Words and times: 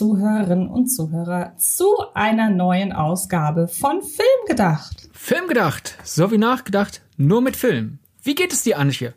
Zuhörerinnen 0.00 0.70
und 0.70 0.86
Zuhörer, 0.86 1.52
zu 1.58 1.84
einer 2.14 2.48
neuen 2.48 2.94
Ausgabe 2.94 3.68
von 3.68 4.00
Film 4.00 4.46
gedacht. 4.48 5.10
Film 5.12 5.46
gedacht, 5.46 5.98
so 6.04 6.32
wie 6.32 6.38
nachgedacht, 6.38 7.02
nur 7.18 7.42
mit 7.42 7.54
Film. 7.54 7.98
Wie 8.22 8.34
geht 8.34 8.50
es 8.50 8.62
dir, 8.62 8.78
Antje? 8.78 9.12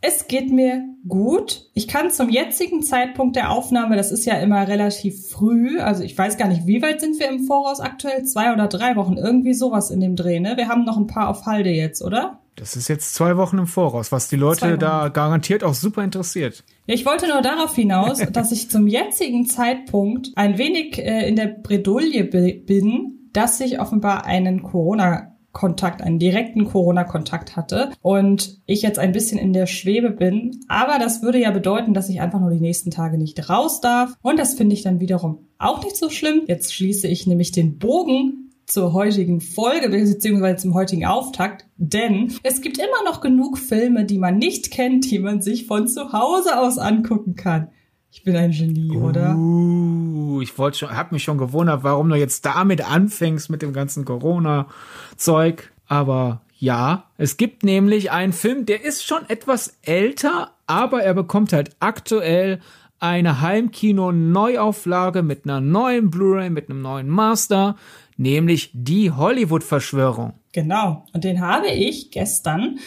Es 0.00 0.28
geht 0.28 0.52
mir 0.52 0.84
gut. 1.08 1.68
Ich 1.74 1.88
kann 1.88 2.12
zum 2.12 2.30
jetzigen 2.30 2.84
Zeitpunkt 2.84 3.34
der 3.34 3.50
Aufnahme, 3.50 3.96
das 3.96 4.12
ist 4.12 4.26
ja 4.26 4.34
immer 4.34 4.68
relativ 4.68 5.28
früh, 5.28 5.80
also 5.80 6.04
ich 6.04 6.16
weiß 6.16 6.36
gar 6.36 6.46
nicht, 6.46 6.68
wie 6.68 6.82
weit 6.82 7.00
sind 7.00 7.18
wir 7.18 7.28
im 7.28 7.40
Voraus 7.44 7.80
aktuell? 7.80 8.22
Zwei 8.22 8.52
oder 8.52 8.68
drei 8.68 8.94
Wochen, 8.94 9.16
irgendwie 9.16 9.54
sowas 9.54 9.90
in 9.90 9.98
dem 9.98 10.14
Dreh, 10.14 10.38
ne? 10.38 10.56
Wir 10.56 10.68
haben 10.68 10.84
noch 10.84 10.98
ein 10.98 11.08
paar 11.08 11.30
auf 11.30 11.46
Halde 11.46 11.70
jetzt, 11.70 12.00
oder? 12.00 12.38
Das 12.58 12.74
ist 12.74 12.88
jetzt 12.88 13.14
zwei 13.14 13.36
Wochen 13.36 13.58
im 13.58 13.66
Voraus, 13.66 14.10
was 14.10 14.28
die 14.28 14.36
Leute 14.36 14.78
da 14.78 15.08
garantiert 15.08 15.62
auch 15.62 15.74
super 15.74 16.02
interessiert. 16.02 16.64
Ja, 16.86 16.94
ich 16.94 17.06
wollte 17.06 17.28
nur 17.28 17.40
darauf 17.40 17.74
hinaus, 17.74 18.18
dass 18.32 18.52
ich 18.52 18.70
zum 18.70 18.88
jetzigen 18.88 19.46
Zeitpunkt 19.46 20.32
ein 20.34 20.58
wenig 20.58 20.98
äh, 20.98 21.28
in 21.28 21.36
der 21.36 21.46
Bredouille 21.46 22.24
bin, 22.24 23.30
dass 23.32 23.60
ich 23.60 23.80
offenbar 23.80 24.24
einen 24.24 24.62
Corona 24.62 25.34
Kontakt, 25.52 26.02
einen 26.02 26.18
direkten 26.18 26.66
Corona-Kontakt 26.66 27.56
hatte 27.56 27.90
und 28.02 28.60
ich 28.66 28.82
jetzt 28.82 28.98
ein 28.98 29.12
bisschen 29.12 29.38
in 29.38 29.52
der 29.52 29.66
Schwebe 29.66 30.10
bin. 30.10 30.60
Aber 30.68 30.98
das 30.98 31.22
würde 31.22 31.40
ja 31.40 31.50
bedeuten, 31.50 31.94
dass 31.94 32.08
ich 32.08 32.20
einfach 32.20 32.38
nur 32.38 32.50
die 32.50 32.60
nächsten 32.60 32.90
Tage 32.90 33.18
nicht 33.18 33.48
raus 33.48 33.80
darf. 33.80 34.14
Und 34.22 34.38
das 34.38 34.54
finde 34.54 34.74
ich 34.74 34.82
dann 34.82 35.00
wiederum 35.00 35.48
auch 35.58 35.82
nicht 35.82 35.96
so 35.96 36.10
schlimm. 36.10 36.42
Jetzt 36.46 36.74
schließe 36.74 37.08
ich 37.08 37.26
nämlich 37.26 37.50
den 37.50 37.78
Bogen 37.78 38.47
zur 38.68 38.92
heutigen 38.92 39.40
Folge 39.40 39.88
beziehungsweise 39.88 40.58
zum 40.58 40.74
heutigen 40.74 41.06
Auftakt, 41.06 41.64
denn 41.76 42.34
es 42.42 42.60
gibt 42.60 42.78
immer 42.78 43.04
noch 43.04 43.20
genug 43.20 43.58
Filme, 43.58 44.04
die 44.04 44.18
man 44.18 44.38
nicht 44.38 44.70
kennt, 44.70 45.10
die 45.10 45.18
man 45.18 45.40
sich 45.40 45.66
von 45.66 45.88
zu 45.88 46.12
Hause 46.12 46.58
aus 46.58 46.78
angucken 46.78 47.34
kann. 47.34 47.68
Ich 48.10 48.24
bin 48.24 48.36
ein 48.36 48.52
Genie, 48.52 48.96
uh, 48.96 49.08
oder? 49.08 50.42
Ich 50.42 50.56
wollte 50.58 50.78
schon, 50.78 50.96
hab 50.96 51.12
mich 51.12 51.24
schon 51.24 51.38
gewundert, 51.38 51.82
warum 51.82 52.08
du 52.08 52.16
jetzt 52.16 52.44
damit 52.44 52.88
anfängst 52.88 53.50
mit 53.50 53.62
dem 53.62 53.72
ganzen 53.72 54.04
Corona-Zeug. 54.04 55.72
Aber 55.86 56.42
ja, 56.56 57.04
es 57.16 57.36
gibt 57.36 57.64
nämlich 57.64 58.10
einen 58.10 58.32
Film, 58.32 58.66
der 58.66 58.84
ist 58.84 59.06
schon 59.06 59.28
etwas 59.28 59.78
älter, 59.82 60.52
aber 60.66 61.02
er 61.02 61.14
bekommt 61.14 61.52
halt 61.52 61.76
aktuell 61.80 62.60
eine 63.00 63.40
Heimkino-Neuauflage 63.40 65.22
mit 65.22 65.44
einer 65.44 65.60
neuen 65.60 66.10
Blu-ray, 66.10 66.50
mit 66.50 66.68
einem 66.68 66.82
neuen 66.82 67.08
Master, 67.08 67.76
nämlich 68.18 68.70
die 68.74 69.10
Hollywood-Verschwörung. 69.10 70.34
Genau. 70.52 71.06
Und 71.14 71.24
den 71.24 71.40
habe 71.40 71.68
ich 71.68 72.10
gestern 72.10 72.78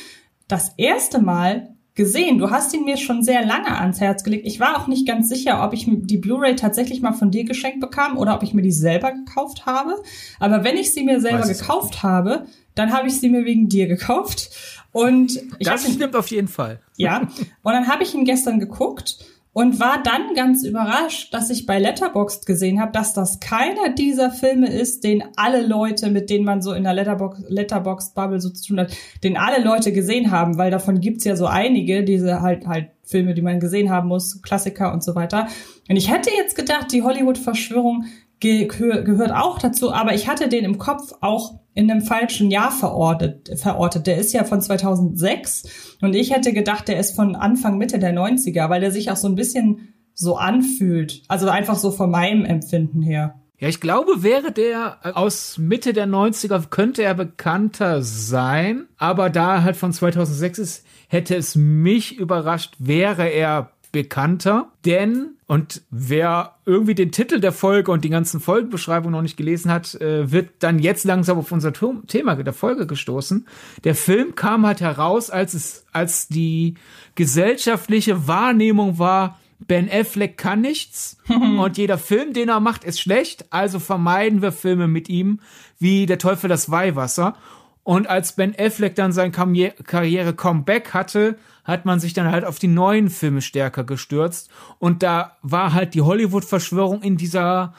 das 0.48 0.74
erste 0.78 1.20
Mal 1.20 1.74
gesehen. 1.96 2.38
Du 2.38 2.50
hast 2.50 2.74
ihn 2.74 2.86
mir 2.86 2.98
schon 2.98 3.24
sehr 3.24 3.46
lange 3.46 3.78
ans 3.78 4.00
Herz 4.00 4.24
gelegt. 4.24 4.46
Ich 4.46 4.60
war 4.60 4.78
auch 4.78 4.88
nicht 4.88 5.08
ganz 5.08 5.30
sicher, 5.30 5.64
ob 5.64 5.74
ich 5.74 5.88
die 5.88 6.18
Blu-ray 6.18 6.56
tatsächlich 6.56 7.02
mal 7.02 7.14
von 7.14 7.32
dir 7.32 7.46
geschenkt 7.46 7.80
bekam 7.80 8.18
oder 8.18 8.36
ob 8.36 8.44
ich 8.44 8.54
mir 8.54 8.62
die 8.62 8.72
selber 8.72 9.12
gekauft 9.12 9.66
habe. 9.66 10.02
Aber 10.40 10.64
wenn 10.64 10.78
ich 10.78 10.94
sie 10.94 11.04
mir 11.04 11.20
selber 11.20 11.48
gekauft 11.48 12.04
habe, 12.04 12.46
dann 12.76 12.94
habe 12.94 13.08
ich 13.08 13.20
sie 13.20 13.30
mir 13.30 13.46
wegen 13.46 13.68
dir 13.70 13.88
gekauft. 13.88 14.52
Und 14.92 15.42
ich 15.60 15.68
das 15.68 15.92
stimmt 15.92 16.16
auf 16.16 16.28
jeden 16.28 16.48
Fall. 16.48 16.80
Ja. 16.98 17.22
Und 17.64 17.74
dann 17.74 17.88
habe 17.88 18.04
ich 18.04 18.14
ihn 18.14 18.26
gestern 18.26 18.60
geguckt 18.60 19.18
und 19.54 19.80
war 19.80 20.02
dann 20.02 20.34
ganz 20.34 20.64
überrascht, 20.64 21.34
dass 21.34 21.50
ich 21.50 21.66
bei 21.66 21.78
Letterboxd 21.78 22.46
gesehen 22.46 22.80
habe, 22.80 22.94
dass 22.94 23.14
das 23.14 23.40
keiner 23.40 23.90
dieser 23.94 24.32
Filme 24.32 24.72
ist, 24.72 25.04
den 25.04 25.24
alle 25.36 25.66
Leute, 25.66 26.10
mit 26.10 26.30
denen 26.30 26.46
man 26.46 26.62
so 26.62 26.72
in 26.74 26.84
der 26.84 26.94
Letterbox 26.94 27.44
Letterboxd 27.50 28.16
Bubble 28.16 28.40
so 28.40 28.50
zu 28.50 28.68
tun 28.68 28.80
hat, 28.80 28.96
den 29.24 29.38
alle 29.38 29.62
Leute 29.62 29.92
gesehen 29.92 30.32
haben, 30.32 30.58
weil 30.58 30.72
davon 30.72 31.02
gibt's 31.02 31.26
ja 31.26 31.36
so 31.36 31.48
einige, 31.48 32.04
diese 32.04 32.42
halt 32.42 32.66
halt 32.66 32.92
Filme, 33.04 33.34
die 33.34 33.42
man 33.42 33.60
gesehen 33.60 33.90
haben 33.90 34.08
muss, 34.08 34.42
Klassiker 34.42 34.94
und 34.94 35.04
so 35.04 35.16
weiter. 35.16 35.48
Und 35.90 35.98
ich 35.98 36.10
hätte 36.10 36.30
jetzt 36.30 36.56
gedacht, 36.56 36.94
die 36.94 37.04
Hollywood 37.04 37.38
Verschwörung 37.38 38.06
ge 38.42 38.66
gehört 38.66 39.32
auch 39.32 39.60
dazu, 39.60 39.94
aber 39.94 40.14
ich 40.14 40.28
hatte 40.28 40.50
den 40.50 40.66
im 40.66 40.78
Kopf 40.78 41.14
auch 41.22 41.62
in 41.74 41.90
einem 41.90 42.02
falschen 42.02 42.52
Jahr 42.52 42.72
verortet, 42.72 43.58
verortet. 43.58 44.08
Der 44.08 44.18
ist 44.18 44.34
ja 44.34 44.44
von 44.44 44.62
2006 44.62 45.98
und 46.02 46.14
ich 46.14 46.34
hätte 46.36 46.52
gedacht, 46.52 46.90
der 46.90 47.00
ist 47.00 47.16
von 47.16 47.36
Anfang, 47.36 47.78
Mitte 47.78 48.00
der 48.00 48.14
90er, 48.14 48.70
weil 48.70 48.82
der 48.82 48.92
sich 48.92 49.10
auch 49.10 49.16
so 49.16 49.30
ein 49.30 49.36
bisschen 49.36 49.94
so 50.14 50.36
anfühlt. 50.36 51.24
Also 51.30 51.48
einfach 51.48 51.78
so 51.78 51.92
von 51.92 52.12
meinem 52.12 52.44
Empfinden 52.44 53.02
her. 53.02 53.36
Ja, 53.58 53.68
ich 53.68 53.80
glaube, 53.80 54.24
wäre 54.24 54.52
der 54.52 54.98
aus 55.16 55.60
Mitte 55.60 55.94
der 55.94 56.08
90er, 56.08 56.68
könnte 56.70 57.04
er 57.04 57.14
bekannter 57.14 58.02
sein, 58.02 58.88
aber 58.98 59.30
da 59.30 59.56
er 59.56 59.64
halt 59.64 59.78
von 59.78 59.94
2006 59.94 60.60
ist, 60.60 60.86
hätte 61.08 61.36
es 61.36 61.56
mich 61.56 62.18
überrascht, 62.18 62.74
wäre 62.80 63.28
er 63.28 63.72
bekannter, 63.92 64.72
denn, 64.86 65.32
und 65.48 65.82
wer 65.92 66.56
irgendwie 66.66 66.96
den 66.96 67.12
Titel 67.12 67.40
der 67.40 67.52
Folge 67.52 67.92
und 67.92 68.06
die 68.06 68.10
ganzen 68.10 68.40
Folgenbeschreibungen 68.40 69.12
noch 69.12 69.22
nicht 69.22 69.38
gelesen 69.38 69.70
hat, 69.70 69.96
äh, 69.96 70.32
wird 70.32 70.50
dann 70.60 70.80
jetzt 70.80 71.04
langsam 71.04 71.38
auf 71.38 71.52
unser 71.52 71.74
Thema 71.74 72.36
der 72.36 72.54
Folge 72.54 72.88
gestoßen. 72.88 73.46
Der 73.84 73.96
Film 73.96 74.36
kam 74.36 74.66
halt 74.66 74.80
heraus, 74.82 75.30
als 75.30 75.54
es, 75.54 75.86
als 75.92 76.28
die 76.30 76.76
gesellschaftliche 77.16 78.28
Wahrnehmung 78.28 78.98
war, 78.98 79.38
Ben 79.68 79.90
Affleck 79.92 80.38
kann 80.38 80.62
nichts 80.62 81.18
und 81.28 81.78
jeder 81.78 81.98
Film, 81.98 82.34
den 82.34 82.50
er 82.50 82.60
macht, 82.60 82.84
ist 82.84 83.00
schlecht, 83.00 83.46
also 83.52 83.80
vermeiden 83.80 84.42
wir 84.42 84.52
Filme 84.52 84.88
mit 84.88 85.10
ihm 85.10 85.40
wie 85.80 86.06
Der 86.06 86.18
Teufel 86.18 86.48
das 86.48 86.72
Weihwasser. 86.72 87.36
Und 87.84 88.08
als 88.08 88.34
Ben 88.34 88.56
Affleck 88.58 88.96
dann 88.96 89.12
sein 89.12 89.32
Karriere-Comeback 89.32 90.94
hatte, 90.94 91.38
hat 91.64 91.86
man 91.86 92.00
sich 92.00 92.14
dann 92.14 92.32
halt 92.32 92.46
auf 92.46 92.60
die 92.60 92.68
neuen 92.68 93.10
Filme 93.10 93.42
stärker 93.42 93.84
gestürzt. 93.84 94.50
Und 94.80 95.04
da 95.04 95.38
war 95.42 95.74
halt 95.74 95.94
die 95.94 96.02
Hollywood-Verschwörung 96.02 97.02
in 97.02 97.18
dieser 97.18 97.74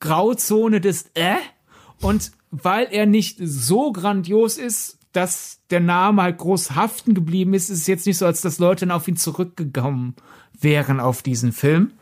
Grauzone 0.00 0.80
des 0.80 1.10
Äh. 1.14 1.36
Und 2.00 2.32
weil 2.50 2.88
er 2.90 3.06
nicht 3.06 3.38
so 3.40 3.92
grandios 3.92 4.58
ist, 4.58 4.98
dass 5.12 5.60
der 5.70 5.80
Name 5.80 6.22
halt 6.22 6.38
groß 6.38 6.74
haften 6.74 7.14
geblieben 7.14 7.54
ist, 7.54 7.70
ist 7.70 7.80
es 7.80 7.86
jetzt 7.86 8.06
nicht 8.06 8.18
so, 8.18 8.26
als 8.26 8.40
dass 8.40 8.58
Leute 8.58 8.86
dann 8.86 8.94
auf 8.94 9.08
ihn 9.08 9.16
zurückgekommen 9.16 10.14
wären 10.60 11.00
auf 11.00 11.22
diesen 11.22 11.52
Film. 11.52 11.92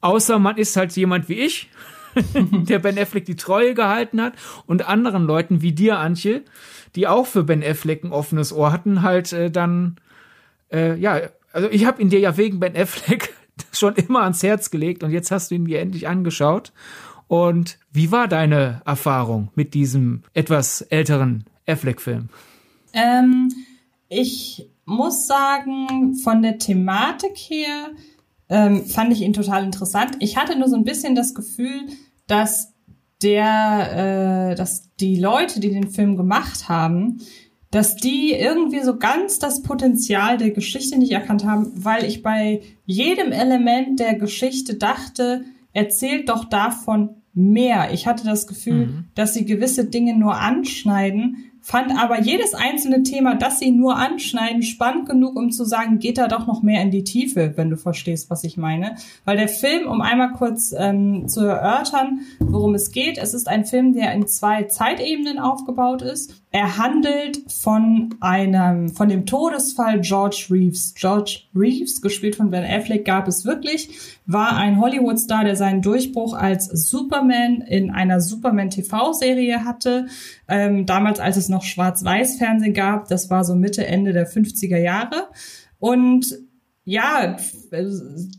Außer 0.00 0.38
man 0.38 0.56
ist 0.56 0.76
halt 0.76 0.94
jemand 0.96 1.28
wie 1.28 1.40
ich, 1.40 1.70
der 2.34 2.78
Ben 2.78 2.98
Affleck 2.98 3.24
die 3.24 3.36
Treue 3.36 3.74
gehalten 3.74 4.20
hat 4.20 4.34
und 4.66 4.86
anderen 4.86 5.24
Leuten 5.24 5.62
wie 5.62 5.72
dir, 5.72 5.98
Antje, 5.98 6.42
die 6.94 7.08
auch 7.08 7.26
für 7.26 7.44
Ben 7.44 7.62
Affleck 7.62 8.04
ein 8.04 8.12
offenes 8.12 8.52
Ohr 8.52 8.72
hatten, 8.72 9.02
halt 9.02 9.32
äh, 9.32 9.50
dann 9.50 9.96
äh, 10.72 10.96
ja, 10.96 11.20
also 11.52 11.70
ich 11.70 11.84
habe 11.84 12.02
ihn 12.02 12.10
dir 12.10 12.20
ja 12.20 12.36
wegen 12.36 12.60
Ben 12.60 12.76
Affleck 12.76 13.34
schon 13.72 13.94
immer 13.94 14.22
ans 14.22 14.42
Herz 14.42 14.70
gelegt 14.70 15.02
und 15.02 15.10
jetzt 15.10 15.30
hast 15.30 15.50
du 15.50 15.54
ihn 15.54 15.66
dir 15.66 15.80
endlich 15.80 16.08
angeschaut. 16.08 16.72
Und 17.26 17.78
wie 17.90 18.12
war 18.12 18.28
deine 18.28 18.82
Erfahrung 18.84 19.50
mit 19.54 19.74
diesem 19.74 20.22
etwas 20.34 20.82
älteren 20.82 21.44
Affleck-Film? 21.66 22.28
Ähm, 22.92 23.50
ich 24.08 24.70
muss 24.84 25.26
sagen, 25.26 26.14
von 26.16 26.42
der 26.42 26.58
Thematik 26.58 27.36
her 27.36 27.90
ähm, 28.48 28.84
fand 28.84 29.12
ich 29.12 29.22
ihn 29.22 29.32
total 29.32 29.64
interessant. 29.64 30.16
Ich 30.20 30.36
hatte 30.36 30.58
nur 30.58 30.68
so 30.68 30.76
ein 30.76 30.84
bisschen 30.84 31.14
das 31.14 31.34
Gefühl, 31.34 31.88
dass 32.26 32.74
der, 33.22 34.50
äh, 34.50 34.54
dass 34.54 34.94
die 34.96 35.16
Leute, 35.18 35.60
die 35.60 35.70
den 35.70 35.90
Film 35.90 36.16
gemacht 36.16 36.68
haben, 36.68 37.20
dass 37.74 37.96
die 37.96 38.32
irgendwie 38.32 38.84
so 38.84 38.98
ganz 38.98 39.40
das 39.40 39.62
Potenzial 39.62 40.38
der 40.38 40.52
Geschichte 40.52 40.96
nicht 40.96 41.10
erkannt 41.10 41.44
haben, 41.44 41.72
weil 41.74 42.04
ich 42.04 42.22
bei 42.22 42.62
jedem 42.86 43.32
Element 43.32 43.98
der 43.98 44.14
Geschichte 44.14 44.76
dachte, 44.76 45.42
erzählt 45.72 46.28
doch 46.28 46.44
davon 46.44 47.16
mehr. 47.32 47.92
Ich 47.92 48.06
hatte 48.06 48.24
das 48.24 48.46
Gefühl, 48.46 48.86
mhm. 48.86 49.04
dass 49.16 49.34
sie 49.34 49.44
gewisse 49.44 49.86
Dinge 49.86 50.16
nur 50.16 50.36
anschneiden, 50.36 51.50
fand 51.64 51.98
aber 51.98 52.20
jedes 52.20 52.54
einzelne 52.54 53.04
Thema, 53.04 53.36
das 53.36 53.58
sie 53.58 53.70
nur 53.70 53.96
anschneiden, 53.96 54.62
spannend 54.62 55.08
genug, 55.08 55.34
um 55.34 55.50
zu 55.50 55.64
sagen, 55.64 55.98
geht 55.98 56.18
da 56.18 56.28
doch 56.28 56.46
noch 56.46 56.62
mehr 56.62 56.82
in 56.82 56.90
die 56.90 57.04
Tiefe, 57.04 57.54
wenn 57.56 57.70
du 57.70 57.78
verstehst, 57.78 58.28
was 58.28 58.44
ich 58.44 58.58
meine. 58.58 58.96
Weil 59.24 59.38
der 59.38 59.48
Film, 59.48 59.88
um 59.88 60.02
einmal 60.02 60.32
kurz 60.32 60.74
ähm, 60.78 61.26
zu 61.26 61.40
erörtern, 61.40 62.20
worum 62.38 62.74
es 62.74 62.92
geht, 62.92 63.16
es 63.16 63.32
ist 63.32 63.48
ein 63.48 63.64
Film, 63.64 63.94
der 63.94 64.12
in 64.12 64.28
zwei 64.28 64.64
Zeitebenen 64.64 65.38
aufgebaut 65.38 66.02
ist. 66.02 66.43
Er 66.54 66.78
handelt 66.78 67.50
von 67.50 68.14
einem, 68.20 68.88
von 68.88 69.08
dem 69.08 69.26
Todesfall 69.26 70.00
George 70.02 70.46
Reeves. 70.52 70.94
George 70.94 71.40
Reeves, 71.52 72.00
gespielt 72.00 72.36
von 72.36 72.50
Ben 72.50 72.64
Affleck, 72.64 73.04
gab 73.04 73.26
es 73.26 73.44
wirklich, 73.44 73.98
war 74.24 74.56
ein 74.56 74.80
Hollywood-Star, 74.80 75.42
der 75.42 75.56
seinen 75.56 75.82
Durchbruch 75.82 76.32
als 76.32 76.66
Superman 76.66 77.60
in 77.62 77.90
einer 77.90 78.20
Superman-TV-Serie 78.20 79.64
hatte. 79.64 80.06
Ähm, 80.46 80.86
damals, 80.86 81.18
als 81.18 81.36
es 81.38 81.48
noch 81.48 81.64
Schwarz-Weiß-Fernsehen 81.64 82.72
gab, 82.72 83.08
das 83.08 83.30
war 83.30 83.42
so 83.42 83.56
Mitte, 83.56 83.84
Ende 83.84 84.12
der 84.12 84.30
50er 84.30 84.78
Jahre. 84.78 85.26
Und 85.80 86.38
ja, 86.84 87.36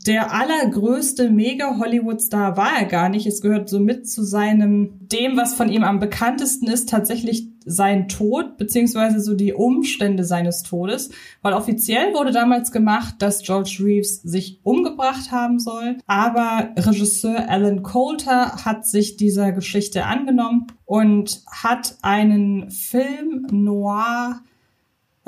der 0.08 0.32
allergrößte 0.32 1.30
Mega-Hollywood-Star 1.32 2.56
war 2.56 2.80
er 2.80 2.86
gar 2.86 3.10
nicht. 3.10 3.28
Es 3.28 3.42
gehört 3.42 3.68
so 3.68 3.82
mit 3.82 4.08
zu 4.08 4.24
seinem, 4.24 5.00
dem, 5.02 5.36
was 5.36 5.56
von 5.56 5.68
ihm 5.68 5.84
am 5.84 6.00
bekanntesten 6.00 6.68
ist, 6.68 6.88
tatsächlich 6.88 7.55
sein 7.66 8.08
Tod 8.08 8.58
beziehungsweise 8.58 9.20
so 9.20 9.34
die 9.34 9.54
Umstände 9.54 10.24
seines 10.24 10.64
Todes, 10.64 11.10
weil 11.42 11.54
offiziell 11.54 12.14
wurde 12.14 12.32
damals 12.32 12.72
gemacht, 12.72 13.16
dass 13.20 13.42
George 13.42 13.78
Reeves 13.82 14.22
sich 14.22 14.60
umgebracht 14.64 15.32
haben 15.32 15.60
soll, 15.60 15.98
aber 16.08 16.70
Regisseur 16.78 17.50
Alan 17.50 17.84
Coulter 17.84 18.64
hat 18.66 18.86
sich 18.88 19.18
dieser 19.18 19.52
Geschichte 19.52 20.06
angenommen 20.06 20.68
und 20.86 21.42
hat 21.52 21.98
einen 22.02 22.70
Film 22.72 23.48
noir 23.52 24.42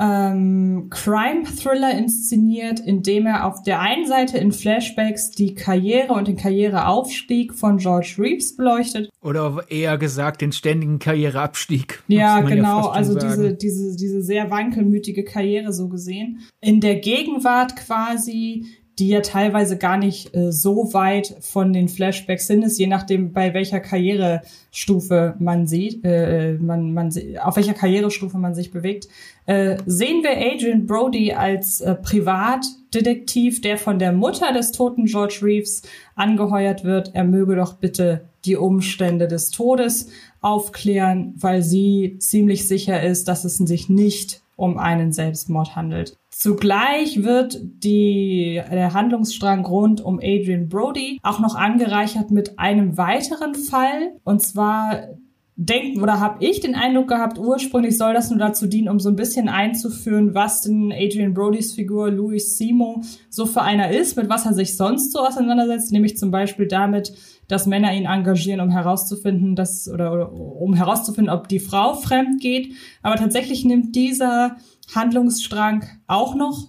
ähm, 0.00 0.88
Crime-Thriller 0.90 1.96
inszeniert, 1.96 2.78
in 2.80 3.02
dem 3.02 3.26
er 3.26 3.46
auf 3.46 3.62
der 3.62 3.80
einen 3.80 4.06
Seite 4.06 4.38
in 4.38 4.52
Flashbacks 4.52 5.30
die 5.30 5.54
Karriere 5.54 6.12
und 6.12 6.28
den 6.28 6.36
Karriereaufstieg 6.36 7.52
von 7.54 7.78
George 7.78 8.14
Reeves 8.18 8.56
beleuchtet. 8.56 9.10
Oder 9.20 9.64
eher 9.68 9.98
gesagt, 9.98 10.40
den 10.40 10.52
ständigen 10.52 11.00
Karriereabstieg. 11.00 12.02
Ja, 12.06 12.40
genau, 12.40 12.82
ja 12.82 12.90
also 12.90 13.18
diese, 13.18 13.54
diese, 13.54 13.96
diese 13.96 14.22
sehr 14.22 14.50
wankelmütige 14.50 15.24
Karriere 15.24 15.72
so 15.72 15.88
gesehen. 15.88 16.40
In 16.60 16.80
der 16.80 16.96
Gegenwart 16.96 17.74
quasi 17.76 18.66
die 18.98 19.08
ja 19.08 19.20
teilweise 19.20 19.78
gar 19.78 19.96
nicht 19.96 20.34
äh, 20.34 20.50
so 20.50 20.92
weit 20.92 21.36
von 21.40 21.72
den 21.72 21.88
Flashbacks 21.88 22.46
sind, 22.46 22.64
ist 22.64 22.78
je 22.78 22.86
nachdem, 22.86 23.32
bei 23.32 23.54
welcher 23.54 23.80
Karrierestufe 23.80 25.34
man 25.38 25.66
sieht, 25.66 26.04
äh, 26.04 26.54
man, 26.54 26.92
man, 26.92 27.12
auf 27.42 27.56
welcher 27.56 27.74
Karrierestufe 27.74 28.38
man 28.38 28.54
sich 28.54 28.70
bewegt, 28.70 29.08
äh, 29.46 29.76
sehen 29.86 30.22
wir 30.22 30.36
Adrian 30.36 30.86
Brody 30.86 31.32
als 31.32 31.80
äh, 31.80 31.94
Privatdetektiv, 31.94 33.60
der 33.60 33.78
von 33.78 33.98
der 33.98 34.12
Mutter 34.12 34.52
des 34.52 34.72
toten 34.72 35.04
George 35.04 35.40
Reeves 35.42 35.82
angeheuert 36.16 36.84
wird. 36.84 37.14
Er 37.14 37.24
möge 37.24 37.54
doch 37.56 37.74
bitte 37.74 38.28
die 38.44 38.56
Umstände 38.56 39.28
des 39.28 39.50
Todes 39.50 40.08
aufklären, 40.40 41.34
weil 41.36 41.62
sie 41.62 42.16
ziemlich 42.18 42.66
sicher 42.66 43.02
ist, 43.02 43.28
dass 43.28 43.44
es 43.44 43.58
sich 43.58 43.88
nicht 43.88 44.42
um 44.56 44.76
einen 44.76 45.12
Selbstmord 45.12 45.76
handelt. 45.76 46.16
Zugleich 46.40 47.24
wird 47.24 47.58
die, 47.82 48.62
der 48.70 48.94
Handlungsstrang 48.94 49.66
rund 49.66 50.00
um 50.00 50.20
Adrian 50.22 50.68
Brody 50.68 51.18
auch 51.24 51.40
noch 51.40 51.56
angereichert 51.56 52.30
mit 52.30 52.60
einem 52.60 52.96
weiteren 52.96 53.56
Fall. 53.56 54.12
Und 54.22 54.40
zwar 54.40 55.08
denken 55.56 56.00
oder 56.00 56.20
habe 56.20 56.44
ich 56.46 56.60
den 56.60 56.76
Eindruck 56.76 57.08
gehabt, 57.08 57.40
ursprünglich 57.40 57.98
soll 57.98 58.14
das 58.14 58.30
nur 58.30 58.38
dazu 58.38 58.68
dienen, 58.68 58.88
um 58.88 59.00
so 59.00 59.08
ein 59.08 59.16
bisschen 59.16 59.48
einzuführen, 59.48 60.32
was 60.32 60.60
denn 60.60 60.92
Adrian 60.92 61.34
Brodys 61.34 61.72
Figur 61.72 62.12
Louis 62.12 62.56
Simo 62.56 63.02
so 63.28 63.44
für 63.44 63.62
einer 63.62 63.90
ist, 63.90 64.16
mit 64.16 64.28
was 64.28 64.46
er 64.46 64.54
sich 64.54 64.76
sonst 64.76 65.10
so 65.10 65.18
auseinandersetzt, 65.18 65.90
nämlich 65.90 66.16
zum 66.16 66.30
Beispiel 66.30 66.68
damit, 66.68 67.12
dass 67.48 67.66
Männer 67.66 67.92
ihn 67.94 68.04
engagieren, 68.04 68.60
um 68.60 68.70
herauszufinden, 68.70 69.56
dass 69.56 69.88
oder, 69.88 70.12
oder 70.12 70.32
um 70.32 70.74
herauszufinden, 70.74 71.34
ob 71.34 71.48
die 71.48 71.60
Frau 71.60 71.94
fremd 71.94 72.40
geht. 72.40 72.74
Aber 73.02 73.16
tatsächlich 73.16 73.64
nimmt 73.64 73.96
dieser 73.96 74.56
Handlungsstrang 74.94 75.84
auch 76.06 76.34
noch 76.34 76.68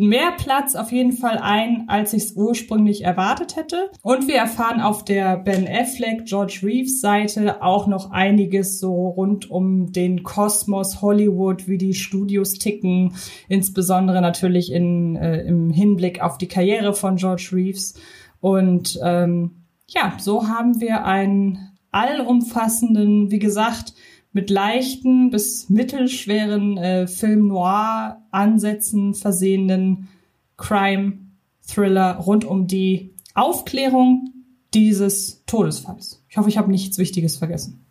mehr 0.00 0.32
Platz 0.38 0.76
auf 0.76 0.92
jeden 0.92 1.12
Fall 1.12 1.38
ein, 1.38 1.84
als 1.88 2.12
ich 2.12 2.24
es 2.24 2.32
ursprünglich 2.32 3.04
erwartet 3.04 3.56
hätte. 3.56 3.90
Und 4.02 4.28
wir 4.28 4.36
erfahren 4.36 4.80
auf 4.80 5.04
der 5.04 5.36
Ben 5.36 5.68
Affleck, 5.68 6.24
George 6.24 6.60
Reeves 6.62 7.00
Seite 7.00 7.62
auch 7.62 7.86
noch 7.86 8.10
einiges 8.10 8.78
so 8.78 9.08
rund 9.08 9.50
um 9.50 9.92
den 9.92 10.22
Kosmos 10.22 11.02
Hollywood, 11.02 11.68
wie 11.68 11.76
die 11.76 11.94
Studios 11.94 12.54
ticken, 12.54 13.14
insbesondere 13.48 14.22
natürlich 14.22 14.72
in, 14.72 15.16
äh, 15.16 15.42
im 15.42 15.70
Hinblick 15.70 16.22
auf 16.22 16.38
die 16.38 16.48
Karriere 16.48 16.94
von 16.94 17.16
George 17.16 17.50
Reeves. 17.52 17.94
Und 18.40 18.98
ähm, 19.02 19.59
ja, 19.90 20.16
so 20.18 20.48
haben 20.48 20.80
wir 20.80 21.04
einen 21.04 21.76
allumfassenden, 21.90 23.30
wie 23.30 23.38
gesagt, 23.38 23.94
mit 24.32 24.48
leichten 24.48 25.30
bis 25.30 25.68
mittelschweren 25.68 26.78
äh, 26.78 27.06
Film 27.08 27.48
Noir 27.48 28.22
Ansätzen 28.30 29.14
versehenen 29.14 30.08
Crime 30.56 31.18
Thriller 31.66 32.16
rund 32.16 32.44
um 32.44 32.66
die 32.66 33.14
Aufklärung 33.34 34.32
dieses 34.72 35.44
Todesfalls. 35.46 36.24
Ich 36.28 36.36
hoffe, 36.36 36.48
ich 36.48 36.58
habe 36.58 36.70
nichts 36.70 36.98
Wichtiges 36.98 37.36
vergessen. 37.36 37.84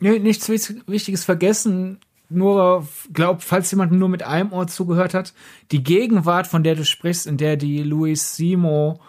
Nee, 0.00 0.18
nichts 0.18 0.48
Wichtiges 0.50 1.24
vergessen. 1.24 1.98
Nur, 2.28 2.86
glaub, 3.12 3.40
falls 3.40 3.70
jemand 3.70 3.92
nur 3.92 4.08
mit 4.08 4.22
einem 4.22 4.52
Ohr 4.52 4.66
zugehört 4.66 5.14
hat, 5.14 5.32
die 5.70 5.82
Gegenwart, 5.82 6.46
von 6.46 6.62
der 6.62 6.74
du 6.74 6.84
sprichst, 6.84 7.26
in 7.26 7.38
der 7.38 7.56
die 7.56 7.82
Louis 7.82 8.36
Simo 8.36 9.00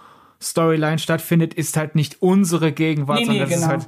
Storyline 0.41 0.99
stattfindet, 0.99 1.53
ist 1.53 1.77
halt 1.77 1.95
nicht 1.95 2.21
unsere 2.21 2.71
Gegenwart, 2.71 3.19
nee, 3.19 3.25
nee, 3.25 3.39
sondern 3.39 3.49
genau. 3.49 3.67
das 3.67 3.83
ist 3.83 3.87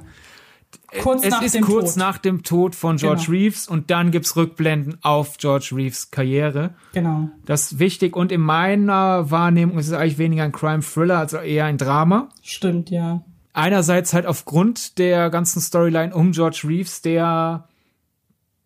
kurz 0.98 1.24
es 1.24 1.54
ist 1.54 1.60
kurz 1.62 1.94
Tod. 1.94 1.96
nach 1.98 2.18
dem 2.18 2.42
Tod 2.42 2.74
von 2.74 2.96
George 2.96 3.22
genau. 3.26 3.38
Reeves 3.38 3.68
und 3.68 3.90
dann 3.90 4.10
gibt's 4.10 4.36
Rückblenden 4.36 4.98
auf 5.02 5.38
George 5.38 5.70
Reeves 5.72 6.10
Karriere. 6.10 6.74
Genau. 6.92 7.28
Das 7.44 7.72
ist 7.72 7.78
wichtig 7.78 8.16
und 8.16 8.32
in 8.32 8.40
meiner 8.40 9.30
Wahrnehmung 9.30 9.78
ist 9.78 9.88
es 9.88 9.92
eigentlich 9.92 10.18
weniger 10.18 10.44
ein 10.44 10.52
Crime-Thriller, 10.52 11.18
also 11.18 11.38
eher 11.38 11.66
ein 11.66 11.78
Drama. 11.78 12.28
Stimmt, 12.42 12.90
ja. 12.90 13.22
Einerseits 13.52 14.12
halt 14.12 14.26
aufgrund 14.26 14.98
der 14.98 15.30
ganzen 15.30 15.60
Storyline 15.60 16.14
um 16.14 16.32
George 16.32 16.62
Reeves, 16.64 17.02
der 17.02 17.68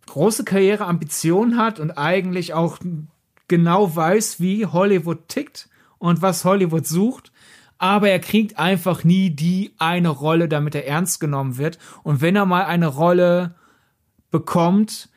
große 0.06 0.44
Karriereambitionen 0.44 1.58
hat 1.58 1.81
und 1.81 1.92
eigentlich 1.92 2.52
auch 2.54 2.78
genau 3.48 3.94
weiß, 3.94 4.40
wie 4.40 4.66
Hollywood 4.66 5.28
tickt 5.28 5.69
und 5.98 6.22
was 6.22 6.44
Hollywood 6.44 6.86
sucht 6.86 7.32
aber 7.84 8.08
er 8.08 8.19
kriegt 8.19 8.58
einfach 8.58 9.04
nie 9.04 9.28
die 9.28 9.72
eine 9.76 10.08
Rolle, 10.08 10.48
damit 10.48 10.75
er 10.75 10.86
ernst 10.86 11.20
genommen 11.20 11.58
wird. 11.58 11.78
Und 12.02 12.22
wenn 12.22 12.34
er 12.34 12.46
mal 12.46 12.64
eine 12.64 12.86
Rolle 12.86 13.56
bekommt, 14.31 15.10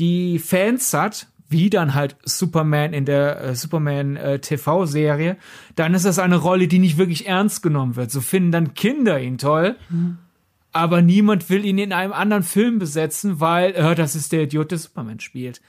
die 0.00 0.40
Fans 0.40 0.92
hat, 0.92 1.28
wie 1.48 1.70
dann 1.70 1.94
halt 1.94 2.16
Superman 2.24 2.92
in 2.92 3.04
der 3.04 3.40
äh, 3.40 3.54
Superman 3.54 4.16
äh, 4.16 4.40
TV-Serie, 4.40 5.36
dann 5.76 5.94
ist 5.94 6.04
das 6.04 6.18
eine 6.18 6.38
Rolle, 6.38 6.66
die 6.66 6.80
nicht 6.80 6.98
wirklich 6.98 7.28
ernst 7.28 7.62
genommen 7.62 7.94
wird. 7.94 8.10
So 8.10 8.20
finden 8.20 8.50
dann 8.50 8.74
Kinder 8.74 9.20
ihn 9.20 9.38
toll, 9.38 9.76
mhm. 9.90 10.18
aber 10.72 11.02
niemand 11.02 11.50
will 11.50 11.64
ihn 11.64 11.78
in 11.78 11.92
einem 11.92 12.12
anderen 12.12 12.42
Film 12.42 12.80
besetzen, 12.80 13.38
weil 13.38 13.76
äh, 13.76 13.94
das 13.94 14.16
ist 14.16 14.32
der 14.32 14.42
Idiot, 14.42 14.72
der 14.72 14.78
Superman 14.78 15.20
spielt. 15.20 15.60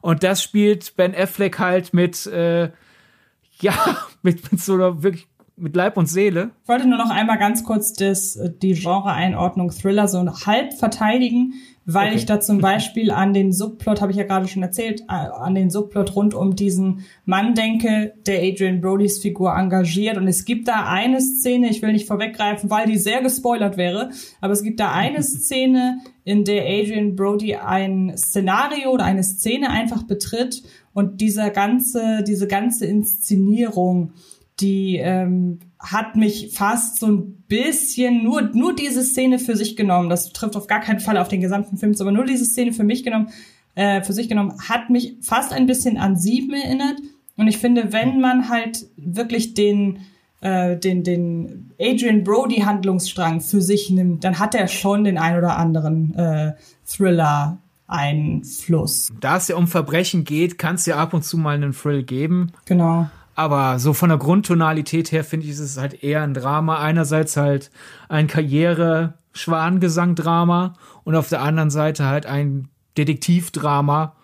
Und 0.00 0.22
das 0.22 0.42
spielt 0.42 0.96
Ben 0.96 1.14
Affleck 1.14 1.58
halt 1.58 1.92
mit 1.92 2.24
äh, 2.28 2.70
ja, 3.60 4.06
mit, 4.22 4.50
mit 4.50 4.58
so 4.58 4.72
einer 4.72 5.02
wirklich 5.02 5.29
mit 5.60 5.76
Leib 5.76 5.96
und 5.96 6.06
Seele. 6.06 6.50
Ich 6.62 6.68
wollte 6.68 6.88
nur 6.88 6.98
noch 6.98 7.10
einmal 7.10 7.38
ganz 7.38 7.64
kurz 7.64 7.92
das, 7.92 8.38
die 8.62 8.74
Genre-Einordnung 8.74 9.70
Thriller 9.70 10.08
so 10.08 10.20
halb 10.46 10.74
verteidigen, 10.74 11.54
weil 11.86 12.08
okay. 12.08 12.16
ich 12.16 12.26
da 12.26 12.40
zum 12.40 12.58
Beispiel 12.58 13.10
an 13.10 13.32
den 13.32 13.52
Subplot, 13.52 14.00
habe 14.00 14.12
ich 14.12 14.18
ja 14.18 14.24
gerade 14.24 14.46
schon 14.48 14.62
erzählt, 14.62 15.02
äh, 15.08 15.12
an 15.12 15.54
den 15.54 15.70
Subplot 15.70 16.14
rund 16.14 16.34
um 16.34 16.54
diesen 16.54 17.04
Mann 17.24 17.54
denke, 17.54 18.14
der 18.26 18.42
Adrian 18.42 18.80
Brodys 18.80 19.20
Figur 19.20 19.54
engagiert. 19.54 20.16
Und 20.16 20.28
es 20.28 20.44
gibt 20.44 20.68
da 20.68 20.86
eine 20.86 21.20
Szene, 21.20 21.68
ich 21.68 21.82
will 21.82 21.92
nicht 21.92 22.06
vorweggreifen, 22.06 22.70
weil 22.70 22.86
die 22.86 22.98
sehr 22.98 23.22
gespoilert 23.22 23.76
wäre, 23.76 24.10
aber 24.40 24.52
es 24.52 24.62
gibt 24.62 24.80
da 24.80 24.92
eine 24.92 25.22
Szene, 25.22 26.00
in 26.24 26.44
der 26.44 26.64
Adrian 26.64 27.16
Brody 27.16 27.56
ein 27.56 28.12
Szenario 28.16 28.90
oder 28.90 29.04
eine 29.04 29.24
Szene 29.24 29.70
einfach 29.70 30.04
betritt 30.04 30.62
und 30.92 31.20
dieser 31.20 31.50
ganze, 31.50 32.22
diese 32.22 32.46
ganze 32.46 32.86
Inszenierung 32.86 34.12
die 34.60 34.96
ähm, 34.96 35.58
hat 35.78 36.16
mich 36.16 36.52
fast 36.54 36.98
so 36.98 37.06
ein 37.06 37.44
bisschen 37.48 38.22
nur 38.22 38.42
nur 38.42 38.74
diese 38.74 39.02
Szene 39.02 39.38
für 39.38 39.56
sich 39.56 39.76
genommen. 39.76 40.10
Das 40.10 40.32
trifft 40.32 40.56
auf 40.56 40.66
gar 40.66 40.80
keinen 40.80 41.00
Fall 41.00 41.16
auf 41.16 41.28
den 41.28 41.40
gesamten 41.40 41.76
Film, 41.76 41.94
aber 41.98 42.12
nur 42.12 42.24
diese 42.24 42.44
Szene 42.44 42.72
für 42.72 42.84
mich 42.84 43.02
genommen, 43.02 43.30
äh, 43.74 44.02
für 44.02 44.12
sich 44.12 44.28
genommen, 44.28 44.54
hat 44.68 44.90
mich 44.90 45.16
fast 45.22 45.52
ein 45.52 45.66
bisschen 45.66 45.96
an 45.96 46.16
Sieben 46.16 46.52
erinnert. 46.52 46.98
Und 47.36 47.48
ich 47.48 47.58
finde, 47.58 47.92
wenn 47.92 48.20
man 48.20 48.48
halt 48.48 48.86
wirklich 48.96 49.54
den 49.54 50.00
äh, 50.40 50.76
den 50.76 51.02
den 51.02 51.72
Adrian 51.80 52.24
Brody 52.24 52.60
Handlungsstrang 52.60 53.40
für 53.40 53.62
sich 53.62 53.90
nimmt, 53.90 54.24
dann 54.24 54.38
hat 54.38 54.54
er 54.54 54.68
schon 54.68 55.04
den 55.04 55.18
ein 55.18 55.36
oder 55.36 55.56
anderen 55.56 56.14
äh, 56.14 56.52
Thriller 56.86 57.58
Einfluss. 57.90 59.12
Da 59.20 59.36
es 59.36 59.48
ja 59.48 59.56
um 59.56 59.66
Verbrechen 59.66 60.24
geht, 60.24 60.58
kann 60.58 60.76
es 60.76 60.86
ja 60.86 60.96
ab 60.96 61.12
und 61.12 61.24
zu 61.24 61.36
mal 61.36 61.56
einen 61.56 61.72
Thrill 61.72 62.04
geben. 62.04 62.52
Genau. 62.64 63.10
Aber 63.40 63.78
so 63.78 63.94
von 63.94 64.10
der 64.10 64.18
Grundtonalität 64.18 65.12
her 65.12 65.24
finde 65.24 65.46
ich, 65.46 65.52
ist 65.52 65.60
es 65.60 65.78
halt 65.78 66.04
eher 66.04 66.22
ein 66.22 66.34
Drama. 66.34 66.78
Einerseits 66.78 67.38
halt 67.38 67.70
ein 68.10 68.26
Karriere-Schwangesang-Drama 68.26 70.74
und 71.04 71.16
auf 71.16 71.30
der 71.30 71.40
anderen 71.40 71.70
Seite 71.70 72.04
halt 72.04 72.26
ein 72.26 72.68
Detektivdrama. 72.98 74.14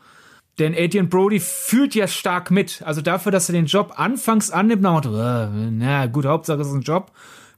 Denn 0.59 0.75
Adrian 0.77 1.09
Brody 1.09 1.41
fühlt 1.41 1.95
ja 1.95 2.09
stark 2.09 2.51
mit. 2.51 2.83
Also 2.85 3.01
dafür, 3.01 3.33
dass 3.33 3.49
er 3.49 3.55
den 3.55 3.65
Job 3.65 3.95
anfangs 3.97 4.51
annimmt, 4.51 4.83
nach 4.83 5.03
äh, 5.07 5.49
na 5.71 6.05
gut, 6.09 6.27
Hauptsache 6.27 6.61
es 6.61 6.69
ist 6.69 6.75
ein 6.75 6.83
Job, 6.83 7.11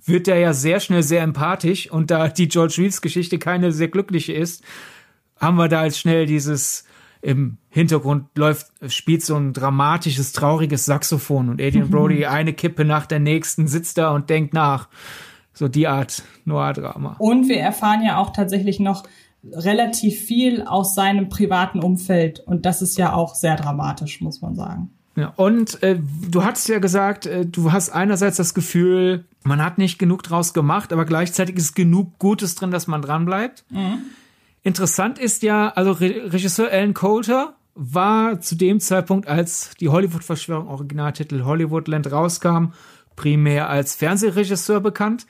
wird 0.05 0.29
er 0.29 0.39
ja 0.39 0.53
sehr 0.53 0.79
schnell 0.79 1.03
sehr 1.03 1.23
empathisch. 1.23 1.91
Und 1.91 2.13
da 2.13 2.29
die 2.29 2.47
George 2.47 2.77
Reeves 2.79 3.03
Geschichte 3.03 3.41
keine 3.41 3.73
sehr 3.73 3.89
glückliche 3.89 4.33
ist, 4.33 4.63
haben 5.41 5.57
wir 5.57 5.67
da 5.67 5.81
als 5.81 5.99
schnell 5.99 6.27
dieses 6.27 6.85
im 7.21 7.59
Hintergrund 7.69 8.27
läuft, 8.37 8.67
spielt 8.89 9.23
so 9.25 9.37
ein 9.37 9.53
dramatisches, 9.53 10.33
trauriges 10.33 10.85
Saxophon 10.85 11.49
und 11.49 11.61
Adrian 11.61 11.91
Brody 11.91 12.27
eine 12.27 12.53
Kippe 12.53 12.85
nach 12.85 13.07
der 13.07 13.19
nächsten 13.19 13.67
sitzt 13.67 13.99
da 13.99 14.11
und 14.11 14.31
denkt 14.31 14.55
nach. 14.55 14.89
So 15.53 15.67
die 15.67 15.89
Art 15.89 16.23
Noir-Drama. 16.45 17.17
Und 17.19 17.49
wir 17.49 17.59
erfahren 17.59 18.05
ja 18.05 18.19
auch 18.19 18.33
tatsächlich 18.33 18.79
noch 18.79 19.03
relativ 19.53 20.21
viel 20.21 20.63
aus 20.63 20.95
seinem 20.95 21.29
privaten 21.29 21.81
Umfeld. 21.81 22.41
Und 22.41 22.65
das 22.65 22.81
ist 22.83 22.97
ja 22.97 23.13
auch 23.13 23.35
sehr 23.35 23.57
dramatisch, 23.57 24.21
muss 24.21 24.41
man 24.41 24.55
sagen. 24.55 24.91
Ja, 25.17 25.33
und 25.35 25.83
äh, 25.83 25.99
du 26.31 26.45
hattest 26.45 26.69
ja 26.69 26.79
gesagt, 26.79 27.27
äh, 27.27 27.45
du 27.45 27.73
hast 27.73 27.91
einerseits 27.91 28.37
das 28.37 28.55
Gefühl, 28.55 29.25
man 29.43 29.61
hat 29.65 29.77
nicht 29.77 29.99
genug 29.99 30.23
draus 30.23 30.55
gemacht, 30.55 30.93
aber 30.93 31.05
gleichzeitig 31.05 31.57
ist 31.57 31.75
genug 31.75 32.21
Gutes 32.21 32.55
drin, 32.55 32.71
dass 32.71 32.87
man 32.87 33.03
dranbleibt. 33.03 33.65
Mhm. 33.71 33.99
Interessant 34.69 35.19
ist 35.19 35.43
ja, 35.43 35.71
also 35.71 35.93
Re 35.93 36.31
Regisseur 36.31 36.71
Alan 36.71 36.93
Coulter 36.93 37.55
war 37.75 38.39
zu 38.43 38.55
dem 38.55 38.81
Zeitpunkt, 38.81 39.27
als 39.27 39.71
die 39.81 39.89
Hollywood-Verschwörung 39.89 40.69
Originaltitel 40.69 41.45
Hollywoodland 41.45 42.13
rauskam, 42.13 42.75
primär 43.17 43.71
als 43.71 43.95
Fernsehregisseur 43.95 44.81
bekannt. 44.81 45.27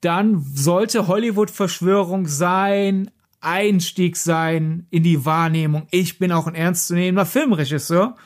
Dann 0.00 0.42
sollte 0.54 1.06
Hollywood-Verschwörung 1.06 2.26
sein, 2.26 3.10
Einstieg 3.42 4.16
sein 4.16 4.86
in 4.88 5.02
die 5.02 5.26
Wahrnehmung. 5.26 5.86
Ich 5.90 6.18
bin 6.18 6.32
auch 6.32 6.46
ein 6.46 6.54
ernstzunehmender 6.54 7.26
Filmregisseur 7.26 8.16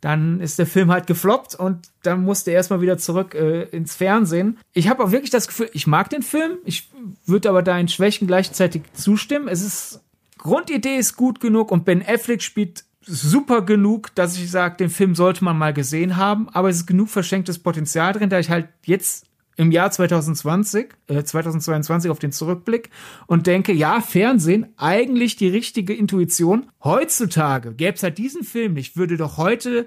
dann 0.00 0.40
ist 0.40 0.58
der 0.58 0.66
Film 0.66 0.90
halt 0.90 1.06
gefloppt 1.06 1.54
und 1.54 1.90
dann 2.02 2.22
musste 2.22 2.50
er 2.50 2.56
erstmal 2.56 2.80
wieder 2.80 2.98
zurück 2.98 3.34
äh, 3.34 3.64
ins 3.64 3.94
Fernsehen. 3.94 4.58
Ich 4.72 4.88
habe 4.88 5.04
auch 5.04 5.12
wirklich 5.12 5.30
das 5.30 5.46
Gefühl, 5.46 5.70
ich 5.72 5.86
mag 5.86 6.08
den 6.10 6.22
Film, 6.22 6.58
ich 6.64 6.88
würde 7.26 7.48
aber 7.50 7.62
deinen 7.62 7.88
Schwächen 7.88 8.26
gleichzeitig 8.26 8.82
zustimmen. 8.94 9.48
Es 9.48 9.62
ist 9.62 10.00
Grundidee 10.38 10.96
ist 10.96 11.16
gut 11.16 11.40
genug 11.40 11.70
und 11.70 11.84
Ben 11.84 12.02
Affleck 12.06 12.42
spielt 12.42 12.84
super 13.02 13.62
genug, 13.62 14.14
dass 14.14 14.36
ich 14.36 14.50
sage, 14.50 14.76
den 14.76 14.90
Film 14.90 15.14
sollte 15.14 15.44
man 15.44 15.58
mal 15.58 15.74
gesehen 15.74 16.16
haben, 16.16 16.48
aber 16.50 16.68
es 16.68 16.76
ist 16.76 16.86
genug 16.86 17.08
verschenktes 17.08 17.58
Potenzial 17.58 18.12
drin, 18.12 18.30
da 18.30 18.38
ich 18.38 18.50
halt 18.50 18.68
jetzt 18.84 19.26
im 19.60 19.72
Jahr 19.72 19.90
2020, 19.90 20.88
äh, 21.08 21.22
2022 21.22 22.10
auf 22.10 22.18
den 22.18 22.32
Zurückblick 22.32 22.88
und 23.26 23.46
denke, 23.46 23.74
ja, 23.74 24.00
Fernsehen, 24.00 24.68
eigentlich 24.78 25.36
die 25.36 25.48
richtige 25.48 25.92
Intuition. 25.92 26.66
Heutzutage 26.82 27.74
gäbe 27.74 27.92
es 27.92 28.02
halt 28.02 28.16
diesen 28.16 28.42
Film 28.42 28.72
nicht, 28.72 28.96
würde 28.96 29.18
doch 29.18 29.36
heute 29.36 29.86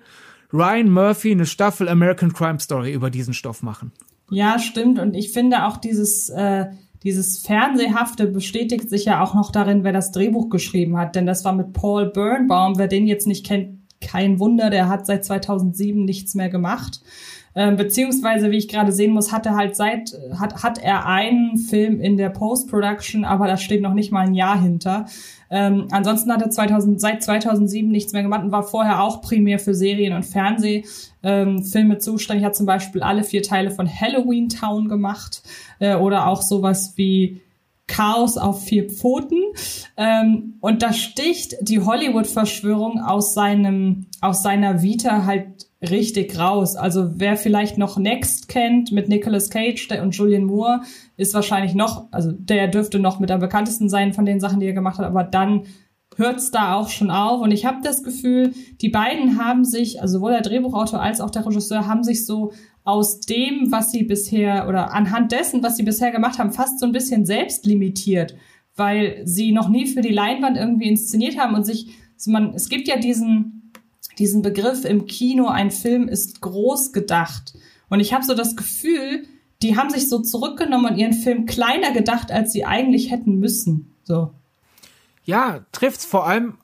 Ryan 0.53 0.91
Murphy 0.91 1.31
eine 1.31 1.47
Staffel 1.47 1.89
American 1.89 2.33
Crime 2.33 2.59
Story 2.59 2.93
über 2.93 3.09
diesen 3.09 3.33
Stoff 3.33 3.63
machen. 3.63 3.91
Ja, 4.29 4.59
stimmt. 4.59 4.99
Und 4.99 5.15
ich 5.15 5.31
finde 5.31 5.65
auch 5.65 5.77
dieses, 5.77 6.29
äh, 6.29 6.67
dieses 7.01 7.39
Fernsehhafte 7.39 8.27
bestätigt 8.27 8.91
sich 8.91 9.05
ja 9.05 9.23
auch 9.23 9.33
noch 9.33 9.51
darin, 9.51 9.83
wer 9.83 9.91
das 9.91 10.11
Drehbuch 10.11 10.49
geschrieben 10.49 10.99
hat. 10.99 11.15
Denn 11.15 11.25
das 11.25 11.43
war 11.45 11.53
mit 11.53 11.73
Paul 11.73 12.11
Birnbaum. 12.11 12.77
Wer 12.77 12.87
den 12.87 13.07
jetzt 13.07 13.25
nicht 13.25 13.43
kennt, 13.43 13.79
kein 14.01 14.37
Wunder, 14.37 14.69
der 14.69 14.87
hat 14.87 15.07
seit 15.07 15.25
2007 15.25 16.05
nichts 16.05 16.35
mehr 16.35 16.49
gemacht. 16.49 17.01
Ähm, 17.55 17.75
beziehungsweise, 17.75 18.51
wie 18.51 18.57
ich 18.57 18.67
gerade 18.67 18.91
sehen 18.91 19.13
muss, 19.13 19.31
hat 19.31 19.45
er 19.45 19.55
halt 19.55 19.75
seit, 19.75 20.17
hat, 20.39 20.63
hat 20.63 20.77
er 20.79 21.05
einen 21.05 21.57
Film 21.57 21.99
in 21.99 22.17
der 22.17 22.29
Post-Production, 22.29 23.25
aber 23.25 23.47
da 23.47 23.57
steht 23.57 23.81
noch 23.81 23.93
nicht 23.93 24.11
mal 24.11 24.25
ein 24.25 24.33
Jahr 24.33 24.59
hinter. 24.59 25.05
Ähm, 25.49 25.87
ansonsten 25.91 26.31
hat 26.31 26.41
er 26.41 26.49
2000, 26.49 26.99
seit 26.99 27.21
2007 27.23 27.89
nichts 27.89 28.13
mehr 28.13 28.23
gemacht 28.23 28.43
und 28.43 28.51
war 28.51 28.63
vorher 28.63 29.03
auch 29.03 29.21
primär 29.21 29.59
für 29.59 29.75
Serien 29.75 30.13
und 30.13 30.25
Fernsehfilme 30.25 30.83
ähm, 31.23 31.99
zuständig. 31.99 32.43
Hat 32.43 32.55
zum 32.55 32.65
Beispiel 32.65 33.03
alle 33.03 33.23
vier 33.23 33.43
Teile 33.43 33.69
von 33.69 33.87
Halloween 33.87 34.49
Town 34.49 34.89
gemacht 34.89 35.43
äh, 35.79 35.95
oder 35.95 36.27
auch 36.27 36.41
sowas 36.41 36.93
wie 36.95 37.41
Chaos 37.85 38.37
auf 38.37 38.63
vier 38.63 38.89
Pfoten. 38.89 39.41
Ähm, 39.97 40.55
und 40.61 40.81
da 40.81 40.93
sticht 40.93 41.55
die 41.61 41.81
Hollywood-Verschwörung 41.81 43.01
aus 43.01 43.33
seinem, 43.33 44.07
aus 44.21 44.41
seiner 44.41 44.81
Vita 44.81 45.25
halt 45.25 45.67
richtig 45.89 46.37
raus. 46.39 46.75
Also 46.75 47.11
wer 47.15 47.35
vielleicht 47.35 47.77
noch 47.77 47.97
Next 47.97 48.47
kennt 48.47 48.91
mit 48.91 49.09
Nicolas 49.09 49.49
Cage 49.49 49.87
und 50.01 50.15
Julian 50.15 50.45
Moore, 50.45 50.81
ist 51.17 51.33
wahrscheinlich 51.33 51.73
noch, 51.73 52.07
also 52.11 52.31
der 52.31 52.67
dürfte 52.67 52.99
noch 52.99 53.19
mit 53.19 53.31
am 53.31 53.39
bekanntesten 53.39 53.89
sein 53.89 54.13
von 54.13 54.25
den 54.25 54.39
Sachen, 54.39 54.59
die 54.59 54.65
er 54.67 54.73
gemacht 54.73 54.97
hat, 54.97 55.05
aber 55.05 55.23
dann 55.23 55.63
hört's 56.15 56.51
da 56.51 56.75
auch 56.75 56.89
schon 56.89 57.11
auf. 57.11 57.41
Und 57.41 57.51
ich 57.51 57.65
habe 57.65 57.79
das 57.83 58.03
Gefühl, 58.03 58.53
die 58.81 58.89
beiden 58.89 59.43
haben 59.43 59.65
sich, 59.65 60.01
also 60.01 60.19
sowohl 60.19 60.31
der 60.31 60.41
Drehbuchautor 60.41 61.01
als 61.01 61.21
auch 61.21 61.29
der 61.29 61.45
Regisseur, 61.45 61.87
haben 61.87 62.03
sich 62.03 62.25
so 62.25 62.53
aus 62.83 63.19
dem, 63.21 63.71
was 63.71 63.91
sie 63.91 64.03
bisher 64.03 64.67
oder 64.67 64.93
anhand 64.93 65.31
dessen, 65.31 65.63
was 65.63 65.77
sie 65.77 65.83
bisher 65.83 66.11
gemacht 66.11 66.37
haben, 66.37 66.51
fast 66.51 66.79
so 66.79 66.85
ein 66.85 66.91
bisschen 66.91 67.25
selbst 67.25 67.65
limitiert, 67.65 68.35
weil 68.75 69.21
sie 69.25 69.51
noch 69.51 69.69
nie 69.69 69.87
für 69.87 70.01
die 70.01 70.13
Leinwand 70.13 70.57
irgendwie 70.57 70.89
inszeniert 70.89 71.37
haben 71.37 71.55
und 71.55 71.65
sich, 71.65 71.87
also 72.15 72.31
man, 72.31 72.53
es 72.53 72.69
gibt 72.69 72.87
ja 72.87 72.97
diesen 72.97 73.62
diesen 74.17 74.41
Begriff 74.41 74.85
im 74.85 75.05
Kino, 75.07 75.47
ein 75.47 75.71
Film 75.71 76.07
ist 76.07 76.41
groß 76.41 76.91
gedacht. 76.93 77.53
Und 77.89 77.99
ich 77.99 78.13
habe 78.13 78.23
so 78.23 78.35
das 78.35 78.55
Gefühl, 78.55 79.25
die 79.61 79.77
haben 79.77 79.89
sich 79.89 80.09
so 80.09 80.19
zurückgenommen 80.19 80.91
und 80.91 80.97
ihren 80.97 81.13
Film 81.13 81.45
kleiner 81.45 81.91
gedacht, 81.91 82.31
als 82.31 82.51
sie 82.51 82.65
eigentlich 82.65 83.11
hätten 83.11 83.39
müssen. 83.39 83.93
So. 84.03 84.33
Ja, 85.25 85.65
trifft's 85.71 86.05
vor 86.05 86.27
allem. 86.27 86.55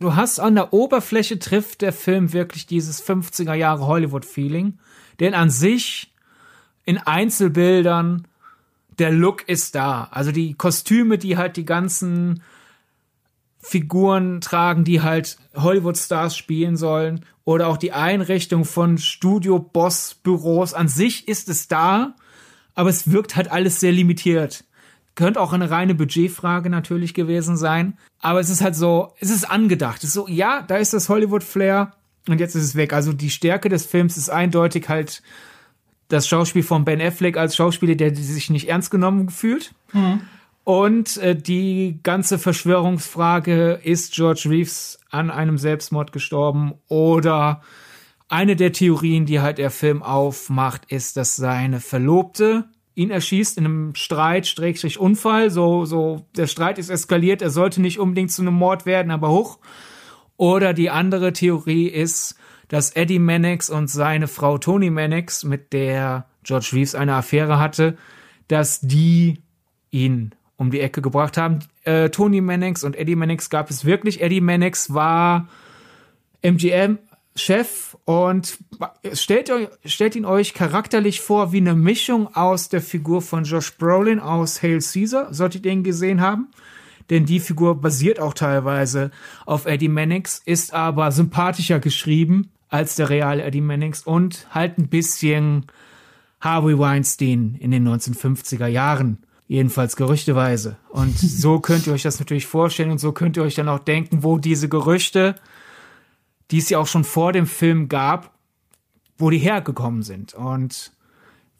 Du 0.00 0.14
hast 0.14 0.38
an 0.38 0.54
der 0.54 0.72
Oberfläche 0.72 1.38
trifft 1.38 1.82
der 1.82 1.92
Film 1.92 2.32
wirklich 2.32 2.66
dieses 2.66 3.04
50er 3.04 3.54
Jahre 3.54 3.86
Hollywood-Feeling. 3.86 4.78
Denn 5.20 5.34
an 5.34 5.50
sich 5.50 6.12
in 6.84 6.98
Einzelbildern 6.98 8.26
der 8.98 9.12
Look 9.12 9.48
ist 9.48 9.74
da. 9.74 10.08
Also 10.10 10.32
die 10.32 10.54
Kostüme, 10.54 11.18
die 11.18 11.36
halt 11.36 11.56
die 11.56 11.64
ganzen 11.64 12.42
Figuren 13.60 14.40
tragen, 14.40 14.84
die 14.84 15.02
halt 15.02 15.36
Hollywood-Stars 15.54 16.36
spielen 16.36 16.76
sollen. 16.76 17.24
Oder 17.44 17.68
auch 17.68 17.76
die 17.76 17.92
Einrichtung 17.92 18.64
von 18.64 18.98
Studio-Boss-Büros. 18.98 20.74
An 20.74 20.88
sich 20.88 21.28
ist 21.28 21.48
es 21.48 21.68
da, 21.68 22.14
aber 22.74 22.90
es 22.90 23.10
wirkt 23.10 23.36
halt 23.36 23.50
alles 23.50 23.80
sehr 23.80 23.92
limitiert. 23.92 24.64
Könnte 25.14 25.40
auch 25.40 25.52
eine 25.52 25.70
reine 25.70 25.94
Budgetfrage 25.94 26.70
natürlich 26.70 27.14
gewesen 27.14 27.56
sein. 27.56 27.98
Aber 28.20 28.40
es 28.40 28.50
ist 28.50 28.62
halt 28.62 28.76
so, 28.76 29.14
es 29.18 29.30
ist 29.30 29.50
angedacht. 29.50 29.98
Es 29.98 30.10
ist 30.10 30.14
so, 30.14 30.28
ja, 30.28 30.62
da 30.62 30.76
ist 30.76 30.92
das 30.92 31.08
Hollywood-Flair 31.08 31.92
und 32.28 32.40
jetzt 32.40 32.54
ist 32.54 32.64
es 32.64 32.76
weg. 32.76 32.92
Also 32.92 33.12
die 33.12 33.30
Stärke 33.30 33.68
des 33.68 33.86
Films 33.86 34.16
ist 34.16 34.28
eindeutig 34.28 34.88
halt 34.88 35.22
das 36.08 36.28
Schauspiel 36.28 36.62
von 36.62 36.84
Ben 36.84 37.00
Affleck 37.00 37.36
als 37.36 37.56
Schauspieler, 37.56 37.94
der 37.94 38.14
sich 38.14 38.50
nicht 38.50 38.68
ernst 38.68 38.90
genommen 38.90 39.28
fühlt. 39.30 39.72
Mhm. 39.92 40.20
Und 40.68 41.16
äh, 41.16 41.34
die 41.34 41.98
ganze 42.02 42.38
Verschwörungsfrage, 42.38 43.80
ist 43.82 44.12
George 44.12 44.48
Reeves 44.50 44.98
an 45.08 45.30
einem 45.30 45.56
Selbstmord 45.56 46.12
gestorben 46.12 46.74
oder 46.88 47.62
eine 48.28 48.54
der 48.54 48.74
Theorien, 48.74 49.24
die 49.24 49.40
halt 49.40 49.56
der 49.56 49.70
Film 49.70 50.02
aufmacht, 50.02 50.82
ist, 50.92 51.16
dass 51.16 51.36
seine 51.36 51.80
Verlobte 51.80 52.66
ihn 52.94 53.10
erschießt 53.10 53.56
in 53.56 53.64
einem 53.64 53.94
Streit, 53.94 54.46
Schrägstrich 54.46 55.00
Unfall. 55.00 55.48
So, 55.48 55.86
so, 55.86 56.26
der 56.36 56.46
Streit 56.46 56.78
ist 56.78 56.90
eskaliert, 56.90 57.40
er 57.40 57.48
sollte 57.48 57.80
nicht 57.80 57.98
unbedingt 57.98 58.30
zu 58.30 58.42
einem 58.42 58.52
Mord 58.52 58.84
werden, 58.84 59.10
aber 59.10 59.30
hoch. 59.30 59.60
Oder 60.36 60.74
die 60.74 60.90
andere 60.90 61.32
Theorie 61.32 61.86
ist, 61.86 62.34
dass 62.68 62.90
Eddie 62.90 63.20
Mannix 63.20 63.70
und 63.70 63.88
seine 63.88 64.28
Frau 64.28 64.58
Tony 64.58 64.90
Mannix, 64.90 65.44
mit 65.44 65.72
der 65.72 66.26
George 66.42 66.72
Reeves 66.74 66.94
eine 66.94 67.14
Affäre 67.14 67.58
hatte, 67.58 67.96
dass 68.48 68.82
die 68.82 69.40
ihn 69.90 70.34
um 70.58 70.70
die 70.70 70.80
Ecke 70.80 71.00
gebracht 71.00 71.38
haben. 71.38 71.60
Äh, 71.84 72.10
Tony 72.10 72.42
Mannix 72.42 72.84
und 72.84 72.96
Eddie 72.96 73.16
Mannix 73.16 73.48
gab 73.48 73.70
es 73.70 73.86
wirklich. 73.86 74.20
Eddie 74.20 74.42
Mannix 74.42 74.92
war 74.92 75.48
MGM-Chef 76.42 77.96
und 78.04 78.58
stellt, 79.12 79.50
stellt 79.84 80.16
ihn 80.16 80.24
euch 80.24 80.52
charakterlich 80.52 81.20
vor 81.20 81.52
wie 81.52 81.58
eine 81.58 81.74
Mischung 81.74 82.34
aus 82.34 82.68
der 82.68 82.82
Figur 82.82 83.22
von 83.22 83.44
Josh 83.44 83.78
Brolin 83.78 84.18
aus 84.20 84.62
Hail 84.62 84.80
Caesar, 84.80 85.32
solltet 85.32 85.64
ihr 85.64 85.72
ihn 85.72 85.84
gesehen 85.84 86.20
haben. 86.20 86.48
Denn 87.08 87.24
die 87.24 87.40
Figur 87.40 87.80
basiert 87.80 88.20
auch 88.20 88.34
teilweise 88.34 89.12
auf 89.46 89.64
Eddie 89.64 89.88
Mannix, 89.88 90.42
ist 90.44 90.74
aber 90.74 91.10
sympathischer 91.12 91.78
geschrieben 91.78 92.50
als 92.68 92.96
der 92.96 93.08
reale 93.08 93.44
Eddie 93.44 93.62
Mannix 93.62 94.02
und 94.02 94.46
halt 94.50 94.76
ein 94.76 94.88
bisschen 94.88 95.66
Harvey 96.40 96.78
Weinstein 96.78 97.56
in 97.58 97.70
den 97.70 97.88
1950er 97.88 98.66
Jahren. 98.66 99.18
Jedenfalls 99.48 99.96
gerüchteweise. 99.96 100.76
Und 100.90 101.18
so 101.18 101.58
könnt 101.58 101.86
ihr 101.86 101.94
euch 101.94 102.02
das 102.02 102.20
natürlich 102.20 102.46
vorstellen 102.46 102.90
und 102.90 102.98
so 102.98 103.12
könnt 103.12 103.36
ihr 103.36 103.42
euch 103.42 103.54
dann 103.56 103.68
auch 103.68 103.80
denken, 103.80 104.22
wo 104.22 104.38
diese 104.38 104.68
Gerüchte, 104.68 105.34
die 106.50 106.58
es 106.58 106.68
ja 106.68 106.78
auch 106.78 106.86
schon 106.86 107.04
vor 107.04 107.32
dem 107.32 107.46
Film 107.46 107.88
gab, 107.88 108.30
wo 109.16 109.30
die 109.30 109.38
hergekommen 109.38 110.02
sind. 110.02 110.34
Und 110.34 110.92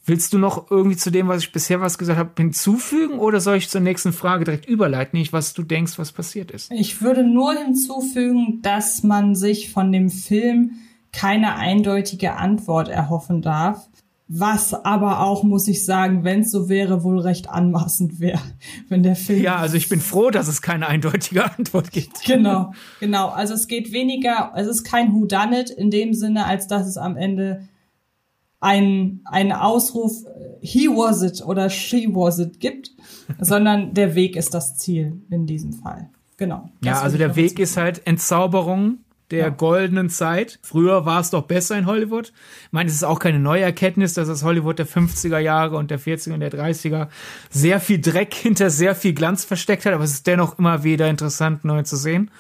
willst 0.05 0.33
du 0.33 0.39
noch 0.39 0.71
irgendwie 0.71 0.97
zu 0.97 1.11
dem, 1.11 1.29
was 1.29 1.43
ich 1.43 1.53
bisher 1.53 1.81
was 1.81 1.99
gesagt 1.99 2.19
habe, 2.19 2.31
hinzufügen 2.37 3.19
oder 3.19 3.41
soll 3.41 3.57
ich 3.57 3.69
zur 3.69 3.81
nächsten 3.81 4.13
Frage 4.13 4.45
direkt 4.45 4.67
überleiten, 4.67 5.19
nicht 5.19 5.33
was 5.33 5.55
du 5.55 5.63
denkst, 5.63 5.99
was 5.99 6.13
passiert 6.13 6.51
ist? 6.51 6.71
Ich 6.71 7.03
würde 7.03 7.25
nur 7.25 7.55
hinzufügen, 7.55 8.61
dass 8.63 9.03
man 9.03 9.35
sich 9.35 9.71
von 9.71 9.93
dem 9.93 10.11
Film 10.11 10.73
keine 11.13 11.57
eindeutige 11.57 12.35
Antwort 12.37 12.89
erhoffen 12.89 13.43
darf 13.43 13.89
was 14.29 14.75
aber 14.75 15.21
auch, 15.21 15.43
muss 15.43 15.67
ich 15.69 15.87
sagen, 15.87 16.23
wenn 16.23 16.41
es 16.41 16.51
so 16.51 16.69
wäre, 16.69 17.03
wohl 17.03 17.19
recht 17.19 17.49
anmaßend 17.49 18.21
wäre, 18.21 18.41
wenn 18.89 19.03
der 19.03 19.17
Film. 19.17 19.43
Ja, 19.43 19.57
also 19.57 19.77
ich 19.77 19.89
bin 19.89 20.01
froh, 20.01 20.31
dass 20.31 20.49
es 20.49 20.61
keine 20.61 20.87
eindeutige 20.87 21.45
Antwort 21.45 21.91
gibt. 21.91 22.19
Genau, 22.29 22.73
genau. 23.01 23.29
Also 23.29 23.55
es 23.55 23.69
geht 23.69 23.93
weniger, 23.93 24.53
es 24.55 24.67
ist 24.67 24.85
kein 24.85 25.15
Who 25.15 25.25
Done 25.25 25.61
It 25.61 25.71
in 25.71 25.91
dem 25.91 26.13
Sinne, 26.13 26.45
als 26.45 26.67
dass 26.67 26.87
es 26.87 26.99
am 26.99 27.17
Ende 27.17 27.67
einen, 28.61 29.23
einen 29.25 29.53
Ausruf 29.53 30.13
he 30.61 30.89
was 30.89 31.23
it 31.23 31.43
oder 31.45 31.71
she 31.71 32.09
was 32.13 32.39
it 32.39 32.61
gibt, 32.61 32.91
sondern 33.41 33.95
der 33.95 34.15
Weg 34.15 34.37
ist 34.37 34.53
das 34.53 34.77
Ziel 34.77 35.23
in 35.31 35.47
diesem 35.47 35.73
Fall. 35.73 36.11
Genau. 36.37 36.69
Ja, 36.85 37.01
also 37.01 37.17
der 37.17 37.35
Weg 37.35 37.59
ist 37.59 37.77
halt 37.77 38.07
Entzauberung 38.07 38.99
der 39.31 39.39
ja. 39.39 39.49
goldenen 39.51 40.11
Zeit. 40.11 40.59
Früher 40.63 41.05
war 41.05 41.21
es 41.21 41.31
doch 41.31 41.43
besser 41.43 41.77
in 41.77 41.87
Hollywood. 41.87 42.33
Ich 42.67 42.73
meine, 42.73 42.89
es 42.89 42.95
ist 42.95 43.05
auch 43.05 43.19
keine 43.19 43.39
neue 43.39 43.63
Erkenntnis, 43.63 44.15
dass 44.15 44.29
das 44.29 44.43
Hollywood 44.43 44.79
der 44.79 44.87
50er 44.87 45.39
Jahre 45.39 45.77
und 45.77 45.91
der 45.91 46.01
40er 46.01 46.35
und 46.35 46.41
der 46.41 46.53
30er 46.53 47.09
sehr 47.51 47.81
viel 47.81 48.01
Dreck 48.01 48.35
hinter 48.43 48.71
sehr 48.71 48.95
viel 48.95 49.13
Glanz 49.13 49.45
versteckt 49.45 49.87
hat, 49.87 49.93
aber 49.93 50.05
es 50.05 50.13
ist 50.13 50.27
dennoch 50.27 50.59
immer 50.59 50.85
wieder 50.85 51.09
interessant, 51.09 51.65
neu 51.65 51.83
zu 51.83 51.97
sehen. 51.97 52.31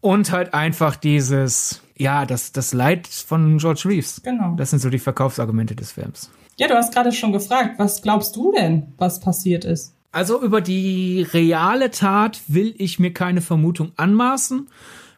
Und 0.00 0.32
halt 0.32 0.52
einfach 0.52 0.96
dieses, 0.96 1.82
ja, 1.96 2.26
das, 2.26 2.52
das 2.52 2.74
Leid 2.74 3.06
von 3.06 3.56
George 3.58 3.82
Reeves. 3.86 4.20
Genau. 4.22 4.54
Das 4.56 4.70
sind 4.70 4.80
so 4.80 4.90
die 4.90 4.98
Verkaufsargumente 4.98 5.74
des 5.74 5.92
Films. 5.92 6.30
Ja, 6.56 6.68
du 6.68 6.74
hast 6.74 6.92
gerade 6.92 7.10
schon 7.10 7.32
gefragt, 7.32 7.78
was 7.78 8.02
glaubst 8.02 8.36
du 8.36 8.52
denn, 8.52 8.94
was 8.98 9.20
passiert 9.20 9.64
ist? 9.64 9.94
Also 10.12 10.40
über 10.40 10.60
die 10.60 11.26
reale 11.32 11.90
Tat 11.90 12.40
will 12.46 12.74
ich 12.78 13.00
mir 13.00 13.12
keine 13.12 13.40
Vermutung 13.40 13.90
anmaßen. 13.96 14.68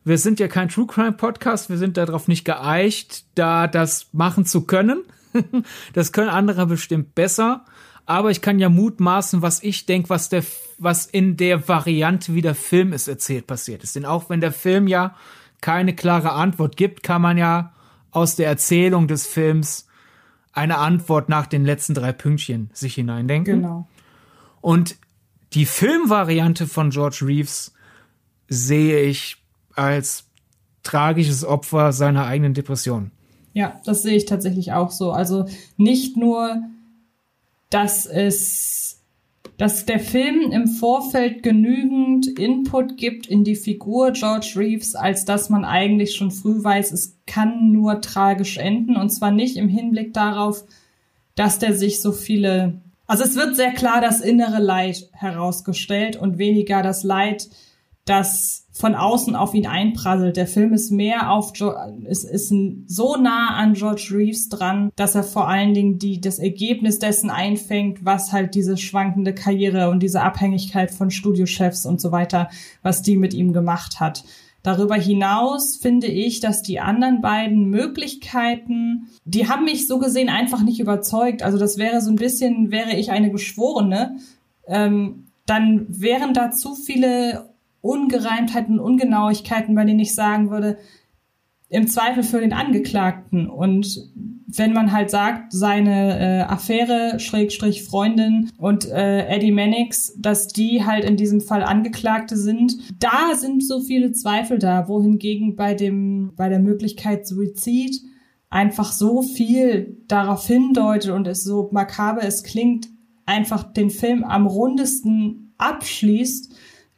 Wir 0.07 0.19
sind 0.19 0.39
ja 0.39 0.47
kein 0.47 0.69
True 0.69 0.87
Crime 0.87 1.15
Podcast, 1.15 1.69
wir 1.69 1.79
sind 1.79 1.97
darauf 1.97 2.29
nicht 2.29 2.45
geeicht, 2.45 3.25
da 3.35 3.67
das 3.67 4.07
machen 4.13 4.47
zu 4.47 4.61
können. 4.61 5.03
das 5.95 6.13
können 6.13 6.29
andere 6.29 6.67
bestimmt 6.67 7.17
besser. 7.17 7.65
Aber 8.05 8.31
ich 8.31 8.41
kann 8.41 8.61
ja 8.61 8.69
mutmaßen, 8.69 9.43
was 9.43 9.65
ich 9.65 9.85
denke, 9.85 10.09
was 10.09 10.29
der, 10.29 10.45
was 10.79 11.07
in 11.07 11.37
der 11.37 11.67
Variante, 11.67 12.35
wie 12.35 12.41
der 12.41 12.55
Film 12.55 12.93
es 12.93 13.09
erzählt, 13.09 13.49
passiert 13.49 13.83
ist. 13.83 13.97
Denn 13.97 14.05
auch 14.05 14.31
wenn 14.31 14.41
der 14.41 14.53
Film 14.53 14.87
ja 14.87 15.17
keine 15.61 15.93
klare 15.93 16.31
Antwort 16.31 16.77
gibt, 16.77 17.03
kann 17.03 17.21
man 17.21 17.37
ja 17.37 17.73
aus 18.13 18.37
der 18.37 18.47
Erzählung 18.47 19.09
des 19.09 19.27
Films 19.27 19.89
eine 20.53 20.79
Antwort 20.79 21.29
nach 21.29 21.49
den 21.49 21.65
letzten 21.65 21.95
drei 21.95 22.13
Pünktchen 22.13 22.71
sich 22.73 22.95
hineindenken. 22.95 23.63
Genau. 23.63 23.89
Und 24.61 24.99
die 25.55 25.67
Filmvariante 25.67 26.69
von 26.69 26.91
George 26.91 27.23
Reeves 27.23 27.75
sehe 28.47 29.01
ich 29.01 29.43
als 29.77 30.25
tragisches 30.83 31.45
Opfer 31.45 31.93
seiner 31.93 32.27
eigenen 32.27 32.55
Depression. 32.55 33.11
Ja, 33.53 33.81
das 33.85 34.03
sehe 34.03 34.17
ich 34.17 34.27
tatsächlich 34.27 34.73
auch 34.73 34.91
so. 34.91 35.13
Also 35.13 35.47
nicht 35.77 36.17
nur, 36.17 36.63
dass 37.71 38.07
es, 38.07 39.01
dass 39.57 39.87
der 39.87 39.99
Film 39.99 40.53
im 40.53 40.69
Vorfeld 40.69 41.43
genügend 41.43 42.27
Input 42.39 42.97
gibt 42.99 43.27
in 43.27 43.45
die 43.45 43.57
Figur 43.57 44.13
George 44.13 44.53
Reeves, 44.57 44.95
als 44.95 45.25
dass 45.25 45.49
man 45.49 45.65
eigentlich 45.65 46.15
schon 46.15 46.31
früh 46.31 46.63
weiß, 46.63 46.93
es 46.93 47.17
kann 47.27 47.73
nur 47.73 48.01
tragisch 48.01 48.59
enden. 48.59 48.97
Und 48.97 49.11
zwar 49.11 49.31
nicht 49.31 49.57
im 49.57 49.69
Hinblick 49.69 50.13
darauf, 50.13 50.65
dass 51.35 51.59
der 51.59 51.75
sich 51.75 52.03
so 52.03 52.13
viele 52.13 52.81
also 53.07 53.23
es 53.23 53.37
wird 53.37 53.55
sehr 53.55 53.73
klar 53.73 54.01
das 54.01 54.21
innere 54.21 54.61
Leid 54.61 55.09
herausgestellt 55.13 56.17
und 56.17 56.39
weniger 56.39 56.83
das 56.83 57.05
Leid, 57.05 57.49
das 58.05 58.66
von 58.77 58.95
außen 58.95 59.35
auf 59.35 59.55
ihn 59.55 59.67
einprasselt. 59.67 60.37
Der 60.37 60.47
Film 60.47 60.75
ist 60.75 60.91
mehr 60.91 61.33
auf 61.33 61.53
ist, 62.05 62.25
ist 62.25 62.53
so 62.87 63.17
nah 63.17 63.57
an 63.57 63.73
George 63.73 64.09
Reeves 64.13 64.51
dran, 64.51 64.91
dass 64.97 65.15
er 65.15 65.23
vor 65.23 65.49
allen 65.49 65.73
Dingen 65.73 65.99
die 65.99 66.21
das 66.21 66.39
Ergebnis 66.39 66.99
dessen 66.99 67.31
einfängt, 67.31 68.05
was 68.05 68.33
halt 68.33 68.55
diese 68.55 68.77
schwankende 68.77 69.35
Karriere 69.35 69.89
und 69.89 70.03
diese 70.03 70.21
Abhängigkeit 70.21 70.91
von 70.91 71.11
Studiochefs 71.11 71.87
und 71.87 72.03
so 72.03 72.13
weiter, 72.13 72.51
was 72.83 73.01
die 73.01 73.17
mit 73.17 73.33
ihm 73.33 73.55
gemacht 73.55 73.99
hat. 73.99 74.25
Darüber 74.63 74.97
hinaus 74.97 75.77
finde 75.77 76.09
ich, 76.09 76.41
dass 76.41 76.61
die 76.61 76.81
anderen 76.81 77.23
beiden 77.23 77.71
Möglichkeiten, 77.71 79.09
die 79.25 79.49
haben 79.49 79.65
mich 79.65 79.87
so 79.87 79.99
gesehen 79.99 80.29
einfach 80.29 80.63
nicht 80.63 80.81
überzeugt. 80.81 81.43
Also 81.43 81.57
das 81.57 81.79
wäre 81.79 82.03
so 82.03 82.11
ein 82.11 82.17
bisschen, 82.17 82.71
wäre 82.71 82.95
ich 82.97 83.11
eine 83.11 83.31
Geschworene, 83.31 84.17
ähm, 84.67 85.29
dann 85.47 85.87
wären 85.89 86.35
da 86.35 86.51
zu 86.51 86.75
viele 86.75 87.56
Ungereimtheiten, 87.87 88.79
Ungenauigkeiten, 88.79 89.75
bei 89.75 89.85
denen 89.85 90.01
ich 90.01 90.15
sagen 90.15 90.51
würde, 90.51 90.79
im 91.69 91.89
Zweifel 91.89 92.23
für 92.23 92.41
den 92.41 92.53
Angeklagten. 92.53 93.49
Und 93.49 94.11
wenn 94.47 94.73
man 94.73 94.93
halt 94.93 95.11
sagt, 95.11 95.53
seine 95.53 96.19
äh, 96.19 96.43
Affäre, 96.43 97.19
Schrägstrich 97.19 97.83
Freundin 97.83 98.51
und 98.57 98.89
äh, 98.89 99.27
Eddie 99.27 99.51
Mannix, 99.51 100.15
dass 100.19 100.49
die 100.49 100.85
halt 100.85 101.05
in 101.05 101.17
diesem 101.17 101.41
Fall 101.41 101.65
Angeklagte 101.65 102.37
sind, 102.37 102.77
da 103.03 103.35
sind 103.35 103.67
so 103.67 103.81
viele 103.81 104.13
Zweifel 104.13 104.59
da, 104.59 104.89
wohingegen 104.89 105.57
bei 105.57 105.75
dem, 105.75 106.33
bei 106.37 106.49
der 106.49 106.61
Möglichkeit 106.61 107.27
Suizid 107.27 108.01
einfach 108.49 108.93
so 108.93 109.23
viel 109.23 109.99
darauf 110.07 110.47
hindeutet 110.47 111.11
und 111.11 111.27
es 111.27 111.43
so 111.43 111.69
makaber 111.73 112.23
es 112.23 112.45
klingt, 112.45 112.89
einfach 113.27 113.65
den 113.65 113.91
Film 113.91 114.23
am 114.23 114.47
rundesten 114.47 115.53
abschließt, 115.59 116.55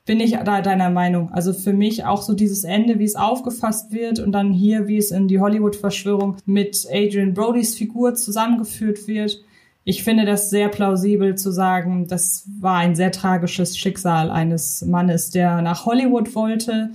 bin 0.08 0.20
ich 0.20 0.38
da 0.42 0.62
deiner 0.62 0.88
Meinung. 0.88 1.30
Also 1.32 1.52
für 1.52 1.74
mich 1.74 2.06
auch 2.06 2.22
so 2.22 2.32
dieses 2.32 2.64
Ende, 2.64 2.98
wie 2.98 3.04
es 3.04 3.14
aufgefasst 3.14 3.92
wird 3.92 4.18
und 4.18 4.32
dann 4.32 4.54
hier, 4.54 4.88
wie 4.88 4.96
es 4.96 5.10
in 5.10 5.28
die 5.28 5.38
Hollywood-Verschwörung 5.38 6.38
mit 6.46 6.86
Adrian 6.90 7.34
Brodys 7.34 7.76
Figur 7.76 8.14
zusammengeführt 8.14 9.06
wird. 9.06 9.44
Ich 9.84 10.02
finde 10.02 10.24
das 10.24 10.48
sehr 10.48 10.70
plausibel 10.70 11.34
zu 11.34 11.50
sagen, 11.50 12.06
das 12.06 12.48
war 12.58 12.78
ein 12.78 12.96
sehr 12.96 13.12
tragisches 13.12 13.76
Schicksal 13.76 14.30
eines 14.30 14.80
Mannes, 14.80 15.28
der 15.28 15.60
nach 15.60 15.84
Hollywood 15.84 16.34
wollte, 16.34 16.88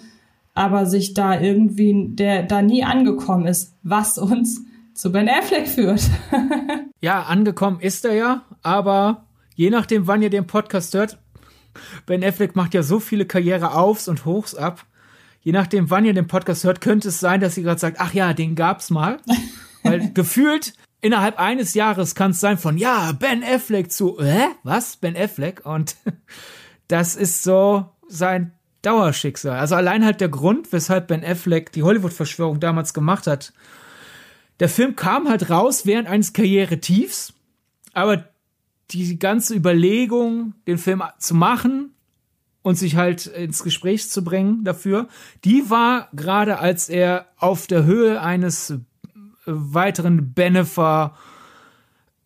aber 0.55 0.87
sich 0.87 1.13
da 1.13 1.39
irgendwie, 1.39 2.07
der 2.09 2.41
da 2.41 2.63
nie 2.63 2.83
angekommen 2.83 3.45
ist, 3.45 3.75
was 3.83 4.17
uns 4.17 4.61
zu 4.95 5.11
Ben 5.11 5.29
Affleck 5.29 5.67
führt. 5.67 6.01
ja, 6.99 7.21
angekommen 7.21 7.79
ist 7.79 8.05
er 8.05 8.15
ja, 8.15 8.41
aber 8.63 9.25
je 9.53 9.69
nachdem, 9.69 10.07
wann 10.07 10.23
ihr 10.23 10.31
den 10.31 10.47
Podcast 10.47 10.95
hört, 10.95 11.19
Ben 12.05 12.23
Affleck 12.23 12.55
macht 12.55 12.73
ja 12.73 12.83
so 12.83 12.99
viele 12.99 13.25
Karriere 13.25 13.73
aufs 13.73 14.07
und 14.07 14.25
hochs 14.25 14.55
ab. 14.55 14.85
Je 15.41 15.51
nachdem, 15.51 15.89
wann 15.89 16.05
ihr 16.05 16.13
den 16.13 16.27
Podcast 16.27 16.63
hört, 16.63 16.81
könnte 16.81 17.09
es 17.09 17.19
sein, 17.19 17.41
dass 17.41 17.57
ihr 17.57 17.63
gerade 17.63 17.79
sagt, 17.79 17.97
ach 17.99 18.13
ja, 18.13 18.33
den 18.33 18.55
gab's 18.55 18.89
mal. 18.89 19.17
Weil 19.83 20.13
gefühlt 20.13 20.73
innerhalb 21.01 21.37
eines 21.37 21.73
Jahres 21.73 22.15
kann 22.15 22.31
es 22.31 22.39
sein 22.39 22.57
von, 22.57 22.77
ja, 22.77 23.11
Ben 23.11 23.43
Affleck 23.43 23.91
zu, 23.91 24.17
hä? 24.21 24.45
Was? 24.63 24.95
Ben 24.95 25.17
Affleck? 25.17 25.65
Und 25.65 25.97
das 26.87 27.15
ist 27.15 27.43
so 27.43 27.89
sein 28.07 28.53
Dauerschicksal. 28.83 29.57
Also 29.57 29.75
allein 29.75 30.05
halt 30.05 30.21
der 30.21 30.29
Grund, 30.29 30.71
weshalb 30.71 31.07
Ben 31.07 31.23
Affleck 31.23 31.71
die 31.71 31.83
Hollywood-Verschwörung 31.83 32.59
damals 32.59 32.93
gemacht 32.93 33.27
hat. 33.27 33.53
Der 34.59 34.69
Film 34.69 34.95
kam 34.95 35.27
halt 35.27 35.49
raus 35.49 35.85
während 35.85 36.07
eines 36.07 36.31
Karrieretiefs, 36.31 37.33
aber 37.93 38.25
die 38.93 39.19
ganze 39.19 39.55
Überlegung, 39.55 40.53
den 40.67 40.77
Film 40.77 41.03
zu 41.17 41.35
machen 41.35 41.93
und 42.61 42.75
sich 42.75 42.95
halt 42.95 43.27
ins 43.27 43.63
Gespräch 43.63 44.09
zu 44.09 44.23
bringen 44.23 44.63
dafür, 44.63 45.07
die 45.43 45.69
war 45.69 46.09
gerade 46.13 46.59
als 46.59 46.89
er 46.89 47.27
auf 47.37 47.67
der 47.67 47.83
Höhe 47.85 48.21
eines 48.21 48.71
äh, 48.71 48.77
weiteren 49.45 50.33
Benefer 50.33 51.15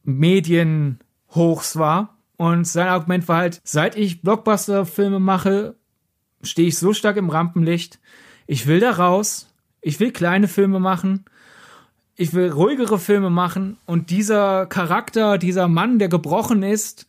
Medienhochs 0.04 1.76
war. 1.76 2.18
Und 2.38 2.68
sein 2.68 2.88
Argument 2.88 3.28
war 3.28 3.38
halt, 3.38 3.62
seit 3.64 3.96
ich 3.96 4.22
Blockbuster-Filme 4.22 5.20
mache, 5.20 5.76
stehe 6.44 6.68
ich 6.68 6.78
so 6.78 6.94
stark 6.94 7.18
im 7.18 7.32
Rampenlicht. 7.32 8.00
Ich 8.46 8.68
will 8.68 8.80
da 8.80 8.92
raus. 8.92 9.52
Ich 9.82 10.00
will 10.00 10.12
kleine 10.12 10.48
Filme 10.48 10.80
machen 10.80 11.26
ich 12.18 12.34
will 12.34 12.50
ruhigere 12.50 12.98
Filme 12.98 13.30
machen 13.30 13.78
und 13.86 14.10
dieser 14.10 14.66
Charakter, 14.66 15.38
dieser 15.38 15.68
Mann, 15.68 16.00
der 16.00 16.10
gebrochen 16.10 16.64
ist, 16.64 17.08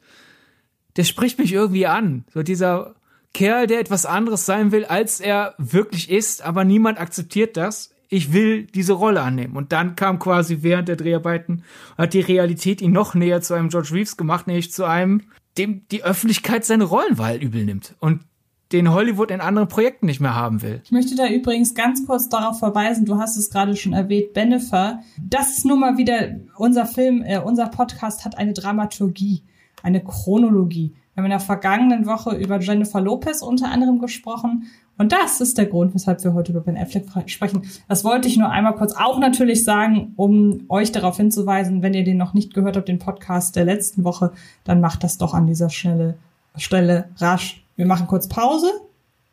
der 0.97 1.05
spricht 1.05 1.38
mich 1.38 1.53
irgendwie 1.53 1.87
an. 1.87 2.25
So 2.33 2.42
dieser 2.42 2.94
Kerl, 3.33 3.66
der 3.66 3.81
etwas 3.81 4.05
anderes 4.05 4.44
sein 4.44 4.71
will, 4.71 4.85
als 4.85 5.21
er 5.21 5.55
wirklich 5.57 6.11
ist, 6.11 6.44
aber 6.44 6.64
niemand 6.64 7.01
akzeptiert 7.01 7.57
das. 7.57 7.94
Ich 8.11 8.33
will 8.33 8.64
diese 8.64 8.92
Rolle 8.92 9.23
annehmen. 9.23 9.57
Und 9.57 9.73
dann 9.73 9.97
kam 9.97 10.18
quasi 10.18 10.59
während 10.61 10.88
der 10.88 10.97
Dreharbeiten, 10.97 11.64
hat 11.97 12.14
die 12.14 12.21
Realität 12.21 12.83
ihn 12.83 12.92
noch 12.92 13.14
näher 13.14 13.40
zu 13.40 13.55
einem 13.55 13.68
George 13.71 13.90
Reeves 13.92 14.16
gemacht, 14.16 14.47
nämlich 14.47 14.73
zu 14.73 14.85
einem, 14.85 15.23
dem 15.57 15.87
die 15.88 16.05
Öffentlichkeit 16.05 16.64
seine 16.64 16.85
Rollenwahl 16.85 17.37
übel 17.37 17.64
nimmt. 17.64 17.94
Und 17.99 18.21
den 18.72 18.92
Hollywood 18.92 19.31
in 19.31 19.40
anderen 19.40 19.68
Projekten 19.68 20.07
nicht 20.07 20.20
mehr 20.20 20.35
haben 20.35 20.62
will. 20.62 20.83
Ich 20.85 20.92
möchte 20.92 21.14
da 21.14 21.26
übrigens 21.26 21.74
ganz 21.74 22.07
kurz 22.07 22.28
darauf 22.28 22.59
verweisen, 22.59 23.07
du 23.07 23.16
hast 23.16 23.37
es 23.37 23.50
gerade 23.50 23.76
schon 23.76 23.94
erwähnt, 23.94 24.35
Benefer. 24.35 25.00
Das 25.20 25.57
ist 25.57 25.64
nun 25.64 25.81
mal 25.81 25.96
wieder, 25.96 26.37
unser 26.57 26.85
Film, 26.85 27.22
äh, 27.22 27.38
unser 27.38 27.68
Podcast 27.68 28.24
hat 28.24 28.37
eine 28.37 28.52
Dramaturgie, 28.52 29.42
eine 29.83 30.02
Chronologie. 30.02 30.94
Wir 31.14 31.22
haben 31.22 31.26
in 31.26 31.31
der 31.31 31.40
vergangenen 31.40 32.07
Woche 32.07 32.37
über 32.37 32.61
Jennifer 32.61 33.00
Lopez 33.00 33.42
unter 33.42 33.70
anderem 33.70 33.98
gesprochen. 33.98 34.66
Und 34.98 35.12
das 35.12 35.40
ist 35.40 35.57
der 35.57 35.66
Grund, 35.66 35.94
weshalb 35.94 36.22
wir 36.22 36.35
heute 36.35 36.52
über 36.52 36.61
Ben 36.61 36.76
Affleck 36.76 37.07
sprechen. 37.26 37.62
Das 37.88 38.04
wollte 38.04 38.28
ich 38.28 38.37
nur 38.37 38.50
einmal 38.50 38.74
kurz 38.74 38.92
auch 38.92 39.18
natürlich 39.18 39.64
sagen, 39.64 40.12
um 40.16 40.64
euch 40.68 40.92
darauf 40.92 41.16
hinzuweisen, 41.16 41.83
wenn 41.83 41.94
ihr 41.94 42.04
den 42.04 42.18
noch 42.18 42.35
nicht 42.35 42.52
gehört 42.52 42.76
habt, 42.76 42.88
den 42.88 42.98
Podcast 42.98 43.57
der 43.57 43.64
letzten 43.64 44.04
Woche, 44.04 44.33
dann 44.64 44.81
macht 44.81 45.04
das 45.04 45.16
doch 45.16 45.35
an 45.35 45.46
dieser 45.46 45.70
Stelle, 45.70 46.18
Stelle 46.57 47.09
rasch 47.16 47.64
wir 47.79 47.87
machen 47.87 48.09
kurz 48.09 48.29
Pause 48.29 48.73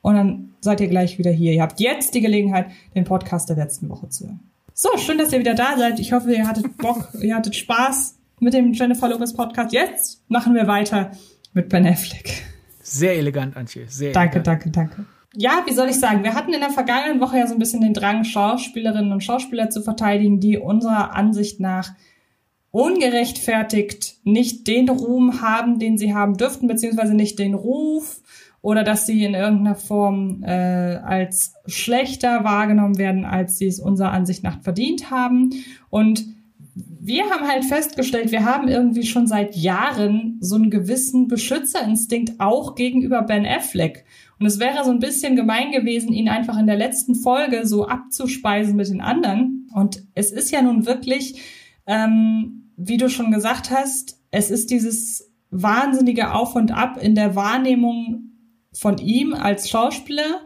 und 0.02 0.14
dann 0.14 0.54
seid 0.62 0.80
ihr 0.80 0.88
gleich 0.88 1.18
wieder 1.18 1.32
hier. 1.32 1.52
Ihr 1.52 1.64
habt 1.64 1.80
jetzt 1.80 2.14
die 2.14 2.22
Gelegenheit, 2.22 2.68
den 2.94 3.04
Podcast 3.04 3.50
der 3.50 3.56
letzten 3.56 3.90
Woche 3.90 4.08
zu 4.08 4.26
hören. 4.26 4.40
So, 4.72 4.90
schön, 4.98 5.18
dass 5.18 5.34
ihr 5.34 5.40
wieder 5.40 5.56
da 5.56 5.76
seid. 5.78 6.00
Ich 6.00 6.14
hoffe, 6.14 6.32
ihr 6.32 6.48
hattet 6.48 6.78
Bock, 6.78 7.10
ihr 7.22 7.36
hattet 7.36 7.56
Spaß 7.56 8.16
mit 8.40 8.54
dem 8.54 8.74
Jennifer 8.74 9.10
Lopez 9.10 9.34
Podcast. 9.34 9.74
Jetzt 9.74 10.22
machen 10.28 10.54
wir 10.54 10.68
weiter 10.68 11.12
mit 11.54 11.70
Ben 11.70 11.88
Affleck. 11.88 12.44
Sehr 12.84 13.16
elegant, 13.16 13.58
Antje. 13.58 13.88
Sehr 13.88 14.14
danke, 14.14 14.36
elegant. 14.36 14.48
danke, 14.48 14.70
danke. 14.70 15.06
Ja, 15.34 15.64
wie 15.66 15.74
soll 15.74 15.90
ich 15.90 16.00
sagen? 16.00 16.24
Wir 16.24 16.36
hatten 16.36 16.54
in 16.54 16.60
der 16.60 16.70
vergangenen 16.70 17.20
Woche 17.20 17.40
ja 17.40 17.48
so 17.48 17.54
ein 17.54 17.60
bisschen 17.60 17.82
den 17.82 17.96
Drang, 17.96 18.26
Schauspielerinnen 18.26 19.12
und 19.12 19.24
Schauspieler 19.24 19.72
zu 19.72 19.82
verteidigen, 19.82 20.40
die 20.40 20.60
unserer 20.60 21.16
Ansicht 21.16 21.60
nach 21.60 21.94
ungerechtfertigt 22.76 24.16
nicht 24.26 24.68
den 24.68 24.90
Ruhm 24.90 25.40
haben, 25.40 25.80
den 25.80 25.98
sie 25.98 26.14
haben 26.14 26.36
dürften, 26.36 26.68
beziehungsweise 26.68 27.14
nicht 27.14 27.40
den 27.40 27.54
Ruf 27.54 28.22
oder 28.62 28.84
dass 28.84 29.06
sie 29.06 29.24
in 29.24 29.34
irgendeiner 29.34 29.76
Form 29.76 30.44
äh, 30.44 30.98
als 30.98 31.54
schlechter 31.68 32.44
wahrgenommen 32.44 32.98
werden, 32.98 33.24
als 33.24 33.58
sie 33.58 33.68
es 33.68 33.80
unserer 33.80 34.12
Ansicht 34.12 34.44
nach 34.44 34.62
verdient 34.62 35.10
haben. 35.10 35.52
Und 35.90 36.26
wir 36.74 37.30
haben 37.30 37.48
halt 37.48 37.64
festgestellt, 37.64 38.34
wir 38.34 38.44
haben 38.44 38.68
irgendwie 38.68 39.06
schon 39.06 39.26
seit 39.26 39.56
Jahren 39.56 40.38
so 40.42 40.56
einen 40.56 40.70
gewissen 40.70 41.30
Beschützerinstinkt 41.30 42.42
auch 42.42 42.76
gegenüber 42.76 43.22
Ben 43.22 43.46
Affleck. 43.46 44.04
Und 44.38 44.48
es 44.48 44.60
wäre 44.60 44.84
so 44.84 44.92
ein 44.92 45.00
bisschen 45.00 45.38
gemein 45.38 45.72
gewesen, 45.72 46.12
ihn 46.12 46.28
einfach 46.28 46.60
in 46.60 46.68
der 46.68 46.76
letzten 46.76 47.16
Folge 47.16 47.66
so 47.66 47.88
abzuspeisen 47.88 48.76
mit 48.76 48.90
den 48.90 49.00
anderen. 49.00 49.70
Und 49.74 50.04
es 50.14 50.34
ist 50.34 50.52
ja 50.52 50.62
nun 50.62 50.86
wirklich, 50.86 51.42
ähm, 51.88 52.64
wie 52.78 52.98
du 52.98 53.10
schon 53.10 53.32
gesagt 53.32 53.72
hast, 53.72 54.20
es 54.32 54.52
ist 54.52 54.70
dieses 54.70 55.32
wahnsinnige 55.50 56.34
Auf 56.34 56.56
und 56.56 56.72
Ab 56.72 57.02
in 57.02 57.16
der 57.16 57.36
Wahrnehmung 57.36 58.32
von 58.74 58.98
ihm 58.98 59.34
als 59.34 59.70
Schauspieler. 59.70 60.42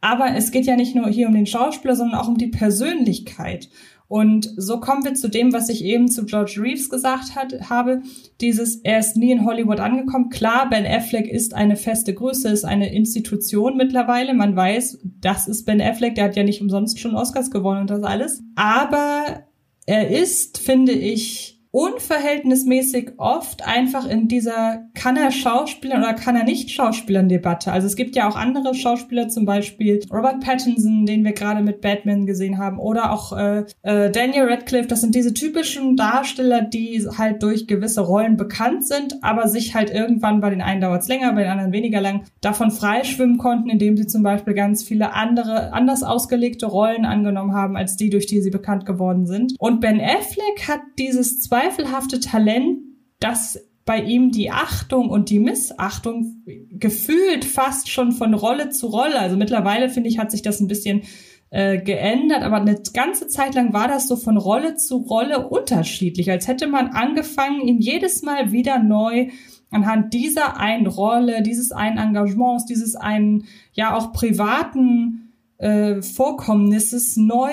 Aber 0.00 0.34
es 0.34 0.50
geht 0.50 0.66
ja 0.66 0.76
nicht 0.76 0.94
nur 0.94 1.08
hier 1.08 1.28
um 1.28 1.34
den 1.34 1.46
Schauspieler, 1.46 1.94
sondern 1.94 2.18
auch 2.18 2.28
um 2.28 2.38
die 2.38 2.48
Persönlichkeit. 2.48 3.68
Und 4.08 4.50
so 4.56 4.80
kommen 4.80 5.04
wir 5.04 5.14
zu 5.14 5.28
dem, 5.28 5.52
was 5.52 5.68
ich 5.68 5.84
eben 5.84 6.08
zu 6.08 6.24
George 6.24 6.56
Reeves 6.60 6.90
gesagt 6.90 7.36
hat, 7.36 7.70
habe. 7.70 8.02
Dieses, 8.40 8.76
er 8.76 8.98
ist 8.98 9.16
nie 9.16 9.30
in 9.30 9.44
Hollywood 9.44 9.78
angekommen. 9.78 10.30
Klar, 10.30 10.68
Ben 10.68 10.84
Affleck 10.84 11.28
ist 11.28 11.54
eine 11.54 11.76
feste 11.76 12.12
Größe, 12.12 12.48
ist 12.48 12.64
eine 12.64 12.92
Institution 12.92 13.76
mittlerweile. 13.76 14.34
Man 14.34 14.56
weiß, 14.56 14.98
das 15.20 15.46
ist 15.46 15.64
Ben 15.64 15.80
Affleck. 15.80 16.16
Der 16.16 16.24
hat 16.24 16.34
ja 16.34 16.42
nicht 16.42 16.60
umsonst 16.60 16.98
schon 16.98 17.14
Oscars 17.14 17.52
gewonnen 17.52 17.82
und 17.82 17.90
das 17.90 18.02
alles. 18.02 18.42
Aber 18.56 19.44
er 19.86 20.10
ist, 20.10 20.58
finde 20.58 20.90
ich, 20.90 21.59
unverhältnismäßig 21.72 23.12
oft 23.18 23.66
einfach 23.66 24.08
in 24.08 24.26
dieser 24.26 24.86
kann 24.94 25.16
er 25.16 25.30
Schauspielern 25.30 26.02
oder 26.02 26.14
kann 26.14 26.34
er 26.34 26.44
nicht 26.44 26.70
Schauspielern 26.70 27.28
Debatte. 27.28 27.70
Also 27.70 27.86
es 27.86 27.94
gibt 27.94 28.16
ja 28.16 28.28
auch 28.28 28.34
andere 28.34 28.74
Schauspieler, 28.74 29.28
zum 29.28 29.44
Beispiel 29.44 30.00
Robert 30.12 30.40
Pattinson, 30.40 31.06
den 31.06 31.24
wir 31.24 31.32
gerade 31.32 31.62
mit 31.62 31.80
Batman 31.80 32.26
gesehen 32.26 32.58
haben, 32.58 32.78
oder 32.78 33.12
auch 33.12 33.36
äh, 33.36 33.64
äh, 33.82 34.10
Daniel 34.10 34.48
Radcliffe. 34.48 34.88
Das 34.88 35.00
sind 35.00 35.14
diese 35.14 35.32
typischen 35.32 35.96
Darsteller, 35.96 36.62
die 36.62 37.06
halt 37.16 37.42
durch 37.42 37.68
gewisse 37.68 38.00
Rollen 38.00 38.36
bekannt 38.36 38.86
sind, 38.86 39.22
aber 39.22 39.46
sich 39.46 39.74
halt 39.74 39.90
irgendwann 39.90 40.40
bei 40.40 40.50
den 40.50 40.62
einen 40.62 40.80
dauert 40.80 41.02
es 41.02 41.08
länger, 41.08 41.32
bei 41.32 41.42
den 41.42 41.52
anderen 41.52 41.72
weniger 41.72 42.00
lang, 42.00 42.24
davon 42.40 42.72
freischwimmen 42.72 43.38
konnten, 43.38 43.70
indem 43.70 43.96
sie 43.96 44.08
zum 44.08 44.24
Beispiel 44.24 44.54
ganz 44.54 44.82
viele 44.82 45.12
andere, 45.12 45.72
anders 45.72 46.02
ausgelegte 46.02 46.66
Rollen 46.66 47.04
angenommen 47.04 47.54
haben, 47.54 47.76
als 47.76 47.96
die, 47.96 48.10
durch 48.10 48.26
die 48.26 48.40
sie 48.40 48.50
bekannt 48.50 48.86
geworden 48.86 49.26
sind. 49.26 49.54
Und 49.58 49.80
Ben 49.80 50.00
Affleck 50.00 50.66
hat 50.66 50.80
dieses 50.98 51.38
zwei 51.38 51.59
zweifelhafte 51.60 52.20
Talent, 52.20 52.78
dass 53.18 53.58
bei 53.84 54.02
ihm 54.02 54.30
die 54.30 54.50
Achtung 54.50 55.08
und 55.08 55.30
die 55.30 55.40
Missachtung 55.40 56.44
gefühlt 56.70 57.44
fast 57.44 57.88
schon 57.88 58.12
von 58.12 58.34
Rolle 58.34 58.70
zu 58.70 58.86
Rolle. 58.86 59.18
Also 59.18 59.36
mittlerweile 59.36 59.88
finde 59.88 60.08
ich, 60.08 60.18
hat 60.18 60.30
sich 60.30 60.42
das 60.42 60.60
ein 60.60 60.68
bisschen 60.68 61.02
äh, 61.50 61.78
geändert, 61.78 62.42
aber 62.42 62.58
eine 62.58 62.80
ganze 62.94 63.26
Zeit 63.26 63.54
lang 63.54 63.72
war 63.72 63.88
das 63.88 64.06
so 64.06 64.16
von 64.16 64.36
Rolle 64.36 64.76
zu 64.76 64.98
Rolle 64.98 65.48
unterschiedlich, 65.48 66.30
als 66.30 66.46
hätte 66.46 66.68
man 66.68 66.88
angefangen, 66.88 67.66
ihn 67.66 67.80
jedes 67.80 68.22
Mal 68.22 68.52
wieder 68.52 68.78
neu 68.78 69.30
anhand 69.70 70.14
dieser 70.14 70.58
einen 70.58 70.86
Rolle, 70.86 71.42
dieses 71.42 71.72
einen 71.72 71.98
Engagements, 71.98 72.66
dieses 72.66 72.94
einen 72.94 73.46
ja 73.72 73.96
auch 73.96 74.12
privaten 74.12 75.32
äh, 75.58 76.02
Vorkommnisses 76.02 77.16
neu 77.16 77.52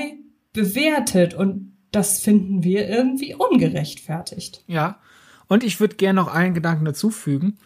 bewertet 0.54 1.34
und 1.34 1.67
das 1.92 2.20
finden 2.20 2.64
wir 2.64 2.88
irgendwie 2.88 3.34
ungerechtfertigt. 3.36 4.64
Ja. 4.68 5.00
Und 5.48 5.64
ich 5.64 5.80
würde 5.80 5.96
gerne 5.96 6.20
noch 6.20 6.28
einen 6.28 6.54
Gedanken 6.54 6.86
dazu 6.86 7.10
fügen. 7.10 7.58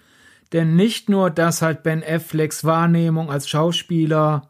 Denn 0.54 0.76
nicht 0.76 1.10
nur, 1.10 1.30
dass 1.30 1.62
halt 1.62 1.84
Ben 1.84 2.04
Afflecks 2.04 2.64
Wahrnehmung 2.64 3.32
als 3.32 3.48
Schauspieler 3.48 4.50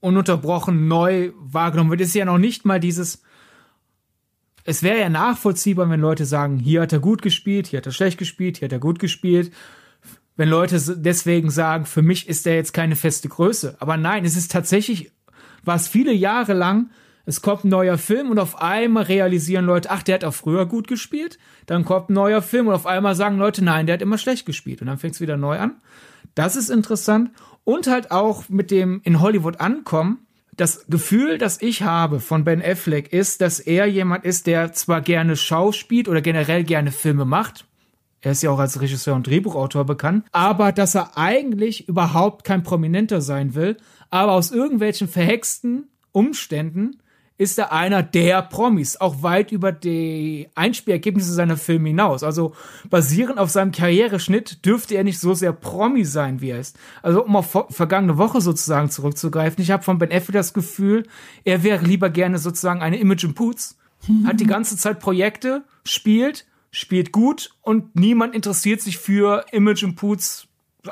ununterbrochen 0.00 0.88
neu 0.88 1.32
wahrgenommen 1.38 1.90
wird, 1.90 2.00
ist 2.00 2.14
ja 2.14 2.24
noch 2.24 2.38
nicht 2.38 2.64
mal 2.64 2.80
dieses. 2.80 3.22
Es 4.64 4.82
wäre 4.82 5.00
ja 5.00 5.08
nachvollziehbar, 5.08 5.90
wenn 5.90 6.00
Leute 6.00 6.26
sagen, 6.26 6.58
hier 6.58 6.82
hat 6.82 6.92
er 6.92 7.00
gut 7.00 7.22
gespielt, 7.22 7.66
hier 7.66 7.78
hat 7.78 7.86
er 7.86 7.92
schlecht 7.92 8.18
gespielt, 8.18 8.58
hier 8.58 8.66
hat 8.66 8.72
er 8.72 8.78
gut 8.78 8.98
gespielt. 8.98 9.52
Wenn 10.36 10.48
Leute 10.48 10.80
deswegen 10.96 11.50
sagen, 11.50 11.86
für 11.86 12.02
mich 12.02 12.28
ist 12.28 12.46
er 12.46 12.54
jetzt 12.54 12.72
keine 12.72 12.96
feste 12.96 13.28
Größe. 13.28 13.76
Aber 13.80 13.96
nein, 13.96 14.24
es 14.24 14.36
ist 14.36 14.52
tatsächlich, 14.52 15.12
war 15.64 15.76
es 15.76 15.88
viele 15.88 16.12
Jahre 16.12 16.52
lang 16.54 16.90
es 17.30 17.42
kommt 17.42 17.62
ein 17.62 17.68
neuer 17.68 17.96
Film 17.96 18.32
und 18.32 18.40
auf 18.40 18.60
einmal 18.60 19.04
realisieren 19.04 19.64
Leute, 19.64 19.88
ach, 19.92 20.02
der 20.02 20.16
hat 20.16 20.24
auch 20.24 20.34
früher 20.34 20.66
gut 20.66 20.88
gespielt. 20.88 21.38
Dann 21.66 21.84
kommt 21.84 22.10
ein 22.10 22.14
neuer 22.14 22.42
Film 22.42 22.66
und 22.66 22.74
auf 22.74 22.86
einmal 22.86 23.14
sagen 23.14 23.38
Leute, 23.38 23.64
nein, 23.64 23.86
der 23.86 23.94
hat 23.94 24.02
immer 24.02 24.18
schlecht 24.18 24.46
gespielt. 24.46 24.80
Und 24.80 24.88
dann 24.88 24.98
fängt 24.98 25.14
es 25.14 25.20
wieder 25.20 25.36
neu 25.36 25.56
an. 25.56 25.76
Das 26.34 26.56
ist 26.56 26.70
interessant. 26.70 27.30
Und 27.62 27.86
halt 27.86 28.10
auch 28.10 28.48
mit 28.48 28.72
dem 28.72 29.00
in 29.04 29.20
Hollywood 29.20 29.60
ankommen. 29.60 30.26
Das 30.56 30.86
Gefühl, 30.88 31.38
das 31.38 31.62
ich 31.62 31.82
habe 31.82 32.18
von 32.18 32.42
Ben 32.42 32.60
Affleck 32.60 33.12
ist, 33.12 33.40
dass 33.40 33.60
er 33.60 33.86
jemand 33.86 34.24
ist, 34.24 34.48
der 34.48 34.72
zwar 34.72 35.00
gerne 35.00 35.36
Schauspielt 35.36 36.08
oder 36.08 36.22
generell 36.22 36.64
gerne 36.64 36.90
Filme 36.90 37.24
macht. 37.24 37.64
Er 38.22 38.32
ist 38.32 38.42
ja 38.42 38.50
auch 38.50 38.58
als 38.58 38.80
Regisseur 38.80 39.14
und 39.14 39.28
Drehbuchautor 39.28 39.86
bekannt, 39.86 40.26
aber 40.32 40.72
dass 40.72 40.96
er 40.96 41.16
eigentlich 41.16 41.88
überhaupt 41.88 42.42
kein 42.42 42.64
Prominenter 42.64 43.20
sein 43.20 43.54
will, 43.54 43.76
aber 44.10 44.32
aus 44.32 44.50
irgendwelchen 44.50 45.06
verhexten 45.06 45.84
Umständen 46.10 46.96
ist 47.40 47.58
er 47.58 47.72
einer 47.72 48.02
der 48.02 48.42
Promis, 48.42 48.98
auch 48.98 49.22
weit 49.22 49.50
über 49.50 49.72
die 49.72 50.50
Einspielergebnisse 50.56 51.32
seiner 51.32 51.56
Filme 51.56 51.88
hinaus. 51.88 52.22
Also 52.22 52.54
basierend 52.90 53.38
auf 53.38 53.48
seinem 53.48 53.72
Karriereschnitt 53.72 54.66
dürfte 54.66 54.94
er 54.94 55.04
nicht 55.04 55.18
so 55.18 55.32
sehr 55.32 55.54
Promi 55.54 56.04
sein, 56.04 56.42
wie 56.42 56.50
er 56.50 56.60
ist. 56.60 56.78
Also 57.00 57.24
um 57.24 57.34
auf 57.34 57.66
vergangene 57.70 58.18
Woche 58.18 58.42
sozusagen 58.42 58.90
zurückzugreifen, 58.90 59.62
ich 59.62 59.70
habe 59.70 59.82
von 59.82 59.96
Ben 59.96 60.12
Affleck 60.12 60.34
das 60.34 60.52
Gefühl, 60.52 61.06
er 61.44 61.62
wäre 61.62 61.82
lieber 61.82 62.10
gerne 62.10 62.36
sozusagen 62.36 62.82
eine 62.82 63.00
Imogen 63.00 63.32
Poots, 63.32 63.78
hat 64.26 64.38
die 64.38 64.46
ganze 64.46 64.76
Zeit 64.76 65.00
Projekte, 65.00 65.64
spielt, 65.82 66.44
spielt 66.70 67.10
gut 67.10 67.54
und 67.62 67.96
niemand 67.96 68.34
interessiert 68.34 68.82
sich 68.82 68.98
für 68.98 69.46
Imogen 69.50 69.94
Poots 69.94 70.46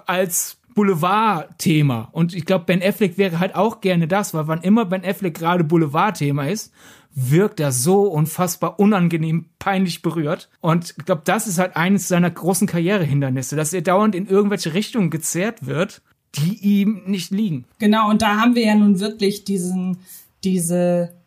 als 0.06 0.56
Boulevard-Thema. 0.78 2.08
Und 2.12 2.36
ich 2.36 2.44
glaube, 2.44 2.66
Ben 2.66 2.80
Affleck 2.80 3.18
wäre 3.18 3.40
halt 3.40 3.56
auch 3.56 3.80
gerne 3.80 4.06
das, 4.06 4.32
weil 4.32 4.46
wann 4.46 4.62
immer 4.62 4.84
Ben 4.84 5.04
Affleck 5.04 5.34
gerade 5.34 5.64
Boulevard-Thema 5.64 6.46
ist, 6.46 6.72
wirkt 7.16 7.58
er 7.58 7.72
so 7.72 8.02
unfassbar 8.02 8.78
unangenehm, 8.78 9.46
peinlich 9.58 10.02
berührt. 10.02 10.48
Und 10.60 10.94
ich 10.96 11.04
glaube, 11.04 11.22
das 11.24 11.48
ist 11.48 11.58
halt 11.58 11.74
eines 11.74 12.06
seiner 12.06 12.30
großen 12.30 12.68
Karrierehindernisse, 12.68 13.56
dass 13.56 13.72
er 13.72 13.82
dauernd 13.82 14.14
in 14.14 14.28
irgendwelche 14.28 14.72
Richtungen 14.72 15.10
gezerrt 15.10 15.66
wird, 15.66 16.00
die 16.36 16.54
ihm 16.60 17.02
nicht 17.06 17.32
liegen. 17.32 17.64
Genau, 17.80 18.08
und 18.08 18.22
da 18.22 18.36
haben 18.36 18.54
wir 18.54 18.64
ja 18.64 18.76
nun 18.76 19.00
wirklich 19.00 19.42
diesen, 19.42 19.98
diese 20.44 21.17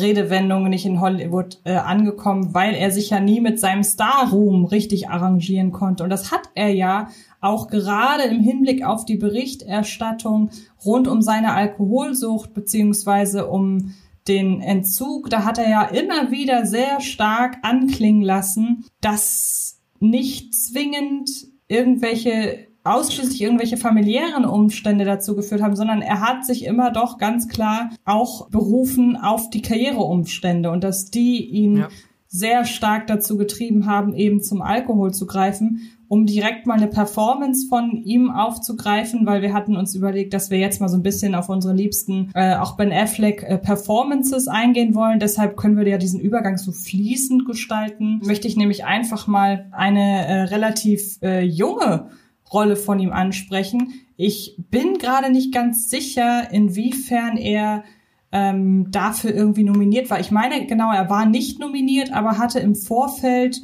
Redewendung 0.00 0.68
nicht 0.68 0.86
in 0.86 1.00
Hollywood 1.00 1.60
äh, 1.64 1.74
angekommen, 1.74 2.54
weil 2.54 2.74
er 2.74 2.90
sich 2.90 3.10
ja 3.10 3.20
nie 3.20 3.40
mit 3.40 3.60
seinem 3.60 3.82
Star-Ruhm 3.82 4.64
richtig 4.64 5.08
arrangieren 5.08 5.72
konnte. 5.72 6.04
Und 6.04 6.10
das 6.10 6.30
hat 6.30 6.50
er 6.54 6.68
ja 6.68 7.08
auch 7.40 7.68
gerade 7.68 8.24
im 8.24 8.40
Hinblick 8.40 8.84
auf 8.84 9.04
die 9.04 9.16
Berichterstattung 9.16 10.50
rund 10.84 11.08
um 11.08 11.22
seine 11.22 11.54
Alkoholsucht 11.54 12.54
beziehungsweise 12.54 13.46
um 13.46 13.94
den 14.28 14.60
Entzug, 14.60 15.30
da 15.30 15.44
hat 15.44 15.58
er 15.58 15.68
ja 15.68 15.82
immer 15.82 16.30
wieder 16.30 16.66
sehr 16.66 17.00
stark 17.00 17.58
anklingen 17.62 18.22
lassen, 18.22 18.84
dass 19.00 19.80
nicht 20.00 20.54
zwingend 20.54 21.30
irgendwelche 21.68 22.65
ausschließlich 22.86 23.42
irgendwelche 23.42 23.76
familiären 23.76 24.44
Umstände 24.44 25.04
dazu 25.04 25.34
geführt 25.36 25.62
haben, 25.62 25.76
sondern 25.76 26.02
er 26.02 26.20
hat 26.20 26.44
sich 26.44 26.64
immer 26.64 26.90
doch 26.90 27.18
ganz 27.18 27.48
klar 27.48 27.90
auch 28.04 28.48
berufen 28.48 29.16
auf 29.16 29.50
die 29.50 29.62
Karriereumstände 29.62 30.70
und 30.70 30.84
dass 30.84 31.10
die 31.10 31.44
ihn 31.44 31.78
ja. 31.78 31.88
sehr 32.28 32.64
stark 32.64 33.06
dazu 33.06 33.36
getrieben 33.36 33.86
haben, 33.86 34.14
eben 34.14 34.42
zum 34.42 34.62
Alkohol 34.62 35.12
zu 35.12 35.26
greifen 35.26 35.90
um 36.08 36.26
direkt 36.26 36.66
mal 36.66 36.74
eine 36.74 36.86
Performance 36.86 37.66
von 37.68 37.96
ihm 38.04 38.30
aufzugreifen, 38.30 39.26
weil 39.26 39.42
wir 39.42 39.52
hatten 39.52 39.76
uns 39.76 39.94
überlegt, 39.94 40.34
dass 40.34 40.50
wir 40.50 40.58
jetzt 40.58 40.80
mal 40.80 40.88
so 40.88 40.96
ein 40.96 41.02
bisschen 41.02 41.34
auf 41.34 41.48
unsere 41.48 41.74
liebsten, 41.74 42.30
äh, 42.34 42.56
auch 42.56 42.76
Ben 42.76 42.92
Affleck 42.92 43.42
äh, 43.42 43.58
Performances 43.58 44.48
eingehen 44.48 44.94
wollen. 44.94 45.18
Deshalb 45.18 45.56
können 45.56 45.76
wir 45.76 45.86
ja 45.86 45.98
diesen 45.98 46.20
Übergang 46.20 46.58
so 46.58 46.72
fließend 46.72 47.44
gestalten. 47.46 48.20
Möchte 48.24 48.46
ich 48.46 48.56
nämlich 48.56 48.84
einfach 48.84 49.26
mal 49.26 49.66
eine 49.72 50.26
äh, 50.26 50.42
relativ 50.44 51.18
äh, 51.22 51.42
junge 51.42 52.08
Rolle 52.52 52.76
von 52.76 52.98
ihm 52.98 53.12
ansprechen. 53.12 53.92
Ich 54.16 54.56
bin 54.70 54.98
gerade 54.98 55.30
nicht 55.30 55.52
ganz 55.52 55.88
sicher, 55.88 56.50
inwiefern 56.52 57.36
er 57.36 57.84
ähm, 58.32 58.90
dafür 58.90 59.34
irgendwie 59.34 59.64
nominiert 59.64 60.10
war. 60.10 60.20
Ich 60.20 60.30
meine, 60.30 60.66
genau, 60.66 60.92
er 60.92 61.10
war 61.10 61.26
nicht 61.26 61.58
nominiert, 61.58 62.12
aber 62.12 62.38
hatte 62.38 62.60
im 62.60 62.74
Vorfeld, 62.74 63.62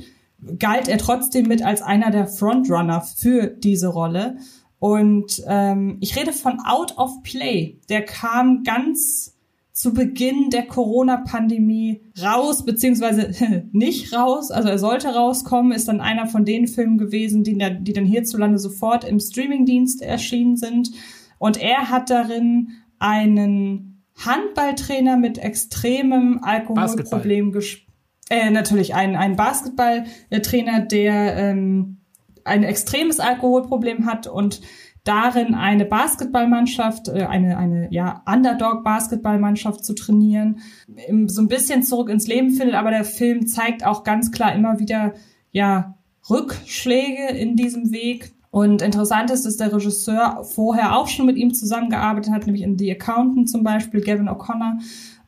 galt 0.58 0.88
er 0.88 0.98
trotzdem 0.98 1.46
mit 1.46 1.62
als 1.62 1.82
einer 1.82 2.10
der 2.10 2.26
Frontrunner 2.26 3.00
für 3.00 3.48
diese 3.48 3.88
Rolle. 3.88 4.36
Und 4.78 5.42
ähm, 5.46 5.98
ich 6.00 6.16
rede 6.16 6.32
von 6.32 6.58
Out 6.64 6.98
of 6.98 7.22
Play. 7.22 7.78
Der 7.88 8.04
kam 8.04 8.64
ganz 8.64 9.36
zu 9.82 9.92
Beginn 9.92 10.48
der 10.50 10.62
Corona-Pandemie 10.66 12.02
raus, 12.22 12.64
beziehungsweise 12.64 13.32
nicht 13.72 14.14
raus. 14.14 14.52
Also 14.52 14.68
er 14.68 14.78
sollte 14.78 15.08
rauskommen, 15.08 15.72
ist 15.72 15.88
dann 15.88 16.00
einer 16.00 16.26
von 16.28 16.44
den 16.44 16.68
Filmen 16.68 16.98
gewesen, 16.98 17.42
die, 17.42 17.58
die 17.80 17.92
dann 17.92 18.04
hierzulande 18.04 18.60
sofort 18.60 19.02
im 19.02 19.18
Streamingdienst 19.18 20.00
erschienen 20.00 20.56
sind. 20.56 20.92
Und 21.38 21.60
er 21.60 21.90
hat 21.90 22.10
darin 22.10 22.68
einen 23.00 24.04
Handballtrainer 24.24 25.16
mit 25.16 25.38
extremem 25.38 26.38
Alkoholproblem 26.44 27.50
gespielt. 27.50 27.88
Äh, 28.30 28.50
natürlich 28.50 28.94
ein, 28.94 29.16
ein 29.16 29.34
Basketballtrainer, 29.34 30.82
der 30.82 31.36
ähm, 31.36 32.02
ein 32.44 32.62
extremes 32.62 33.18
Alkoholproblem 33.18 34.06
hat 34.06 34.28
und 34.28 34.60
darin 35.04 35.54
eine 35.54 35.84
Basketballmannschaft, 35.84 37.08
äh, 37.08 37.24
eine, 37.24 37.56
eine 37.56 37.88
ja, 37.90 38.22
Underdog-Basketballmannschaft 38.26 39.84
zu 39.84 39.94
trainieren, 39.94 40.60
so 41.26 41.42
ein 41.42 41.48
bisschen 41.48 41.82
zurück 41.82 42.08
ins 42.08 42.26
Leben 42.26 42.50
findet, 42.50 42.76
aber 42.76 42.90
der 42.90 43.04
Film 43.04 43.46
zeigt 43.46 43.84
auch 43.84 44.04
ganz 44.04 44.30
klar 44.30 44.54
immer 44.54 44.78
wieder 44.78 45.14
ja, 45.50 45.96
Rückschläge 46.28 47.36
in 47.36 47.56
diesem 47.56 47.92
Weg. 47.92 48.32
Und 48.50 48.82
interessant 48.82 49.30
ist, 49.30 49.46
dass 49.46 49.56
der 49.56 49.72
Regisseur 49.72 50.44
vorher 50.44 50.96
auch 50.96 51.08
schon 51.08 51.26
mit 51.26 51.36
ihm 51.36 51.54
zusammengearbeitet 51.54 52.32
hat, 52.32 52.46
nämlich 52.46 52.62
in 52.62 52.78
The 52.78 52.92
Accountant 52.92 53.48
zum 53.48 53.64
Beispiel, 53.64 54.02
Gavin 54.02 54.28
O'Connor. 54.28 54.74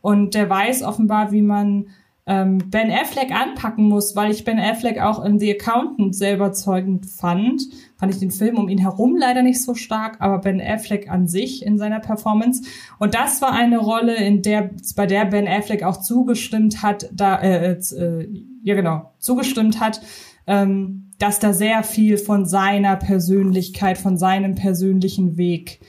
Und 0.02 0.34
der 0.34 0.50
weiß 0.50 0.82
offenbar, 0.82 1.32
wie 1.32 1.40
man 1.40 1.86
ähm, 2.26 2.58
Ben 2.70 2.90
Affleck 2.90 3.32
anpacken 3.32 3.88
muss, 3.88 4.14
weil 4.14 4.30
ich 4.30 4.44
Ben 4.44 4.58
Affleck 4.58 5.00
auch 5.00 5.24
in 5.24 5.38
The 5.38 5.58
Accountant 5.58 6.14
sehr 6.14 6.34
überzeugend 6.34 7.06
fand. 7.06 7.62
Fand 8.04 8.12
ich 8.12 8.20
den 8.20 8.30
Film 8.32 8.58
um 8.58 8.68
ihn 8.68 8.76
herum 8.76 9.16
leider 9.16 9.40
nicht 9.40 9.62
so 9.62 9.74
stark, 9.74 10.16
aber 10.18 10.36
Ben 10.36 10.60
Affleck 10.60 11.10
an 11.10 11.26
sich 11.26 11.64
in 11.64 11.78
seiner 11.78 12.00
Performance. 12.00 12.62
Und 12.98 13.14
das 13.14 13.40
war 13.40 13.52
eine 13.52 13.78
Rolle, 13.78 14.14
in 14.14 14.42
der, 14.42 14.68
bei 14.94 15.06
der 15.06 15.24
Ben 15.24 15.48
Affleck 15.48 15.82
auch 15.82 15.96
zugestimmt 15.96 16.82
hat, 16.82 17.08
da, 17.14 17.40
äh, 17.40 17.72
äh, 17.72 18.28
ja 18.62 18.74
genau, 18.74 19.10
zugestimmt 19.20 19.80
hat, 19.80 20.02
ähm, 20.46 21.12
dass 21.18 21.38
da 21.38 21.54
sehr 21.54 21.82
viel 21.82 22.18
von 22.18 22.44
seiner 22.44 22.96
Persönlichkeit, 22.96 23.96
von 23.96 24.18
seinem 24.18 24.54
persönlichen 24.54 25.38
Weg 25.38 25.80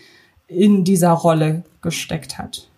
in 0.48 0.86
dieser 0.86 1.12
Rolle 1.12 1.66
gesteckt 1.82 2.38
hat. 2.38 2.70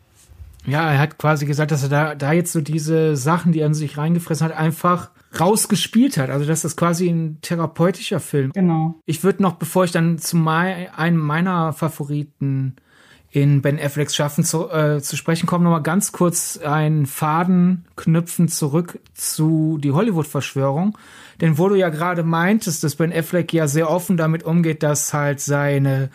Ja, 0.66 0.92
er 0.92 0.98
hat 0.98 1.20
quasi 1.20 1.46
gesagt, 1.46 1.70
dass 1.70 1.84
er 1.84 1.90
da, 1.90 2.16
da 2.16 2.32
jetzt 2.32 2.54
so 2.54 2.62
diese 2.62 3.16
Sachen, 3.16 3.52
die 3.52 3.60
er 3.60 3.68
in 3.68 3.76
sich 3.76 4.00
reingefressen 4.00 4.48
hat, 4.48 4.58
einfach 4.58 5.12
rausgespielt 5.40 6.18
hat. 6.18 6.30
Also 6.30 6.46
das 6.46 6.66
ist 6.66 6.78
quasi 6.78 7.10
ein 7.10 7.40
therapeutischer 7.42 8.20
Film. 8.20 8.52
Genau. 8.54 8.96
Ich 9.06 9.24
würde 9.24 9.44
noch, 9.44 9.54
bevor 9.54 9.84
ich 9.84 9.92
dann 9.92 10.18
zu 10.18 10.38
mein, 10.38 10.90
einem 10.90 11.18
meiner 11.18 11.74
Favoriten 11.74 12.76
in 13.30 13.62
Ben 13.62 13.80
Afflecks 13.80 14.16
Schaffen 14.16 14.44
zu, 14.44 14.70
äh, 14.70 15.02
zu 15.02 15.18
sprechen 15.18 15.48
komme, 15.48 15.66
noch 15.66 15.72
mal 15.72 15.80
ganz 15.80 16.12
kurz 16.12 16.58
einen 16.58 17.06
Faden 17.06 17.86
knüpfen 17.96 18.48
zurück 18.48 19.00
zu 19.14 19.78
die 19.82 19.92
Hollywood-Verschwörung. 19.92 20.98
Denn 21.42 21.58
wo 21.58 21.68
du 21.68 21.76
ja 21.76 21.90
gerade 21.90 22.24
meintest, 22.24 22.84
dass 22.84 22.96
Ben 22.96 23.14
Affleck 23.14 23.52
ja 23.54 23.68
sehr 23.68 23.90
offen 23.90 24.18
damit 24.18 24.44
umgeht, 24.44 24.82
dass 24.82 25.14
halt 25.14 25.40
seine 25.42 26.10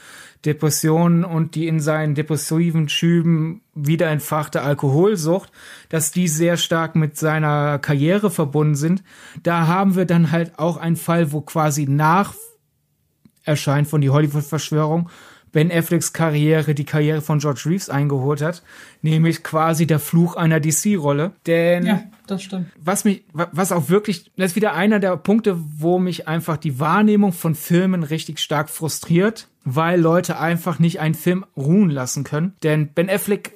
Depressionen 0.45 1.25
und 1.25 1.55
die 1.55 1.69
in 1.69 1.81
seinen 1.81 2.15
depressiven 2.15 2.89
Schüben 2.89 3.63
wieder 3.75 4.09
entfachte 4.09 4.63
Alkoholsucht, 4.63 5.53
dass 5.89 6.11
die 6.11 6.27
sehr 6.27 6.57
stark 6.57 6.97
mit 6.97 7.17
seiner 7.17 7.79
Karriere 7.79 8.31
verbunden 8.31 8.75
sind. 8.75 9.05
Da 9.43 9.67
haben 9.69 9.95
wir 9.95 10.05
dann 10.05 10.33
halt 10.33 10.59
auch 10.59 10.77
einen 10.77 10.97
Fall, 10.97 11.33
wo 11.33 11.43
quasi 11.43 11.87
nach 11.89 12.35
Erscheinen 13.45 13.87
von 13.87 14.01
die 14.01 14.11
Hollywood-Verschwörung 14.11 15.09
Ben 15.53 15.71
Afflecks 15.71 16.13
Karriere 16.13 16.75
die 16.75 16.85
Karriere 16.85 17.21
von 17.21 17.39
George 17.39 17.63
Reeves 17.67 17.91
eingeholt 17.91 18.41
hat, 18.41 18.63
nämlich 19.03 19.43
quasi 19.43 19.87
der 19.87 20.01
Fluch 20.01 20.35
einer 20.37 20.61
DC-Rolle. 20.61 21.33
Denn 21.47 21.87
ja, 21.87 22.03
das 22.27 22.43
stimmt. 22.43 22.69
Was 22.83 23.05
mich, 23.05 23.25
was 23.33 23.71
auch 23.71 23.89
wirklich, 23.89 24.33
das 24.37 24.53
ist 24.53 24.57
wieder 24.57 24.73
einer 24.73 24.99
der 24.99 25.17
Punkte, 25.17 25.59
wo 25.79 25.99
mich 25.99 26.27
einfach 26.27 26.57
die 26.57 26.81
Wahrnehmung 26.81 27.33
von 27.33 27.55
Filmen 27.55 28.03
richtig 28.03 28.41
stark 28.41 28.71
frustriert, 28.71 29.49
weil 29.65 30.01
Leute 30.01 30.39
einfach 30.39 30.79
nicht 30.79 31.01
einen 31.01 31.15
Film 31.15 31.45
ruhen 31.57 31.91
lassen 31.91 32.25
können. 32.25 32.55
Denn 32.63 32.89
Ben 32.89 33.11
Affleck 33.11 33.53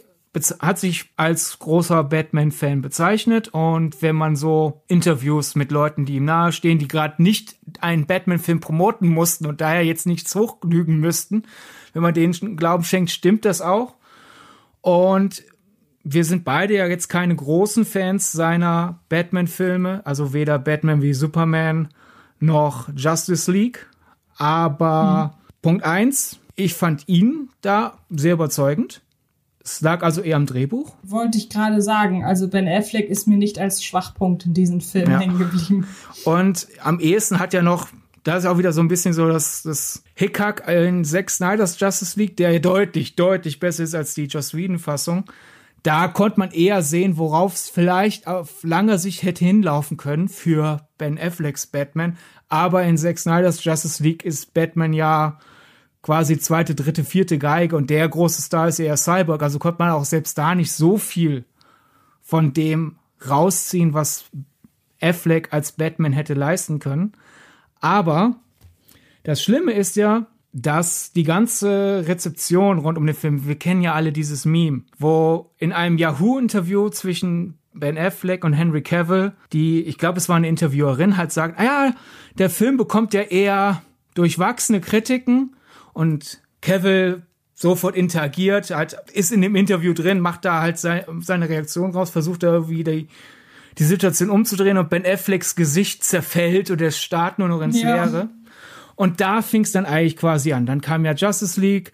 hat 0.60 0.78
sich 0.78 1.06
als 1.16 1.58
großer 1.58 2.04
Batman-Fan 2.04 2.82
bezeichnet 2.82 3.48
und 3.48 4.02
wenn 4.02 4.16
man 4.16 4.36
so 4.36 4.82
Interviews 4.86 5.54
mit 5.54 5.70
Leuten, 5.70 6.04
die 6.04 6.16
ihm 6.16 6.26
nahestehen, 6.26 6.78
die 6.78 6.88
gerade 6.88 7.22
nicht 7.22 7.56
einen 7.80 8.06
Batman-Film 8.06 8.60
promoten 8.60 9.08
mussten 9.08 9.46
und 9.46 9.62
daher 9.62 9.84
jetzt 9.84 10.06
nichts 10.06 10.34
hochlügen 10.34 11.00
müssten, 11.00 11.44
wenn 11.96 12.02
man 12.02 12.12
denen 12.12 12.58
Glauben 12.58 12.84
schenkt, 12.84 13.10
stimmt 13.10 13.46
das 13.46 13.62
auch. 13.62 13.94
Und 14.82 15.42
wir 16.04 16.26
sind 16.26 16.44
beide 16.44 16.74
ja 16.74 16.86
jetzt 16.86 17.08
keine 17.08 17.34
großen 17.34 17.86
Fans 17.86 18.32
seiner 18.32 19.00
Batman-Filme, 19.08 20.02
also 20.04 20.34
weder 20.34 20.58
Batman 20.58 21.00
wie 21.00 21.14
Superman 21.14 21.88
noch 22.38 22.90
Justice 22.94 23.50
League. 23.50 23.86
Aber 24.36 25.32
mhm. 25.32 25.52
Punkt 25.62 25.84
eins, 25.84 26.38
ich 26.54 26.74
fand 26.74 27.08
ihn 27.08 27.48
da 27.62 27.96
sehr 28.10 28.34
überzeugend. 28.34 29.00
Es 29.64 29.80
lag 29.80 30.02
also 30.02 30.20
eher 30.20 30.36
am 30.36 30.44
Drehbuch. 30.44 30.94
Wollte 31.02 31.38
ich 31.38 31.48
gerade 31.48 31.80
sagen. 31.80 32.26
Also 32.26 32.48
Ben 32.48 32.68
Affleck 32.68 33.08
ist 33.08 33.26
mir 33.26 33.38
nicht 33.38 33.58
als 33.58 33.82
Schwachpunkt 33.82 34.44
in 34.44 34.52
diesem 34.52 34.82
Film 34.82 35.12
ja. 35.12 35.18
hängen 35.18 35.38
geblieben. 35.38 35.86
Und 36.26 36.68
am 36.82 37.00
ehesten 37.00 37.38
hat 37.38 37.54
ja 37.54 37.62
noch 37.62 37.88
da 38.26 38.36
ist 38.36 38.44
auch 38.44 38.58
wieder 38.58 38.72
so 38.72 38.80
ein 38.80 38.88
bisschen 38.88 39.12
so 39.12 39.28
das, 39.28 39.62
das 39.62 40.02
Hickhack 40.14 40.66
in 40.66 41.04
Zack 41.04 41.30
Snyder's 41.30 41.78
Justice 41.78 42.18
League, 42.18 42.36
der 42.36 42.58
deutlich, 42.58 43.14
deutlich 43.14 43.60
besser 43.60 43.84
ist 43.84 43.94
als 43.94 44.14
die 44.14 44.24
Joss 44.24 44.52
Whedon-Fassung. 44.52 45.26
Da 45.84 46.08
konnte 46.08 46.40
man 46.40 46.50
eher 46.50 46.82
sehen, 46.82 47.18
worauf 47.18 47.54
es 47.54 47.70
vielleicht 47.70 48.26
auf 48.26 48.64
langer 48.64 48.98
Sicht 48.98 49.22
hätte 49.22 49.44
hinlaufen 49.44 49.96
können 49.96 50.28
für 50.28 50.88
Ben 50.98 51.20
Afflecks 51.20 51.68
Batman. 51.68 52.18
Aber 52.48 52.82
in 52.82 52.96
Zack 52.96 53.20
Snyder's 53.20 53.62
Justice 53.62 54.02
League 54.02 54.24
ist 54.24 54.54
Batman 54.54 54.92
ja 54.92 55.38
quasi 56.02 56.36
zweite, 56.36 56.74
dritte, 56.74 57.04
vierte 57.04 57.38
Geige 57.38 57.76
und 57.76 57.90
der 57.90 58.08
große 58.08 58.42
Star 58.42 58.66
ist 58.66 58.80
eher 58.80 58.96
Cyborg. 58.96 59.40
Also 59.40 59.60
konnte 59.60 59.80
man 59.80 59.92
auch 59.92 60.04
selbst 60.04 60.36
da 60.36 60.56
nicht 60.56 60.72
so 60.72 60.98
viel 60.98 61.44
von 62.22 62.52
dem 62.52 62.96
rausziehen, 63.28 63.94
was 63.94 64.24
Affleck 65.00 65.52
als 65.52 65.70
Batman 65.70 66.12
hätte 66.12 66.34
leisten 66.34 66.80
können. 66.80 67.12
Aber 67.86 68.34
das 69.22 69.40
Schlimme 69.40 69.72
ist 69.72 69.94
ja, 69.94 70.26
dass 70.52 71.12
die 71.12 71.22
ganze 71.22 72.02
Rezeption 72.08 72.78
rund 72.80 72.98
um 72.98 73.06
den 73.06 73.14
Film, 73.14 73.46
wir 73.46 73.54
kennen 73.54 73.80
ja 73.80 73.94
alle 73.94 74.10
dieses 74.10 74.44
Meme, 74.44 74.82
wo 74.98 75.52
in 75.58 75.72
einem 75.72 75.96
Yahoo-Interview 75.96 76.88
zwischen 76.88 77.58
Ben 77.74 77.96
Affleck 77.96 78.42
und 78.42 78.54
Henry 78.54 78.82
Cavill, 78.82 79.34
die, 79.52 79.82
ich 79.82 79.98
glaube, 79.98 80.18
es 80.18 80.28
war 80.28 80.34
eine 80.34 80.48
Interviewerin, 80.48 81.16
halt 81.16 81.30
sagt, 81.30 81.60
ah 81.60 81.64
ja, 81.64 81.94
der 82.38 82.50
Film 82.50 82.76
bekommt 82.76 83.14
ja 83.14 83.20
eher 83.20 83.82
durchwachsene 84.14 84.80
Kritiken 84.80 85.54
und 85.92 86.42
Cavill 86.62 87.22
sofort 87.54 87.94
interagiert, 87.94 88.70
halt, 88.70 88.96
ist 89.12 89.30
in 89.30 89.42
dem 89.42 89.54
Interview 89.54 89.92
drin, 89.92 90.18
macht 90.18 90.44
da 90.44 90.60
halt 90.60 90.78
seine 90.78 91.48
Reaktion 91.48 91.92
raus, 91.92 92.10
versucht 92.10 92.42
da 92.42 92.52
irgendwie 92.52 92.82
die, 92.82 93.06
die 93.78 93.84
Situation 93.84 94.30
umzudrehen 94.30 94.78
und 94.78 94.88
Ben 94.90 95.04
Afflecks 95.04 95.54
Gesicht 95.54 96.04
zerfällt 96.04 96.70
und 96.70 96.80
der 96.80 96.90
starrt 96.90 97.38
nur 97.38 97.48
noch 97.48 97.60
ins 97.60 97.80
ja. 97.80 98.04
Leere. 98.04 98.30
Und 98.94 99.20
da 99.20 99.42
fing 99.42 99.62
es 99.62 99.72
dann 99.72 99.84
eigentlich 99.84 100.16
quasi 100.16 100.52
an. 100.52 100.64
Dann 100.64 100.80
kam 100.80 101.04
ja 101.04 101.12
Justice 101.12 101.60
League, 101.60 101.92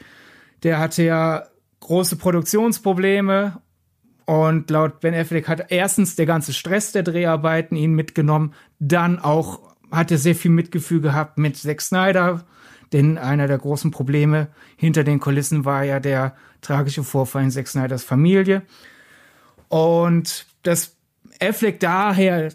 der 0.63 0.79
hatte 0.79 1.03
ja 1.03 1.45
große 1.81 2.17
Produktionsprobleme 2.17 3.61
und 4.25 4.71
laut 4.71 5.01
Ben 5.01 5.15
Affleck 5.15 5.49
hat 5.49 5.67
erstens 5.71 6.15
der 6.15 6.27
ganze 6.27 6.53
Stress 6.53 6.93
der 6.93 7.03
Dreharbeiten 7.03 7.77
ihn 7.77 7.93
mitgenommen, 7.95 8.55
dann 8.79 9.19
auch 9.19 9.59
hat 9.91 10.11
er 10.11 10.19
sehr 10.19 10.37
viel 10.37 10.53
Mitgefühl 10.53 11.01
gehabt 11.01 11.39
mit 11.39 11.57
Zack 11.57 11.81
Snyder, 11.83 12.45
denn 12.93 13.19
einer 13.19 13.49
der 13.49 13.59
großen 13.59 13.91
Probleme 13.91 14.49
hinter 14.77 15.03
den 15.05 15.19
Kulissen 15.19 15.65
war 15.65 15.83
ja 15.83 15.99
der 15.99 16.37
tragische 16.61 17.03
Vorfall 17.03 17.43
in 17.43 17.51
Zack 17.51 17.67
Snyders 17.67 18.05
Familie. 18.05 18.63
Und 19.69 20.47
das 20.63 20.97
Affleck 21.43 21.81
daher 21.81 22.53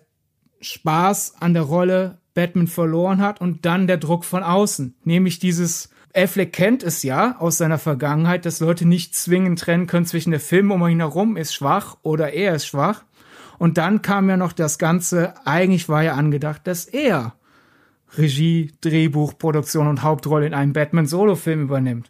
Spaß 0.62 1.36
an 1.40 1.54
der 1.54 1.64
Rolle 1.64 2.20
Batman 2.34 2.68
verloren 2.68 3.22
hat 3.22 3.42
und 3.42 3.66
dann 3.66 3.88
der 3.88 3.98
Druck 3.98 4.24
von 4.24 4.44
außen, 4.44 4.96
nämlich 5.04 5.40
dieses 5.40 5.90
Affleck 6.14 6.54
kennt 6.54 6.84
es 6.84 7.04
ja 7.04 7.36
aus 7.40 7.58
seiner 7.58 7.78
Vergangenheit, 7.78 8.46
dass 8.46 8.60
Leute 8.60 8.88
nicht 8.88 9.16
zwingend 9.16 9.60
trennen 9.60 9.88
können 9.88 10.06
zwischen 10.06 10.32
der 10.32 10.40
Film 10.40 10.72
um 10.72 10.88
ihn 10.88 11.00
herum 11.00 11.38
ist 11.38 11.54
schwach 11.54 11.98
oder 12.02 12.34
er 12.34 12.56
ist 12.56 12.66
schwach. 12.66 13.04
Und 13.60 13.78
dann 13.78 14.02
kam 14.02 14.30
ja 14.30 14.38
noch 14.38 14.54
das 14.54 14.78
Ganze, 14.78 15.34
eigentlich 15.46 15.90
war 15.90 16.04
ja 16.04 16.14
angedacht, 16.14 16.66
dass 16.66 16.86
er 16.86 17.34
Regie, 18.18 18.72
Drehbuch, 18.82 19.38
Produktion 19.38 19.88
und 19.88 20.04
Hauptrolle 20.04 20.48
in 20.48 20.54
einem 20.54 20.74
Batman-Solo-Film 20.74 21.64
übernimmt. 21.64 22.10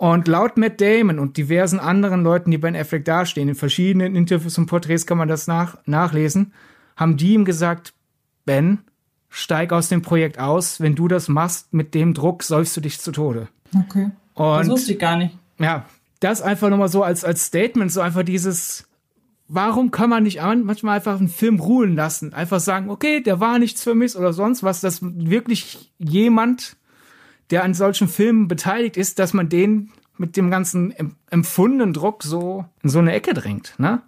Und 0.00 0.28
laut 0.28 0.56
Matt 0.56 0.80
Damon 0.80 1.18
und 1.18 1.36
diversen 1.36 1.78
anderen 1.78 2.22
Leuten, 2.22 2.50
die 2.50 2.56
Ben 2.56 2.74
Affleck 2.74 3.04
dastehen, 3.04 3.50
in 3.50 3.54
verschiedenen 3.54 4.16
Interviews 4.16 4.56
und 4.56 4.64
Porträts 4.64 5.04
kann 5.04 5.18
man 5.18 5.28
das 5.28 5.46
nach, 5.46 5.76
nachlesen, 5.84 6.54
haben 6.96 7.18
die 7.18 7.34
ihm 7.34 7.44
gesagt, 7.44 7.92
Ben, 8.46 8.78
steig 9.28 9.74
aus 9.74 9.90
dem 9.90 10.00
Projekt 10.00 10.38
aus. 10.38 10.80
Wenn 10.80 10.94
du 10.94 11.06
das 11.06 11.28
machst, 11.28 11.74
mit 11.74 11.94
dem 11.94 12.14
Druck 12.14 12.44
säufst 12.44 12.74
du 12.78 12.80
dich 12.80 12.98
zu 12.98 13.12
Tode. 13.12 13.48
Okay. 13.76 14.10
Und, 14.32 14.60
das 14.60 14.68
wusste 14.70 14.94
ich 14.94 14.98
gar 14.98 15.16
nicht. 15.16 15.36
Ja, 15.58 15.84
das 16.20 16.40
einfach 16.40 16.70
nochmal 16.70 16.88
so 16.88 17.02
als, 17.02 17.22
als 17.22 17.44
Statement, 17.44 17.92
so 17.92 18.00
einfach 18.00 18.22
dieses, 18.22 18.88
warum 19.48 19.90
kann 19.90 20.08
man 20.08 20.22
nicht 20.22 20.40
manchmal 20.40 20.96
einfach 20.96 21.18
einen 21.18 21.28
Film 21.28 21.60
ruhen 21.60 21.94
lassen? 21.94 22.32
Einfach 22.32 22.60
sagen, 22.60 22.88
okay, 22.88 23.20
der 23.20 23.38
war 23.38 23.58
nichts 23.58 23.82
für 23.82 23.94
mich 23.94 24.16
oder 24.16 24.32
sonst 24.32 24.62
was, 24.62 24.80
dass 24.80 25.00
wirklich 25.02 25.90
jemand 25.98 26.78
der 27.50 27.64
an 27.64 27.74
solchen 27.74 28.08
Filmen 28.08 28.48
beteiligt 28.48 28.96
ist, 28.96 29.18
dass 29.18 29.32
man 29.32 29.48
den 29.48 29.90
mit 30.20 30.36
dem 30.36 30.50
ganzen 30.50 30.94
empfundenen 31.30 31.94
Druck 31.94 32.22
so 32.22 32.66
in 32.82 32.90
so 32.90 32.98
eine 32.98 33.12
Ecke 33.12 33.32
drängt, 33.32 33.74
ne? 33.78 34.02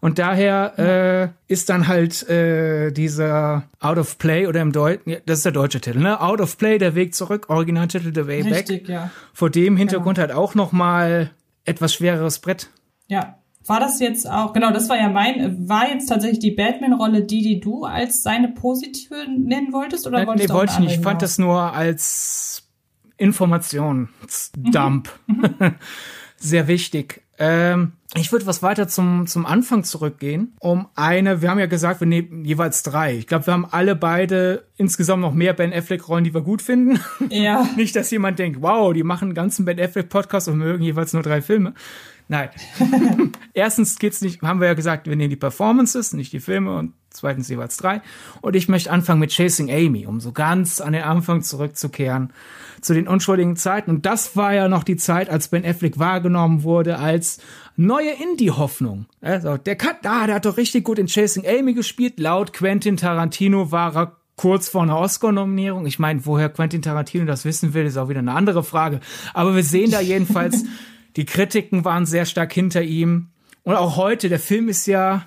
Und 0.00 0.18
daher 0.18 0.78
äh, 0.78 1.52
ist 1.52 1.68
dann 1.68 1.88
halt 1.88 2.26
äh, 2.28 2.90
dieser 2.90 3.64
Out 3.80 3.98
of 3.98 4.16
Play 4.16 4.46
oder 4.46 4.62
im 4.62 4.72
Deutschen, 4.72 5.16
das 5.26 5.38
ist 5.38 5.44
der 5.44 5.52
deutsche 5.52 5.80
Titel, 5.80 5.98
ne? 5.98 6.20
Out 6.22 6.40
of 6.40 6.56
Play, 6.56 6.78
der 6.78 6.94
Weg 6.94 7.14
zurück, 7.14 7.50
Originaltitel 7.50 8.12
The 8.14 8.26
Way 8.26 8.42
Richtig, 8.42 8.84
Back. 8.84 8.88
Ja. 8.88 9.10
Vor 9.34 9.50
dem 9.50 9.76
Hintergrund 9.76 10.16
genau. 10.16 10.28
halt 10.28 10.38
auch 10.38 10.54
noch 10.54 10.72
mal 10.72 11.32
etwas 11.64 11.92
schwereres 11.92 12.38
Brett. 12.38 12.70
Ja, 13.08 13.38
war 13.66 13.80
das 13.80 14.00
jetzt 14.00 14.30
auch, 14.30 14.54
genau, 14.54 14.70
das 14.70 14.88
war 14.88 14.96
ja 14.96 15.10
mein, 15.10 15.68
war 15.68 15.90
jetzt 15.90 16.06
tatsächlich 16.06 16.38
die 16.38 16.52
Batman-Rolle 16.52 17.24
die, 17.24 17.42
die 17.42 17.60
du 17.60 17.84
als 17.84 18.22
seine 18.22 18.48
positive 18.48 19.26
nennen 19.28 19.72
wolltest? 19.72 20.06
Oder 20.06 20.26
wolltest 20.26 20.48
nee, 20.48 20.54
wollte 20.54 20.72
ich 20.72 20.78
nicht. 20.78 20.96
Ich 20.96 21.02
fand 21.02 21.20
das 21.20 21.36
nur 21.36 21.74
als 21.74 22.67
Informationsdump. 23.18 25.10
Mhm. 25.26 25.74
Sehr 26.36 26.68
wichtig. 26.68 27.22
Ähm, 27.38 27.92
ich 28.14 28.32
würde 28.32 28.46
was 28.46 28.62
weiter 28.62 28.88
zum, 28.88 29.26
zum 29.26 29.44
Anfang 29.44 29.84
zurückgehen. 29.84 30.54
Um 30.60 30.88
eine, 30.94 31.42
wir 31.42 31.50
haben 31.50 31.58
ja 31.58 31.66
gesagt, 31.66 32.00
wir 32.00 32.06
nehmen 32.06 32.44
jeweils 32.44 32.82
drei. 32.82 33.16
Ich 33.16 33.26
glaube, 33.26 33.46
wir 33.46 33.52
haben 33.52 33.66
alle 33.66 33.94
beide 33.94 34.64
insgesamt 34.76 35.20
noch 35.20 35.34
mehr 35.34 35.52
Ben 35.52 35.72
Affleck-Rollen, 35.72 36.24
die 36.24 36.32
wir 36.32 36.40
gut 36.40 36.62
finden. 36.62 37.00
Ja. 37.28 37.68
Nicht, 37.76 37.94
dass 37.96 38.10
jemand 38.10 38.38
denkt, 38.38 38.62
wow, 38.62 38.92
die 38.94 39.02
machen 39.02 39.26
einen 39.26 39.34
ganzen 39.34 39.64
Ben 39.66 39.78
Affleck-Podcast 39.78 40.48
und 40.48 40.58
mögen 40.58 40.82
jeweils 40.82 41.12
nur 41.12 41.22
drei 41.22 41.42
Filme. 41.42 41.74
Nein. 42.28 42.50
Erstens 43.54 43.98
geht's 43.98 44.20
nicht, 44.20 44.42
haben 44.42 44.60
wir 44.60 44.68
ja 44.68 44.74
gesagt, 44.74 45.06
wir 45.06 45.16
nehmen 45.16 45.30
die 45.30 45.36
Performances, 45.36 46.12
nicht 46.12 46.32
die 46.32 46.40
Filme 46.40 46.76
und 46.76 46.92
zweitens 47.10 47.48
jeweils 47.48 47.78
drei. 47.78 48.02
Und 48.42 48.54
ich 48.54 48.68
möchte 48.68 48.90
anfangen 48.90 49.20
mit 49.20 49.32
Chasing 49.32 49.70
Amy, 49.70 50.06
um 50.06 50.20
so 50.20 50.32
ganz 50.32 50.80
an 50.80 50.92
den 50.92 51.02
Anfang 51.02 51.42
zurückzukehren 51.42 52.32
zu 52.80 52.94
den 52.94 53.08
unschuldigen 53.08 53.56
Zeiten. 53.56 53.90
Und 53.90 54.06
das 54.06 54.36
war 54.36 54.52
ja 54.52 54.68
noch 54.68 54.84
die 54.84 54.96
Zeit, 54.96 55.30
als 55.30 55.48
Ben 55.48 55.64
Affleck 55.64 55.98
wahrgenommen 55.98 56.62
wurde 56.62 56.98
als 56.98 57.38
neue 57.76 58.10
Indie-Hoffnung. 58.10 59.06
Also, 59.20 59.56
der 59.56 59.76
Cut, 59.76 60.04
ah, 60.04 60.26
der 60.26 60.36
hat 60.36 60.44
doch 60.44 60.58
richtig 60.58 60.84
gut 60.84 60.98
in 60.98 61.06
Chasing 61.06 61.46
Amy 61.46 61.72
gespielt. 61.72 62.20
Laut 62.20 62.52
Quentin 62.52 62.96
Tarantino 62.96 63.72
war 63.72 63.96
er 63.96 64.16
kurz 64.36 64.68
vor 64.68 64.82
einer 64.82 64.98
Oscar-Nominierung. 64.98 65.86
Ich 65.86 65.98
meine, 65.98 66.24
woher 66.24 66.50
Quentin 66.50 66.82
Tarantino 66.82 67.24
das 67.24 67.44
wissen 67.44 67.74
will, 67.74 67.86
ist 67.86 67.96
auch 67.96 68.08
wieder 68.08 68.20
eine 68.20 68.34
andere 68.34 68.62
Frage. 68.62 69.00
Aber 69.34 69.56
wir 69.56 69.64
sehen 69.64 69.90
da 69.90 70.00
jedenfalls 70.00 70.64
Die 71.18 71.24
Kritiken 71.24 71.84
waren 71.84 72.06
sehr 72.06 72.26
stark 72.26 72.52
hinter 72.52 72.80
ihm. 72.80 73.30
Und 73.64 73.74
auch 73.74 73.96
heute, 73.96 74.28
der 74.28 74.38
Film 74.38 74.68
ist 74.68 74.86
ja 74.86 75.26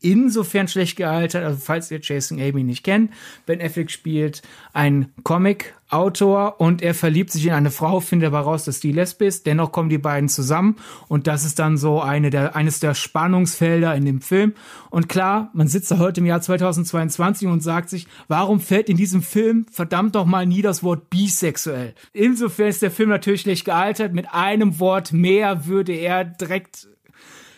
insofern 0.00 0.68
schlecht 0.68 0.96
gealtert, 0.96 1.44
also 1.44 1.58
falls 1.58 1.90
ihr 1.90 2.00
Jason 2.00 2.40
Amy 2.40 2.62
nicht 2.62 2.84
kennt, 2.84 3.12
Ben 3.46 3.60
Affleck 3.60 3.90
spielt 3.90 4.42
einen 4.72 5.12
Comic-Autor 5.24 6.60
und 6.60 6.82
er 6.82 6.94
verliebt 6.94 7.32
sich 7.32 7.46
in 7.46 7.52
eine 7.52 7.70
Frau, 7.70 8.00
findet 8.00 8.28
aber 8.28 8.40
raus, 8.40 8.64
dass 8.64 8.80
die 8.80 8.92
Lesbe 8.92 9.24
ist, 9.24 9.46
dennoch 9.46 9.72
kommen 9.72 9.88
die 9.88 9.98
beiden 9.98 10.28
zusammen 10.28 10.76
und 11.08 11.26
das 11.26 11.44
ist 11.44 11.58
dann 11.58 11.76
so 11.76 12.00
eine 12.00 12.30
der, 12.30 12.54
eines 12.54 12.78
der 12.78 12.94
Spannungsfelder 12.94 13.94
in 13.96 14.04
dem 14.04 14.20
Film. 14.20 14.54
Und 14.90 15.08
klar, 15.08 15.50
man 15.52 15.68
sitzt 15.68 15.90
da 15.90 15.98
heute 15.98 16.20
im 16.20 16.26
Jahr 16.26 16.40
2022 16.40 17.48
und 17.48 17.62
sagt 17.62 17.90
sich, 17.90 18.06
warum 18.28 18.60
fällt 18.60 18.88
in 18.88 18.96
diesem 18.96 19.22
Film 19.22 19.66
verdammt 19.70 20.14
doch 20.14 20.26
mal 20.26 20.46
nie 20.46 20.62
das 20.62 20.82
Wort 20.82 21.10
bisexuell? 21.10 21.94
Insofern 22.12 22.68
ist 22.68 22.82
der 22.82 22.90
Film 22.90 23.08
natürlich 23.08 23.40
schlecht 23.40 23.64
gealtert, 23.64 24.12
mit 24.12 24.32
einem 24.32 24.78
Wort 24.78 25.12
mehr 25.12 25.66
würde 25.66 25.92
er 25.92 26.24
direkt 26.24 26.88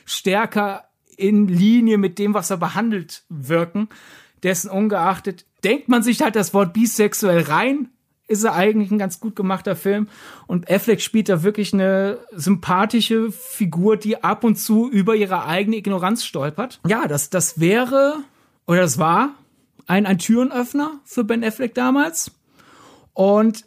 stärker 0.06 0.84
in 1.20 1.48
Linie 1.48 1.98
mit 1.98 2.18
dem, 2.18 2.34
was 2.34 2.50
er 2.50 2.56
behandelt, 2.56 3.24
wirken. 3.28 3.88
Dessen 4.42 4.70
ungeachtet 4.70 5.44
denkt 5.64 5.88
man 5.88 6.02
sich 6.02 6.22
halt 6.22 6.36
das 6.36 6.54
Wort 6.54 6.72
bisexuell 6.72 7.42
rein, 7.42 7.88
ist 8.26 8.44
er 8.44 8.54
eigentlich 8.54 8.90
ein 8.90 8.98
ganz 8.98 9.18
gut 9.18 9.34
gemachter 9.34 9.74
Film. 9.74 10.08
Und 10.46 10.70
Affleck 10.70 11.00
spielt 11.00 11.28
da 11.28 11.42
wirklich 11.42 11.74
eine 11.74 12.18
sympathische 12.30 13.32
Figur, 13.32 13.96
die 13.96 14.22
ab 14.22 14.44
und 14.44 14.56
zu 14.56 14.88
über 14.88 15.16
ihre 15.16 15.44
eigene 15.46 15.76
Ignoranz 15.76 16.24
stolpert. 16.24 16.80
Ja, 16.86 17.08
das, 17.08 17.30
das 17.30 17.58
wäre, 17.58 18.18
oder 18.66 18.82
das 18.82 18.98
war 18.98 19.34
ein, 19.86 20.06
ein 20.06 20.18
Türenöffner 20.18 21.00
für 21.04 21.24
Ben 21.24 21.42
Affleck 21.42 21.74
damals. 21.74 22.30
Und 23.14 23.64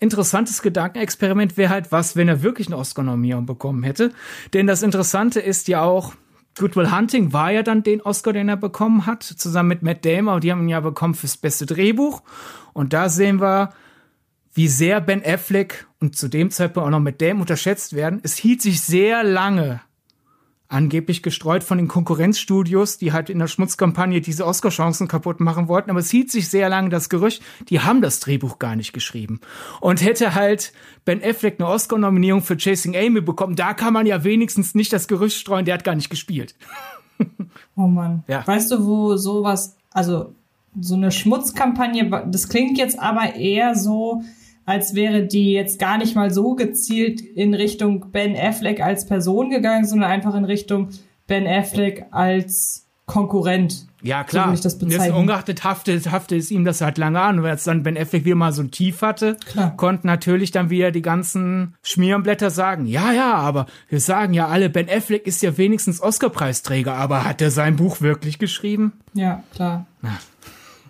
interessantes 0.00 0.60
Gedankenexperiment 0.62 1.56
wäre 1.56 1.70
halt, 1.70 1.92
was, 1.92 2.16
wenn 2.16 2.26
er 2.26 2.42
wirklich 2.42 2.66
eine 2.66 2.78
Oscar-Nominierung 2.78 3.46
bekommen 3.46 3.84
hätte. 3.84 4.12
Denn 4.54 4.66
das 4.66 4.82
Interessante 4.82 5.38
ist 5.38 5.68
ja 5.68 5.82
auch, 5.82 6.14
Goodwill 6.58 6.90
Hunting 6.90 7.32
war 7.32 7.50
ja 7.50 7.62
dann 7.62 7.82
den 7.82 8.02
Oscar, 8.02 8.32
den 8.32 8.48
er 8.48 8.56
bekommen 8.56 9.06
hat, 9.06 9.22
zusammen 9.22 9.68
mit 9.68 9.82
Matt 9.82 10.04
Damon. 10.04 10.40
Die 10.40 10.50
haben 10.50 10.62
ihn 10.62 10.68
ja 10.68 10.80
bekommen 10.80 11.14
fürs 11.14 11.36
beste 11.36 11.66
Drehbuch. 11.66 12.22
Und 12.72 12.92
da 12.92 13.08
sehen 13.08 13.40
wir, 13.40 13.70
wie 14.52 14.68
sehr 14.68 15.00
Ben 15.00 15.24
Affleck 15.24 15.86
und 16.00 16.16
zu 16.16 16.28
dem 16.28 16.50
Zeitpunkt 16.50 16.86
auch 16.86 16.90
noch 16.90 17.00
Matt 17.00 17.20
Damon 17.20 17.42
unterschätzt 17.42 17.94
werden. 17.94 18.20
Es 18.22 18.36
hielt 18.36 18.62
sich 18.62 18.80
sehr 18.80 19.22
lange 19.22 19.80
angeblich 20.70 21.22
gestreut 21.22 21.64
von 21.64 21.78
den 21.78 21.88
Konkurrenzstudios, 21.88 22.96
die 22.96 23.12
halt 23.12 23.28
in 23.28 23.40
der 23.40 23.48
Schmutzkampagne 23.48 24.20
diese 24.20 24.46
Oscar-Chancen 24.46 25.08
kaputt 25.08 25.40
machen 25.40 25.68
wollten. 25.68 25.90
Aber 25.90 25.98
es 25.98 26.10
hielt 26.10 26.30
sich 26.30 26.48
sehr 26.48 26.68
lange 26.68 26.88
das 26.88 27.08
Gerücht, 27.08 27.42
die 27.68 27.80
haben 27.80 28.00
das 28.00 28.20
Drehbuch 28.20 28.58
gar 28.58 28.76
nicht 28.76 28.92
geschrieben. 28.92 29.40
Und 29.80 30.02
hätte 30.02 30.34
halt 30.34 30.72
Ben 31.04 31.22
Affleck 31.22 31.56
eine 31.58 31.68
Oscar-Nominierung 31.68 32.42
für 32.42 32.56
Chasing 32.56 32.96
Amy 32.96 33.20
bekommen, 33.20 33.56
da 33.56 33.74
kann 33.74 33.92
man 33.92 34.06
ja 34.06 34.22
wenigstens 34.22 34.74
nicht 34.74 34.92
das 34.92 35.08
Gerücht 35.08 35.36
streuen, 35.36 35.64
der 35.64 35.74
hat 35.74 35.84
gar 35.84 35.96
nicht 35.96 36.08
gespielt. 36.08 36.54
oh 37.76 37.88
Mann. 37.88 38.22
Ja. 38.28 38.46
Weißt 38.46 38.70
du, 38.70 38.86
wo 38.86 39.16
sowas, 39.16 39.76
also 39.90 40.34
so 40.80 40.94
eine 40.94 41.10
Schmutzkampagne, 41.10 42.28
das 42.28 42.48
klingt 42.48 42.78
jetzt 42.78 42.98
aber 42.98 43.34
eher 43.34 43.74
so, 43.74 44.22
als 44.70 44.94
wäre 44.94 45.26
die 45.26 45.52
jetzt 45.52 45.80
gar 45.80 45.98
nicht 45.98 46.14
mal 46.14 46.30
so 46.30 46.54
gezielt 46.54 47.20
in 47.20 47.54
Richtung 47.54 48.12
Ben 48.12 48.36
Affleck 48.36 48.80
als 48.80 49.04
Person 49.04 49.50
gegangen, 49.50 49.84
sondern 49.84 50.12
einfach 50.12 50.36
in 50.36 50.44
Richtung 50.44 50.90
Ben 51.26 51.44
Affleck 51.44 52.06
als 52.12 52.86
Konkurrent. 53.04 53.88
Ja, 54.00 54.22
klar. 54.22 54.56
So 54.56 54.62
das 54.62 54.78
das 54.78 55.10
ungeachtet 55.10 55.64
haftet, 55.64 56.12
haftet 56.12 56.38
es 56.38 56.52
ihm 56.52 56.64
das 56.64 56.80
halt 56.82 56.98
lange 56.98 57.20
an. 57.20 57.40
Und 57.40 57.46
als 57.46 57.64
dann 57.64 57.82
Ben 57.82 57.98
Affleck 57.98 58.24
wieder 58.24 58.36
mal 58.36 58.52
so 58.52 58.62
ein 58.62 58.70
Tief 58.70 59.02
hatte, 59.02 59.38
klar. 59.44 59.76
konnten 59.76 60.06
natürlich 60.06 60.52
dann 60.52 60.70
wieder 60.70 60.92
die 60.92 61.02
ganzen 61.02 61.74
Schmierenblätter 61.82 62.50
sagen, 62.50 62.86
ja, 62.86 63.10
ja, 63.10 63.34
aber 63.34 63.66
wir 63.88 63.98
sagen 63.98 64.34
ja 64.34 64.46
alle, 64.46 64.70
Ben 64.70 64.88
Affleck 64.88 65.26
ist 65.26 65.42
ja 65.42 65.58
wenigstens 65.58 66.00
Oscar-Preisträger, 66.00 66.94
aber 66.94 67.24
hat 67.24 67.42
er 67.42 67.50
sein 67.50 67.74
Buch 67.74 68.02
wirklich 68.02 68.38
geschrieben? 68.38 68.92
Ja, 69.14 69.42
klar. 69.52 69.86
Na. 70.00 70.20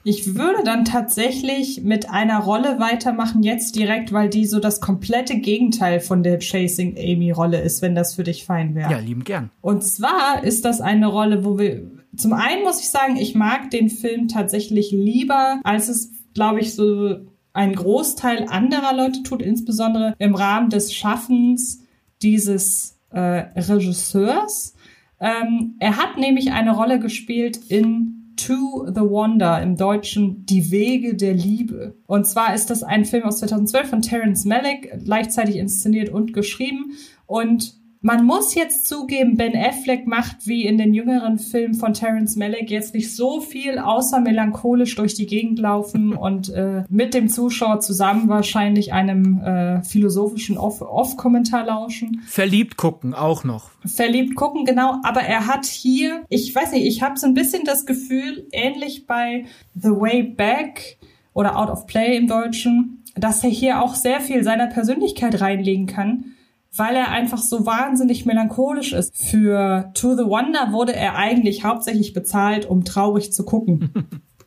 Ich 0.03 0.35
würde 0.35 0.65
dann 0.65 0.85
tatsächlich 0.85 1.83
mit 1.83 2.11
einer 2.11 2.39
Rolle 2.39 2.79
weitermachen, 2.81 3.43
jetzt 3.43 3.77
direkt, 3.77 4.13
weil 4.13 4.31
die 4.31 4.47
so 4.47 4.59
das 4.59 4.81
komplette 4.81 5.39
Gegenteil 5.39 6.01
von 6.01 6.23
der 6.23 6.39
Chasing 6.39 6.97
Amy 6.97 7.31
Rolle 7.31 7.61
ist, 7.61 7.83
wenn 7.83 7.95
das 7.95 8.15
für 8.15 8.25
dich 8.25 8.45
fein 8.45 8.75
wäre. 8.75 8.91
Ja, 8.91 8.99
lieben 8.99 9.25
gern. 9.25 9.51
Und 9.61 9.85
zwar 9.85 10.43
ist 10.43 10.65
das 10.65 10.81
eine 10.81 11.07
Rolle, 11.07 11.45
wo 11.45 11.59
wir, 11.59 11.83
zum 12.17 12.33
einen 12.33 12.63
muss 12.63 12.81
ich 12.81 12.89
sagen, 12.89 13.17
ich 13.17 13.35
mag 13.35 13.71
den 13.71 13.91
Film 13.91 14.29
tatsächlich 14.29 14.91
lieber, 14.91 15.61
als 15.65 15.89
es, 15.89 16.13
glaube 16.33 16.61
ich, 16.61 16.75
so 16.75 17.17
ein 17.53 17.75
Großteil 17.75 18.47
anderer 18.49 18.95
Leute 18.97 19.23
tut, 19.23 19.43
insbesondere 19.43 20.15
im 20.19 20.35
Rahmen 20.35 20.71
des 20.71 20.95
Schaffens 20.95 21.83
dieses 22.23 22.99
äh, 23.11 23.21
Regisseurs. 23.61 24.75
Ähm, 25.21 25.75
er 25.79 25.99
hat 25.99 26.17
nämlich 26.17 26.53
eine 26.53 26.75
Rolle 26.75 26.99
gespielt 26.99 27.59
in 27.69 28.20
To 28.47 28.87
the 28.87 29.03
Wonder, 29.03 29.61
im 29.61 29.77
Deutschen 29.77 30.47
Die 30.47 30.71
Wege 30.71 31.15
der 31.15 31.35
Liebe. 31.35 31.97
Und 32.07 32.27
zwar 32.27 32.55
ist 32.55 32.71
das 32.71 32.83
ein 32.83 33.05
Film 33.05 33.25
aus 33.25 33.41
2012 33.41 33.91
von 33.91 34.03
Terence 34.03 34.45
Malick, 34.45 34.93
gleichzeitig 35.05 35.57
inszeniert 35.57 36.09
und 36.09 36.33
geschrieben. 36.33 36.93
Und 37.27 37.80
man 38.03 38.25
muss 38.25 38.55
jetzt 38.55 38.89
zugeben, 38.89 39.37
Ben 39.37 39.55
Affleck 39.55 40.07
macht 40.07 40.47
wie 40.47 40.65
in 40.65 40.79
den 40.79 40.95
jüngeren 40.95 41.39
Filmen 41.39 41.75
von 41.75 41.93
Terence 41.93 42.35
Malick 42.37 42.71
jetzt 42.71 42.95
nicht 42.95 43.15
so 43.15 43.41
viel, 43.41 43.79
außer 43.79 44.21
melancholisch 44.21 44.95
durch 44.97 45.15
die 45.15 45.27
Gegend 45.27 45.59
laufen 45.59 46.13
und 46.17 46.49
äh, 46.51 46.85
mit 46.89 47.13
dem 47.13 47.29
Zuschauer 47.29 47.81
zusammen 47.81 48.29
wahrscheinlich 48.29 48.93
einem 48.93 49.41
äh, 49.43 49.83
philosophischen 49.83 50.57
Off-Kommentar 50.57 51.67
lauschen. 51.67 52.23
Verliebt 52.27 52.79
gucken 52.79 53.13
auch 53.13 53.45
noch. 53.45 53.71
Verliebt 53.85 54.35
gucken, 54.35 54.65
genau. 54.65 54.95
Aber 55.03 55.21
er 55.21 55.47
hat 55.47 55.67
hier, 55.67 56.25
ich 56.31 56.55
weiß 56.55 56.73
nicht, 56.73 56.87
ich 56.87 57.03
habe 57.03 57.19
so 57.19 57.27
ein 57.27 57.35
bisschen 57.35 57.65
das 57.65 57.85
Gefühl, 57.85 58.47
ähnlich 58.53 59.07
bei 59.07 59.45
The 59.75 59.91
Way 59.91 60.23
Back 60.23 60.97
oder 61.35 61.59
Out 61.59 61.69
of 61.69 61.87
Play 61.87 62.17
im 62.17 62.29
Deutschen, 62.29 63.05
dass 63.15 63.45
er 63.45 63.51
hier 63.51 63.83
auch 63.83 63.95
sehr 63.95 64.21
viel 64.21 64.43
seiner 64.43 64.69
Persönlichkeit 64.69 65.41
reinlegen 65.41 65.87
kann 65.87 66.25
weil 66.77 66.95
er 66.95 67.11
einfach 67.11 67.39
so 67.39 67.67
wahnsinnig 67.67 68.27
melancholisch 68.27 68.93
ist. 68.93 69.17
Für 69.17 69.91
To 69.95 70.15
the 70.15 70.25
Wonder 70.25 70.73
wurde 70.73 70.95
er 70.95 71.17
eigentlich 71.17 71.65
hauptsächlich 71.65 72.13
bezahlt, 72.13 72.67
um 72.67 72.85
traurig 72.85 73.33
zu 73.33 73.45
gucken. 73.45 73.93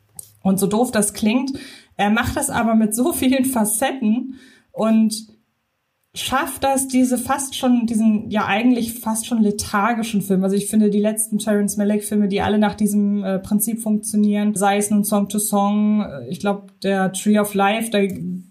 und 0.42 0.58
so 0.58 0.66
doof 0.66 0.90
das 0.90 1.12
klingt, 1.12 1.52
er 1.96 2.10
macht 2.10 2.36
das 2.36 2.50
aber 2.50 2.74
mit 2.74 2.94
so 2.94 3.12
vielen 3.12 3.44
Facetten 3.44 4.34
und 4.72 5.33
schafft 6.16 6.62
das, 6.62 6.86
diese 6.86 7.18
fast 7.18 7.56
schon, 7.56 7.86
diesen 7.86 8.30
ja 8.30 8.46
eigentlich 8.46 9.00
fast 9.00 9.26
schon 9.26 9.42
lethargischen 9.42 10.22
Film. 10.22 10.44
Also 10.44 10.54
ich 10.54 10.68
finde 10.68 10.88
die 10.88 11.00
letzten 11.00 11.38
Terence 11.38 11.76
Malick 11.76 12.04
Filme, 12.04 12.28
die 12.28 12.40
alle 12.40 12.58
nach 12.58 12.76
diesem 12.76 13.24
äh, 13.24 13.40
Prinzip 13.40 13.80
funktionieren, 13.82 14.54
sei 14.54 14.76
es 14.76 14.90
nun 14.90 15.02
Song 15.02 15.28
to 15.28 15.40
Song, 15.40 16.02
äh, 16.02 16.28
ich 16.28 16.38
glaube 16.38 16.68
der 16.84 17.12
Tree 17.12 17.38
of 17.38 17.54
Life, 17.54 17.90
da, 17.90 17.98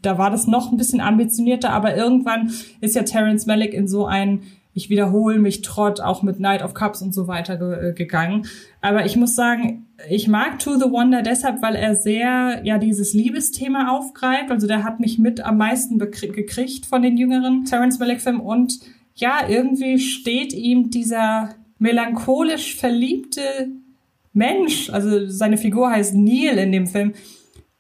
da 0.01 0.18
war 0.18 0.30
das 0.30 0.45
noch 0.45 0.72
ein 0.72 0.78
bisschen 0.78 0.99
ambitionierter, 0.99 1.70
aber 1.70 1.95
irgendwann 1.95 2.51
ist 2.82 2.95
ja 2.95 3.03
Terence 3.03 3.45
Malick 3.45 3.74
in 3.74 3.88
so 3.88 4.05
ein 4.05 4.41
ich 4.74 4.89
wiederhole 4.89 5.39
mich 5.39 5.61
Trott 5.61 6.01
auch 6.01 6.24
mit 6.24 6.39
Night 6.39 6.63
of 6.63 6.74
Cups 6.74 7.01
und 7.01 7.13
so 7.13 7.28
weiter 7.28 7.57
ge 7.57 7.89
äh, 7.89 7.93
gegangen. 7.93 8.47
Aber 8.82 9.05
ich 9.05 9.15
muss 9.15 9.36
sagen, 9.36 9.86
ich 10.09 10.28
mag 10.28 10.59
To 10.59 10.76
the 10.76 10.89
Wonder 10.91 11.21
deshalb, 11.21 11.61
weil 11.61 11.76
er 11.76 11.95
sehr 11.95 12.61
ja 12.63 12.78
dieses 12.78 13.13
Liebesthema 13.13 13.91
aufgreift. 13.95 14.49
Also 14.49 14.67
der 14.67 14.84
hat 14.84 14.99
mich 14.99 15.19
mit 15.19 15.41
am 15.41 15.57
meisten 15.57 15.99
gekriegt 15.99 16.86
von 16.86 17.01
den 17.01 17.17
jüngeren 17.17 17.65
Terence 17.65 17.99
Malick 17.99 18.21
Filmen 18.21 18.41
und 18.41 18.80
ja, 19.15 19.47
irgendwie 19.47 19.99
steht 19.99 20.53
ihm 20.53 20.89
dieser 20.89 21.49
melancholisch 21.78 22.76
verliebte 22.76 23.41
Mensch, 24.34 24.89
also 24.89 25.28
seine 25.28 25.57
Figur 25.57 25.91
heißt 25.91 26.15
Neil 26.15 26.57
in 26.57 26.71
dem 26.71 26.88
Film, 26.88 27.13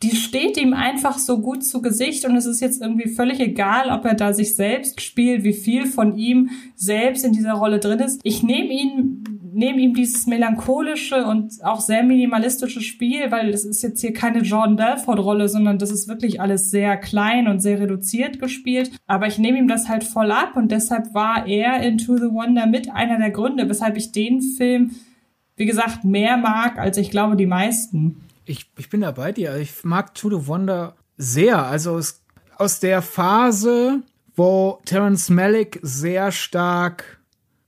die 0.03 0.15
steht 0.15 0.57
ihm 0.57 0.73
einfach 0.73 1.17
so 1.17 1.39
gut 1.39 1.63
zu 1.63 1.81
Gesicht 1.81 2.25
und 2.25 2.35
es 2.35 2.45
ist 2.45 2.59
jetzt 2.59 2.81
irgendwie 2.81 3.09
völlig 3.09 3.39
egal, 3.39 3.89
ob 3.89 4.05
er 4.05 4.15
da 4.15 4.33
sich 4.33 4.55
selbst 4.55 5.01
spielt, 5.01 5.43
wie 5.43 5.53
viel 5.53 5.85
von 5.85 6.17
ihm 6.17 6.49
selbst 6.75 7.23
in 7.23 7.31
dieser 7.31 7.53
Rolle 7.53 7.79
drin 7.79 7.99
ist. 7.99 8.19
Ich 8.23 8.43
nehme 8.43 8.73
ihn 8.73 9.23
nehme 9.53 9.81
ihm 9.81 9.93
dieses 9.93 10.25
melancholische 10.25 11.25
und 11.25 11.63
auch 11.63 11.79
sehr 11.79 12.03
minimalistische 12.03 12.81
Spiel, 12.81 13.31
weil 13.31 13.49
es 13.49 13.63
ist 13.65 13.83
jetzt 13.83 14.01
hier 14.01 14.11
keine 14.11 14.39
Jordan 14.39 14.75
Belfort-Rolle, 14.75 15.47
sondern 15.47 15.77
das 15.77 15.91
ist 15.91 16.07
wirklich 16.07 16.41
alles 16.41 16.71
sehr 16.71 16.97
klein 16.97 17.47
und 17.47 17.59
sehr 17.59 17.79
reduziert 17.79 18.39
gespielt. 18.39 18.91
Aber 19.05 19.27
ich 19.27 19.37
nehme 19.37 19.59
ihm 19.59 19.67
das 19.67 19.87
halt 19.87 20.03
voll 20.03 20.31
ab 20.31 20.55
und 20.55 20.71
deshalb 20.71 21.13
war 21.13 21.45
er 21.45 21.81
in 21.81 21.99
To 21.99 22.17
the 22.17 22.31
Wonder 22.31 22.65
mit 22.65 22.91
einer 22.91 23.19
der 23.19 23.29
Gründe, 23.29 23.69
weshalb 23.69 23.95
ich 23.95 24.11
den 24.11 24.41
Film, 24.41 24.91
wie 25.55 25.65
gesagt, 25.65 26.03
mehr 26.03 26.37
mag, 26.37 26.79
als 26.79 26.97
ich 26.97 27.11
glaube 27.11 27.35
die 27.35 27.45
meisten 27.45 28.23
ich, 28.45 28.71
ich 28.77 28.89
bin 28.89 29.01
da 29.01 29.11
bei 29.11 29.31
dir. 29.31 29.55
Ich 29.57 29.83
mag 29.83 30.13
To 30.15 30.29
the 30.29 30.47
Wonder 30.47 30.95
sehr. 31.17 31.65
Also 31.65 31.97
es, 31.97 32.21
aus 32.57 32.79
der 32.79 33.01
Phase, 33.01 34.01
wo 34.35 34.79
Terence 34.85 35.29
Malick 35.29 35.79
sehr 35.81 36.31
stark 36.31 37.19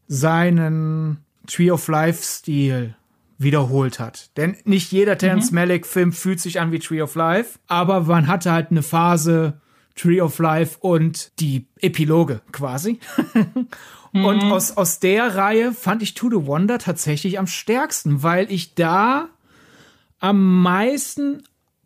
seinen 0.08 1.24
Tree 1.48 1.72
of 1.72 1.88
Life-Stil 1.88 2.96
wiederholt 3.38 4.00
hat. 4.00 4.36
Denn 4.38 4.58
nicht 4.64 4.92
jeder 4.92 5.18
Terence 5.18 5.52
mhm. 5.52 5.56
Malick-Film 5.56 6.14
fühlt 6.14 6.40
sich 6.40 6.60
an 6.60 6.72
wie 6.72 6.80
Tree 6.80 7.02
of 7.02 7.16
Life, 7.16 7.60
aber 7.68 8.02
man 8.02 8.28
hatte 8.28 8.52
halt 8.52 8.72
eine 8.72 8.82
Phase 8.82 9.60
Tree 9.96 10.22
of 10.22 10.40
Life 10.40 10.78
und 10.80 11.32
die 11.40 11.68
Epiloge 11.80 12.42
quasi. 12.52 13.00
mhm. 14.14 14.26
Und 14.26 14.44
aus, 14.44 14.78
aus 14.78 15.00
der 15.00 15.36
Reihe 15.36 15.74
fand 15.74 16.02
ich 16.02 16.14
To 16.14 16.30
the 16.30 16.46
Wonder 16.48 16.80
tatsächlich 16.80 17.40
am 17.40 17.48
stärksten, 17.48 18.24
weil 18.24 18.52
ich 18.52 18.76
da 18.76 19.30
am 20.20 20.62
meisten, 20.62 21.44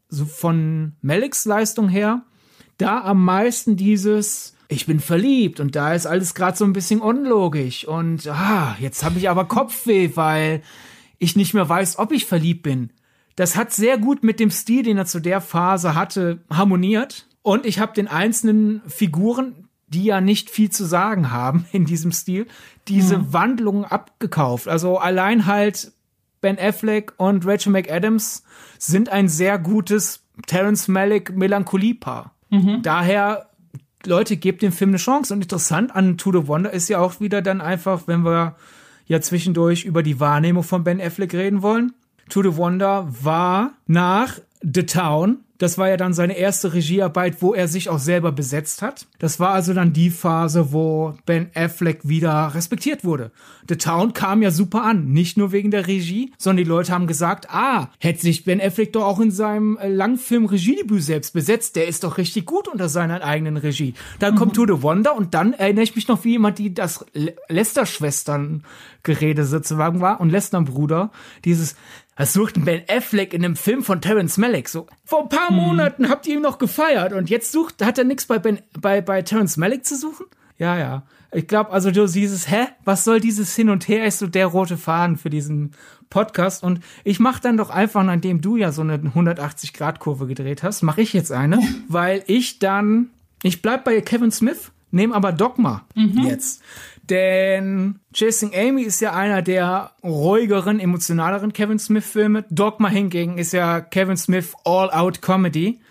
so 0.08 0.26
von 0.26 0.94
Meliks 1.02 1.46
Leistung 1.46 1.90
her, 1.90 2.24
da 2.78 3.02
am 3.02 3.24
meisten 3.24 3.76
dieses 3.76 4.56
ich 4.72 4.86
bin 4.86 5.00
verliebt 5.00 5.60
und 5.60 5.76
da 5.76 5.96
ist 5.96 6.06
alles 6.06 6.36
gerade 6.36 6.56
so 6.56 6.64
ein 6.64 6.74
bisschen 6.74 7.02
unlogisch 7.02 7.86
und 7.86 8.28
ah, 8.28 8.78
jetzt 8.80 9.04
habe 9.04 9.18
ich 9.18 9.28
aber 9.28 9.46
Kopfweh, 9.46 10.12
weil 10.14 10.62
ich 11.18 11.36
nicht 11.36 11.56
mehr 11.56 11.68
weiß, 11.68 11.98
ob 11.98 12.12
ich 12.12 12.26
verliebt 12.26 12.62
bin. 12.62 12.92
Das 13.36 13.56
hat 13.56 13.74
sehr 13.74 13.98
gut 13.98 14.24
mit 14.24 14.40
dem 14.40 14.52
Stil, 14.52 14.84
den 14.84 14.98
er 14.98 15.08
zu 15.08 15.20
der 15.20 15.42
Phase 15.42 15.96
hatte, 15.96 16.44
harmoniert 16.52 17.28
und 17.42 17.66
ich 17.66 17.80
habe 17.80 17.94
den 17.94 18.08
einzelnen 18.08 18.84
Figuren, 18.86 19.68
die 19.88 20.04
ja 20.04 20.22
nicht 20.22 20.52
viel 20.52 20.70
zu 20.70 20.86
sagen 20.86 21.32
haben 21.32 21.66
in 21.72 21.86
diesem 21.86 22.12
Stil, 22.12 22.46
diese 22.88 23.18
mhm. 23.18 23.34
Wandlungen 23.34 23.86
abgekauft. 23.86 24.68
Also 24.68 25.00
allein 25.00 25.48
halt 25.48 25.92
Ben 26.42 26.58
Affleck 26.60 27.14
und 27.18 27.46
Rachel 27.46 27.72
McAdams 27.72 28.44
sind 28.78 29.10
ein 29.10 29.28
sehr 29.28 29.60
gutes 29.60 30.24
Terence 30.48 30.88
Malick 30.88 31.36
Melancholie-Paar. 31.36 32.34
Mhm. 32.50 32.82
Daher, 32.82 33.50
Leute, 34.06 34.38
gebt 34.38 34.62
dem 34.62 34.72
Film 34.72 34.92
eine 34.92 34.98
Chance. 34.98 35.34
Und 35.34 35.42
interessant 35.42 35.96
an 35.96 36.18
To 36.18 36.32
the 36.32 36.48
Wonder 36.48 36.72
ist 36.72 36.90
ja 36.90 37.00
auch 37.00 37.20
wieder 37.20 37.42
dann 37.42 37.62
einfach, 37.62 38.04
wenn 38.08 38.24
wir 38.24 38.56
ja 39.06 39.22
zwischendurch 39.22 39.86
über 39.86 40.04
die 40.04 40.20
Wahrnehmung 40.20 40.64
von 40.64 40.84
Ben 40.84 41.02
Affleck 41.02 41.34
reden 41.34 41.62
wollen. 41.62 41.94
To 42.30 42.44
the 42.44 42.56
Wonder 42.56 43.08
war 43.10 43.74
nach 43.88 44.40
The 44.62 44.86
Town 44.86 45.40
das 45.60 45.78
war 45.78 45.89
ja 45.89 45.97
dann 45.97 46.14
seine 46.14 46.38
erste 46.38 46.74
Regiearbeit, 46.74 47.41
wo 47.41 47.53
er 47.53 47.68
sich 47.68 47.89
auch 47.89 47.99
selber 47.99 48.32
besetzt 48.32 48.82
hat. 48.82 49.07
Das 49.20 49.41
war 49.41 49.49
also 49.49 49.74
dann 49.74 49.91
die 49.91 50.10
Phase, 50.10 50.72
wo 50.72 51.16
Ben 51.26 51.51
Affleck 51.53 51.99
wieder 52.03 52.55
respektiert 52.55 53.03
wurde. 53.03 53.32
The 53.68 53.76
Town 53.76 54.14
kam 54.14 54.41
ja 54.41 54.51
super 54.51 54.84
an. 54.84 55.12
Nicht 55.12 55.38
nur 55.38 55.51
wegen 55.51 55.70
der 55.70 55.86
Regie, 55.86 56.32
sondern 56.38 56.64
die 56.64 56.70
Leute 56.70 56.93
haben 56.93 57.07
gesagt, 57.07 57.49
ah, 57.49 57.89
hätte 57.99 58.22
sich 58.22 58.45
Ben 58.45 58.62
Affleck 58.62 58.93
doch 58.93 59.03
auch 59.03 59.20
in 59.20 59.32
seinem 59.32 59.78
äh, 59.78 59.89
Langfilm 59.89 60.45
Regiedebüt 60.45 61.03
selbst 61.03 61.34
besetzt. 61.34 61.76
Der 61.76 61.89
ist 61.89 62.05
doch 62.05 62.18
richtig 62.18 62.45
gut 62.45 62.70
unter 62.70 62.88
seiner 62.88 63.22
eigenen 63.22 63.57
Regie. 63.57 63.95
Dann 64.20 64.36
mhm. 64.36 64.38
kommt 64.38 64.55
To 64.55 64.66
the 64.66 64.82
Wonder 64.82 65.14
und 65.14 65.34
dann 65.34 65.51
erinnere 65.51 65.84
ich 65.84 65.95
mich 65.95 66.07
noch 66.07 66.24
wie 66.24 66.32
jemand, 66.32 66.57
die 66.57 66.74
das 66.74 67.05
Lester-Schwestern 67.49 68.64
Gerede 69.03 69.43
sozusagen 69.43 69.99
war 69.99 70.22
und 70.22 70.30
Lester 70.30 70.62
Bruder. 70.62 71.12
Dieses, 71.45 71.76
was 72.20 72.34
sucht 72.34 72.57
ein 72.57 72.65
Ben 72.65 72.82
Affleck 72.89 73.34
in 73.34 73.45
einem 73.45 73.55
Film 73.55 73.82
von 73.82 74.01
Terence 74.01 74.38
Malick? 74.38 74.67
So, 74.67 74.88
vor 75.05 75.24
ein 75.24 75.30
paar 75.30 75.47
hm. 75.47 75.55
Monaten 75.55 76.09
habt 76.09 76.28
ihr 76.28 76.36
ihn 76.36 76.41
noch 76.41 76.57
gefeiert 76.57 77.13
und 77.13 77.30
jetzt 77.30 77.53
sucht, 77.53 77.84
hat 77.84 77.97
er 77.97 78.03
nichts 78.03 78.26
bei, 78.26 78.39
ben, 78.39 78.59
bei, 78.78 78.99
bei 78.99 79.22
Terence 79.22 79.55
Malick 79.55 79.86
zu 79.86 79.95
suchen? 79.95 80.26
Ja, 80.57 80.78
ja. 80.78 81.03
Ich 81.32 81.47
glaube, 81.47 81.72
also 81.72 81.91
du 81.91 82.05
dieses, 82.07 82.51
hä, 82.51 82.67
was 82.84 83.05
soll 83.05 83.22
dieses 83.22 83.55
Hin 83.55 83.70
und 83.70 83.88
Her, 83.88 84.03
ist 84.03 84.20
so 84.20 84.28
der 84.28 84.47
rote 84.47 84.76
Faden 84.76 85.15
für 85.15 85.30
diesen 85.30 85.72
Podcast. 86.09 86.61
Und 86.61 86.82
ich 87.05 87.22
mach 87.22 87.39
dann 87.39 87.55
doch 87.55 87.70
einfach, 87.70 88.03
nachdem 88.03 88.41
du 88.41 88.57
ja 88.57 88.74
so 88.74 88.82
eine 88.82 88.97
180-Grad-Kurve 88.97 90.28
gedreht 90.28 90.61
hast, 90.61 90.82
mache 90.82 91.01
ich 91.01 91.13
jetzt 91.13 91.32
eine, 91.32 91.59
weil 91.88 92.24
ich 92.28 92.59
dann, 92.59 93.11
ich 93.43 93.61
bleib 93.61 93.86
bei 93.86 94.01
Kevin 94.01 94.32
Smith, 94.32 94.74
nehme 94.91 95.15
aber 95.15 95.32
Dogma 95.32 95.86
mhm. 95.95 96.26
jetzt. 96.26 96.61
Denn 97.10 97.99
Chasing 98.14 98.53
Amy 98.53 98.84
ist 98.84 98.99
ja 98.99 99.14
einer 99.14 99.41
der 99.41 99.93
ruhigeren, 100.03 100.80
emotionaleren 100.80 101.53
Kevin 101.53 101.80
Smith-Filme. 101.80 102.45
Dogma 102.49 102.89
hingegen 102.89 103.38
ist 103.38 103.51
ja 103.53 103.82
Kevin 103.82 104.18
Smith 104.18 104.53
All-Out-Comedy. 104.64 105.82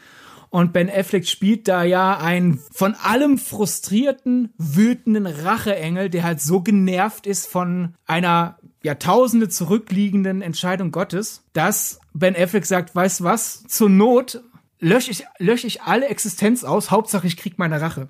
Und 0.51 0.73
Ben 0.73 0.89
Affleck 0.89 1.27
spielt 1.27 1.69
da 1.69 1.83
ja 1.83 2.17
einen 2.17 2.59
von 2.73 2.95
allem 2.95 3.37
frustrierten, 3.37 4.55
wütenden 4.57 5.27
Racheengel, 5.27 6.09
der 6.09 6.23
halt 6.23 6.41
so 6.41 6.61
genervt 6.61 7.27
ist 7.27 7.47
von 7.47 7.95
einer 8.07 8.59
Jahrtausende 8.83 9.49
zurückliegenden 9.49 10.41
Entscheidung 10.41 10.91
Gottes, 10.91 11.45
dass 11.53 12.01
Ben 12.15 12.37
Affleck 12.37 12.65
sagt, 12.65 12.95
weißt 12.95 13.25
was, 13.25 13.65
zur 13.65 13.91
Not 13.91 14.41
lösche 14.79 15.11
ich, 15.11 15.27
lösch 15.39 15.65
ich 15.65 15.83
alle 15.83 16.07
Existenz 16.07 16.65
aus, 16.65 16.91
Hauptsache 16.91 17.27
ich 17.27 17.37
krieg 17.37 17.59
meine 17.59 17.81
Rache. 17.81 18.09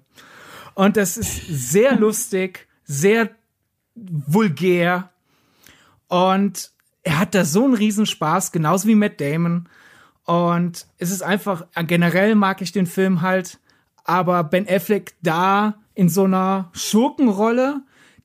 Und 0.74 0.96
das 0.96 1.16
ist 1.16 1.46
sehr 1.48 1.96
lustig 1.96 2.67
sehr 2.88 3.30
vulgär 3.94 5.10
und 6.08 6.72
er 7.04 7.20
hat 7.20 7.34
da 7.34 7.44
so 7.44 7.64
einen 7.64 7.74
Riesenspaß, 7.74 8.50
genauso 8.50 8.88
wie 8.88 8.94
Matt 8.94 9.20
Damon. 9.20 9.68
Und 10.24 10.86
es 10.98 11.10
ist 11.10 11.22
einfach, 11.22 11.66
generell 11.86 12.34
mag 12.34 12.60
ich 12.60 12.72
den 12.72 12.86
Film 12.86 13.22
halt, 13.22 13.60
aber 14.04 14.44
Ben 14.44 14.68
Affleck 14.68 15.14
da 15.22 15.76
in 15.94 16.08
so 16.08 16.24
einer 16.24 16.70
Schurkenrolle, 16.72 17.82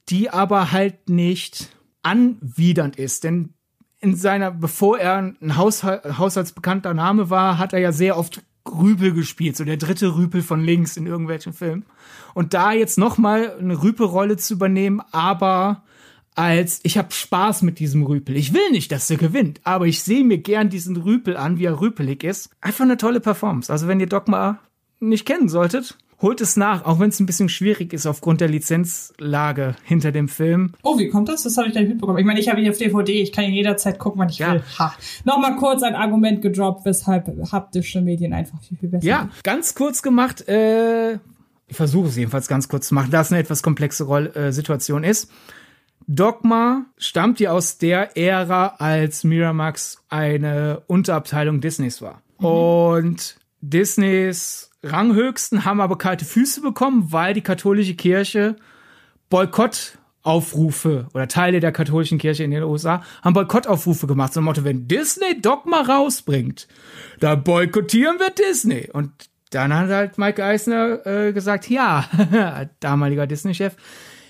die 0.09 0.29
aber 0.29 0.71
halt 0.71 1.09
nicht 1.09 1.69
anwidernd 2.01 2.97
ist. 2.97 3.23
Denn 3.23 3.53
in 3.99 4.15
seiner, 4.15 4.51
bevor 4.51 4.99
er 4.99 5.17
ein 5.17 5.57
haushaltsbekannter 5.57 6.93
Name 6.93 7.29
war, 7.29 7.57
hat 7.57 7.71
er 7.73 7.79
ja 7.79 7.93
sehr 7.93 8.17
oft 8.17 8.41
Rüpel 8.67 9.13
gespielt, 9.13 9.55
so 9.55 9.63
der 9.63 9.77
dritte 9.77 10.15
Rüpel 10.15 10.41
von 10.41 10.61
links 10.61 10.97
in 10.97 11.07
irgendwelchen 11.07 11.53
Filmen. 11.53 11.85
Und 12.33 12.53
da 12.53 12.73
jetzt 12.73 12.97
noch 12.97 13.17
mal 13.17 13.55
eine 13.59 13.81
Rüpelrolle 13.83 14.37
zu 14.37 14.53
übernehmen, 14.55 15.01
aber 15.11 15.83
als 16.35 16.79
ich 16.83 16.97
habe 16.97 17.13
Spaß 17.13 17.61
mit 17.61 17.79
diesem 17.79 18.03
Rüpel. 18.03 18.35
Ich 18.35 18.53
will 18.53 18.71
nicht, 18.71 18.91
dass 18.91 19.09
er 19.09 19.17
gewinnt, 19.17 19.61
aber 19.63 19.85
ich 19.85 20.01
sehe 20.01 20.23
mir 20.23 20.39
gern 20.39 20.69
diesen 20.69 20.97
Rüpel 20.97 21.37
an, 21.37 21.59
wie 21.59 21.65
er 21.65 21.79
rüpelig 21.79 22.23
ist. 22.23 22.49
Einfach 22.61 22.83
eine 22.85 22.97
tolle 22.97 23.19
Performance. 23.19 23.71
Also 23.71 23.87
wenn 23.87 23.99
ihr 23.99 24.07
Dogma 24.07 24.59
nicht 24.99 25.25
kennen 25.25 25.47
solltet, 25.49 25.97
holt 26.21 26.39
es 26.41 26.55
nach, 26.55 26.85
auch 26.85 26.99
wenn 26.99 27.09
es 27.09 27.19
ein 27.19 27.25
bisschen 27.25 27.49
schwierig 27.49 27.91
ist 27.93 28.07
aufgrund 28.07 28.39
der 28.41 28.47
Lizenzlage 28.47 29.75
hinter 29.83 30.11
dem 30.11 30.29
Film. 30.29 30.71
Oh, 30.81 30.97
wie 30.97 31.09
kommt 31.09 31.27
das? 31.29 31.43
Das 31.43 31.57
habe 31.57 31.67
ich 31.67 31.75
nicht 31.75 31.89
mitbekommen. 31.89 32.17
Ich 32.17 32.25
meine, 32.25 32.39
ich 32.39 32.47
habe 32.49 32.61
ihn 32.61 32.69
auf 32.69 32.77
DVD, 32.77 33.21
ich 33.21 33.31
kann 33.33 33.43
ihn 33.43 33.53
jederzeit 33.53 33.99
gucken, 33.99 34.19
wann 34.19 34.29
ich 34.29 34.39
ja. 34.39 34.53
will. 34.53 34.63
Ha. 34.79 34.95
Nochmal 35.25 35.57
kurz 35.57 35.83
ein 35.83 35.95
Argument 35.95 36.41
gedroppt, 36.41 36.85
weshalb 36.85 37.29
haptische 37.51 38.01
Medien 38.01 38.33
einfach 38.33 38.59
viel, 38.63 38.77
viel 38.77 38.89
besser 38.89 39.05
Ja, 39.05 39.19
sind. 39.33 39.43
ganz 39.43 39.75
kurz 39.75 40.01
gemacht, 40.01 40.47
äh, 40.47 41.19
ich 41.67 41.75
versuche 41.75 42.07
es 42.09 42.15
jedenfalls 42.15 42.47
ganz 42.47 42.67
kurz 42.67 42.87
zu 42.87 42.93
machen, 42.93 43.11
da 43.11 43.21
es 43.21 43.31
eine 43.31 43.39
etwas 43.39 43.63
komplexe 43.63 44.03
Roll 44.03 44.27
äh, 44.35 44.51
Situation 44.51 45.03
ist. 45.03 45.31
Dogma 46.07 46.85
stammt 46.97 47.39
ja 47.39 47.51
aus 47.51 47.77
der 47.77 48.17
Ära, 48.17 48.75
als 48.79 49.23
Miramax 49.23 50.03
eine 50.09 50.81
Unterabteilung 50.87 51.61
Disneys 51.61 52.01
war. 52.01 52.21
Mhm. 52.39 52.45
Und 52.45 53.37
Disneys 53.61 54.71
Ranghöchsten 54.83 55.63
haben 55.63 55.79
aber 55.79 55.97
kalte 55.97 56.25
Füße 56.25 56.61
bekommen, 56.61 57.11
weil 57.11 57.33
die 57.33 57.41
katholische 57.41 57.95
Kirche 57.95 58.57
Boykottaufrufe 59.29 61.07
oder 61.13 61.29
Teile 61.29 61.61
der 61.61 61.71
katholischen 61.71 62.17
Kirche 62.17 62.43
in 62.43 62.51
den 62.51 62.63
USA 62.63 63.01
haben 63.21 63.33
Boykottaufrufe 63.33 64.05
gemacht. 64.05 64.33
So 64.33 64.41
ein 64.41 64.43
Motto, 64.43 64.65
wenn 64.65 64.89
Disney 64.89 65.41
Dogma 65.41 65.81
rausbringt, 65.81 66.67
da 67.21 67.35
boykottieren 67.35 68.19
wir 68.19 68.29
Disney. 68.31 68.89
Und 68.91 69.11
dann 69.55 69.73
hat 69.73 69.89
halt 69.89 70.17
Mike 70.17 70.43
Eisner 70.43 71.05
äh, 71.05 71.33
gesagt, 71.33 71.69
ja, 71.69 72.09
damaliger 72.79 73.27
Disney-Chef, 73.27 73.75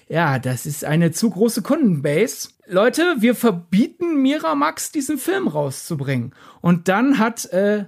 ja, 0.08 0.40
das 0.40 0.66
ist 0.66 0.86
eine 0.86 1.12
zu 1.12 1.30
große 1.30 1.62
Kundenbase. 1.62 2.50
Leute, 2.68 3.16
wir 3.20 3.36
verbieten 3.36 4.22
Miramax, 4.22 4.92
diesen 4.92 5.18
Film 5.18 5.48
rauszubringen. 5.48 6.34
Und 6.62 6.88
dann 6.88 7.20
hat 7.20 7.46
äh, 7.46 7.86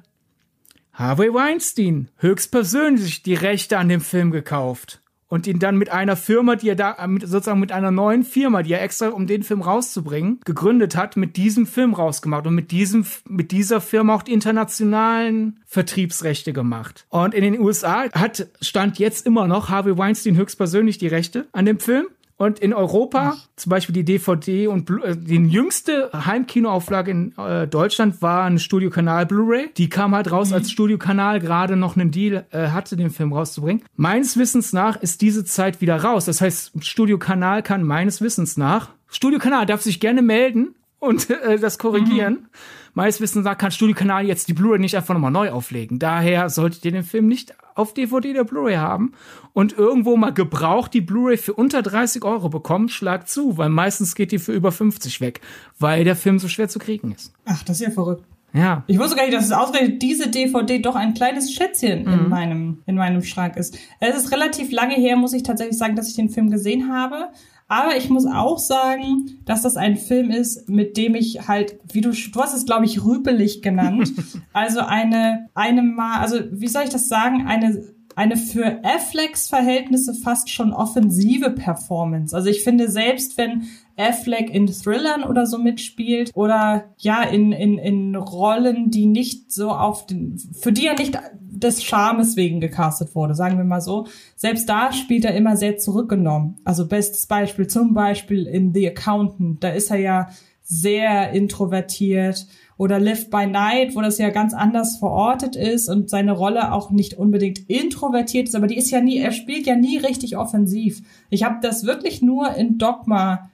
Harvey 0.94 1.34
Weinstein 1.34 2.10
höchstpersönlich 2.18 3.24
die 3.24 3.36
Rechte 3.36 3.78
an 3.78 3.90
dem 3.90 4.02
Film 4.02 4.32
gekauft 4.32 5.02
und 5.28 5.47
ihn 5.47 5.59
dann 5.59 5.78
mit 5.78 5.91
einer 5.91 6.15
Firma, 6.15 6.55
die 6.55 6.69
er 6.69 6.76
da, 6.76 6.95
sozusagen 7.23 7.59
mit 7.59 7.71
einer 7.71 7.91
neuen 7.91 8.23
Firma, 8.23 8.63
die 8.63 8.73
er 8.73 8.82
extra, 8.82 9.09
um 9.09 9.28
den 9.28 9.43
Film 9.43 9.61
rauszubringen, 9.61 10.39
gegründet 10.45 10.95
hat, 10.95 11.17
mit 11.17 11.38
diesem 11.38 11.65
Film 11.65 11.93
rausgemacht 11.93 12.45
und 12.47 12.55
mit 12.55 12.71
diesem, 12.71 13.05
mit 13.28 13.51
dieser 13.51 13.82
Firma 13.82 14.15
auch 14.15 14.23
die 14.23 14.34
internationalen 14.34 15.59
Vertriebsrechte 15.65 16.53
gemacht. 16.53 17.05
Und 17.09 17.34
in 17.34 17.43
den 17.43 17.59
USA 17.59 18.09
hat, 18.11 18.47
stand 18.61 18.99
jetzt 18.99 19.26
immer 19.26 19.47
noch 19.47 19.69
Harvey 19.69 19.97
Weinstein 19.97 20.38
höchstpersönlich 20.38 20.97
die 20.97 21.07
Rechte 21.07 21.47
an 21.51 21.65
dem 21.65 21.80
Film. 21.80 22.05
Und 22.38 22.60
in 22.60 22.74
Europa, 22.74 23.34
Ach. 23.36 23.48
zum 23.56 23.70
Beispiel 23.70 23.94
die 23.94 24.04
DVD 24.04 24.68
und 24.68 24.86
Blu 24.86 25.02
äh, 25.02 25.16
die 25.16 25.36
jüngste 25.36 26.10
Heimkinoauflage 26.14 27.12
in 27.12 27.38
äh, 27.38 27.66
Deutschland 27.66 28.22
war 28.22 28.44
ein 28.44 28.60
Studiokanal 28.60 29.26
Blu-ray. 29.26 29.70
Die 29.78 29.88
kam 29.88 30.14
halt 30.14 30.32
raus, 30.32 30.50
mhm. 30.50 30.56
als 30.56 30.70
Studiokanal 30.70 31.40
gerade 31.40 31.78
noch 31.78 31.96
einen 31.96 32.12
Deal 32.12 32.46
äh, 32.52 32.68
hatte, 32.68 32.98
den 32.98 33.10
Film 33.10 33.32
rauszubringen. 33.32 33.84
Meines 33.96 34.36
Wissens 34.36 34.74
nach 34.74 35.02
ist 35.02 35.22
diese 35.22 35.46
Zeit 35.46 35.80
wieder 35.80 35.96
raus. 35.96 36.26
Das 36.26 36.42
heißt, 36.42 36.84
Studiokanal 36.84 37.64
kann 37.64 37.84
meines 37.84 38.20
Wissens 38.20 38.58
nach, 38.58 38.90
Studiokanal 39.08 39.66
darf 39.66 39.82
sich 39.82 40.02
gerne 40.02 40.22
melden 40.22 40.76
und 41.00 41.30
äh, 41.30 41.58
das 41.58 41.78
korrigieren. 41.78 42.34
Mhm. 42.34 42.48
Meines 42.96 43.20
Wissens 43.20 43.43
nach 43.43 43.58
kann 43.58 43.72
Studiokanal 43.72 44.26
jetzt 44.26 44.48
die 44.48 44.54
Blu-ray 44.54 44.80
nicht 44.80 44.96
einfach 44.96 45.14
nochmal 45.14 45.30
neu 45.30 45.52
auflegen. 45.52 46.00
Daher 46.00 46.50
solltet 46.50 46.86
ihr 46.86 46.91
den 46.91 47.04
Film 47.04 47.28
nicht 47.28 47.54
auf 47.76 47.93
DVD 47.93 48.32
der 48.32 48.46
Blu-ray 48.46 48.78
haben 48.78 49.12
und 49.52 49.78
irgendwo 49.78 50.16
mal 50.16 50.34
gebraucht 50.34 50.93
die 50.93 51.02
Blu-ray 51.02 51.36
für 51.36 51.54
unter 51.54 51.82
30 51.82 52.24
Euro 52.24 52.48
bekommen, 52.48 52.88
schlag 52.88 53.28
zu, 53.28 53.58
weil 53.58 53.68
meistens 53.68 54.16
geht 54.16 54.32
die 54.32 54.39
für 54.39 54.54
über 54.54 54.72
50 54.72 55.20
weg, 55.20 55.41
weil 55.78 56.06
der 56.06 56.16
Film 56.16 56.39
so 56.39 56.48
schwer 56.48 56.70
zu 56.70 56.80
kriegen 56.80 57.12
ist. 57.12 57.34
Ach, 57.43 57.64
das 57.64 57.82
ist 57.82 57.86
ja 57.86 57.91
verrückt. 57.91 58.24
Ja. 58.54 58.86
Ich 58.88 58.98
wusste 58.98 59.18
gar 59.18 59.26
nicht, 59.26 59.36
dass 59.36 59.43
es 59.43 59.52
ausgerechnet 59.52 60.02
diese 60.02 60.30
DVD 60.30 60.80
doch 60.80 60.96
ein 60.96 61.14
kleines 61.14 61.52
Schätzchen 61.52 62.06
mhm. 62.06 62.14
in 62.14 62.30
meinem, 62.30 62.78
in 62.86 62.96
meinem 62.96 63.22
Schrank 63.24 63.58
ist. 63.58 63.78
Es 64.00 64.16
ist 64.16 64.32
relativ 64.32 64.72
lange 64.72 64.96
her, 64.96 65.18
muss 65.18 65.34
ich 65.34 65.43
tatsächlich 65.43 65.78
sagen, 65.78 65.98
dass 65.98 66.08
ich 66.08 66.16
den 66.16 66.30
Film 66.30 66.50
gesehen 66.50 66.93
habe. 66.93 67.28
Aber 67.68 67.97
ich 67.97 68.09
muss 68.09 68.28
auch 68.28 68.59
sagen, 68.59 69.39
dass 69.45 69.63
das 69.63 69.76
ein 69.76 69.97
Film 69.97 70.30
ist, 70.30 70.70
mit 70.70 70.97
dem 70.97 71.16
ich 71.16 71.47
halt, 71.47 71.80
wie 71.91 72.01
du, 72.01 72.11
du 72.11 72.41
hast 72.41 72.53
es, 72.53 72.66
glaube 72.66 72.86
ich, 72.86 73.03
rüpelig 73.03 73.61
genannt. 73.63 74.13
also 74.53 74.82
eine, 74.82 75.49
eine 75.55 75.82
mal, 75.82 76.20
also 76.20 76.39
wie 76.51 76.68
soll 76.68 76.84
ich 76.84 76.91
das 76.91 77.07
sagen, 77.07 77.47
eine 77.47 77.95
eine 78.16 78.38
für 78.38 78.80
Afflecks 78.84 79.49
Verhältnisse 79.49 80.13
fast 80.13 80.49
schon 80.49 80.74
offensive 80.74 81.51
Performance. 81.51 82.36
Also 82.36 82.49
ich 82.49 82.63
finde, 82.63 82.89
selbst 82.89 83.38
wenn 83.38 83.68
Affleck 83.97 84.49
in 84.49 84.68
Thrillern 84.68 85.24
oder 85.24 85.45
so 85.45 85.57
mitspielt 85.57 86.32
oder 86.34 86.93
ja 86.97 87.24
in, 87.24 87.51
in, 87.51 87.78
in 87.78 88.16
Rollen, 88.16 88.91
die 88.91 89.05
nicht 89.05 89.51
so 89.51 89.72
auf 89.72 90.05
den, 90.05 90.38
für 90.38 90.72
die 90.72 90.88
er 90.88 90.97
nicht 90.97 91.18
des 91.39 91.84
Charmes 91.84 92.36
wegen 92.36 92.59
gecastet 92.59 93.16
wurde, 93.16 93.36
sagen 93.36 93.57
wir 93.57 93.63
mal 93.63 93.82
so. 93.82 94.07
Selbst 94.36 94.68
da 94.68 94.91
spielt 94.91 95.26
er 95.26 95.36
immer 95.36 95.55
sehr 95.55 95.78
zurückgenommen. 95.78 96.57
Also 96.66 96.88
bestes 96.88 97.28
Beispiel 97.28 97.68
zum 97.68 97.93
Beispiel 97.93 98.45
in 98.45 98.74
The 98.74 98.89
Accountant, 98.89 99.63
da 99.63 99.70
ist 99.70 99.91
er 99.91 99.97
ja 99.97 100.30
sehr 100.61 101.32
introvertiert 101.32 102.47
oder 102.78 102.99
Live 102.99 103.30
by 103.30 103.47
Night, 103.47 103.95
wo 103.95 104.01
das 104.01 104.17
ja 104.17 104.30
ganz 104.30 104.53
anders 104.53 104.97
verortet 104.97 105.55
ist 105.55 105.88
und 105.88 106.09
seine 106.09 106.34
Rolle 106.34 106.73
auch 106.73 106.91
nicht 106.91 107.13
unbedingt 107.13 107.69
introvertiert 107.69 108.47
ist, 108.47 108.55
aber 108.55 108.67
die 108.67 108.78
ist 108.78 108.91
ja 108.91 109.01
nie, 109.01 109.17
er 109.17 109.32
spielt 109.32 109.65
ja 109.65 109.76
nie 109.76 109.97
richtig 109.97 110.38
offensiv. 110.38 111.01
Ich 111.30 111.43
habe 111.43 111.57
das 111.61 111.86
wirklich 111.86 112.21
nur 112.21 112.53
in 112.55 112.78
Dogma. 112.78 113.49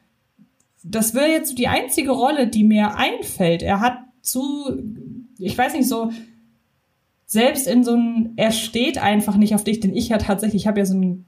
Das 0.84 1.14
wäre 1.14 1.30
jetzt 1.30 1.58
die 1.60 1.68
einzige 1.68 2.12
Rolle, 2.12 2.48
die 2.48 2.64
mir 2.64 2.96
einfällt. 2.96 3.62
Er 3.62 3.80
hat 3.80 4.00
zu, 4.22 4.82
ich 5.38 5.56
weiß 5.56 5.74
nicht, 5.74 5.88
so 5.88 6.12
selbst 7.28 7.68
in 7.68 7.84
so 7.84 7.96
ein, 7.96 8.34
er 8.36 8.52
steht 8.52 8.98
einfach 8.98 9.38
nicht 9.38 9.56
auf 9.56 9.64
dich, 9.64 9.80
denn 9.80 9.96
ich 9.96 10.10
ja 10.10 10.18
tatsächlich, 10.18 10.64
ich 10.64 10.68
habe 10.68 10.80
ja 10.80 10.86
so 10.86 10.96
ein, 10.96 11.26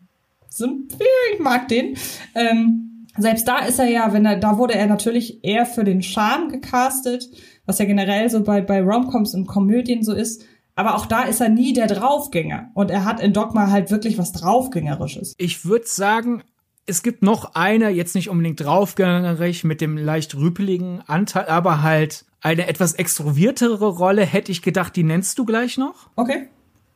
so 0.49 0.65
ein, 0.65 0.87
ich 1.33 1.39
mag 1.39 1.67
den. 1.67 1.95
Ähm, 2.33 3.05
selbst 3.17 3.47
da 3.47 3.59
ist 3.59 3.79
er 3.79 3.87
ja, 3.87 4.11
wenn 4.11 4.25
er, 4.25 4.37
da 4.37 4.57
wurde 4.57 4.73
er 4.73 4.87
natürlich 4.87 5.43
eher 5.43 5.65
für 5.65 5.83
den 5.83 6.01
Charme 6.01 6.49
gecastet 6.49 7.29
was 7.65 7.79
ja 7.79 7.85
generell 7.85 8.29
so 8.29 8.43
bei, 8.43 8.61
bei 8.61 8.81
Romcoms 8.81 9.33
und 9.33 9.47
Komödien 9.47 10.03
so 10.03 10.13
ist. 10.13 10.45
Aber 10.75 10.95
auch 10.95 11.05
da 11.05 11.23
ist 11.23 11.39
er 11.39 11.49
nie 11.49 11.73
der 11.73 11.87
Draufgänger. 11.87 12.71
Und 12.73 12.89
er 12.89 13.05
hat 13.05 13.19
in 13.19 13.33
Dogma 13.33 13.69
halt 13.69 13.91
wirklich 13.91 14.17
was 14.17 14.31
Draufgängerisches. 14.31 15.35
Ich 15.37 15.65
würde 15.65 15.85
sagen, 15.87 16.43
es 16.85 17.03
gibt 17.03 17.21
noch 17.21 17.55
eine, 17.55 17.89
jetzt 17.89 18.15
nicht 18.15 18.29
unbedingt 18.29 18.59
draufgängerisch 18.59 19.63
mit 19.63 19.81
dem 19.81 19.97
leicht 19.97 20.35
rüpeligen 20.35 21.01
Anteil, 21.07 21.45
aber 21.45 21.81
halt 21.81 22.25
eine 22.41 22.67
etwas 22.67 22.93
extroviertere 22.93 23.87
Rolle, 23.87 24.25
hätte 24.25 24.51
ich 24.51 24.61
gedacht, 24.61 24.95
die 24.95 25.03
nennst 25.03 25.39
du 25.39 25.45
gleich 25.45 25.77
noch. 25.77 26.09
Okay. 26.15 26.49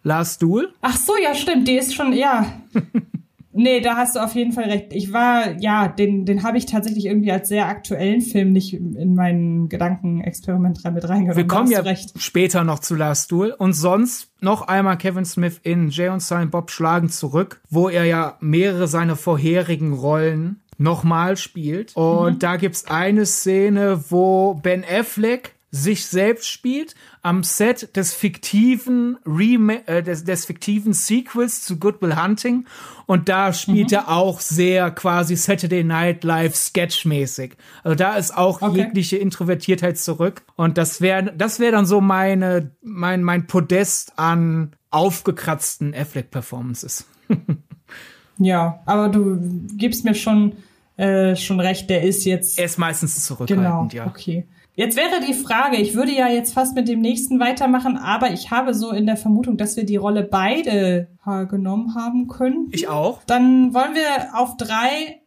Lars 0.03 0.39
Duhl. 0.39 0.74
Ach 0.82 0.97
so, 0.97 1.13
ja, 1.22 1.34
stimmt, 1.36 1.68
die 1.68 1.78
ist 1.78 1.93
schon, 1.93 2.13
ja. 2.13 2.61
Nee, 3.58 3.82
da 3.82 3.97
hast 3.97 4.16
du 4.16 4.20
auf 4.20 4.36
jeden 4.36 4.51
Fall 4.51 4.66
recht. 4.66 4.88
Ich 4.91 5.12
war, 5.12 5.60
ja, 5.60 5.88
den, 5.88 6.26
den 6.26 6.43
habe 6.43 6.60
ich 6.60 6.68
tatsächlich 6.68 7.08
irgendwie 7.08 7.32
als 7.32 7.49
sehr 7.49 7.68
aktuellen 7.68 8.22
Film 8.22 8.53
nicht 8.53 8.76
in 8.76 9.16
meinen 9.16 9.68
Gedankenexperiment 9.68 10.84
mit 10.84 11.10
reingenommen. 11.10 11.36
Wir 11.36 11.47
kommen 11.47 11.72
ja 11.72 11.80
recht. 11.80 12.12
später 12.22 12.64
noch 12.64 12.80
zu 12.80 12.93
Last 12.93 13.32
Duel. 13.32 13.55
Und 13.58 13.74
sonst 13.74 14.30
noch 14.41 14.68
einmal 14.68 14.99
Kevin 14.99 15.26
Smith 15.26 15.60
in 15.64 15.89
Jay 15.89 16.10
und 16.10 16.22
Silent 16.22 16.51
Bob 16.51 16.70
schlagen 16.70 17.10
zurück, 17.10 17.60
wo 17.68 17.89
er 17.89 18.05
ja 18.05 18.38
mehrere 18.41 18.88
seiner 18.88 19.16
vorherigen 19.16 19.93
Rollen 19.93 20.62
nochmal 20.78 21.36
spielt. 21.36 21.95
Und 21.95 22.36
mhm. 22.36 22.39
da 22.39 22.58
gibt's 22.58 22.86
eine 22.86 23.26
Szene, 23.26 24.03
wo 24.10 24.53
Ben 24.53 24.86
Affleck 24.88 25.57
sich 25.70 26.05
selbst 26.05 26.47
spielt 26.47 26.95
am 27.22 27.43
Set 27.43 27.95
des 27.97 28.13
fiktiven 28.13 29.18
Rem 29.26 29.70
äh, 29.70 30.01
des, 30.01 30.24
des 30.24 30.45
fiktiven 30.45 30.93
Sequels 30.93 31.63
zu 31.63 31.78
Good 31.78 32.01
Will 32.01 32.22
Hunting 32.22 32.65
und 33.05 33.28
da 33.28 33.51
spielt 33.51 33.91
mhm. 33.91 33.97
er 33.97 34.09
auch 34.09 34.39
sehr 34.39 34.91
quasi 34.91 35.36
Saturday 35.36 35.84
Night 35.84 36.24
Live 36.24 36.55
Sketchmäßig. 36.55 37.57
Also 37.84 37.95
da 37.95 38.15
ist 38.15 38.36
auch 38.36 38.61
okay. 38.61 38.78
jegliche 38.78 39.18
Introvertiertheit 39.18 39.97
zurück 39.97 40.43
und 40.55 40.78
das 40.78 41.01
wäre 41.01 41.34
das 41.36 41.59
wäre 41.59 41.74
dann 41.74 41.86
so 41.86 41.99
meine 41.99 42.72
mein 42.82 43.24
mein 43.24 43.45
Podest 43.47 44.18
an 44.18 44.74
aufgekratzten 44.89 45.93
Affleck 45.93 46.32
Performances. 46.32 47.05
ja, 48.38 48.80
aber 48.86 49.09
du 49.09 49.38
gibst 49.76 50.05
mir 50.05 50.15
schon 50.15 50.53
äh, 50.95 51.36
schon 51.36 51.59
recht, 51.59 51.89
der 51.89 52.03
ist 52.03 52.24
jetzt 52.24 52.57
er 52.57 52.65
ist 52.65 52.78
meistens 52.78 53.26
zurückhaltend, 53.26 53.91
genau, 53.91 54.05
ja. 54.05 54.07
Okay. 54.07 54.47
Jetzt 54.78 54.95
wäre 54.95 55.25
die 55.28 55.34
Frage, 55.34 55.78
ich 55.78 55.95
würde 55.95 56.11
ja 56.11 56.28
jetzt 56.28 56.53
fast 56.53 56.75
mit 56.75 56.88
dem 56.88 57.01
nächsten 57.01 57.39
weitermachen, 57.39 57.97
aber 57.97 58.30
ich 58.30 58.51
habe 58.51 58.75
so 58.75 58.91
in 58.91 59.07
der 59.07 59.17
Vermutung, 59.17 59.57
dass 59.57 59.75
wir 59.75 59.88
die 59.88 59.95
Rolle 59.95 60.21
beide 60.21 61.07
genommen 61.49 61.95
haben 61.95 62.28
können. 62.28 62.67
Ich 62.71 62.88
auch. 62.88 63.23
Dann 63.25 63.73
wollen 63.73 63.95
wir 63.95 64.39
auf 64.39 64.55
drei 64.55 65.19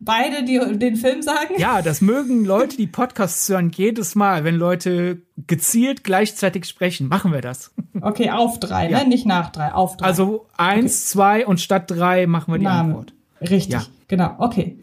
beide 0.00 0.42
die, 0.44 0.58
den 0.78 0.96
Film 0.96 1.20
sagen? 1.20 1.54
Ja, 1.58 1.82
das 1.82 2.00
mögen 2.00 2.46
Leute, 2.46 2.78
die 2.78 2.86
Podcasts 2.86 3.46
hören, 3.46 3.70
jedes 3.74 4.14
Mal, 4.14 4.42
wenn 4.42 4.54
Leute 4.54 5.20
gezielt 5.46 6.02
gleichzeitig 6.02 6.64
sprechen. 6.64 7.08
Machen 7.08 7.30
wir 7.30 7.42
das. 7.42 7.74
Okay, 8.00 8.30
auf 8.30 8.58
drei, 8.58 8.90
ja. 8.90 9.02
ne? 9.02 9.08
Nicht 9.08 9.26
nach 9.26 9.52
drei, 9.52 9.74
auf 9.74 9.98
drei. 9.98 10.06
Also 10.06 10.46
eins, 10.56 10.94
okay. 10.94 11.12
zwei 11.12 11.46
und 11.46 11.60
statt 11.60 11.90
drei 11.90 12.26
machen 12.26 12.54
wir 12.54 12.58
die 12.58 12.64
Name. 12.64 12.88
Antwort. 12.88 13.12
Richtig, 13.42 13.74
ja. 13.74 13.82
genau. 14.08 14.34
Okay. 14.38 14.78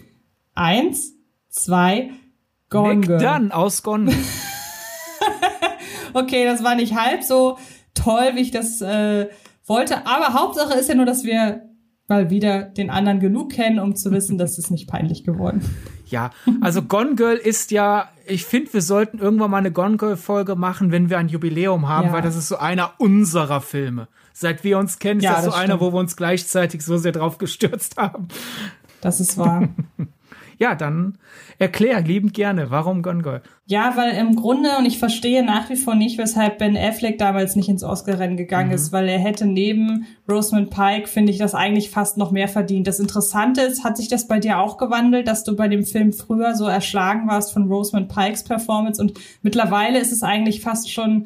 Eins, 0.53 1.13
zwei, 1.49 2.11
Gone 2.71 2.95
Nick 2.95 3.19
Dunn 3.19 3.51
aus 3.51 3.83
Gone 3.83 4.11
okay, 6.13 6.45
das 6.45 6.63
war 6.63 6.75
nicht 6.75 6.95
halb 6.95 7.23
so 7.23 7.57
toll, 7.93 8.31
wie 8.35 8.41
ich 8.41 8.51
das 8.51 8.81
äh, 8.81 9.27
wollte. 9.65 10.07
Aber 10.07 10.33
Hauptsache 10.33 10.79
ist 10.79 10.89
ja 10.89 10.95
nur, 10.95 11.05
dass 11.05 11.23
wir 11.23 11.69
mal 12.07 12.29
wieder 12.29 12.63
den 12.63 12.89
anderen 12.89 13.19
genug 13.19 13.51
kennen, 13.51 13.79
um 13.79 13.95
zu 13.95 14.11
wissen, 14.11 14.37
dass 14.37 14.57
es 14.57 14.71
nicht 14.71 14.89
peinlich 14.89 15.23
geworden. 15.23 15.61
Ja, 16.05 16.31
also 16.59 16.81
Gone 16.81 17.15
Girl 17.15 17.37
ist 17.37 17.71
ja, 17.71 18.09
ich 18.25 18.45
finde, 18.45 18.73
wir 18.73 18.81
sollten 18.81 19.19
irgendwann 19.19 19.51
mal 19.51 19.57
eine 19.57 19.71
Gone 19.71 19.97
Girl 19.97 20.17
Folge 20.17 20.55
machen, 20.55 20.91
wenn 20.91 21.09
wir 21.09 21.17
ein 21.17 21.29
Jubiläum 21.29 21.87
haben, 21.87 22.07
ja. 22.07 22.13
weil 22.13 22.21
das 22.21 22.35
ist 22.35 22.47
so 22.47 22.57
einer 22.57 22.93
unserer 22.97 23.61
Filme. 23.61 24.07
Seit 24.33 24.63
wir 24.63 24.77
uns 24.77 24.99
kennen, 24.99 25.19
ist 25.19 25.25
ja, 25.25 25.35
das 25.35 25.45
so 25.45 25.51
das 25.51 25.59
einer, 25.59 25.79
wo 25.79 25.93
wir 25.93 25.99
uns 25.99 26.15
gleichzeitig 26.15 26.83
so 26.83 26.97
sehr 26.97 27.11
drauf 27.11 27.37
gestürzt 27.37 27.97
haben. 27.97 28.27
Das 29.01 29.19
ist 29.19 29.37
wahr. 29.37 29.69
ja, 30.61 30.75
dann 30.75 31.17
erklär 31.57 32.01
liebend 32.01 32.35
gerne, 32.35 32.69
warum 32.69 33.01
Gone 33.01 33.23
Girl? 33.23 33.41
Ja, 33.65 33.97
weil 33.97 34.13
im 34.13 34.35
Grunde, 34.35 34.77
und 34.77 34.85
ich 34.85 34.99
verstehe 34.99 35.43
nach 35.43 35.71
wie 35.71 35.75
vor 35.75 35.95
nicht, 35.95 36.19
weshalb 36.19 36.59
Ben 36.59 36.77
Affleck 36.77 37.17
damals 37.17 37.55
nicht 37.55 37.67
ins 37.67 37.83
Oscar-Rennen 37.83 38.37
gegangen 38.37 38.69
mhm. 38.69 38.75
ist, 38.75 38.91
weil 38.91 39.09
er 39.09 39.17
hätte 39.17 39.47
neben 39.47 40.05
Rosamund 40.29 40.69
Pike, 40.69 41.07
finde 41.07 41.31
ich, 41.31 41.39
das 41.39 41.55
eigentlich 41.55 41.89
fast 41.89 42.17
noch 42.17 42.29
mehr 42.29 42.47
verdient. 42.47 42.85
Das 42.85 42.99
Interessante 42.99 43.61
ist, 43.61 43.83
hat 43.83 43.97
sich 43.97 44.07
das 44.07 44.27
bei 44.27 44.39
dir 44.39 44.59
auch 44.59 44.77
gewandelt, 44.77 45.27
dass 45.27 45.43
du 45.43 45.55
bei 45.55 45.67
dem 45.67 45.83
Film 45.83 46.13
früher 46.13 46.53
so 46.53 46.67
erschlagen 46.67 47.27
warst 47.27 47.53
von 47.53 47.65
Rosamund 47.65 48.13
Pikes 48.13 48.43
Performance 48.43 49.01
und 49.01 49.19
mittlerweile 49.41 49.97
ist 49.97 50.11
es 50.11 50.21
eigentlich 50.21 50.61
fast 50.61 50.91
schon 50.91 51.23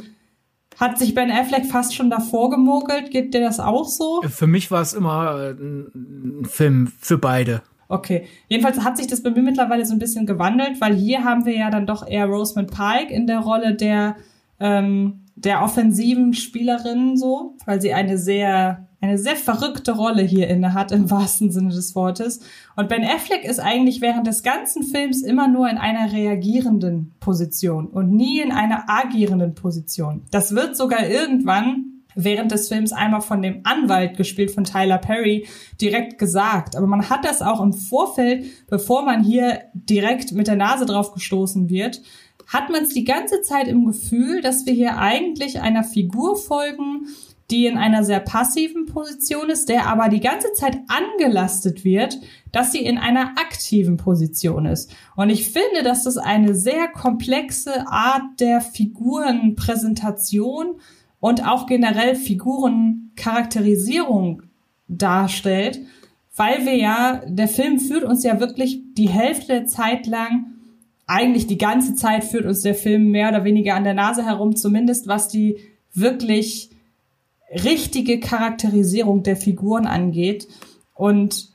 hat 0.78 1.00
sich 1.00 1.14
Ben 1.14 1.32
Affleck 1.32 1.66
fast 1.66 1.96
schon 1.96 2.10
davor 2.10 2.50
gemogelt? 2.50 3.10
Geht 3.10 3.34
dir 3.34 3.40
das 3.40 3.62
auch 3.62 3.88
so? 3.88 4.22
Für 4.28 4.46
mich 4.46 4.72
war 4.72 4.82
es 4.82 4.94
immer 4.94 5.40
äh, 5.40 5.52
ein 5.52 6.44
Film 6.44 6.92
für 7.00 7.18
beide. 7.18 7.62
Okay. 7.88 8.26
Jedenfalls 8.48 8.84
hat 8.84 8.98
sich 8.98 9.08
das 9.08 9.22
bei 9.22 9.30
mir 9.30 9.44
mittlerweile 9.44 9.86
so 9.86 9.94
ein 9.94 10.00
bisschen 10.00 10.26
gewandelt, 10.26 10.82
weil 10.82 10.96
hier 10.96 11.24
haben 11.24 11.46
wir 11.46 11.56
ja 11.56 11.70
dann 11.70 11.86
doch 11.86 12.08
eher 12.08 12.26
Rosamund 12.26 12.72
Pike 12.72 13.14
in 13.14 13.28
der 13.28 13.40
Rolle 13.40 13.76
der, 13.76 14.16
ähm, 14.60 15.22
der 15.36 15.62
offensiven 15.62 16.34
Spielerin 16.34 17.18
so, 17.18 17.56
weil 17.66 17.82
sie 17.82 17.94
eine 17.94 18.18
sehr, 18.18 18.88
eine 19.02 19.18
sehr 19.18 19.36
verrückte 19.36 19.92
Rolle 19.92 20.24
hier 20.24 20.48
inne 20.48 20.74
hat, 20.74 20.92
im 20.92 21.12
wahrsten 21.12 21.52
Sinne 21.52 21.70
des 21.70 21.96
Wortes. 21.96 22.40
Und 22.76 22.90
Ben 22.90 23.04
Affleck 23.04 23.44
ist 23.44 23.60
eigentlich 23.60 24.02
während 24.02 24.26
des 24.26 24.42
ganzen 24.42 24.84
Films 24.84 25.22
immer 25.22 25.48
nur 25.48 25.70
in 25.70 25.78
einer 25.78 26.12
reagierenden 26.12 27.14
Position 27.20 27.88
und 27.88 28.12
nie 28.12 28.40
in 28.40 28.52
einer 28.52 28.86
agierenden 28.88 29.54
Position. 29.54 30.24
Das 30.32 30.56
wird 30.56 30.76
sogar 30.76 31.08
irgendwann 31.08 31.95
während 32.16 32.51
des 32.51 32.70
Films 32.70 32.91
einmal 32.91 33.22
von 33.22 33.41
dem 33.41 33.61
Anwalt 33.63 34.18
gespielt 34.18 34.51
von 34.51 34.63
Tyler 34.63 34.97
Perry 34.97 35.47
direkt 35.80 36.18
gesagt. 36.18 36.76
Aber 36.76 36.88
man 36.88 37.09
hat 37.09 37.26
das 37.26 37.41
auch 37.41 37.61
im 37.61 37.74
Vorfeld, 37.74 38.45
bevor 38.68 39.05
man 39.05 39.24
hier 39.24 39.63
direkt 39.74 40.32
mit 40.32 40.47
der 40.47 40.55
Nase 40.55 40.86
drauf 40.86 41.13
gestoßen 41.13 41.70
wird, 41.70 42.01
hat 42.47 42.70
man 42.70 42.84
es 42.84 42.89
die 42.89 43.05
ganze 43.05 43.41
Zeit 43.41 43.68
im 43.68 43.86
Gefühl, 43.86 44.41
dass 44.41 44.66
wir 44.66 44.74
hier 44.74 44.97
eigentlich 44.97 45.61
einer 45.61 45.84
Figur 45.84 46.36
folgen, 46.36 47.07
die 47.51 47.68
in 47.68 47.78
einer 47.78 48.03
sehr 48.03 48.20
passiven 48.20 48.88
Position 48.88 49.49
ist, 49.49 49.70
der 49.70 49.88
aber 49.88 50.09
die 50.09 50.20
ganze 50.20 50.51
Zeit 50.53 50.80
angelastet 50.88 51.84
wird, 51.84 52.20
dass 52.51 52.72
sie 52.72 52.84
in 52.84 52.97
einer 52.97 53.36
aktiven 53.38 53.97
Position 53.97 54.66
ist. 54.66 54.91
Und 55.16 55.30
ich 55.30 55.51
finde, 55.51 55.84
dass 55.84 56.05
das 56.05 56.18
eine 56.18 56.55
sehr 56.55 56.88
komplexe 56.88 57.88
Art 57.88 58.24
der 58.39 58.61
Figurenpräsentation 58.61 60.80
und 61.26 61.44
auch 61.44 61.66
generell 61.66 62.16
Figurencharakterisierung 62.16 64.44
darstellt, 64.88 65.80
weil 66.36 66.68
wir 66.68 66.76
ja, 66.76 67.24
der 67.26 67.48
Film 67.48 67.80
führt 67.80 68.04
uns 68.04 68.24
ja 68.24 68.40
wirklich 68.40 68.84
die 68.94 69.10
Hälfte 69.10 69.48
der 69.48 69.66
Zeit 69.66 70.06
lang, 70.06 70.54
eigentlich 71.08 71.48
die 71.48 71.58
ganze 71.58 71.96
Zeit 71.96 72.26
führt 72.26 72.46
uns 72.46 72.62
der 72.62 72.76
Film 72.76 73.10
mehr 73.10 73.30
oder 73.30 73.44
weniger 73.44 73.74
an 73.74 73.84
der 73.84 73.96
Nase 73.96 74.24
herum, 74.24 74.56
zumindest 74.56 75.08
was 75.08 75.28
die 75.28 75.58
wirklich 75.96 76.70
richtige 77.52 78.20
Charakterisierung 78.20 79.24
der 79.24 79.36
Figuren 79.36 79.88
angeht. 79.88 80.48
Und 80.94 81.55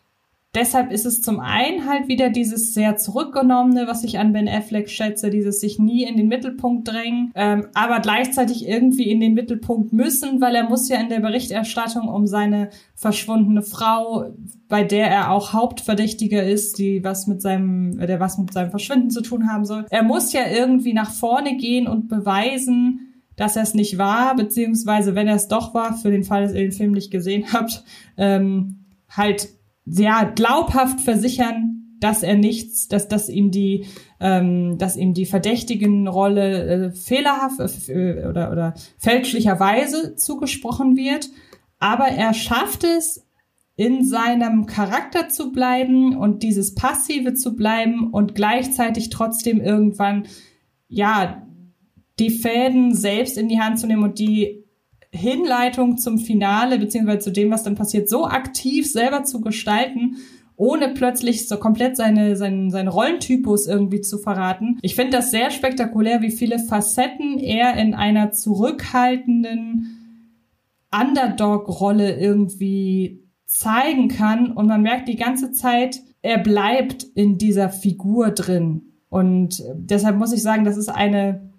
Deshalb 0.52 0.90
ist 0.90 1.06
es 1.06 1.22
zum 1.22 1.38
einen 1.38 1.88
halt 1.88 2.08
wieder 2.08 2.28
dieses 2.28 2.74
sehr 2.74 2.96
zurückgenommene, 2.96 3.86
was 3.86 4.02
ich 4.02 4.18
an 4.18 4.32
Ben 4.32 4.48
Affleck 4.48 4.90
schätze, 4.90 5.30
dieses 5.30 5.60
sich 5.60 5.78
nie 5.78 6.02
in 6.02 6.16
den 6.16 6.26
Mittelpunkt 6.26 6.88
drängen, 6.88 7.30
ähm, 7.36 7.68
aber 7.72 8.00
gleichzeitig 8.00 8.66
irgendwie 8.66 9.08
in 9.08 9.20
den 9.20 9.34
Mittelpunkt 9.34 9.92
müssen, 9.92 10.40
weil 10.40 10.56
er 10.56 10.68
muss 10.68 10.88
ja 10.88 11.00
in 11.00 11.08
der 11.08 11.20
Berichterstattung 11.20 12.08
um 12.08 12.26
seine 12.26 12.70
verschwundene 12.96 13.62
Frau, 13.62 14.34
bei 14.68 14.82
der 14.82 15.06
er 15.06 15.30
auch 15.30 15.52
Hauptverdächtiger 15.52 16.42
ist, 16.42 16.78
die 16.78 17.04
was 17.04 17.28
mit 17.28 17.40
seinem, 17.40 17.98
der 17.98 18.18
was 18.18 18.36
mit 18.36 18.52
seinem 18.52 18.70
Verschwinden 18.70 19.10
zu 19.10 19.22
tun 19.22 19.48
haben 19.48 19.64
soll. 19.64 19.86
Er 19.90 20.02
muss 20.02 20.32
ja 20.32 20.42
irgendwie 20.50 20.94
nach 20.94 21.12
vorne 21.12 21.58
gehen 21.58 21.86
und 21.86 22.08
beweisen, 22.08 23.10
dass 23.36 23.54
er 23.54 23.62
es 23.62 23.74
nicht 23.74 23.98
war, 23.98 24.34
beziehungsweise 24.34 25.14
wenn 25.14 25.28
er 25.28 25.36
es 25.36 25.46
doch 25.46 25.74
war, 25.74 25.96
für 25.96 26.10
den 26.10 26.24
Fall, 26.24 26.42
dass 26.42 26.54
ihr 26.54 26.62
den 26.62 26.72
Film 26.72 26.90
nicht 26.90 27.12
gesehen 27.12 27.52
habt, 27.52 27.84
ähm, 28.16 28.84
halt 29.08 29.48
ja 29.84 30.24
glaubhaft 30.24 31.00
versichern, 31.00 31.96
dass 32.00 32.22
er 32.22 32.36
nichts, 32.36 32.88
dass 32.88 33.08
dass 33.08 33.28
ihm 33.28 33.50
die 33.50 33.86
ähm, 34.20 34.78
dass 34.78 34.96
ihm 34.96 35.14
die 35.14 35.26
verdächtigen 35.26 36.08
Rolle 36.08 36.64
äh, 36.64 36.90
fehlerhaft 36.92 37.60
äh, 37.88 38.26
oder 38.26 38.50
oder 38.50 38.74
fälschlicherweise 38.98 40.16
zugesprochen 40.16 40.96
wird, 40.96 41.28
aber 41.78 42.08
er 42.08 42.34
schafft 42.34 42.84
es 42.84 43.26
in 43.76 44.04
seinem 44.04 44.66
Charakter 44.66 45.28
zu 45.28 45.52
bleiben 45.52 46.16
und 46.16 46.42
dieses 46.42 46.74
passive 46.74 47.34
zu 47.34 47.56
bleiben 47.56 48.10
und 48.10 48.34
gleichzeitig 48.34 49.08
trotzdem 49.08 49.60
irgendwann 49.60 50.26
ja 50.88 51.46
die 52.18 52.30
Fäden 52.30 52.94
selbst 52.94 53.38
in 53.38 53.48
die 53.48 53.60
Hand 53.60 53.78
zu 53.78 53.86
nehmen 53.86 54.02
und 54.02 54.18
die 54.18 54.59
Hinleitung 55.12 55.98
zum 55.98 56.18
Finale, 56.18 56.78
beziehungsweise 56.78 57.18
zu 57.18 57.32
dem, 57.32 57.50
was 57.50 57.62
dann 57.62 57.74
passiert, 57.74 58.08
so 58.08 58.26
aktiv 58.26 58.90
selber 58.90 59.24
zu 59.24 59.40
gestalten, 59.40 60.16
ohne 60.56 60.90
plötzlich 60.90 61.48
so 61.48 61.56
komplett 61.56 61.96
seine, 61.96 62.36
seinen, 62.36 62.70
seinen 62.70 62.88
Rollentypus 62.88 63.66
irgendwie 63.66 64.02
zu 64.02 64.18
verraten. 64.18 64.78
Ich 64.82 64.94
finde 64.94 65.16
das 65.16 65.30
sehr 65.30 65.50
spektakulär, 65.50 66.20
wie 66.20 66.30
viele 66.30 66.58
Facetten 66.58 67.38
er 67.38 67.74
in 67.74 67.94
einer 67.94 68.32
zurückhaltenden 68.32 69.96
Underdog-Rolle 70.92 72.18
irgendwie 72.18 73.24
zeigen 73.46 74.08
kann. 74.08 74.52
Und 74.52 74.66
man 74.66 74.82
merkt 74.82 75.08
die 75.08 75.16
ganze 75.16 75.50
Zeit, 75.52 76.00
er 76.22 76.38
bleibt 76.38 77.04
in 77.14 77.38
dieser 77.38 77.70
Figur 77.70 78.30
drin. 78.30 78.82
Und 79.08 79.64
deshalb 79.74 80.18
muss 80.18 80.32
ich 80.32 80.42
sagen, 80.42 80.64
das 80.64 80.76
ist 80.76 80.88
eine 80.88 81.49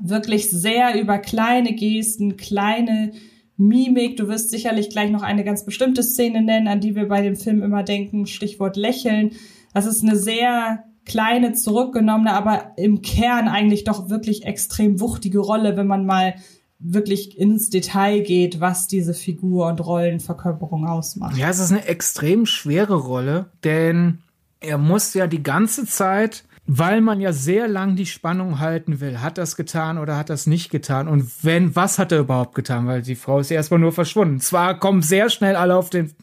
wirklich 0.00 0.50
sehr 0.50 1.00
über 1.00 1.18
kleine 1.18 1.74
Gesten, 1.74 2.36
kleine 2.36 3.12
Mimik. 3.56 4.16
Du 4.16 4.28
wirst 4.28 4.50
sicherlich 4.50 4.90
gleich 4.90 5.10
noch 5.10 5.22
eine 5.22 5.44
ganz 5.44 5.64
bestimmte 5.64 6.02
Szene 6.02 6.42
nennen, 6.42 6.68
an 6.68 6.80
die 6.80 6.94
wir 6.96 7.08
bei 7.08 7.22
dem 7.22 7.36
Film 7.36 7.62
immer 7.62 7.82
denken. 7.82 8.26
Stichwort 8.26 8.76
Lächeln. 8.76 9.32
Das 9.72 9.86
ist 9.86 10.02
eine 10.02 10.16
sehr 10.16 10.84
kleine, 11.04 11.52
zurückgenommene, 11.52 12.32
aber 12.32 12.72
im 12.76 13.02
Kern 13.02 13.48
eigentlich 13.48 13.84
doch 13.84 14.08
wirklich 14.08 14.44
extrem 14.44 15.00
wuchtige 15.00 15.38
Rolle, 15.38 15.76
wenn 15.76 15.86
man 15.86 16.06
mal 16.06 16.34
wirklich 16.78 17.38
ins 17.38 17.70
Detail 17.70 18.20
geht, 18.20 18.60
was 18.60 18.88
diese 18.88 19.14
Figur 19.14 19.68
und 19.68 19.84
Rollenverkörperung 19.84 20.86
ausmacht. 20.86 21.36
Ja, 21.36 21.48
es 21.48 21.58
ist 21.58 21.70
eine 21.70 21.86
extrem 21.86 22.46
schwere 22.46 22.94
Rolle, 22.94 23.50
denn 23.62 24.18
er 24.60 24.78
muss 24.78 25.14
ja 25.14 25.26
die 25.26 25.42
ganze 25.42 25.86
Zeit 25.86 26.44
weil 26.66 27.00
man 27.02 27.20
ja 27.20 27.32
sehr 27.32 27.68
lang 27.68 27.94
die 27.94 28.06
Spannung 28.06 28.58
halten 28.58 29.00
will. 29.00 29.20
Hat 29.20 29.36
das 29.36 29.56
getan 29.56 29.98
oder 29.98 30.16
hat 30.16 30.30
das 30.30 30.46
nicht 30.46 30.70
getan? 30.70 31.08
Und 31.08 31.30
wenn, 31.42 31.76
was 31.76 31.98
hat 31.98 32.10
er 32.10 32.20
überhaupt 32.20 32.54
getan? 32.54 32.86
Weil 32.86 33.02
die 33.02 33.16
Frau 33.16 33.40
ist 33.40 33.50
ja 33.50 33.56
erstmal 33.56 33.80
nur 33.80 33.92
verschwunden. 33.92 34.40
Zwar 34.40 34.78
kommen 34.78 35.02
sehr 35.02 35.28
schnell 35.28 35.56
alle 35.56 35.76
auf 35.76 35.90
den, 35.90 36.14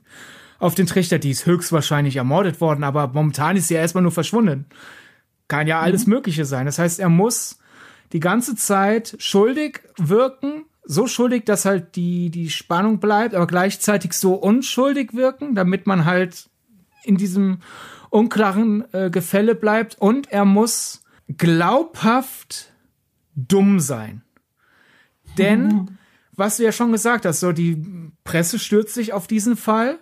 auf 0.58 0.74
den 0.74 0.88
Trichter, 0.88 1.20
die 1.20 1.30
ist 1.30 1.46
höchstwahrscheinlich 1.46 2.16
ermordet 2.16 2.60
worden, 2.60 2.84
aber 2.84 3.08
momentan 3.08 3.56
ist 3.56 3.68
sie 3.68 3.76
ja 3.76 3.82
erstmal 3.82 4.02
nur 4.02 4.12
verschwunden. 4.12 4.66
Kann 5.48 5.68
ja 5.68 5.80
alles 5.80 6.08
mhm. 6.08 6.14
Mögliche 6.14 6.46
sein. 6.46 6.66
Das 6.66 6.80
heißt, 6.80 7.00
er 7.00 7.10
muss 7.10 7.60
die 8.12 8.20
ganze 8.20 8.56
Zeit 8.56 9.16
schuldig 9.20 9.82
wirken, 9.98 10.66
so 10.84 11.06
schuldig, 11.06 11.46
dass 11.46 11.66
halt 11.66 11.96
die, 11.96 12.32
die 12.32 12.50
Spannung 12.50 13.00
bleibt, 13.00 13.36
aber 13.36 13.46
gleichzeitig 13.46 14.14
so 14.14 14.34
unschuldig 14.34 15.14
wirken, 15.14 15.54
damit 15.54 15.86
man 15.86 16.06
halt 16.06 16.50
in 17.04 17.18
diesem 17.18 17.60
unklaren 18.12 18.84
äh, 18.94 19.10
Gefälle 19.10 19.56
bleibt 19.56 19.96
und 19.98 20.32
er 20.32 20.46
muss 20.46 21.02
glaubhaft 21.28 22.72
dumm 23.36 23.80
sein. 23.80 24.22
Denn, 25.38 25.68
mhm. 25.68 25.98
was 26.36 26.58
du 26.58 26.64
ja 26.64 26.72
schon 26.72 26.92
gesagt 26.92 27.26
hast, 27.26 27.40
so 27.40 27.52
die 27.52 28.12
Presse 28.24 28.60
stürzt 28.60 28.94
sich 28.94 29.14
auf 29.14 29.28
diesen 29.28 29.56
Fall. 29.56 29.98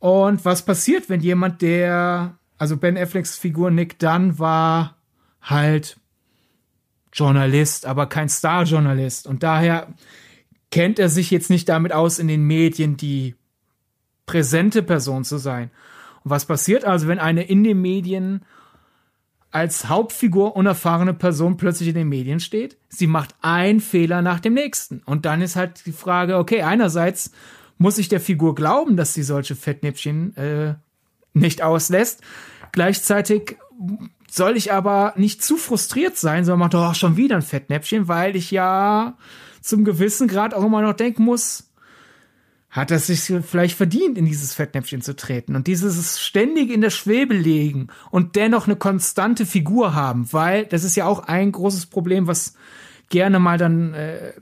Und 0.00 0.44
was 0.44 0.64
passiert, 0.64 1.08
wenn 1.08 1.20
jemand, 1.20 1.62
der, 1.62 2.36
also 2.58 2.76
Ben 2.76 2.98
Afflecks 2.98 3.38
Figur 3.38 3.70
Nick 3.70 3.98
Dunn 3.98 4.38
war 4.38 4.96
halt 5.40 5.98
Journalist, 7.12 7.86
aber 7.86 8.06
kein 8.06 8.28
Star-Journalist. 8.28 9.26
Und 9.26 9.42
daher 9.42 9.88
kennt 10.70 10.98
er 10.98 11.08
sich 11.08 11.30
jetzt 11.30 11.50
nicht 11.50 11.68
damit 11.68 11.92
aus, 11.92 12.18
in 12.18 12.28
den 12.28 12.44
Medien 12.44 12.96
die 12.96 13.36
präsente 14.26 14.82
Person 14.82 15.24
zu 15.24 15.38
sein. 15.38 15.70
Und 16.24 16.30
was 16.30 16.44
passiert 16.44 16.84
also, 16.84 17.08
wenn 17.08 17.18
eine 17.18 17.42
in 17.42 17.64
den 17.64 17.80
Medien 17.80 18.42
als 19.50 19.88
Hauptfigur 19.88 20.54
unerfahrene 20.54 21.14
Person 21.14 21.56
plötzlich 21.56 21.88
in 21.88 21.94
den 21.94 22.08
Medien 22.08 22.40
steht? 22.40 22.76
Sie 22.88 23.06
macht 23.06 23.34
einen 23.42 23.80
Fehler 23.80 24.22
nach 24.22 24.40
dem 24.40 24.54
nächsten. 24.54 25.02
Und 25.04 25.26
dann 25.26 25.42
ist 25.42 25.56
halt 25.56 25.86
die 25.86 25.92
Frage, 25.92 26.36
okay, 26.36 26.62
einerseits 26.62 27.32
muss 27.78 27.98
ich 27.98 28.08
der 28.08 28.20
Figur 28.20 28.54
glauben, 28.54 28.96
dass 28.96 29.14
sie 29.14 29.22
solche 29.22 29.56
Fettnäpfchen 29.56 30.36
äh, 30.36 30.74
nicht 31.32 31.62
auslässt. 31.62 32.20
Gleichzeitig 32.72 33.56
soll 34.30 34.56
ich 34.56 34.72
aber 34.72 35.14
nicht 35.16 35.42
zu 35.42 35.56
frustriert 35.56 36.16
sein, 36.16 36.44
sondern 36.44 36.60
macht 36.60 36.74
doch 36.74 36.94
schon 36.94 37.16
wieder 37.16 37.36
ein 37.36 37.42
Fettnäpfchen, 37.42 38.06
weil 38.06 38.36
ich 38.36 38.50
ja 38.50 39.16
zum 39.60 39.84
gewissen 39.84 40.28
Grad 40.28 40.54
auch 40.54 40.64
immer 40.64 40.82
noch 40.82 40.92
denken 40.92 41.24
muss, 41.24 41.69
hat 42.70 42.90
er 42.92 43.00
sich 43.00 43.20
vielleicht 43.22 43.76
verdient, 43.76 44.16
in 44.16 44.26
dieses 44.26 44.54
Fettnäpfchen 44.54 45.02
zu 45.02 45.16
treten 45.16 45.56
und 45.56 45.66
dieses 45.66 46.20
ständig 46.20 46.70
in 46.70 46.80
der 46.80 46.90
Schwebe 46.90 47.34
legen 47.34 47.88
und 48.10 48.36
dennoch 48.36 48.66
eine 48.66 48.76
konstante 48.76 49.44
Figur 49.44 49.94
haben, 49.94 50.32
weil 50.32 50.66
das 50.66 50.84
ist 50.84 50.96
ja 50.96 51.06
auch 51.06 51.20
ein 51.20 51.50
großes 51.50 51.86
Problem, 51.86 52.28
was 52.28 52.54
gerne 53.08 53.40
mal 53.40 53.58
dann 53.58 53.92
äh, 53.94 54.32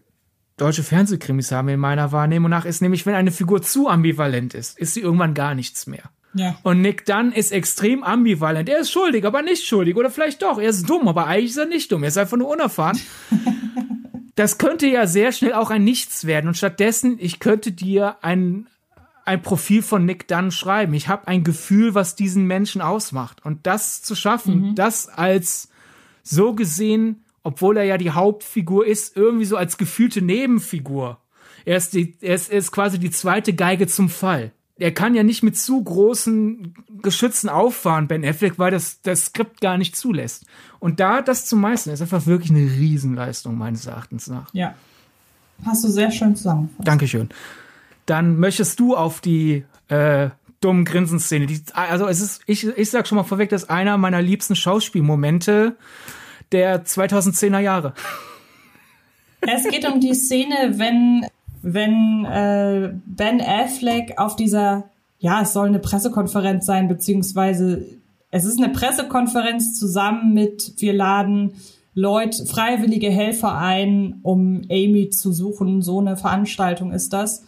deutsche 0.59 0.83
Fernsehkrimis 0.83 1.53
haben 1.53 1.69
in 1.69 1.81
meiner 1.81 2.13
Wahrnehmung 2.13 2.51
nach, 2.51 2.67
ist 2.67 2.83
nämlich, 2.83 3.07
wenn 3.07 3.15
eine 3.15 3.33
Figur 3.33 3.63
zu 3.63 3.89
ambivalent 3.89 4.53
ist, 4.53 4.79
ist 4.79 4.95
sie 4.95 5.01
irgendwann 5.01 5.33
gar 5.33 5.55
nichts 5.55 5.87
mehr. 5.87 6.11
Ja. 6.35 6.59
Und 6.63 6.83
Nick 6.83 7.07
Dunn 7.07 7.33
ist 7.33 7.53
extrem 7.53 8.05
ambivalent. 8.05 8.69
Er 8.69 8.81
ist 8.81 8.93
schuldig, 8.93 9.25
aber 9.25 9.41
nicht 9.41 9.67
schuldig. 9.67 9.97
Oder 9.97 10.11
vielleicht 10.11 10.43
doch. 10.43 10.59
Er 10.59 10.69
ist 10.69 10.89
dumm, 10.89 11.09
aber 11.09 11.27
eigentlich 11.27 11.53
ist 11.53 11.57
er 11.57 11.67
nicht 11.67 11.91
dumm. 11.91 12.03
Er 12.03 12.09
ist 12.09 12.19
einfach 12.19 12.37
nur 12.37 12.49
unerfahren. 12.49 13.01
das 14.39 14.57
könnte 14.57 14.87
ja 14.87 15.07
sehr 15.09 15.33
schnell 15.33 15.55
auch 15.55 15.71
ein 15.71 15.83
Nichts 15.83 16.25
werden. 16.25 16.47
Und 16.47 16.57
stattdessen, 16.57 17.17
ich 17.19 17.41
könnte 17.41 17.73
dir 17.73 18.17
ein, 18.23 18.69
ein 19.25 19.43
Profil 19.43 19.83
von 19.83 20.05
Nick 20.05 20.29
Dunn 20.29 20.53
schreiben. 20.53 20.95
Ich 20.95 21.09
habe 21.09 21.27
ein 21.27 21.43
Gefühl, 21.43 21.95
was 21.95 22.15
diesen 22.15 22.47
Menschen 22.47 22.81
ausmacht. 22.81 23.45
Und 23.45 23.67
das 23.67 24.01
zu 24.01 24.15
schaffen, 24.15 24.61
mhm. 24.61 24.75
das 24.77 25.09
als 25.09 25.71
so 26.23 26.55
gesehen, 26.55 27.25
obwohl 27.43 27.79
er 27.79 27.85
ja 27.85 27.99
die 27.99 28.13
Hauptfigur 28.13 28.87
ist, 28.87 29.17
irgendwie 29.17 29.45
so 29.45 29.57
als 29.57 29.77
gefühlte 29.77 30.23
Nebenfigur. 30.23 31.19
Er 31.65 31.77
ist, 31.77 31.95
die, 31.95 32.17
er 32.21 32.37
ist, 32.37 32.53
er 32.53 32.59
ist 32.59 32.71
quasi 32.71 33.01
die 33.01 33.11
zweite 33.11 33.55
Geige 33.55 33.89
zum 33.89 34.09
Fall 34.09 34.53
er 34.79 34.93
kann 34.93 35.15
ja 35.15 35.23
nicht 35.23 35.43
mit 35.43 35.57
zu 35.57 35.83
großen 35.83 36.75
Geschützen 37.03 37.49
auffahren, 37.49 38.09
Ben 38.09 38.25
Affleck, 38.25 38.59
weil 38.59 38.71
das, 38.71 39.03
das 39.03 39.27
Skript 39.27 39.61
gar 39.61 39.77
nicht 39.77 39.97
zulässt. 39.97 40.47
Und 40.79 41.01
da 41.01 41.21
das 41.23 41.47
zu 41.47 41.57
meistern, 41.57 41.93
ist 41.93 42.03
einfach 42.03 42.27
wirklich 42.27 42.51
eine 42.51 42.61
Riesenleistung, 42.61 43.57
meines 43.57 43.87
Erachtens 43.87 44.29
nach. 44.29 44.53
Ja. 44.55 44.75
Hast 45.65 45.83
du 45.83 45.89
sehr 45.89 46.11
schön 46.13 46.37
zusammengefasst. 46.37 46.87
Dankeschön. 46.87 47.29
Dann 48.07 48.39
möchtest 48.39 48.79
du 48.79 48.97
auf 48.97 49.21
die 49.21 49.65
äh, 49.89 50.31
dummen 50.61 50.85
Grinsenszene. 50.85 51.47
Die, 51.47 51.61
also 51.73 52.07
es 52.07 52.21
ist, 52.21 52.43
ich, 52.47 52.67
ich 52.67 52.91
sag 52.91 53.09
schon 53.09 53.17
mal 53.17 53.25
vorweg, 53.25 53.51
das 53.51 53.65
ist 53.65 53.71
einer 53.71 53.99
meiner 53.99 54.23
liebsten 54.23 54.55
Schauspielmomente 54.55 55.77
der 56.53 56.85
2010er 56.85 57.59
Jahre. 57.59 57.95
Es 59.41 59.65
geht 59.65 59.87
um 59.87 60.01
die 60.01 60.15
Szene, 60.15 60.75
wenn 60.77 61.27
wenn 61.63 62.25
äh, 62.25 62.93
Ben 63.07 63.41
Affleck 63.41 64.19
auf 64.19 64.37
dieser, 64.37 64.85
ja, 65.19 65.43
es 65.43 65.53
soll 65.53 65.69
eine 65.69 65.79
Pressekonferenz 65.79 66.67
sein, 66.67 66.89
beziehungsweise 66.89 67.85
es 68.31 68.45
ist 68.45 68.59
eine 68.59 68.73
Pressekonferenz 68.73 69.79
zusammen 69.79 70.35
mit, 70.35 70.75
wir 70.79 70.93
laden 70.93 71.55
Leute, 71.95 72.47
freiwillige 72.47 73.11
Helfer 73.11 73.57
ein, 73.57 74.21
um 74.23 74.63
Amy 74.71 75.11
zu 75.11 75.33
suchen. 75.33 75.83
So 75.83 75.99
eine 75.99 76.17
Veranstaltung 76.17 76.93
ist 76.93 77.13
das. 77.13 77.43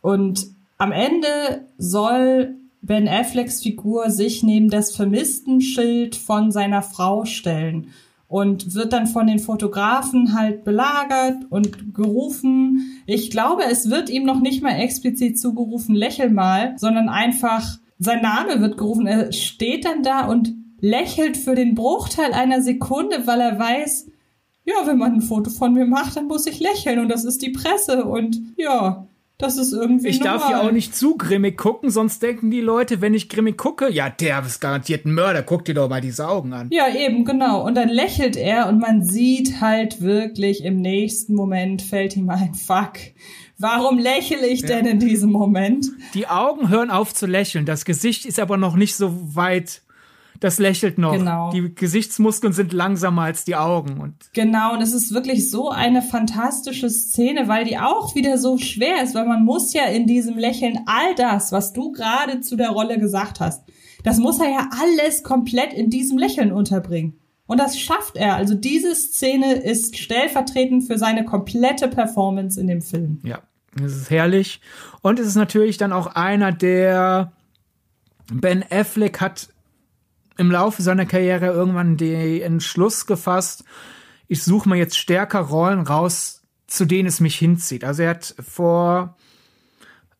Und 0.00 0.46
am 0.78 0.92
Ende 0.92 1.66
soll 1.76 2.54
Ben 2.80 3.08
Afflecks 3.08 3.62
Figur 3.62 4.10
sich 4.10 4.42
neben 4.42 4.70
das 4.70 4.96
Vermisstenschild 4.96 6.16
von 6.16 6.50
seiner 6.50 6.80
Frau 6.80 7.26
stellen 7.26 7.88
und 8.30 8.76
wird 8.76 8.92
dann 8.92 9.08
von 9.08 9.26
den 9.26 9.40
Fotografen 9.40 10.38
halt 10.38 10.62
belagert 10.62 11.46
und 11.50 11.92
gerufen. 11.92 13.02
Ich 13.04 13.32
glaube, 13.32 13.64
es 13.68 13.90
wird 13.90 14.08
ihm 14.08 14.24
noch 14.24 14.38
nicht 14.38 14.62
mal 14.62 14.78
explizit 14.78 15.36
zugerufen, 15.36 15.96
lächel 15.96 16.30
mal, 16.30 16.74
sondern 16.78 17.08
einfach 17.08 17.78
sein 17.98 18.22
Name 18.22 18.60
wird 18.60 18.78
gerufen. 18.78 19.08
Er 19.08 19.32
steht 19.32 19.84
dann 19.84 20.04
da 20.04 20.28
und 20.28 20.54
lächelt 20.78 21.38
für 21.38 21.56
den 21.56 21.74
Bruchteil 21.74 22.32
einer 22.32 22.62
Sekunde, 22.62 23.26
weil 23.26 23.40
er 23.40 23.58
weiß, 23.58 24.06
ja, 24.64 24.74
wenn 24.84 24.98
man 24.98 25.14
ein 25.14 25.22
Foto 25.22 25.50
von 25.50 25.72
mir 25.72 25.86
macht, 25.86 26.14
dann 26.14 26.28
muss 26.28 26.46
ich 26.46 26.60
lächeln 26.60 27.00
und 27.00 27.08
das 27.08 27.24
ist 27.24 27.42
die 27.42 27.50
Presse 27.50 28.04
und 28.04 28.40
ja, 28.56 29.08
das 29.40 29.56
ist 29.56 29.72
irgendwie. 29.72 30.08
Ich 30.08 30.20
normal. 30.20 30.38
darf 30.38 30.50
ja 30.50 30.60
auch 30.60 30.72
nicht 30.72 30.94
zu 30.94 31.16
grimmig 31.16 31.56
gucken, 31.56 31.90
sonst 31.90 32.22
denken 32.22 32.50
die 32.50 32.60
Leute, 32.60 33.00
wenn 33.00 33.14
ich 33.14 33.28
grimmig 33.28 33.56
gucke, 33.56 33.90
ja, 33.90 34.10
der 34.10 34.44
ist 34.44 34.60
garantiert 34.60 35.06
ein 35.06 35.14
Mörder, 35.14 35.42
guck 35.42 35.64
dir 35.64 35.74
doch 35.74 35.88
mal 35.88 36.00
diese 36.00 36.28
Augen 36.28 36.52
an. 36.52 36.68
Ja, 36.70 36.88
eben, 36.94 37.24
genau. 37.24 37.64
Und 37.64 37.74
dann 37.74 37.88
lächelt 37.88 38.36
er 38.36 38.68
und 38.68 38.78
man 38.78 39.04
sieht 39.04 39.60
halt 39.60 40.00
wirklich 40.00 40.64
im 40.64 40.80
nächsten 40.80 41.34
Moment 41.34 41.82
fällt 41.82 42.16
ihm 42.16 42.28
ein 42.30 42.54
Fuck. 42.54 42.94
Warum 43.58 43.98
lächle 43.98 44.46
ich 44.46 44.62
denn 44.62 44.86
ja. 44.86 44.92
in 44.92 44.98
diesem 44.98 45.30
Moment? 45.30 45.86
Die 46.14 46.26
Augen 46.26 46.68
hören 46.68 46.90
auf 46.90 47.12
zu 47.12 47.26
lächeln, 47.26 47.66
das 47.66 47.84
Gesicht 47.84 48.24
ist 48.24 48.38
aber 48.38 48.56
noch 48.56 48.74
nicht 48.74 48.96
so 48.96 49.12
weit 49.36 49.82
das 50.40 50.58
lächelt 50.58 50.96
noch. 50.98 51.12
Genau. 51.12 51.50
Die 51.52 51.74
Gesichtsmuskeln 51.74 52.54
sind 52.54 52.72
langsamer 52.72 53.22
als 53.22 53.44
die 53.44 53.56
Augen. 53.56 54.00
Und 54.00 54.14
genau, 54.32 54.72
und 54.72 54.80
es 54.80 54.94
ist 54.94 55.12
wirklich 55.12 55.50
so 55.50 55.68
eine 55.68 56.00
fantastische 56.00 56.88
Szene, 56.88 57.46
weil 57.46 57.64
die 57.64 57.78
auch 57.78 58.14
wieder 58.14 58.38
so 58.38 58.56
schwer 58.56 59.02
ist, 59.04 59.14
weil 59.14 59.26
man 59.26 59.44
muss 59.44 59.74
ja 59.74 59.84
in 59.84 60.06
diesem 60.06 60.38
Lächeln 60.38 60.80
all 60.86 61.14
das, 61.14 61.52
was 61.52 61.74
du 61.74 61.92
gerade 61.92 62.40
zu 62.40 62.56
der 62.56 62.70
Rolle 62.70 62.98
gesagt 62.98 63.40
hast, 63.40 63.64
das 64.02 64.18
muss 64.18 64.40
er 64.40 64.48
ja 64.48 64.70
alles 64.80 65.22
komplett 65.22 65.74
in 65.74 65.90
diesem 65.90 66.16
Lächeln 66.16 66.52
unterbringen. 66.52 67.20
Und 67.46 67.58
das 67.58 67.78
schafft 67.78 68.16
er. 68.16 68.36
Also 68.36 68.54
diese 68.54 68.94
Szene 68.94 69.54
ist 69.54 69.98
stellvertretend 69.98 70.84
für 70.84 70.98
seine 70.98 71.24
komplette 71.24 71.88
Performance 71.88 72.58
in 72.58 72.68
dem 72.68 72.80
Film. 72.80 73.20
Ja, 73.24 73.40
es 73.76 73.94
ist 73.94 74.10
herrlich. 74.10 74.60
Und 75.02 75.18
es 75.18 75.26
ist 75.26 75.34
natürlich 75.34 75.76
dann 75.76 75.92
auch 75.92 76.14
einer, 76.14 76.52
der 76.52 77.32
Ben 78.32 78.64
Affleck 78.70 79.20
hat 79.20 79.48
im 80.40 80.50
Laufe 80.50 80.80
seiner 80.80 81.04
Karriere 81.04 81.48
irgendwann 81.48 81.98
den 81.98 82.40
Entschluss 82.40 83.04
gefasst, 83.04 83.62
ich 84.26 84.42
suche 84.42 84.70
mir 84.70 84.76
jetzt 84.76 84.96
stärker 84.96 85.40
Rollen 85.40 85.80
raus, 85.80 86.42
zu 86.66 86.86
denen 86.86 87.06
es 87.06 87.20
mich 87.20 87.36
hinzieht. 87.36 87.84
Also 87.84 88.04
er 88.04 88.10
hat 88.10 88.34
vor 88.40 89.18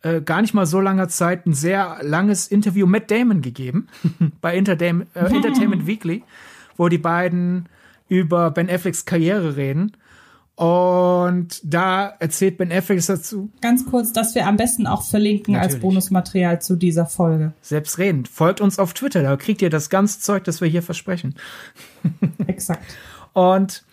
äh, 0.02 0.20
gar 0.20 0.42
nicht 0.42 0.52
mal 0.52 0.66
so 0.66 0.78
langer 0.78 1.08
Zeit 1.08 1.46
ein 1.46 1.54
sehr 1.54 2.00
langes 2.02 2.48
Interview 2.48 2.86
Matt 2.86 3.10
Damon 3.10 3.40
gegeben 3.40 3.88
bei 4.42 4.58
Interdam 4.58 5.06
äh, 5.14 5.20
Entertainment 5.20 5.86
Weekly, 5.86 6.22
wo 6.76 6.88
die 6.88 6.98
beiden 6.98 7.70
über 8.08 8.50
Ben 8.50 8.68
Afflecks 8.68 9.06
Karriere 9.06 9.56
reden. 9.56 9.96
Und 10.60 11.58
da 11.62 12.08
erzählt 12.18 12.58
Ben 12.58 12.70
Affleck 12.70 13.02
dazu. 13.06 13.48
Ganz 13.62 13.86
kurz, 13.86 14.12
dass 14.12 14.34
wir 14.34 14.46
am 14.46 14.58
besten 14.58 14.86
auch 14.86 15.02
verlinken 15.02 15.54
Natürlich. 15.54 15.76
als 15.76 15.80
Bonusmaterial 15.80 16.60
zu 16.60 16.76
dieser 16.76 17.06
Folge. 17.06 17.54
Selbstredend. 17.62 18.28
Folgt 18.28 18.60
uns 18.60 18.78
auf 18.78 18.92
Twitter, 18.92 19.22
da 19.22 19.38
kriegt 19.38 19.62
ihr 19.62 19.70
das 19.70 19.88
ganze 19.88 20.20
Zeug, 20.20 20.44
das 20.44 20.60
wir 20.60 20.68
hier 20.68 20.82
versprechen. 20.82 21.34
Exakt. 22.46 22.84
Und 23.32 23.84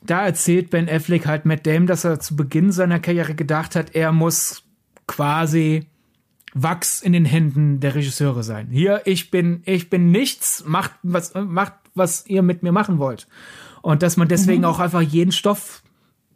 da 0.00 0.24
erzählt 0.24 0.70
Ben 0.70 0.88
Affleck 0.88 1.26
halt 1.26 1.44
Matt 1.44 1.66
Damon, 1.66 1.86
dass 1.86 2.04
er 2.04 2.18
zu 2.20 2.36
Beginn 2.36 2.72
seiner 2.72 3.00
Karriere 3.00 3.34
gedacht 3.34 3.76
hat, 3.76 3.94
er 3.94 4.10
muss 4.10 4.62
quasi 5.06 5.88
Wachs 6.54 7.02
in 7.02 7.12
den 7.12 7.26
Händen 7.26 7.80
der 7.80 7.94
Regisseure 7.94 8.42
sein. 8.42 8.68
Hier, 8.70 9.02
ich 9.04 9.30
bin, 9.30 9.60
ich 9.66 9.90
bin 9.90 10.10
nichts, 10.10 10.64
macht 10.66 10.92
was, 11.02 11.34
macht, 11.34 11.74
was 11.94 12.26
ihr 12.26 12.40
mit 12.40 12.62
mir 12.62 12.72
machen 12.72 12.98
wollt. 12.98 13.28
Und 13.82 14.02
dass 14.02 14.16
man 14.16 14.28
deswegen 14.28 14.62
mhm. 14.62 14.68
auch 14.68 14.78
einfach 14.78 15.02
jeden 15.02 15.30
Stoff 15.30 15.82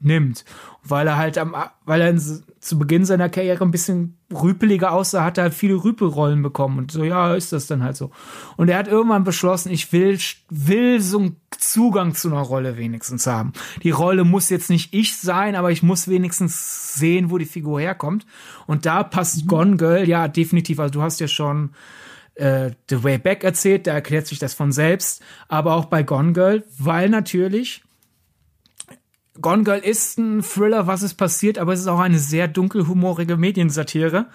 nimmt. 0.01 0.45
Weil 0.83 1.07
er 1.07 1.17
halt 1.17 1.39
am, 1.39 1.55
weil 1.85 2.01
er 2.01 2.15
zu 2.61 2.79
Beginn 2.79 3.05
seiner 3.05 3.29
Karriere 3.29 3.65
ein 3.65 3.71
bisschen 3.71 4.19
rüpeliger 4.33 4.93
aussah, 4.93 5.25
hat 5.25 5.39
er 5.39 5.45
halt 5.45 5.55
viele 5.55 5.83
Rüpelrollen 5.83 6.43
bekommen. 6.43 6.79
Und 6.79 6.91
so, 6.91 7.05
ja, 7.05 7.35
ist 7.35 7.53
das 7.53 7.67
dann 7.67 7.83
halt 7.83 7.97
so. 7.97 8.11
Und 8.57 8.69
er 8.69 8.79
hat 8.79 8.89
irgendwann 8.89 9.25
beschlossen, 9.25 9.71
ich 9.71 9.93
will, 9.93 10.19
will 10.51 11.01
so 11.01 11.19
einen 11.19 11.37
Zugang 11.57 12.15
zu 12.15 12.29
einer 12.29 12.41
Rolle 12.41 12.77
wenigstens 12.77 13.27
haben. 13.27 13.53
Die 13.83 13.91
Rolle 13.91 14.25
muss 14.25 14.51
jetzt 14.51 14.71
nicht 14.71 14.93
ich 14.93 15.17
sein, 15.17 15.55
aber 15.55 15.71
ich 15.71 15.83
muss 15.83 16.09
wenigstens 16.09 16.95
sehen, 16.95 17.31
wo 17.31 17.39
die 17.39 17.47
Figur 17.47 17.81
herkommt. 17.81 18.27
Und 18.67 18.87
da 18.87 19.03
passt 19.03 19.45
mhm. 19.45 19.49
Gone 19.49 19.77
Girl, 19.77 20.09
ja, 20.09 20.29
definitiv. 20.29 20.81
Also 20.81 20.93
du 20.93 21.03
hast 21.03 21.21
ja 21.21 21.29
schon 21.29 21.71
äh, 22.35 22.73
The 22.89 23.03
Way 23.03 23.19
Back 23.19 23.45
erzählt, 23.45 23.87
da 23.87 23.93
erklärt 23.93 24.27
sich 24.27 24.39
das 24.39 24.55
von 24.55 24.73
selbst. 24.73 25.23
Aber 25.49 25.75
auch 25.75 25.87
bei 25.87 26.03
Gone 26.03 26.33
Girl, 26.33 26.65
weil 26.79 27.09
natürlich 27.09 27.83
Gone 29.41 29.65
Girl 29.65 29.79
ist 29.79 30.19
ein 30.19 30.43
Thriller, 30.43 30.87
was 30.87 31.03
ist 31.03 31.15
passiert, 31.15 31.59
aber 31.59 31.73
es 31.73 31.81
ist 31.81 31.87
auch 31.87 32.01
eine 32.01 32.19
sehr 32.19 32.49
dunkelhumorige 32.49 33.37
Mediensatire. 33.37 34.27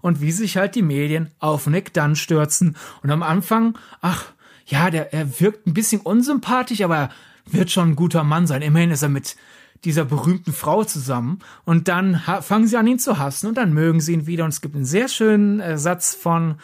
Und 0.00 0.20
wie 0.20 0.32
sich 0.32 0.56
halt 0.56 0.74
die 0.74 0.82
Medien 0.82 1.30
auf 1.38 1.68
Nick 1.68 1.94
Dunn 1.94 2.16
stürzen. 2.16 2.76
Und 3.04 3.10
am 3.12 3.22
Anfang, 3.22 3.78
ach, 4.00 4.32
ja, 4.66 4.90
der, 4.90 5.14
er 5.14 5.40
wirkt 5.40 5.66
ein 5.66 5.74
bisschen 5.74 6.00
unsympathisch, 6.00 6.80
aber 6.80 6.96
er 6.96 7.10
wird 7.46 7.70
schon 7.70 7.90
ein 7.90 7.96
guter 7.96 8.24
Mann 8.24 8.48
sein. 8.48 8.62
Immerhin 8.62 8.90
ist 8.90 9.02
er 9.02 9.08
mit 9.08 9.36
dieser 9.84 10.04
berühmten 10.04 10.52
Frau 10.52 10.84
zusammen. 10.84 11.38
Und 11.64 11.88
dann 11.88 12.20
fangen 12.40 12.66
sie 12.66 12.76
an, 12.76 12.86
ihn 12.86 12.98
zu 12.98 13.18
hassen 13.18 13.48
und 13.48 13.56
dann 13.56 13.72
mögen 13.72 14.00
sie 14.00 14.12
ihn 14.12 14.26
wieder. 14.26 14.44
Und 14.44 14.50
es 14.50 14.60
gibt 14.60 14.74
einen 14.74 14.84
sehr 14.84 15.08
schönen 15.08 15.60
äh, 15.60 15.78
Satz 15.78 16.14
von 16.14 16.56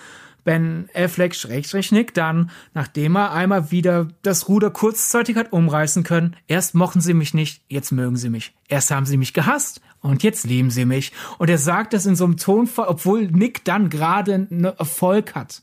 Ben 0.48 0.88
Affleck 0.94 1.34
Schrägstrich 1.34 1.92
Nick 1.92 2.14
dann, 2.14 2.50
nachdem 2.72 3.18
er 3.18 3.32
einmal 3.32 3.70
wieder 3.70 4.08
das 4.22 4.48
Ruder 4.48 4.70
kurzzeitig 4.70 5.36
hat 5.36 5.52
umreißen 5.52 6.04
können. 6.04 6.36
Erst 6.46 6.74
mochten 6.74 7.02
sie 7.02 7.12
mich 7.12 7.34
nicht, 7.34 7.60
jetzt 7.68 7.92
mögen 7.92 8.16
sie 8.16 8.30
mich. 8.30 8.54
Erst 8.66 8.90
haben 8.90 9.04
sie 9.04 9.18
mich 9.18 9.34
gehasst 9.34 9.82
und 10.00 10.22
jetzt 10.22 10.46
lieben 10.46 10.70
sie 10.70 10.86
mich. 10.86 11.12
Und 11.36 11.50
er 11.50 11.58
sagt 11.58 11.92
das 11.92 12.06
in 12.06 12.16
so 12.16 12.24
einem 12.24 12.38
Tonfall, 12.38 12.86
obwohl 12.88 13.26
Nick 13.26 13.62
dann 13.66 13.90
gerade 13.90 14.32
einen 14.32 14.64
Erfolg 14.64 15.34
hat. 15.34 15.60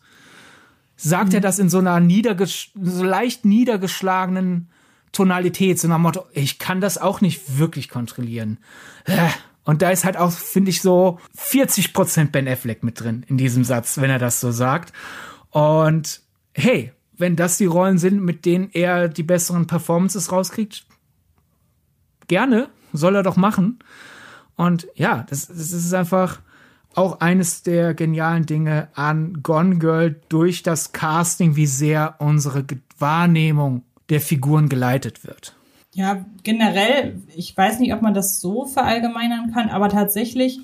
Sagt 0.98 1.30
mhm. 1.30 1.38
er 1.38 1.42
das 1.42 1.58
in 1.58 1.70
so 1.70 1.80
einer 1.80 2.00
niederges 2.00 2.68
so 2.80 3.04
leicht 3.04 3.44
niedergeschlagenen 3.44 4.70
Tonalität, 5.12 5.80
so 5.80 5.88
nach 5.88 5.98
Motto, 5.98 6.26
ich 6.32 6.60
kann 6.60 6.80
das 6.80 7.00
auch 7.00 7.22
nicht 7.22 7.58
wirklich 7.58 7.90
kontrollieren. 7.90 8.60
Äh, 9.06 9.30
und 9.66 9.82
da 9.82 9.90
ist 9.90 10.06
halt 10.06 10.16
auch, 10.16 10.32
finde 10.32 10.70
ich, 10.70 10.82
so 10.82 11.20
40 11.36 11.94
Prozent 11.94 12.32
Ben 12.32 12.48
Affleck 12.48 12.84
mit 12.84 13.02
drin 13.02 13.26
in 13.28 13.38
diesem 13.38 13.64
Satz, 13.64 13.98
wenn 13.98 14.12
er 14.12 14.20
das 14.20 14.40
so 14.40 14.52
sagt. 14.52 14.94
Und 15.50 16.22
hey, 16.54 16.94
wenn 17.18 17.36
das 17.36 17.58
die 17.58 17.66
Rollen 17.66 17.98
sind, 17.98 18.22
mit 18.22 18.46
denen 18.46 18.70
er 18.72 19.10
die 19.10 19.24
besseren 19.24 19.68
Performances 19.68 20.32
rauskriegt, 20.32 20.86
gerne, 22.28 22.70
soll 22.94 23.16
er 23.16 23.24
doch 23.24 23.38
machen. 23.38 23.80
Und 24.56 24.88
ja, 24.96 25.26
das, 25.30 25.48
das 25.48 25.72
ist 25.72 25.94
einfach 25.94 26.40
auch 26.94 27.20
eines 27.20 27.64
der 27.64 27.94
genialen 27.94 28.46
Dinge 28.46 28.88
an 28.94 29.42
Gone 29.44 29.80
Girl 29.80 30.22
durch 30.30 30.64
das 30.64 30.94
Casting, 30.94 31.56
wie 31.56 31.66
sehr 31.66 32.16
unsere 32.20 32.66
Wahrnehmung 33.00 33.84
der 34.10 34.22
Figuren 34.22 34.70
geleitet 34.70 35.26
wird. 35.26 35.56
Ja, 35.96 36.26
generell, 36.44 37.22
ich 37.38 37.56
weiß 37.56 37.80
nicht, 37.80 37.94
ob 37.94 38.02
man 38.02 38.14
das 38.14 38.42
so 38.42 38.66
verallgemeinern 38.66 39.54
kann, 39.54 39.70
aber 39.70 39.88
tatsächlich 39.88 40.60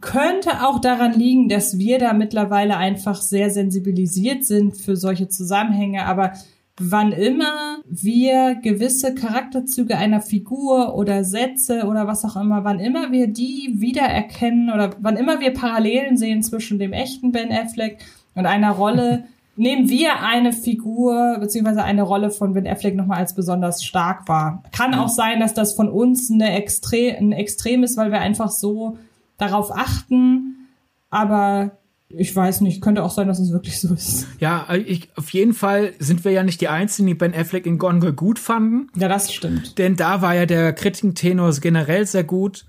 könnte 0.00 0.66
auch 0.66 0.80
daran 0.80 1.12
liegen, 1.12 1.48
dass 1.48 1.78
wir 1.78 2.00
da 2.00 2.14
mittlerweile 2.14 2.76
einfach 2.76 3.22
sehr 3.22 3.50
sensibilisiert 3.50 4.44
sind 4.44 4.76
für 4.76 4.96
solche 4.96 5.28
Zusammenhänge. 5.28 6.04
Aber 6.04 6.32
wann 6.80 7.12
immer 7.12 7.78
wir 7.86 8.56
gewisse 8.56 9.14
Charakterzüge 9.14 9.96
einer 9.96 10.20
Figur 10.20 10.96
oder 10.96 11.22
Sätze 11.22 11.84
oder 11.86 12.08
was 12.08 12.24
auch 12.24 12.34
immer, 12.34 12.64
wann 12.64 12.80
immer 12.80 13.12
wir 13.12 13.28
die 13.28 13.74
wiedererkennen 13.76 14.72
oder 14.72 14.96
wann 14.98 15.16
immer 15.16 15.38
wir 15.38 15.54
Parallelen 15.54 16.16
sehen 16.16 16.42
zwischen 16.42 16.80
dem 16.80 16.92
echten 16.92 17.30
Ben 17.30 17.52
Affleck 17.52 17.98
und 18.34 18.46
einer 18.46 18.72
Rolle, 18.72 19.26
nehmen 19.60 19.90
wir 19.90 20.22
eine 20.22 20.52
Figur 20.52 21.36
beziehungsweise 21.38 21.84
eine 21.84 22.02
Rolle 22.02 22.30
von 22.30 22.54
Ben 22.54 22.66
Affleck 22.66 22.96
nochmal 22.96 23.18
als 23.18 23.34
besonders 23.34 23.84
stark 23.84 24.26
wahr. 24.26 24.62
Kann 24.72 24.94
auch 24.94 25.08
sein, 25.08 25.38
dass 25.38 25.52
das 25.52 25.74
von 25.74 25.88
uns 25.88 26.30
eine 26.30 26.54
Extre 26.54 27.16
ein 27.18 27.32
Extrem 27.32 27.82
ist, 27.82 27.98
weil 27.98 28.10
wir 28.10 28.20
einfach 28.20 28.50
so 28.50 28.96
darauf 29.36 29.70
achten. 29.70 30.66
Aber 31.10 31.72
ich 32.08 32.34
weiß 32.34 32.62
nicht, 32.62 32.80
könnte 32.80 33.04
auch 33.04 33.10
sein, 33.10 33.28
dass 33.28 33.38
es 33.38 33.52
wirklich 33.52 33.80
so 33.80 33.92
ist. 33.92 34.26
Ja, 34.40 34.66
ich, 34.74 35.10
auf 35.16 35.30
jeden 35.30 35.52
Fall 35.52 35.92
sind 35.98 36.24
wir 36.24 36.32
ja 36.32 36.42
nicht 36.42 36.62
die 36.62 36.68
Einzigen, 36.68 37.06
die 37.06 37.14
Ben 37.14 37.34
Affleck 37.34 37.66
in 37.66 37.78
Gone 37.78 38.00
Girl 38.00 38.14
gut 38.14 38.38
fanden. 38.38 38.88
Ja, 38.96 39.08
das 39.08 39.30
stimmt. 39.32 39.76
Denn 39.76 39.94
da 39.94 40.22
war 40.22 40.34
ja 40.34 40.46
der 40.46 40.72
Kritiktenor 40.72 41.52
generell 41.60 42.06
sehr 42.06 42.24
gut. 42.24 42.64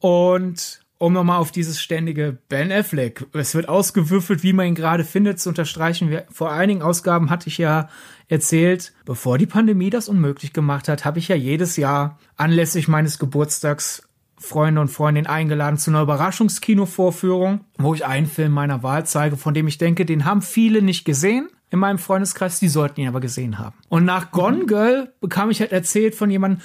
Und 0.00 0.81
um 1.02 1.14
nochmal 1.14 1.40
auf 1.40 1.50
dieses 1.50 1.82
ständige 1.82 2.38
Ben 2.48 2.70
Affleck, 2.70 3.26
es 3.32 3.56
wird 3.56 3.68
ausgewürfelt, 3.68 4.44
wie 4.44 4.52
man 4.52 4.68
ihn 4.68 4.76
gerade 4.76 5.02
findet, 5.02 5.40
zu 5.40 5.48
unterstreichen. 5.48 6.16
Vor 6.30 6.52
einigen 6.52 6.80
Ausgaben 6.80 7.28
hatte 7.28 7.48
ich 7.48 7.58
ja 7.58 7.88
erzählt, 8.28 8.92
bevor 9.04 9.36
die 9.36 9.46
Pandemie 9.46 9.90
das 9.90 10.08
unmöglich 10.08 10.52
gemacht 10.52 10.86
hat, 10.86 11.04
habe 11.04 11.18
ich 11.18 11.26
ja 11.26 11.34
jedes 11.34 11.76
Jahr 11.76 12.20
anlässlich 12.36 12.86
meines 12.86 13.18
Geburtstags 13.18 14.08
Freunde 14.38 14.80
und 14.80 14.90
Freundinnen 14.92 15.26
eingeladen 15.26 15.76
zu 15.76 15.90
einer 15.90 16.02
Überraschungskino-Vorführung, 16.02 17.64
wo 17.78 17.94
ich 17.94 18.06
einen 18.06 18.26
Film 18.26 18.52
meiner 18.52 18.84
Wahl 18.84 19.04
zeige, 19.04 19.36
von 19.36 19.54
dem 19.54 19.66
ich 19.66 19.78
denke, 19.78 20.06
den 20.06 20.24
haben 20.24 20.40
viele 20.40 20.82
nicht 20.82 21.04
gesehen 21.04 21.48
in 21.70 21.80
meinem 21.80 21.98
Freundeskreis, 21.98 22.60
die 22.60 22.68
sollten 22.68 23.00
ihn 23.00 23.08
aber 23.08 23.20
gesehen 23.20 23.58
haben. 23.58 23.74
Und 23.88 24.04
nach 24.04 24.30
Gone 24.30 24.66
Girl 24.66 25.12
bekam 25.20 25.50
ich 25.50 25.58
halt 25.58 25.72
erzählt 25.72 26.14
von 26.14 26.30
jemandem, 26.30 26.60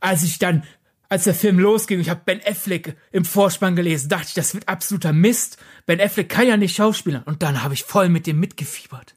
als 0.00 0.22
ich 0.24 0.38
dann 0.38 0.64
als 1.08 1.24
der 1.24 1.34
Film 1.34 1.58
losging, 1.58 2.00
ich 2.00 2.10
habe 2.10 2.20
Ben 2.24 2.40
Affleck 2.44 2.96
im 3.12 3.24
Vorspann 3.24 3.76
gelesen, 3.76 4.08
dachte 4.08 4.26
ich, 4.28 4.34
das 4.34 4.54
wird 4.54 4.68
absoluter 4.68 5.12
Mist. 5.12 5.58
Ben 5.86 6.00
Affleck 6.00 6.28
kann 6.28 6.46
ja 6.46 6.56
nicht 6.56 6.76
schauspielern. 6.76 7.22
Und 7.24 7.42
dann 7.42 7.62
habe 7.62 7.74
ich 7.74 7.84
voll 7.84 8.08
mit 8.08 8.26
dem 8.26 8.38
mitgefiebert. 8.40 9.14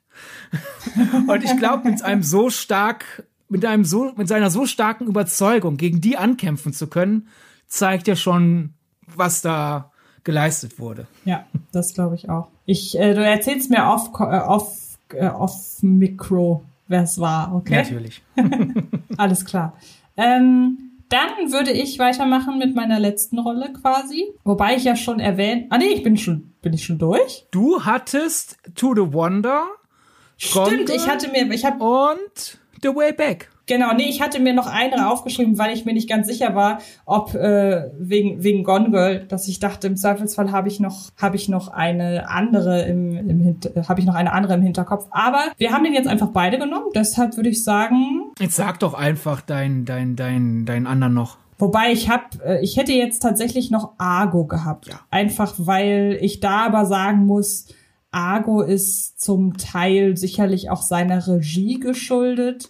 und 1.28 1.44
ich 1.44 1.58
glaube, 1.58 1.90
mit 1.90 2.02
einem 2.02 2.24
so 2.24 2.50
stark, 2.50 3.24
mit 3.50 3.66
einem 3.66 3.84
so, 3.84 4.14
mit 4.16 4.28
seiner 4.28 4.50
so 4.50 4.66
starken 4.66 5.08
Überzeugung, 5.08 5.78
gegen 5.78 6.00
die 6.00 6.18
ankämpfen 6.18 6.72
zu 6.72 6.88
können, 6.88 7.28
zeigt 7.68 8.08
ja 8.08 8.16
schon, 8.16 8.74
was 9.16 9.42
da 9.42 9.92
geleistet 10.24 10.80
wurde. 10.80 11.08
Ja, 11.26 11.46
das 11.72 11.94
glaube 11.94 12.16
ich 12.16 12.30
auch. 12.30 12.48
Ich, 12.66 12.98
äh, 12.98 13.14
du 13.14 13.24
erzählst 13.24 13.70
mir 13.70 13.86
off, 13.86 14.12
äh, 14.20 14.38
off, 14.38 14.98
äh, 15.14 15.28
off 15.28 15.82
Mikro, 15.82 16.64
wer 16.88 17.04
es 17.04 17.20
war, 17.20 17.54
okay? 17.54 17.78
Natürlich. 17.78 18.22
Alles 19.18 19.44
klar. 19.44 19.76
Ähm, 20.16 20.91
dann 21.12 21.52
würde 21.52 21.72
ich 21.72 22.00
weitermachen 22.00 22.58
mit 22.58 22.76
meiner 22.76 23.00
letzten 23.00 23.40
Rolle 23.40 23.74
quasi. 23.74 24.34
Wobei 24.44 24.76
ich 24.76 24.86
ja 24.86 24.96
schon 24.96 25.20
erwähnt. 25.20 25.68
Ah 25.70 25.78
nee, 25.78 25.90
ich 25.90 26.04
bin 26.04 26.18
schon, 26.18 26.54
bin 26.62 26.74
ich 26.74 26.86
schon 26.86 26.98
durch? 26.98 27.46
Du 27.52 27.84
hattest 27.84 28.58
To 28.76 28.96
the 28.96 29.14
Wonder. 29.14 29.66
Stimmt, 30.38 30.66
Gondel 30.66 30.96
ich 30.96 31.08
hatte 31.08 31.30
mir, 31.30 31.52
ich 31.52 31.66
habe 31.66 31.84
und 31.84 32.58
The 32.82 32.90
Way 32.90 33.14
Back. 33.14 33.52
Genau, 33.72 33.94
nee, 33.94 34.10
ich 34.10 34.22
hatte 34.22 34.42
mir 34.42 34.54
noch 34.54 34.68
eine 34.68 35.10
aufgeschrieben, 35.10 35.58
weil 35.58 35.74
ich 35.74 35.86
mir 35.86 35.94
nicht 35.94 36.10
ganz 36.10 36.28
sicher 36.28 36.56
war, 36.56 36.80
ob 37.06 37.34
äh, 37.36 37.90
wegen 37.98 38.44
wegen 38.44 38.66
Gone 38.66 38.92
Girl, 38.92 39.24
dass 39.30 39.48
ich 39.48 39.62
dachte, 39.62 39.88
im 39.88 39.96
Zweifelsfall 39.96 40.52
habe 40.52 40.68
ich 40.68 40.82
noch 40.82 41.10
habe 41.16 41.38
ich 41.38 41.48
noch 41.48 41.70
eine 41.70 42.30
andere 42.30 42.82
im, 42.82 43.16
im 43.16 43.60
habe 43.88 44.02
ich 44.02 44.06
noch 44.06 44.16
eine 44.16 44.34
andere 44.34 44.56
im 44.56 44.62
Hinterkopf. 44.62 45.08
Aber 45.12 45.46
wir 45.56 45.72
haben 45.72 45.86
den 45.86 45.94
jetzt 45.94 46.10
einfach 46.10 46.32
beide 46.34 46.60
genommen, 46.60 46.88
deshalb 46.94 47.38
würde 47.38 47.48
ich 47.48 47.64
sagen. 47.64 48.34
Jetzt 48.40 48.58
sag 48.58 48.82
doch 48.82 48.94
einfach 48.94 49.40
dein 49.40 49.86
dein 49.86 50.18
dein 50.18 50.66
dein 50.66 50.86
anderen 50.86 51.14
noch. 51.14 51.38
Wobei 51.58 51.94
ich 51.94 52.10
hab, 52.10 52.44
äh, 52.44 52.60
ich 52.60 52.76
hätte 52.76 52.92
jetzt 52.92 53.22
tatsächlich 53.22 53.72
noch 53.72 53.94
Argo 53.98 54.44
gehabt. 54.48 54.88
Ja. 54.88 55.00
Einfach 55.12 55.54
weil 55.60 56.18
ich 56.20 56.42
da 56.42 56.66
aber 56.66 56.86
sagen 56.86 57.26
muss, 57.26 57.68
Argo 58.12 58.64
ist 58.64 59.22
zum 59.22 59.56
Teil 59.56 60.18
sicherlich 60.18 60.70
auch 60.70 60.82
seiner 60.82 61.26
Regie 61.26 61.80
geschuldet 61.80 62.70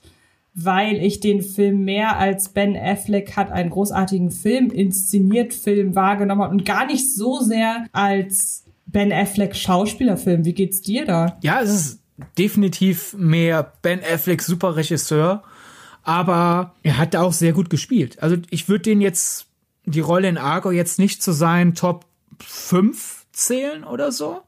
weil 0.54 0.97
ich 0.97 1.20
den 1.20 1.41
Film 1.41 1.86
mehr 1.86 2.18
als 2.18 2.49
Ben 2.49 2.76
Affleck 2.76 3.36
hat 3.38 3.52
einen 3.52 3.70
großartigen 3.70 4.32
Film 4.32 4.70
inszeniert 4.70 5.54
Film 5.54 5.95
wahrgenommen 5.95 6.49
und 6.49 6.66
gar 6.66 6.86
nicht 6.86 7.16
so 7.16 7.39
sehr 7.39 7.86
als 7.93 8.66
Ben 8.86 9.14
Affleck 9.14 9.56
Schauspielerfilm. 9.56 10.43
Wie 10.43 10.54
geht's 10.54 10.82
dir 10.82 11.06
da? 11.06 11.38
Ja, 11.41 11.62
es 11.62 11.70
ist 11.70 11.99
definitiv 12.38 13.14
mehr 13.18 13.72
Ben 13.82 14.02
Affleck 14.02 14.41
super 14.41 14.76
Regisseur, 14.76 15.43
aber 16.04 16.76
er 16.84 16.97
hat 16.97 17.14
da 17.14 17.22
auch 17.22 17.34
sehr 17.34 17.54
gut 17.54 17.70
gespielt. 17.70 18.22
Also 18.22 18.38
ich 18.49 18.68
würde 18.68 18.84
den 18.84 19.02
jetzt 19.02 19.47
die 19.86 19.99
Rolle 20.02 20.28
in 20.28 20.38
Argo 20.38 20.72
jetzt 20.72 20.99
nicht 20.99 21.24
zu 21.24 21.32
seinen 21.32 21.76
Top 21.76 22.06
5 22.39 23.26
zählen 23.32 23.84
oder 23.84 24.12
so 24.12 24.41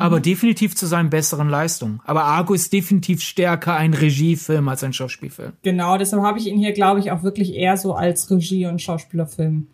aber 0.00 0.18
mhm. 0.18 0.22
definitiv 0.22 0.74
zu 0.74 0.86
seinen 0.86 1.10
besseren 1.10 1.48
Leistungen. 1.48 2.00
Aber 2.04 2.24
Argo 2.24 2.54
ist 2.54 2.72
definitiv 2.72 3.20
stärker 3.20 3.76
ein 3.76 3.94
Regiefilm 3.94 4.68
als 4.68 4.82
ein 4.82 4.92
Schauspielfilm. 4.92 5.52
Genau, 5.62 5.98
deshalb 5.98 6.22
habe 6.22 6.38
ich 6.38 6.46
ihn 6.46 6.58
hier, 6.58 6.72
glaube 6.72 7.00
ich, 7.00 7.10
auch 7.10 7.22
wirklich 7.22 7.54
eher 7.54 7.76
so 7.76 7.94
als 7.94 8.30
Regie- 8.30 8.66
und 8.66 8.80
Schauspielerfilm 8.80 9.68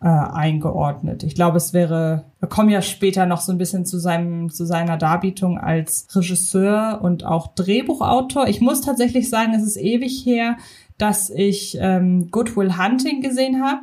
äh, 0.00 0.06
eingeordnet. 0.06 1.22
Ich 1.22 1.34
glaube, 1.34 1.56
es 1.56 1.72
wäre, 1.72 2.26
wir 2.38 2.48
kommen 2.48 2.68
ja 2.68 2.82
später 2.82 3.26
noch 3.26 3.40
so 3.40 3.52
ein 3.52 3.58
bisschen 3.58 3.86
zu 3.86 3.98
seinem, 3.98 4.50
zu 4.50 4.66
seiner 4.66 4.96
Darbietung 4.96 5.58
als 5.58 6.06
Regisseur 6.14 7.00
und 7.02 7.24
auch 7.24 7.54
Drehbuchautor. 7.54 8.46
Ich 8.48 8.60
muss 8.60 8.82
tatsächlich 8.82 9.30
sagen, 9.30 9.54
es 9.54 9.62
ist 9.62 9.76
ewig 9.76 10.24
her, 10.26 10.56
dass 10.98 11.30
ich 11.30 11.78
ähm, 11.80 12.30
Good 12.30 12.56
Will 12.56 12.76
Hunting 12.78 13.22
gesehen 13.22 13.62
habe. 13.62 13.82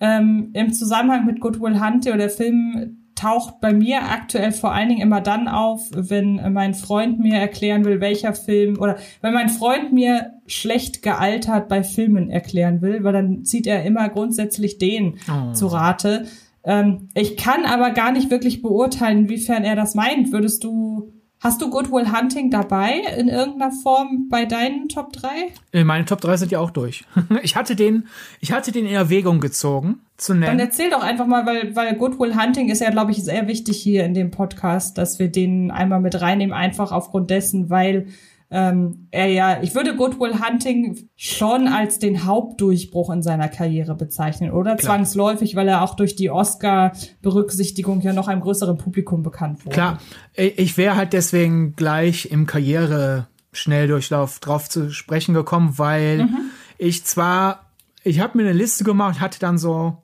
Ähm, 0.00 0.50
Im 0.52 0.72
Zusammenhang 0.72 1.26
mit 1.26 1.40
Good 1.40 1.60
Will 1.60 1.80
Hunting 1.80 2.12
oder 2.12 2.28
der 2.28 2.30
Film 2.30 2.97
taucht 3.18 3.60
bei 3.60 3.72
mir 3.72 4.02
aktuell 4.10 4.52
vor 4.52 4.72
allen 4.72 4.88
Dingen 4.88 5.00
immer 5.00 5.20
dann 5.20 5.48
auf, 5.48 5.88
wenn 5.92 6.52
mein 6.52 6.74
Freund 6.74 7.18
mir 7.18 7.34
erklären 7.34 7.84
will, 7.84 8.00
welcher 8.00 8.32
Film 8.32 8.78
oder 8.78 8.96
wenn 9.20 9.34
mein 9.34 9.48
Freund 9.48 9.92
mir 9.92 10.34
schlecht 10.46 11.02
gealtert 11.02 11.68
bei 11.68 11.82
Filmen 11.82 12.30
erklären 12.30 12.80
will, 12.80 13.02
weil 13.02 13.12
dann 13.12 13.44
zieht 13.44 13.66
er 13.66 13.84
immer 13.84 14.08
grundsätzlich 14.08 14.78
den 14.78 15.18
oh. 15.28 15.52
zu 15.52 15.66
Rate. 15.66 16.26
Ähm, 16.64 17.08
ich 17.14 17.36
kann 17.36 17.64
aber 17.64 17.90
gar 17.90 18.12
nicht 18.12 18.30
wirklich 18.30 18.62
beurteilen, 18.62 19.24
inwiefern 19.24 19.64
er 19.64 19.74
das 19.74 19.94
meint. 19.94 20.32
Würdest 20.32 20.62
du 20.62 21.12
Hast 21.40 21.62
du 21.62 21.70
Good 21.70 21.92
Will 21.92 22.12
Hunting 22.12 22.50
dabei 22.50 22.94
in 23.16 23.28
irgendeiner 23.28 23.70
Form 23.70 24.28
bei 24.28 24.44
deinen 24.44 24.88
Top 24.88 25.12
3? 25.12 25.28
Äh, 25.72 25.84
meine 25.84 26.04
Top 26.04 26.20
3 26.20 26.36
sind 26.36 26.52
ja 26.52 26.58
auch 26.58 26.70
durch. 26.70 27.04
Ich 27.42 27.54
hatte 27.54 27.76
den, 27.76 28.08
ich 28.40 28.52
hatte 28.52 28.72
den 28.72 28.86
in 28.86 28.94
Erwägung 28.94 29.38
gezogen 29.38 30.00
zu 30.16 30.34
nennen. 30.34 30.58
Dann 30.58 30.58
erzähl 30.58 30.90
doch 30.90 31.02
einfach 31.02 31.26
mal, 31.26 31.46
weil, 31.46 31.76
weil 31.76 31.94
Good 31.94 32.18
Will 32.18 32.36
Hunting 32.36 32.68
ist 32.68 32.80
ja, 32.80 32.90
glaube 32.90 33.12
ich, 33.12 33.22
sehr 33.22 33.46
wichtig 33.46 33.80
hier 33.80 34.04
in 34.04 34.14
dem 34.14 34.32
Podcast, 34.32 34.98
dass 34.98 35.20
wir 35.20 35.28
den 35.28 35.70
einmal 35.70 36.00
mit 36.00 36.20
reinnehmen, 36.20 36.52
einfach 36.52 36.90
aufgrund 36.90 37.30
dessen, 37.30 37.70
weil 37.70 38.08
ähm, 38.50 39.08
er 39.10 39.26
ja, 39.26 39.62
ich 39.62 39.74
würde 39.74 39.94
Good 39.94 40.18
Will 40.18 40.40
Hunting 40.40 41.10
schon 41.16 41.68
als 41.68 41.98
den 41.98 42.24
Hauptdurchbruch 42.24 43.10
in 43.10 43.22
seiner 43.22 43.48
Karriere 43.48 43.94
bezeichnen, 43.94 44.52
oder? 44.52 44.76
Klar. 44.76 44.96
Zwangsläufig, 44.96 45.54
weil 45.54 45.68
er 45.68 45.82
auch 45.82 45.96
durch 45.96 46.16
die 46.16 46.30
Oscar-Berücksichtigung 46.30 48.00
ja 48.00 48.14
noch 48.14 48.26
einem 48.26 48.40
größeren 48.40 48.78
Publikum 48.78 49.22
bekannt 49.22 49.66
wurde. 49.66 49.74
Klar, 49.74 49.98
ich 50.32 50.78
wäre 50.78 50.96
halt 50.96 51.12
deswegen 51.12 51.76
gleich 51.76 52.30
im 52.30 52.46
Karriere-Schnelldurchlauf 52.46 54.38
drauf 54.38 54.70
zu 54.70 54.90
sprechen 54.92 55.34
gekommen, 55.34 55.74
weil 55.76 56.24
mhm. 56.24 56.50
ich 56.78 57.04
zwar, 57.04 57.66
ich 58.02 58.20
habe 58.20 58.38
mir 58.38 58.44
eine 58.44 58.54
Liste 58.54 58.82
gemacht, 58.82 59.20
hatte 59.20 59.38
dann 59.40 59.58
so 59.58 59.98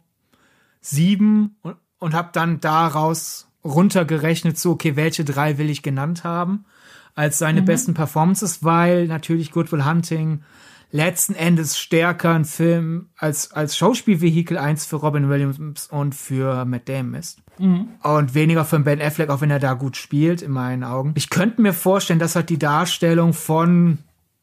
sieben 0.83 1.57
und, 1.63 1.77
und 1.99 2.13
habe 2.13 2.29
dann 2.35 2.61
daraus 2.61 3.49
runtergerechnet, 3.65 4.59
so, 4.59 4.73
okay, 4.73 4.97
welche 4.97 5.25
drei 5.25 5.57
will 5.57 5.71
ich 5.71 5.83
genannt 5.83 6.25
haben 6.25 6.67
als 7.15 7.39
seine 7.39 7.63
mhm. 7.63 7.67
besten 7.67 7.95
Performances, 7.95 8.65
weil 8.65 9.07
natürlich 9.07 9.53
Good 9.53 9.73
Will 9.73 9.85
Hunting 9.85 10.43
letzten 10.91 11.35
Endes 11.35 11.79
stärker 11.79 12.35
ein 12.35 12.45
Film 12.45 13.09
als, 13.17 13.51
als 13.51 13.77
Schauspielvehikel 13.77 14.57
eins 14.57 14.87
für 14.87 14.97
Robin 14.97 15.29
Williams 15.29 15.89
und 15.89 16.15
für 16.15 16.65
Matt 16.65 16.89
Damon 16.89 17.15
ist. 17.15 17.39
Mhm. 17.59 17.89
Und 18.03 18.35
weniger 18.35 18.65
für 18.65 18.79
Ben 18.79 19.03
Affleck, 19.03 19.29
auch 19.29 19.41
wenn 19.41 19.51
er 19.51 19.59
da 19.59 19.75
gut 19.75 19.97
spielt, 19.97 20.43
in 20.43 20.53
meinen 20.53 20.85
Augen. 20.85 21.13
Ich 21.17 21.31
könnte 21.31 21.63
mir 21.63 21.73
vorstellen, 21.73 22.21
dass 22.21 22.37
halt 22.37 22.49
die 22.49 22.59
Darstellung 22.59 23.33
von 23.33 23.99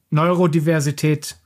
Neurodiversität 0.09 1.38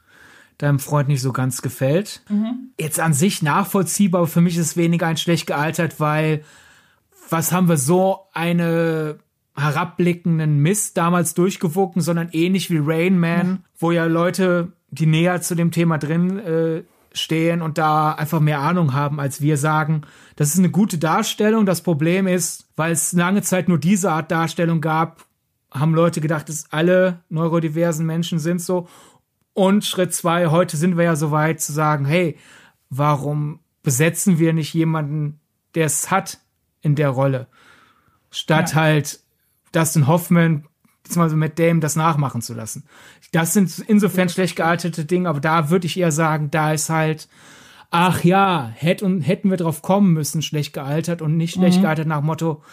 deinem 0.57 0.79
Freund 0.79 1.07
nicht 1.07 1.21
so 1.21 1.33
ganz 1.33 1.61
gefällt. 1.61 2.23
Mhm. 2.29 2.71
Jetzt 2.79 2.99
an 2.99 3.13
sich 3.13 3.41
nachvollziehbar, 3.41 4.25
für 4.25 4.41
mich 4.41 4.55
ist 4.57 4.65
es 4.65 4.77
weniger 4.77 5.07
ein 5.07 5.17
schlecht 5.17 5.47
gealtert, 5.47 5.99
weil 5.99 6.43
was 7.29 7.51
haben 7.51 7.67
wir 7.67 7.77
so 7.77 8.21
eine 8.33 9.19
herabblickenden 9.55 10.59
Mist 10.59 10.97
damals 10.97 11.33
durchgewogen, 11.33 12.01
sondern 12.01 12.29
ähnlich 12.31 12.69
wie 12.69 12.81
Rain 12.81 13.17
Man, 13.19 13.63
wo 13.77 13.91
ja 13.91 14.05
Leute, 14.05 14.73
die 14.89 15.05
näher 15.05 15.41
zu 15.41 15.55
dem 15.55 15.71
Thema 15.71 15.97
drin 15.97 16.39
äh, 16.39 16.83
stehen 17.13 17.61
und 17.61 17.77
da 17.77 18.11
einfach 18.11 18.39
mehr 18.39 18.59
Ahnung 18.59 18.93
haben, 18.93 19.19
als 19.19 19.41
wir 19.41 19.57
sagen, 19.57 20.01
das 20.35 20.49
ist 20.49 20.59
eine 20.59 20.69
gute 20.69 20.97
Darstellung. 20.97 21.65
Das 21.65 21.81
Problem 21.81 22.27
ist, 22.27 22.67
weil 22.75 22.91
es 22.91 23.13
lange 23.13 23.41
Zeit 23.41 23.69
nur 23.69 23.77
diese 23.77 24.11
Art 24.11 24.31
Darstellung 24.31 24.81
gab, 24.81 25.25
haben 25.71 25.93
Leute 25.93 26.21
gedacht, 26.21 26.49
dass 26.49 26.71
alle 26.71 27.21
neurodiversen 27.29 28.05
Menschen 28.05 28.39
sind 28.39 28.61
so. 28.61 28.87
Und 29.53 29.85
Schritt 29.85 30.13
zwei, 30.13 30.47
heute 30.47 30.75
sind 30.75 30.97
wir 30.97 31.05
ja 31.05 31.15
so 31.15 31.31
weit 31.31 31.61
zu 31.61 31.71
sagen, 31.71 32.05
hey, 32.05 32.37
warum 32.89 33.59
besetzen 33.83 34.37
wir 34.39 34.53
nicht 34.53 34.73
jemanden, 34.73 35.39
der 35.75 35.85
es 35.85 36.11
hat 36.11 36.39
in 36.81 36.95
der 36.95 37.09
Rolle? 37.09 37.47
Statt 38.31 38.71
ja. 38.71 38.81
halt 38.81 39.19
Dustin 39.75 40.07
Hoffman 40.07 40.65
beziehungsweise 41.05 41.35
mit 41.35 41.59
Dame 41.59 41.79
das 41.79 41.95
nachmachen 41.95 42.41
zu 42.41 42.53
lassen. 42.53 42.83
Das 43.31 43.53
sind 43.53 43.83
insofern 43.87 44.29
schlecht 44.29 44.55
gealtete 44.55 45.05
Dinge, 45.05 45.29
aber 45.29 45.39
da 45.39 45.69
würde 45.69 45.85
ich 45.85 45.99
eher 45.99 46.11
sagen, 46.11 46.49
da 46.51 46.73
ist 46.73 46.89
halt, 46.89 47.27
ach 47.91 48.23
ja, 48.23 48.71
hätt 48.73 49.03
und, 49.03 49.21
hätten 49.21 49.49
wir 49.49 49.57
drauf 49.57 49.81
kommen 49.81 50.13
müssen, 50.13 50.41
schlecht 50.41 50.73
gealtert 50.73 51.21
und 51.21 51.37
nicht 51.37 51.53
schlecht 51.53 51.77
mhm. 51.77 51.83
gealtert 51.83 52.07
nach 52.07 52.21
Motto, 52.21 52.63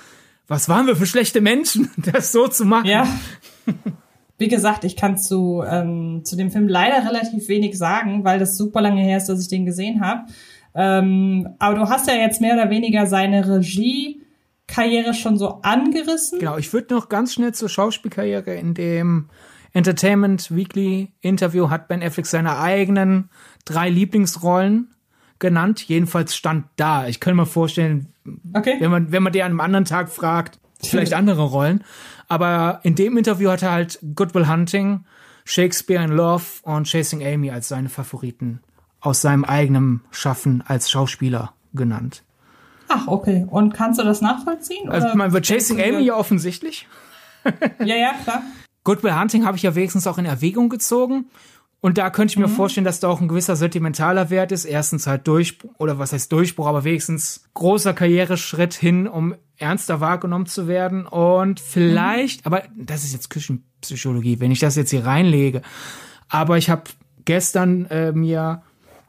was 0.48 0.68
waren 0.68 0.86
wir 0.86 0.96
für 0.96 1.07
schlechte 1.07 1.40
Menschen, 1.40 1.90
das 1.96 2.32
so 2.32 2.48
zu 2.48 2.64
machen. 2.64 2.86
Ja. 2.86 3.07
Wie 4.38 4.48
gesagt, 4.48 4.84
ich 4.84 4.96
kann 4.96 5.18
zu, 5.18 5.62
ähm, 5.66 6.22
zu 6.24 6.36
dem 6.36 6.50
Film 6.50 6.68
leider 6.68 7.07
relativ 7.07 7.48
wenig 7.48 7.76
sagen, 7.78 8.24
weil 8.24 8.38
das 8.38 8.57
super 8.57 8.80
lange 8.80 9.03
her 9.03 9.18
ist, 9.18 9.28
dass 9.28 9.40
ich 9.40 9.48
den 9.48 9.66
gesehen 9.66 10.00
habe. 10.00 10.22
Ähm, 10.74 11.50
aber 11.59 11.74
du 11.78 11.88
hast 11.88 12.09
ja 12.09 12.14
jetzt 12.14 12.40
mehr 12.40 12.55
oder 12.55 12.70
weniger 12.70 13.07
seine 13.07 13.46
Regie 13.46 14.22
Karriere 14.73 15.12
schon 15.12 15.37
so 15.37 15.61
angerissen. 15.62 16.39
Genau, 16.39 16.57
ich 16.57 16.73
würde 16.73 16.95
noch 16.95 17.09
ganz 17.09 17.35
schnell 17.35 17.53
zur 17.53 17.68
Schauspielkarriere 17.68 18.55
in 18.55 18.75
dem 18.75 19.29
Entertainment 19.75 20.55
Weekly 20.55 21.12
Interview 21.20 21.70
hat 21.70 21.89
Ben 21.89 22.03
Affleck 22.03 22.27
seine 22.27 22.59
eigenen 22.59 23.31
drei 23.64 23.91
Lieblingsrollen 23.91 24.95
genannt. 25.39 25.83
Jedenfalls 25.83 26.35
stand 26.35 26.66
da. 26.77 27.07
Ich 27.07 27.20
könnte 27.20 27.37
mir 27.37 27.47
vorstellen, 27.47 28.12
okay. 28.55 28.77
wenn 28.79 28.91
man, 28.91 29.12
wenn 29.12 29.23
man 29.23 29.33
dir 29.33 29.45
an 29.45 29.53
einem 29.53 29.61
anderen 29.61 29.85
Tag 29.85 30.11
fragt, 30.11 30.59
vielleicht 30.83 31.14
andere 31.14 31.43
Rollen. 31.43 31.85
Aber 32.29 32.81
in 32.83 32.95
dem 32.95 33.16
Interview 33.16 33.51
hat 33.51 33.62
er 33.62 33.73
halt 33.73 33.99
Good 34.14 34.35
Will 34.35 34.49
Hunting, 34.49 35.05
Shakespeare 35.45 36.03
in 36.03 36.12
Love 36.12 36.45
und 36.62 36.87
Chasing 36.87 37.23
Amy 37.23 37.51
als 37.51 37.68
seine 37.68 37.89
Favoriten 37.89 38.61
aus 39.01 39.20
seinem 39.20 39.45
eigenen 39.45 40.01
Schaffen 40.12 40.62
als 40.66 40.91
Schauspieler 40.91 41.53
genannt. 41.75 42.23
Ach, 42.89 43.07
okay. 43.07 43.47
Und 43.49 43.74
kannst 43.74 43.99
du 44.01 44.05
das 44.05 44.20
nachvollziehen? 44.20 44.89
Also, 44.89 45.09
oder? 45.09 45.16
man 45.16 45.33
wird 45.33 45.47
Chasing 45.47 45.80
Amy 45.80 46.03
ja 46.03 46.14
offensichtlich. 46.14 46.87
ja, 47.78 47.97
ja, 47.97 48.12
klar. 48.22 48.43
Good 48.85 49.03
Will 49.03 49.18
Hunting 49.18 49.45
habe 49.45 49.57
ich 49.57 49.62
ja 49.62 49.74
wenigstens 49.74 50.07
auch 50.07 50.18
in 50.18 50.26
Erwägung 50.26 50.68
gezogen. 50.68 51.26
Und 51.80 51.99
da 51.99 52.11
könnte 52.11 52.33
ich 52.33 52.39
mir 52.39 52.47
mhm. 52.47 52.53
vorstellen, 52.53 52.85
dass 52.85 53.01
da 53.01 53.09
auch 53.09 53.20
ein 53.20 53.26
gewisser 53.26 53.57
sentimentaler 53.57 54.30
Wert 54.30 54.53
ist. 54.53 54.64
Erstens 54.64 55.07
halt 55.07 55.26
Durchbruch, 55.26 55.74
oder 55.78 55.99
was 55.99 56.12
heißt 56.12 56.30
Durchbruch, 56.30 56.66
aber 56.66 56.85
wenigstens 56.85 57.45
großer 57.55 57.93
Karriereschritt 57.93 58.74
hin, 58.74 59.09
um 59.09 59.35
ernster 59.57 60.01
wahrgenommen 60.01 60.47
zu 60.47 60.68
werden. 60.68 61.07
Und 61.07 61.59
vielleicht, 61.59 62.45
mhm. 62.45 62.53
aber 62.53 62.62
das 62.76 63.03
ist 63.03 63.12
jetzt 63.12 63.30
Küchenpsychologie, 63.30 64.39
wenn 64.39 64.53
ich 64.53 64.61
das 64.61 64.76
jetzt 64.76 64.91
hier 64.91 65.05
reinlege. 65.05 65.62
Aber 66.28 66.57
ich 66.57 66.70
habe 66.70 66.85
gestern 67.24 67.87
äh, 67.87 68.12
mir 68.12 68.62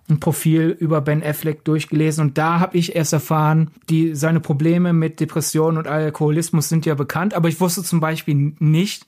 ein 0.10 0.20
Profil 0.20 0.76
über 0.80 1.01
Ben 1.01 1.24
Affleck 1.24 1.64
durchgelesen 1.64 2.28
und 2.28 2.38
da 2.38 2.60
habe 2.60 2.78
ich 2.78 2.95
erst 2.95 3.14
erfahren, 3.14 3.72
die 3.89 4.16
seine 4.16 4.39
Probleme 4.39 4.91
mit 4.91 5.20
Depressionen 5.20 5.78
und 5.78 5.88
Alkoholismus 5.88 6.70
sind 6.70 6.86
ja 6.86 6.95
bekannt, 6.95 7.34
aber 7.34 7.47
ich 7.47 7.62
wusste 7.62 7.84
zum 7.84 7.99
Beispiel 7.99 8.54
nicht, 8.60 9.08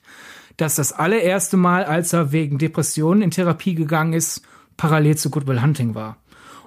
dass 0.58 0.76
das 0.76 0.94
allererste 0.94 1.58
Mal, 1.58 1.84
als 1.84 2.14
er 2.14 2.32
wegen 2.32 2.58
Depressionen 2.58 3.22
in 3.22 3.32
Therapie 3.32 3.76
gegangen 3.76 4.14
ist, 4.14 4.42
parallel 4.78 5.18
zu 5.18 5.30
Good 5.30 5.48
Will 5.48 5.62
Hunting 5.62 5.96
war. 5.96 6.18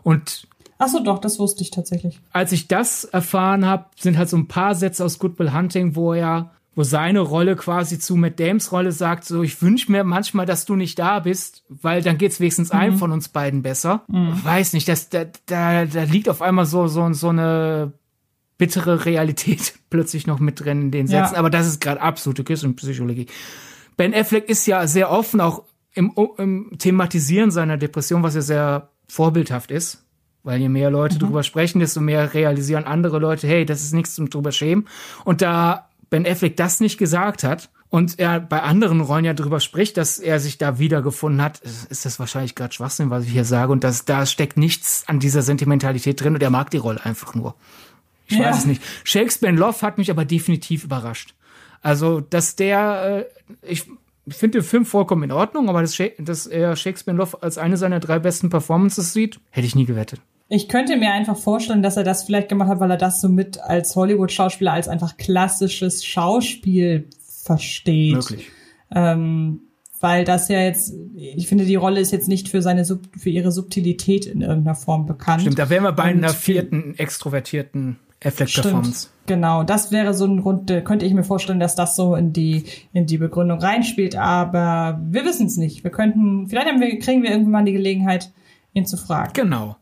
Und 0.02 0.46
Ach 0.80 0.88
so, 0.88 1.02
doch, 1.02 1.18
das 1.18 1.40
wusste 1.40 1.62
ich 1.62 1.70
tatsächlich. 1.72 2.20
Als 2.32 2.52
ich 2.52 2.68
das 2.68 3.02
erfahren 3.04 3.66
habe, 3.66 3.86
sind 3.96 4.16
halt 4.16 4.28
so 4.28 4.36
ein 4.36 4.46
paar 4.46 4.76
Sätze 4.76 5.04
aus 5.04 5.18
Good 5.18 5.38
Will 5.38 5.52
Hunting, 5.52 5.96
wo 5.96 6.12
er 6.12 6.52
wo 6.74 6.84
seine 6.84 7.20
Rolle 7.20 7.56
quasi 7.56 7.98
zu 7.98 8.14
Matt 8.14 8.38
Dames 8.38 8.70
Rolle 8.70 8.92
sagt, 8.92 9.24
so 9.24 9.42
ich 9.42 9.60
wünsche 9.62 9.90
mir 9.90 10.04
manchmal, 10.04 10.46
dass 10.46 10.64
du 10.64 10.76
nicht 10.76 10.98
da 10.98 11.18
bist, 11.18 11.64
weil 11.68 12.02
dann 12.02 12.18
geht's 12.18 12.38
wenigstens 12.38 12.72
mhm. 12.72 12.78
einem 12.78 12.98
von 12.98 13.10
uns 13.10 13.28
beiden 13.28 13.62
besser. 13.62 14.04
Mhm. 14.06 14.44
Weiß 14.44 14.74
nicht, 14.74 14.88
das, 14.88 15.08
da, 15.08 15.24
da, 15.46 15.86
da 15.86 16.02
liegt 16.04 16.28
auf 16.28 16.40
einmal 16.40 16.66
so, 16.66 16.86
so, 16.86 17.12
so 17.12 17.30
eine 17.30 17.92
bittere 18.58 19.04
Realität 19.04 19.74
plötzlich 19.90 20.26
noch 20.26 20.38
mit 20.38 20.60
drin 20.60 20.82
in 20.82 20.90
den 20.90 21.06
Sätzen. 21.06 21.34
Ja. 21.34 21.38
Aber 21.38 21.50
das 21.50 21.66
ist 21.66 21.80
gerade 21.80 22.00
absolute 22.00 22.44
Küchenpsychologie. 22.44 23.26
Ben 23.96 24.14
Affleck 24.14 24.48
ist 24.48 24.66
ja 24.66 24.86
sehr 24.86 25.10
offen, 25.10 25.40
auch 25.40 25.64
im, 25.94 26.12
im 26.36 26.78
Thematisieren 26.78 27.50
seiner 27.50 27.76
Depression, 27.76 28.22
was 28.22 28.36
ja 28.36 28.42
sehr 28.42 28.90
vorbildhaft 29.08 29.70
ist. 29.70 30.04
Weil 30.44 30.60
je 30.60 30.68
mehr 30.68 30.90
Leute 30.90 31.16
mhm. 31.16 31.20
drüber 31.20 31.42
sprechen, 31.42 31.80
desto 31.80 32.00
mehr 32.00 32.32
realisieren 32.34 32.84
andere 32.84 33.18
Leute, 33.18 33.48
hey, 33.48 33.66
das 33.66 33.82
ist 33.82 33.92
nichts 33.92 34.14
zum 34.14 34.30
drüber 34.30 34.52
schämen. 34.52 34.86
Und 35.24 35.42
da 35.42 35.87
Ben 36.10 36.26
Affleck 36.26 36.56
das 36.56 36.80
nicht 36.80 36.98
gesagt 36.98 37.44
hat 37.44 37.70
und 37.90 38.18
er 38.18 38.40
bei 38.40 38.62
anderen 38.62 39.00
Rollen 39.00 39.24
ja 39.24 39.34
drüber 39.34 39.60
spricht, 39.60 39.96
dass 39.96 40.18
er 40.18 40.40
sich 40.40 40.58
da 40.58 40.78
wiedergefunden 40.78 41.42
hat, 41.42 41.60
ist 41.60 42.04
das 42.04 42.18
wahrscheinlich 42.18 42.54
gerade 42.54 42.74
Schwachsinn, 42.74 43.10
was 43.10 43.24
ich 43.24 43.32
hier 43.32 43.44
sage. 43.44 43.72
Und 43.72 43.82
das, 43.82 44.04
da 44.04 44.26
steckt 44.26 44.58
nichts 44.58 45.04
an 45.06 45.20
dieser 45.20 45.42
Sentimentalität 45.42 46.20
drin 46.20 46.34
und 46.34 46.42
er 46.42 46.50
mag 46.50 46.70
die 46.70 46.76
Rolle 46.76 47.04
einfach 47.04 47.34
nur. 47.34 47.54
Ich 48.26 48.36
ja. 48.36 48.46
weiß 48.50 48.58
es 48.58 48.66
nicht. 48.66 48.82
Shakespeare 49.04 49.50
in 49.50 49.58
Love 49.58 49.80
hat 49.80 49.96
mich 49.96 50.10
aber 50.10 50.26
definitiv 50.26 50.84
überrascht. 50.84 51.34
Also, 51.80 52.20
dass 52.20 52.56
der, 52.56 53.26
äh, 53.62 53.66
ich 53.66 53.86
finde 54.28 54.58
den 54.58 54.64
Film 54.64 54.84
vollkommen 54.84 55.22
in 55.22 55.32
Ordnung, 55.32 55.70
aber 55.70 55.80
dass, 55.80 55.96
dass 56.18 56.46
er 56.46 56.76
Shakespeare 56.76 57.14
in 57.14 57.18
Love 57.18 57.42
als 57.42 57.56
eine 57.56 57.78
seiner 57.78 58.00
drei 58.00 58.18
besten 58.18 58.50
Performances 58.50 59.14
sieht, 59.14 59.40
hätte 59.50 59.66
ich 59.66 59.74
nie 59.74 59.86
gewettet. 59.86 60.20
Ich 60.50 60.68
könnte 60.68 60.96
mir 60.96 61.12
einfach 61.12 61.36
vorstellen, 61.36 61.82
dass 61.82 61.98
er 61.98 62.04
das 62.04 62.24
vielleicht 62.24 62.48
gemacht 62.48 62.70
hat, 62.70 62.80
weil 62.80 62.90
er 62.90 62.96
das 62.96 63.20
so 63.20 63.28
mit 63.28 63.60
als 63.60 63.94
Hollywood-Schauspieler 63.94 64.72
als 64.72 64.88
einfach 64.88 65.18
klassisches 65.18 66.04
Schauspiel 66.04 67.08
versteht. 67.20 68.14
Möglich. 68.14 68.50
Ähm, 68.94 69.60
weil 70.00 70.24
das 70.24 70.48
ja 70.48 70.60
jetzt, 70.60 70.94
ich 71.16 71.48
finde, 71.48 71.64
die 71.64 71.74
Rolle 71.74 72.00
ist 72.00 72.12
jetzt 72.12 72.28
nicht 72.28 72.48
für 72.48 72.62
seine 72.62 72.84
für 72.84 73.30
ihre 73.30 73.52
Subtilität 73.52 74.26
in 74.26 74.40
irgendeiner 74.40 74.76
Form 74.76 75.06
bekannt. 75.06 75.42
Stimmt, 75.42 75.58
da 75.58 75.68
wären 75.68 75.82
wir 75.82 75.92
bei 75.92 76.04
einer 76.04 76.30
vierten 76.30 76.94
extrovertierten 76.96 77.98
Affleck-Performance. 78.24 79.08
Genau, 79.26 79.64
das 79.64 79.90
wäre 79.92 80.14
so 80.14 80.24
ein 80.24 80.40
Grund, 80.40 80.68
könnte 80.84 81.04
ich 81.04 81.12
mir 81.12 81.24
vorstellen, 81.24 81.60
dass 81.60 81.74
das 81.74 81.96
so 81.96 82.14
in 82.14 82.32
die 82.32 82.64
in 82.92 83.06
die 83.06 83.18
Begründung 83.18 83.58
reinspielt, 83.58 84.16
aber 84.16 85.00
wir 85.04 85.24
wissen 85.24 85.46
es 85.48 85.56
nicht. 85.56 85.84
Wir 85.84 85.90
könnten, 85.90 86.46
vielleicht 86.46 86.68
haben 86.68 86.80
wir, 86.80 86.98
kriegen 87.00 87.22
wir 87.22 87.30
irgendwann 87.30 87.52
mal 87.52 87.64
die 87.64 87.72
Gelegenheit, 87.72 88.32
ihn 88.72 88.86
zu 88.86 88.96
fragen. 88.96 89.32
Genau 89.34 89.76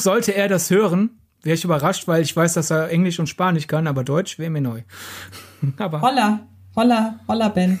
sollte 0.00 0.34
er 0.34 0.48
das 0.48 0.70
hören, 0.70 1.20
wäre 1.42 1.54
ich 1.54 1.64
überrascht, 1.64 2.08
weil 2.08 2.22
ich 2.22 2.34
weiß, 2.34 2.54
dass 2.54 2.70
er 2.70 2.90
Englisch 2.90 3.18
und 3.18 3.28
Spanisch 3.28 3.66
kann, 3.66 3.86
aber 3.86 4.04
Deutsch 4.04 4.38
wäre 4.38 4.50
mir 4.50 4.60
neu. 4.60 4.82
aber 5.78 6.00
holla, 6.00 6.46
holla, 6.76 7.20
holla, 7.28 7.48
Ben. 7.48 7.78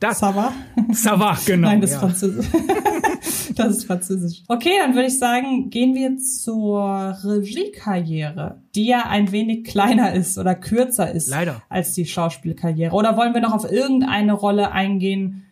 Das. 0.00 0.20
Sava? 0.20 0.52
Sava, 0.92 1.36
genau. 1.44 1.68
Nein, 1.68 1.82
das 1.82 1.90
ist 1.90 1.96
ja. 1.96 2.00
Französisch. 2.00 2.46
das 3.56 3.76
ist 3.76 3.84
Französisch. 3.84 4.42
Okay, 4.48 4.72
dann 4.80 4.94
würde 4.94 5.08
ich 5.08 5.18
sagen, 5.18 5.68
gehen 5.68 5.94
wir 5.94 6.16
zur 6.16 7.18
Regiekarriere, 7.22 8.62
die 8.74 8.86
ja 8.86 9.04
ein 9.06 9.30
wenig 9.30 9.64
kleiner 9.64 10.14
ist 10.14 10.38
oder 10.38 10.54
kürzer 10.54 11.12
ist 11.12 11.28
Leider. 11.28 11.62
als 11.68 11.92
die 11.92 12.06
Schauspielkarriere. 12.06 12.94
Oder 12.94 13.18
wollen 13.18 13.34
wir 13.34 13.42
noch 13.42 13.52
auf 13.52 13.70
irgendeine 13.70 14.32
Rolle 14.32 14.72
eingehen, 14.72 15.44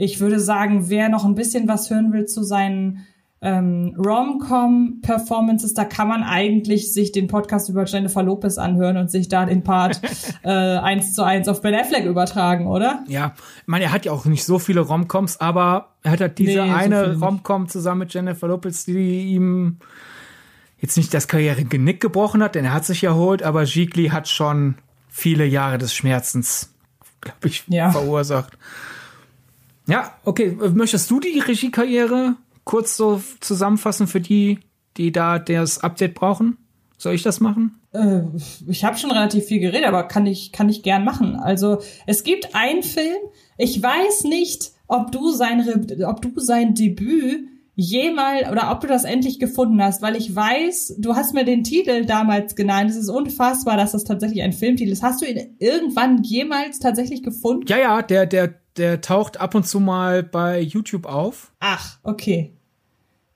ich 0.00 0.20
würde 0.20 0.38
sagen, 0.38 0.88
wer 0.88 1.08
noch 1.08 1.24
ein 1.24 1.34
bisschen 1.34 1.66
was 1.66 1.90
hören 1.90 2.12
will 2.12 2.24
zu 2.26 2.44
seinen 2.44 3.04
ähm, 3.40 3.94
Rom-Com-Performances, 3.96 5.72
da 5.74 5.84
kann 5.84 6.08
man 6.08 6.24
eigentlich 6.24 6.92
sich 6.92 7.12
den 7.12 7.28
Podcast 7.28 7.68
über 7.68 7.84
Jennifer 7.84 8.22
Lopez 8.22 8.58
anhören 8.58 8.96
und 8.96 9.10
sich 9.10 9.28
da 9.28 9.46
den 9.46 9.62
Part 9.62 10.00
äh, 10.42 10.48
eins 10.48 11.14
zu 11.14 11.22
eins 11.22 11.46
auf 11.46 11.60
Ben 11.60 11.74
Affleck 11.74 12.04
übertragen, 12.04 12.66
oder? 12.66 13.04
Ja, 13.06 13.34
ich 13.60 13.68
meine, 13.68 13.84
er 13.84 13.92
hat 13.92 14.04
ja 14.04 14.12
auch 14.12 14.24
nicht 14.24 14.44
so 14.44 14.58
viele 14.58 14.80
Rom-Coms, 14.80 15.40
aber 15.40 15.90
er 16.02 16.12
hat 16.12 16.20
halt 16.20 16.38
diese 16.38 16.64
nee, 16.64 16.72
eine 16.72 17.14
so 17.14 17.24
Rom-Com 17.24 17.68
zusammen 17.68 18.00
mit 18.00 18.14
Jennifer 18.14 18.48
Lopez, 18.48 18.84
die 18.86 19.34
ihm 19.34 19.76
jetzt 20.80 20.96
nicht 20.96 21.14
das 21.14 21.28
Karriere-Genick 21.28 22.00
gebrochen 22.00 22.42
hat, 22.42 22.56
denn 22.56 22.64
er 22.64 22.72
hat 22.72 22.84
sich 22.84 23.04
erholt, 23.04 23.42
aber 23.42 23.64
Gigli 23.64 24.08
hat 24.08 24.28
schon 24.28 24.76
viele 25.08 25.44
Jahre 25.44 25.78
des 25.78 25.94
Schmerzens, 25.94 26.72
glaube 27.20 27.48
ich, 27.48 27.64
ja. 27.68 27.90
verursacht. 27.90 28.58
Ja, 29.86 30.12
okay. 30.24 30.56
Möchtest 30.74 31.10
du 31.10 31.18
die 31.18 31.38
Regiekarriere 31.38 32.36
kurz 32.68 32.98
so 32.98 33.22
zusammenfassen 33.40 34.06
für 34.06 34.20
die, 34.20 34.58
die 34.98 35.10
da 35.10 35.38
das 35.38 35.82
Update 35.82 36.14
brauchen? 36.14 36.58
Soll 36.98 37.14
ich 37.14 37.22
das 37.22 37.40
machen? 37.40 37.80
Äh, 37.92 38.20
ich 38.68 38.84
habe 38.84 38.98
schon 38.98 39.10
relativ 39.10 39.46
viel 39.46 39.58
geredet, 39.58 39.88
aber 39.88 40.02
kann 40.02 40.26
ich, 40.26 40.52
kann 40.52 40.68
ich 40.68 40.82
gern 40.82 41.02
machen. 41.02 41.34
Also 41.36 41.78
es 42.06 42.24
gibt 42.24 42.54
einen 42.54 42.82
Film, 42.82 43.16
ich 43.56 43.82
weiß 43.82 44.24
nicht, 44.24 44.72
ob 44.86 45.10
du 45.12 45.30
sein, 45.30 45.66
ob 46.04 46.20
du 46.20 46.38
sein 46.40 46.74
Debüt 46.74 47.48
jemals 47.74 48.50
oder 48.50 48.70
ob 48.70 48.80
du 48.80 48.86
das 48.86 49.04
endlich 49.04 49.38
gefunden 49.38 49.82
hast, 49.82 50.02
weil 50.02 50.16
ich 50.16 50.36
weiß, 50.36 50.96
du 50.98 51.14
hast 51.14 51.32
mir 51.32 51.44
den 51.44 51.64
Titel 51.64 52.04
damals 52.04 52.54
genannt. 52.54 52.90
Es 52.90 52.96
ist 52.96 53.08
unfassbar, 53.08 53.78
dass 53.78 53.92
das 53.92 54.04
tatsächlich 54.04 54.42
ein 54.42 54.52
Filmtitel 54.52 54.92
ist. 54.92 55.02
Hast 55.02 55.22
du 55.22 55.26
ihn 55.26 55.56
irgendwann 55.58 56.22
jemals 56.22 56.80
tatsächlich 56.80 57.22
gefunden? 57.22 57.64
Ja, 57.68 57.78
ja, 57.78 58.02
der, 58.02 58.26
der, 58.26 58.54
der 58.76 59.00
taucht 59.00 59.40
ab 59.40 59.54
und 59.54 59.66
zu 59.66 59.80
mal 59.80 60.22
bei 60.22 60.60
YouTube 60.60 61.06
auf. 61.06 61.52
Ach, 61.60 61.98
okay. 62.02 62.57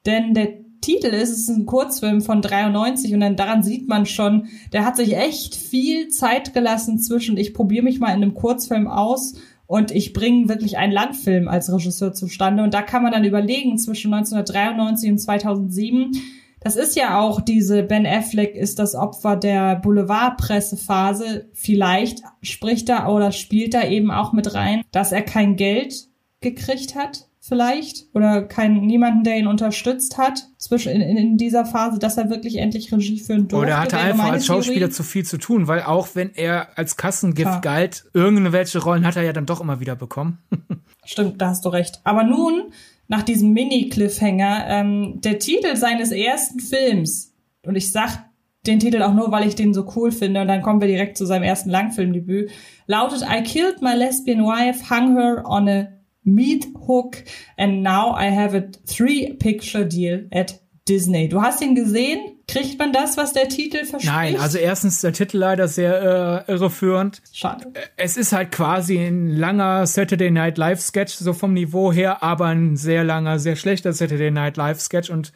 Denn 0.07 0.34
der 0.34 0.62
Titel 0.82 1.07
ist, 1.07 1.30
es 1.30 1.40
ist 1.40 1.48
ein 1.48 1.64
Kurzfilm 1.64 2.20
von 2.20 2.42
93 2.42 3.14
und 3.14 3.20
dann 3.20 3.36
daran 3.36 3.62
sieht 3.62 3.88
man 3.88 4.05
schon, 4.05 4.48
der 4.72 4.84
hat 4.84 4.96
sich 4.96 5.16
echt 5.16 5.55
viel 5.55 6.09
Zeit 6.09 6.53
gelassen 6.53 6.98
zwischen, 6.98 7.36
ich 7.36 7.55
probiere 7.55 7.84
mich 7.84 8.00
mal 8.00 8.09
in 8.09 8.22
einem 8.22 8.34
Kurzfilm 8.34 8.88
aus 8.88 9.34
und 9.66 9.92
ich 9.92 10.12
bringe 10.12 10.48
wirklich 10.48 10.76
einen 10.76 10.92
Langfilm 10.92 11.48
als 11.48 11.72
Regisseur 11.72 12.12
zustande. 12.12 12.62
Und 12.62 12.74
da 12.74 12.82
kann 12.82 13.03
man 13.03 13.12
dann 13.12 13.24
überlegen, 13.24 13.78
zwischen 13.78 14.12
1993 14.12 15.11
und 15.12 15.18
2007, 15.18 16.12
das 16.61 16.76
ist 16.76 16.94
ja 16.96 17.20
auch 17.20 17.40
diese 17.40 17.82
Ben 17.82 18.07
Affleck 18.07 18.55
ist 18.55 18.78
das 18.78 18.94
Opfer 18.94 19.36
der 19.36 19.76
Boulevardpressephase. 19.76 21.48
Vielleicht 21.53 22.22
spricht 22.40 22.88
er 22.88 23.12
oder 23.12 23.32
spielt 23.32 23.74
er 23.74 23.88
eben 23.88 24.11
auch 24.11 24.32
mit 24.32 24.55
rein, 24.55 24.82
dass 24.90 25.12
er 25.12 25.22
kein 25.22 25.57
Geld 25.57 26.09
gekriegt 26.40 26.94
hat 26.94 27.28
vielleicht 27.45 28.07
oder 28.14 28.43
keinen 28.43 28.86
niemanden, 28.86 29.24
der 29.24 29.36
ihn 29.36 29.49
unterstützt 29.49 30.16
hat 30.16 30.49
zwischen 30.59 30.93
in, 30.93 31.01
in 31.01 31.36
dieser 31.36 31.66
Phase, 31.66 31.99
dass 31.99 32.16
er 32.16 32.30
wirklich 32.30 32.57
endlich 32.57 32.93
Regie 32.93 33.18
führen 33.18 33.49
durfte. 33.49 33.66
Oder 33.66 33.80
hatte 33.80 33.99
einfach 33.99 34.30
als 34.30 34.47
Schauspieler 34.47 34.78
Theorie. 34.78 34.93
zu 34.93 35.03
viel 35.03 35.24
zu 35.24 35.38
tun, 35.38 35.66
weil 35.66 35.82
auch 35.82 36.11
wenn 36.14 36.32
er 36.34 36.78
als 36.78 36.97
Kassengift 36.97 37.51
ja. 37.51 37.59
galt, 37.59 38.05
irgendwelche 38.14 38.78
Rollen 38.78 39.05
hat 39.05 39.16
er 39.16 39.24
ja 39.24 39.32
dann 39.32 39.47
doch 39.47 39.61
immer 39.61 39.80
wieder 39.80 39.97
bekommen. 39.97 40.38
Stimmt, 41.05 41.43
da 41.43 41.49
hast 41.49 41.64
du 41.64 41.70
recht. 41.70 42.01
Aber 42.05 42.22
nun 42.22 42.72
nach 43.09 43.22
diesem 43.22 43.53
Mini-Cliffhanger, 43.53 44.66
ähm, 44.68 45.20
der 45.20 45.40
Titel 45.40 45.74
seines 45.74 46.12
ersten 46.12 46.61
Films 46.61 47.34
und 47.66 47.74
ich 47.74 47.90
sag 47.90 48.24
den 48.68 48.78
Titel 48.78 49.03
auch 49.03 49.14
nur, 49.14 49.32
weil 49.32 49.49
ich 49.49 49.57
den 49.57 49.74
so 49.74 49.84
cool 49.97 50.12
finde 50.12 50.43
und 50.43 50.47
dann 50.47 50.62
kommen 50.62 50.80
wir 50.80 50.86
direkt 50.86 51.18
zu 51.18 51.26
seinem 51.26 51.43
ersten 51.43 51.70
Langfilmdebüt, 51.70 52.53
lautet 52.86 53.22
I 53.22 53.43
killed 53.43 53.82
my 53.82 53.97
lesbian 53.97 54.45
wife, 54.45 54.88
hung 54.88 55.16
her 55.16 55.43
on 55.45 55.68
a 55.68 55.88
Meat 56.25 56.66
Hook 56.87 57.25
and 57.57 57.83
now 57.83 58.14
I 58.16 58.31
have 58.31 58.57
a 58.57 58.64
three 58.87 59.35
picture 59.35 59.85
deal 59.85 60.27
at 60.33 60.61
Disney. 60.89 61.29
Du 61.29 61.41
hast 61.41 61.62
ihn 61.62 61.75
gesehen? 61.75 62.20
Kriegt 62.49 62.79
man 62.79 62.93
das, 62.93 63.16
was 63.16 63.33
der 63.33 63.49
Titel 63.49 63.85
verspricht? 63.85 64.12
Nein, 64.12 64.37
also 64.37 64.59
erstens 64.59 65.01
der 65.01 65.12
Titel 65.12 65.39
leider 65.39 65.68
sehr 65.68 66.45
äh, 66.49 66.53
irreführend. 66.53 67.23
Schade. 67.33 67.66
Äh, 67.75 67.81
es 67.97 68.16
ist 68.16 68.33
halt 68.33 68.51
quasi 68.51 68.99
ein 68.99 69.29
langer 69.29 69.87
Saturday 69.87 70.31
Night 70.31 70.59
Live 70.59 70.81
Sketch, 70.81 71.14
so 71.14 71.33
vom 71.33 71.53
Niveau 71.53 71.93
her, 71.93 72.23
aber 72.23 72.47
ein 72.47 72.77
sehr 72.77 73.05
langer, 73.05 73.39
sehr 73.39 73.57
schlechter 73.57 73.93
Saturday 73.93 74.31
Night 74.31 74.57
Live 74.57 74.81
Sketch 74.81 75.11
und 75.11 75.33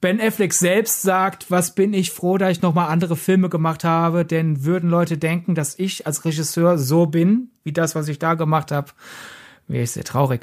Ben 0.00 0.20
Affleck 0.20 0.52
selbst 0.52 1.02
sagt, 1.02 1.50
was 1.50 1.74
bin 1.74 1.92
ich 1.92 2.12
froh, 2.12 2.38
da 2.38 2.50
ich 2.50 2.62
nochmal 2.62 2.88
andere 2.88 3.16
Filme 3.16 3.48
gemacht 3.48 3.82
habe, 3.82 4.24
denn 4.24 4.64
würden 4.64 4.90
Leute 4.90 5.18
denken, 5.18 5.56
dass 5.56 5.76
ich 5.76 6.06
als 6.06 6.24
Regisseur 6.24 6.78
so 6.78 7.06
bin, 7.06 7.50
wie 7.64 7.72
das, 7.72 7.96
was 7.96 8.06
ich 8.06 8.20
da 8.20 8.34
gemacht 8.34 8.70
habe, 8.70 8.92
wäre 9.68 9.84
ich 9.84 9.90
sehr 9.92 10.04
traurig. 10.04 10.40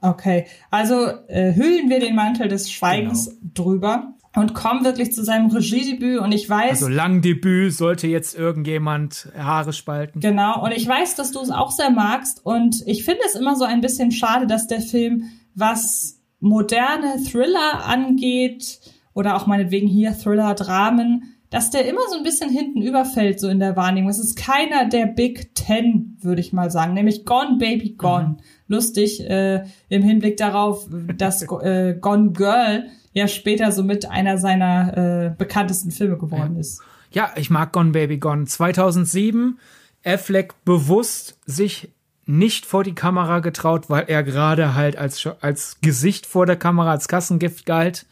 okay, 0.00 0.46
also 0.70 1.06
äh, 1.28 1.54
hüllen 1.54 1.90
wir 1.90 2.00
den 2.00 2.14
Mantel 2.14 2.48
des 2.48 2.70
Schweigens 2.70 3.26
genau. 3.26 3.40
drüber 3.54 4.14
und 4.34 4.54
kommen 4.54 4.84
wirklich 4.84 5.12
zu 5.12 5.24
seinem 5.24 5.50
Regiedebüt 5.50 6.20
und 6.20 6.32
ich 6.32 6.48
weiß. 6.48 6.82
Also 6.82 6.88
Langdebüt 6.88 7.74
sollte 7.74 8.06
jetzt 8.06 8.36
irgendjemand 8.36 9.28
Haare 9.36 9.72
spalten. 9.72 10.20
Genau, 10.20 10.62
und 10.64 10.72
ich 10.72 10.88
weiß, 10.88 11.16
dass 11.16 11.32
du 11.32 11.40
es 11.40 11.50
auch 11.50 11.70
sehr 11.70 11.90
magst 11.90 12.44
und 12.44 12.82
ich 12.86 13.04
finde 13.04 13.20
es 13.26 13.34
immer 13.34 13.56
so 13.56 13.64
ein 13.64 13.80
bisschen 13.80 14.10
schade, 14.10 14.46
dass 14.46 14.66
der 14.66 14.80
Film, 14.80 15.24
was 15.54 16.18
moderne 16.40 17.22
Thriller 17.22 17.84
angeht 17.84 18.80
oder 19.14 19.36
auch 19.36 19.46
meinetwegen 19.46 19.86
hier 19.86 20.16
Thriller-Dramen, 20.18 21.31
dass 21.52 21.68
der 21.68 21.86
immer 21.86 22.00
so 22.08 22.16
ein 22.16 22.22
bisschen 22.22 22.48
hinten 22.48 22.80
überfällt, 22.80 23.38
so 23.38 23.48
in 23.48 23.60
der 23.60 23.76
Wahrnehmung. 23.76 24.08
Es 24.10 24.18
ist 24.18 24.36
keiner 24.36 24.88
der 24.88 25.04
Big 25.04 25.54
Ten, 25.54 26.16
würde 26.22 26.40
ich 26.40 26.54
mal 26.54 26.70
sagen, 26.70 26.94
nämlich 26.94 27.26
Gone 27.26 27.58
Baby 27.58 27.90
Gone. 27.90 28.28
Mhm. 28.28 28.36
Lustig 28.68 29.20
äh, 29.20 29.62
im 29.90 30.02
Hinblick 30.02 30.38
darauf, 30.38 30.88
dass 31.18 31.42
äh, 31.62 31.94
Gone 32.00 32.32
Girl 32.32 32.86
ja 33.12 33.28
später 33.28 33.70
so 33.70 33.84
mit 33.84 34.10
einer 34.10 34.38
seiner 34.38 34.96
äh, 34.96 35.34
bekanntesten 35.36 35.90
Filme 35.90 36.16
geworden 36.16 36.56
ist. 36.56 36.80
Ja, 37.10 37.30
ich 37.36 37.50
mag 37.50 37.70
Gone 37.72 37.90
Baby 37.90 38.16
Gone. 38.16 38.46
2007 38.46 39.58
Affleck 40.04 40.54
bewusst 40.64 41.38
sich 41.44 41.90
nicht 42.24 42.64
vor 42.64 42.82
die 42.82 42.94
Kamera 42.94 43.40
getraut, 43.40 43.90
weil 43.90 44.04
er 44.08 44.22
gerade 44.22 44.74
halt 44.74 44.96
als, 44.96 45.28
als 45.42 45.82
Gesicht 45.82 46.24
vor 46.24 46.46
der 46.46 46.56
Kamera, 46.56 46.92
als 46.92 47.08
Kassengift 47.08 47.66
galt. 47.66 48.06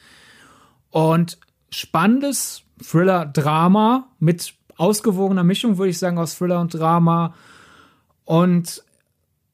Und 0.90 1.38
spannendes 1.70 2.64
Thriller-Drama 2.82 4.08
mit 4.18 4.54
ausgewogener 4.76 5.44
Mischung, 5.44 5.78
würde 5.78 5.90
ich 5.90 5.98
sagen, 5.98 6.18
aus 6.18 6.36
Thriller 6.36 6.60
und 6.60 6.74
Drama. 6.74 7.34
Und 8.24 8.82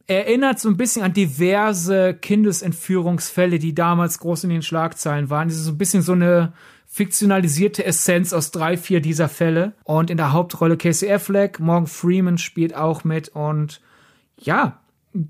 erinnert 0.07 0.61
so 0.61 0.69
ein 0.69 0.77
bisschen 0.77 1.03
an 1.03 1.13
diverse 1.13 2.15
Kindesentführungsfälle, 2.15 3.59
die 3.59 3.75
damals 3.75 4.19
groß 4.19 4.45
in 4.45 4.51
den 4.51 4.63
Schlagzeilen 4.63 5.31
waren. 5.31 5.49
Das 5.49 5.57
ist 5.57 5.65
so 5.65 5.73
ein 5.73 5.79
bisschen 5.79 6.03
so 6.03 6.13
eine 6.13 6.53
fiktionalisierte 6.87 7.85
Essenz 7.85 8.33
aus 8.33 8.53
drei, 8.53 8.77
vier 8.77 9.01
dieser 9.01 9.29
Fälle. 9.29 9.73
Und 9.85 10.11
in 10.11 10.17
der 10.17 10.33
Hauptrolle 10.33 10.77
Casey 10.77 11.11
Affleck, 11.11 11.59
Morgan 11.59 11.89
Freeman 11.89 12.39
spielt 12.39 12.75
auch 12.75 13.05
mit 13.05 13.29
und 13.31 13.81
ja, 14.39 14.79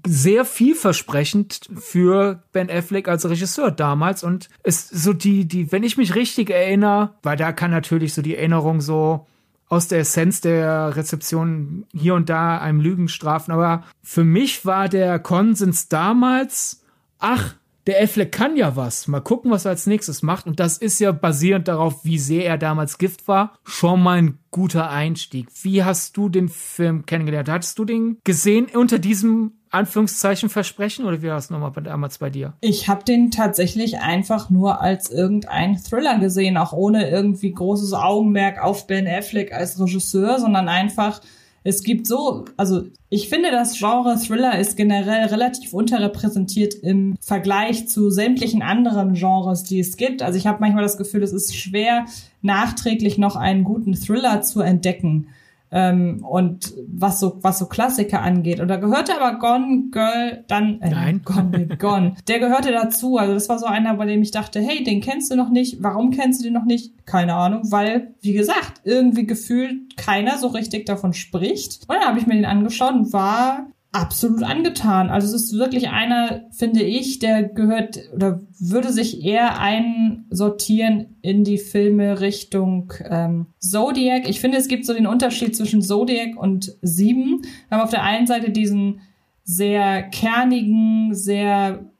sehr 0.06 0.44
vielversprechend 0.44 1.68
für 1.76 2.42
Ben 2.52 2.70
Affleck 2.70 3.08
als 3.08 3.28
Regisseur 3.28 3.70
damals 3.70 4.24
und 4.24 4.48
es 4.62 4.88
so 4.88 5.12
die 5.12 5.46
die 5.46 5.72
wenn 5.72 5.82
ich 5.82 5.96
mich 5.96 6.14
richtig 6.14 6.50
erinnere, 6.50 7.14
weil 7.22 7.36
da 7.36 7.52
kann 7.52 7.70
natürlich 7.70 8.14
so 8.14 8.22
die 8.22 8.36
Erinnerung 8.36 8.80
so 8.80 9.26
aus 9.68 9.88
der 9.88 10.00
Essenz 10.00 10.40
der 10.40 10.96
Rezeption 10.96 11.86
hier 11.92 12.14
und 12.14 12.28
da 12.28 12.58
einem 12.58 12.80
Lügen 12.80 13.08
strafen, 13.08 13.52
aber 13.52 13.84
für 14.02 14.24
mich 14.24 14.64
war 14.64 14.88
der 14.88 15.18
Konsens 15.18 15.88
damals, 15.88 16.82
ach, 17.18 17.54
der 17.86 18.02
Affleck 18.02 18.32
kann 18.32 18.56
ja 18.56 18.74
was. 18.74 19.06
Mal 19.06 19.20
gucken, 19.20 19.50
was 19.50 19.64
er 19.64 19.70
als 19.70 19.86
nächstes 19.86 20.22
macht. 20.22 20.46
Und 20.46 20.58
das 20.58 20.76
ist 20.76 20.98
ja 20.98 21.12
basierend 21.12 21.68
darauf, 21.68 22.04
wie 22.04 22.18
sehr 22.18 22.44
er 22.44 22.58
damals 22.58 22.98
Gift 22.98 23.28
war, 23.28 23.56
schon 23.64 24.02
mal 24.02 24.18
ein 24.18 24.38
guter 24.50 24.90
Einstieg. 24.90 25.48
Wie 25.62 25.84
hast 25.84 26.16
du 26.16 26.28
den 26.28 26.48
Film 26.48 27.06
kennengelernt? 27.06 27.48
Hattest 27.48 27.78
du 27.78 27.84
den 27.84 28.18
gesehen 28.24 28.66
unter 28.74 28.98
diesem 28.98 29.52
Anführungszeichen 29.76 30.48
Versprechen 30.48 31.04
oder 31.04 31.22
wie 31.22 31.28
war 31.28 31.38
es 31.38 31.50
nochmal 31.50 31.72
damals 31.82 32.18
bei 32.18 32.30
dir? 32.30 32.54
Ich 32.60 32.88
habe 32.88 33.04
den 33.04 33.30
tatsächlich 33.30 34.00
einfach 34.00 34.50
nur 34.50 34.80
als 34.80 35.10
irgendein 35.10 35.76
Thriller 35.76 36.18
gesehen, 36.18 36.56
auch 36.56 36.72
ohne 36.72 37.08
irgendwie 37.08 37.52
großes 37.52 37.92
Augenmerk 37.92 38.62
auf 38.62 38.86
Ben 38.86 39.06
Affleck 39.06 39.52
als 39.52 39.78
Regisseur, 39.80 40.40
sondern 40.40 40.68
einfach 40.68 41.20
es 41.68 41.82
gibt 41.82 42.06
so, 42.06 42.44
also 42.56 42.84
ich 43.08 43.28
finde, 43.28 43.50
das 43.50 43.76
Genre 43.76 44.16
Thriller 44.20 44.56
ist 44.56 44.76
generell 44.76 45.26
relativ 45.26 45.74
unterrepräsentiert 45.74 46.74
im 46.74 47.16
Vergleich 47.20 47.88
zu 47.88 48.08
sämtlichen 48.08 48.62
anderen 48.62 49.14
Genres, 49.14 49.64
die 49.64 49.80
es 49.80 49.96
gibt. 49.96 50.22
Also 50.22 50.38
ich 50.38 50.46
habe 50.46 50.60
manchmal 50.60 50.84
das 50.84 50.96
Gefühl, 50.96 51.24
es 51.24 51.32
ist 51.32 51.56
schwer, 51.56 52.04
nachträglich 52.40 53.18
noch 53.18 53.34
einen 53.34 53.64
guten 53.64 53.94
Thriller 53.94 54.42
zu 54.42 54.60
entdecken. 54.60 55.26
Ähm, 55.70 56.24
und 56.24 56.74
was 56.86 57.18
so, 57.18 57.38
was 57.42 57.58
so 57.58 57.66
Klassiker 57.66 58.22
angeht. 58.22 58.60
Und 58.60 58.68
da 58.68 58.76
gehörte 58.76 59.20
aber 59.20 59.38
Gone 59.38 59.90
Girl 59.90 60.44
dann, 60.48 60.80
äh, 60.80 60.90
Nein. 60.90 61.22
Gone, 61.24 61.76
Gone. 61.78 62.14
Der 62.28 62.38
gehörte 62.38 62.70
dazu. 62.72 63.16
Also 63.16 63.34
das 63.34 63.48
war 63.48 63.58
so 63.58 63.66
einer, 63.66 63.94
bei 63.94 64.06
dem 64.06 64.22
ich 64.22 64.30
dachte, 64.30 64.60
hey, 64.60 64.84
den 64.84 65.00
kennst 65.00 65.30
du 65.30 65.36
noch 65.36 65.50
nicht. 65.50 65.82
Warum 65.82 66.10
kennst 66.10 66.40
du 66.40 66.44
den 66.44 66.52
noch 66.52 66.64
nicht? 66.64 67.06
Keine 67.06 67.34
Ahnung, 67.34 67.62
weil, 67.70 68.14
wie 68.20 68.32
gesagt, 68.32 68.80
irgendwie 68.84 69.26
gefühlt 69.26 69.96
keiner 69.96 70.38
so 70.38 70.48
richtig 70.48 70.86
davon 70.86 71.12
spricht. 71.12 71.82
Und 71.88 71.96
dann 71.96 72.04
habe 72.04 72.18
ich 72.18 72.26
mir 72.26 72.34
den 72.34 72.44
angeschaut 72.44 72.94
und 72.94 73.12
war 73.12 73.66
absolut 73.92 74.42
angetan. 74.42 75.08
Also 75.08 75.34
es 75.34 75.42
ist 75.42 75.58
wirklich 75.58 75.88
einer, 75.88 76.44
finde 76.50 76.82
ich, 76.82 77.18
der 77.18 77.44
gehört 77.44 77.98
oder 78.14 78.40
würde 78.58 78.92
sich 78.92 79.24
eher 79.24 79.58
einsortieren 79.58 81.16
in 81.22 81.44
die 81.44 81.58
Filme 81.58 82.20
Richtung 82.20 82.92
ähm, 83.08 83.46
Zodiac. 83.58 84.28
Ich 84.28 84.40
finde, 84.40 84.58
es 84.58 84.68
gibt 84.68 84.84
so 84.84 84.92
den 84.92 85.06
Unterschied 85.06 85.56
zwischen 85.56 85.82
Zodiac 85.82 86.36
und 86.36 86.76
Sieben. 86.82 87.42
Wir 87.68 87.78
haben 87.78 87.84
auf 87.84 87.90
der 87.90 88.02
einen 88.02 88.26
Seite 88.26 88.50
diesen 88.50 89.00
sehr 89.44 90.02
kernigen, 90.02 91.14
sehr 91.14 91.90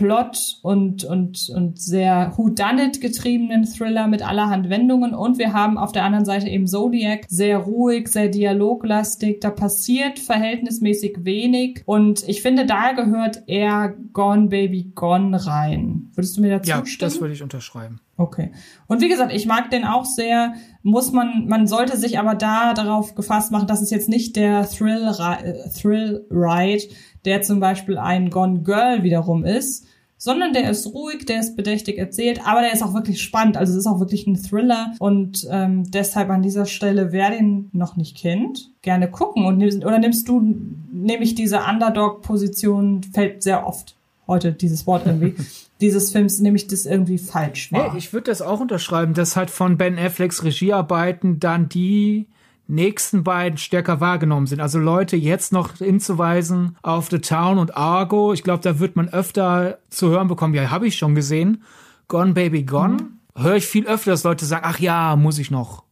Plot 0.00 0.56
und, 0.62 1.04
und, 1.04 1.50
und 1.54 1.78
sehr 1.78 2.32
Whodunit 2.34 3.02
getriebenen 3.02 3.66
Thriller 3.66 4.08
mit 4.08 4.26
allerhand 4.26 4.70
Wendungen. 4.70 5.14
Und 5.14 5.38
wir 5.38 5.52
haben 5.52 5.76
auf 5.76 5.92
der 5.92 6.04
anderen 6.04 6.24
Seite 6.24 6.48
eben 6.48 6.66
Zodiac, 6.66 7.26
sehr 7.28 7.58
ruhig, 7.58 8.08
sehr 8.08 8.28
dialoglastig. 8.28 9.40
Da 9.40 9.50
passiert 9.50 10.18
verhältnismäßig 10.18 11.18
wenig. 11.24 11.82
Und 11.84 12.26
ich 12.26 12.40
finde, 12.40 12.64
da 12.64 12.92
gehört 12.92 13.42
eher 13.46 13.94
Gone 14.14 14.48
Baby 14.48 14.90
Gone 14.94 15.46
rein. 15.46 16.10
Würdest 16.14 16.38
du 16.38 16.40
mir 16.40 16.50
dazu 16.50 16.70
ja, 16.70 16.86
stimmen? 16.86 17.10
das 17.10 17.20
würde 17.20 17.34
ich 17.34 17.42
unterschreiben. 17.42 18.00
Okay. 18.16 18.52
Und 18.86 19.02
wie 19.02 19.08
gesagt, 19.08 19.32
ich 19.34 19.46
mag 19.46 19.70
den 19.70 19.84
auch 19.84 20.06
sehr. 20.06 20.54
Muss 20.82 21.12
man, 21.12 21.46
man 21.46 21.66
sollte 21.66 21.98
sich 21.98 22.18
aber 22.18 22.34
da 22.34 22.72
darauf 22.72 23.14
gefasst 23.14 23.52
machen, 23.52 23.66
dass 23.66 23.82
es 23.82 23.90
jetzt 23.90 24.08
nicht 24.08 24.36
der 24.36 24.68
Thrill, 24.68 25.12
Thrill 25.74 26.26
Ride 26.30 26.84
der 27.24 27.42
zum 27.42 27.60
Beispiel 27.60 27.98
ein 27.98 28.30
Gone 28.30 28.62
Girl 28.62 29.02
wiederum 29.02 29.44
ist, 29.44 29.86
sondern 30.20 30.52
der 30.52 30.70
ist 30.70 30.86
ruhig, 30.86 31.24
der 31.24 31.40
ist 31.40 31.56
bedächtig 31.56 31.96
erzählt, 31.96 32.46
aber 32.46 32.60
der 32.60 32.74
ist 32.74 32.82
auch 32.82 32.92
wirklich 32.92 33.22
spannend. 33.22 33.56
Also 33.56 33.72
es 33.72 33.78
ist 33.78 33.86
auch 33.86 34.00
wirklich 34.00 34.26
ein 34.26 34.36
Thriller 34.36 34.94
und 34.98 35.48
ähm, 35.50 35.90
deshalb 35.90 36.28
an 36.28 36.42
dieser 36.42 36.66
Stelle, 36.66 37.10
wer 37.10 37.30
den 37.30 37.70
noch 37.72 37.96
nicht 37.96 38.18
kennt, 38.18 38.70
gerne 38.82 39.10
gucken 39.10 39.46
und 39.46 39.62
oder 39.82 39.98
nimmst 39.98 40.28
du 40.28 40.56
nämlich 40.92 41.34
diese 41.34 41.60
Underdog-Position 41.60 43.02
fällt 43.14 43.42
sehr 43.42 43.66
oft 43.66 43.96
heute 44.26 44.52
dieses 44.52 44.86
Wort 44.86 45.06
irgendwie 45.06 45.34
dieses 45.80 46.10
Films 46.10 46.38
nämlich 46.40 46.66
das 46.66 46.84
irgendwie 46.84 47.16
falsch 47.16 47.72
war. 47.72 47.92
Nee, 47.94 47.98
ich 47.98 48.12
würde 48.12 48.30
das 48.30 48.42
auch 48.42 48.60
unterschreiben, 48.60 49.14
dass 49.14 49.36
halt 49.36 49.48
von 49.48 49.78
Ben 49.78 49.98
Afflecks 49.98 50.44
Regiearbeiten 50.44 51.40
dann 51.40 51.70
die 51.70 52.26
nächsten 52.70 53.24
beiden 53.24 53.58
stärker 53.58 54.00
wahrgenommen 54.00 54.46
sind. 54.46 54.60
Also 54.60 54.78
Leute 54.78 55.16
jetzt 55.16 55.52
noch 55.52 55.76
hinzuweisen 55.76 56.76
auf 56.82 57.10
The 57.10 57.18
Town 57.18 57.58
und 57.58 57.76
Argo. 57.76 58.32
Ich 58.32 58.42
glaube, 58.42 58.62
da 58.62 58.78
wird 58.78 58.96
man 58.96 59.08
öfter 59.08 59.78
zu 59.90 60.08
hören 60.08 60.28
bekommen, 60.28 60.54
ja, 60.54 60.70
habe 60.70 60.86
ich 60.86 60.96
schon 60.96 61.14
gesehen. 61.14 61.62
Gone 62.08 62.32
Baby 62.32 62.62
Gone. 62.62 62.94
Mhm. 62.94 63.42
Höre 63.42 63.56
ich 63.56 63.66
viel 63.66 63.86
öfter, 63.86 64.10
dass 64.10 64.24
Leute 64.24 64.44
sagen, 64.44 64.64
ach 64.66 64.80
ja, 64.80 65.16
muss 65.16 65.38
ich 65.38 65.50
noch. 65.50 65.84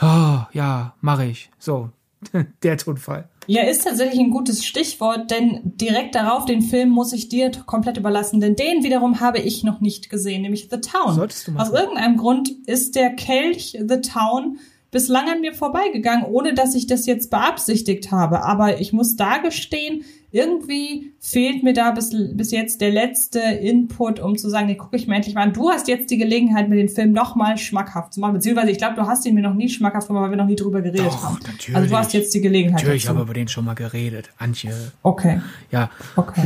Oh, 0.00 0.38
ja, 0.52 0.94
mache 1.00 1.26
ich. 1.26 1.50
So, 1.58 1.90
der 2.62 2.76
Tonfall. 2.76 3.28
Ja, 3.46 3.62
ist 3.62 3.84
tatsächlich 3.84 4.20
ein 4.20 4.30
gutes 4.30 4.64
Stichwort, 4.64 5.30
denn 5.30 5.60
direkt 5.64 6.14
darauf 6.14 6.46
den 6.46 6.62
Film 6.62 6.88
muss 6.88 7.12
ich 7.12 7.28
dir 7.28 7.50
komplett 7.66 7.98
überlassen, 7.98 8.40
denn 8.40 8.56
den 8.56 8.82
wiederum 8.82 9.20
habe 9.20 9.38
ich 9.38 9.62
noch 9.64 9.80
nicht 9.80 10.08
gesehen, 10.08 10.42
nämlich 10.42 10.68
The 10.70 10.80
Town. 10.80 11.14
Solltest 11.14 11.46
du 11.46 11.52
mal 11.52 11.62
Aus 11.62 11.70
irgendeinem 11.70 12.16
Grund 12.16 12.50
ist 12.66 12.94
der 12.94 13.10
Kelch 13.14 13.78
The 13.86 14.00
Town 14.00 14.58
bislang 14.94 15.28
an 15.28 15.40
mir 15.40 15.52
vorbeigegangen, 15.52 16.24
ohne 16.24 16.54
dass 16.54 16.76
ich 16.76 16.86
das 16.86 17.04
jetzt 17.04 17.28
beabsichtigt 17.28 18.12
habe. 18.12 18.44
Aber 18.44 18.80
ich 18.80 18.92
muss 18.92 19.16
da 19.16 19.38
gestehen, 19.38 20.04
irgendwie 20.30 21.12
fehlt 21.18 21.64
mir 21.64 21.72
da 21.72 21.90
bis, 21.90 22.14
bis 22.32 22.52
jetzt 22.52 22.80
der 22.80 22.92
letzte 22.92 23.40
Input, 23.40 24.20
um 24.20 24.38
zu 24.38 24.48
sagen, 24.48 24.68
den 24.68 24.78
gucke 24.78 24.96
ich 24.96 25.08
mir 25.08 25.16
endlich 25.16 25.34
mal 25.34 25.42
an. 25.42 25.52
Du 25.52 25.68
hast 25.68 25.88
jetzt 25.88 26.12
die 26.12 26.16
Gelegenheit, 26.16 26.68
mir 26.68 26.76
den 26.76 26.88
Film 26.88 27.10
nochmal 27.10 27.58
schmackhaft 27.58 28.14
zu 28.14 28.20
machen. 28.20 28.34
Beziehungsweise, 28.34 28.70
ich 28.70 28.78
glaube, 28.78 28.94
du 28.94 29.02
hast 29.08 29.26
ihn 29.26 29.34
mir 29.34 29.42
noch 29.42 29.54
nie 29.54 29.68
schmackhaft 29.68 30.06
gemacht, 30.06 30.22
weil 30.22 30.30
wir 30.30 30.36
noch 30.36 30.46
nie 30.46 30.54
drüber 30.54 30.80
geredet 30.80 31.06
Doch, 31.06 31.24
haben. 31.24 31.40
Natürlich. 31.44 31.76
Also 31.76 31.88
du 31.88 31.96
hast 31.96 32.12
jetzt 32.12 32.32
die 32.32 32.40
Gelegenheit. 32.40 32.82
Natürlich, 32.82 33.02
ich 33.02 33.08
habe 33.08 33.22
über 33.22 33.34
den 33.34 33.48
schon 33.48 33.64
mal 33.64 33.74
geredet. 33.74 34.30
Antje. 34.38 34.92
Okay. 35.02 35.40
Ja. 35.72 35.90
Okay. 36.14 36.42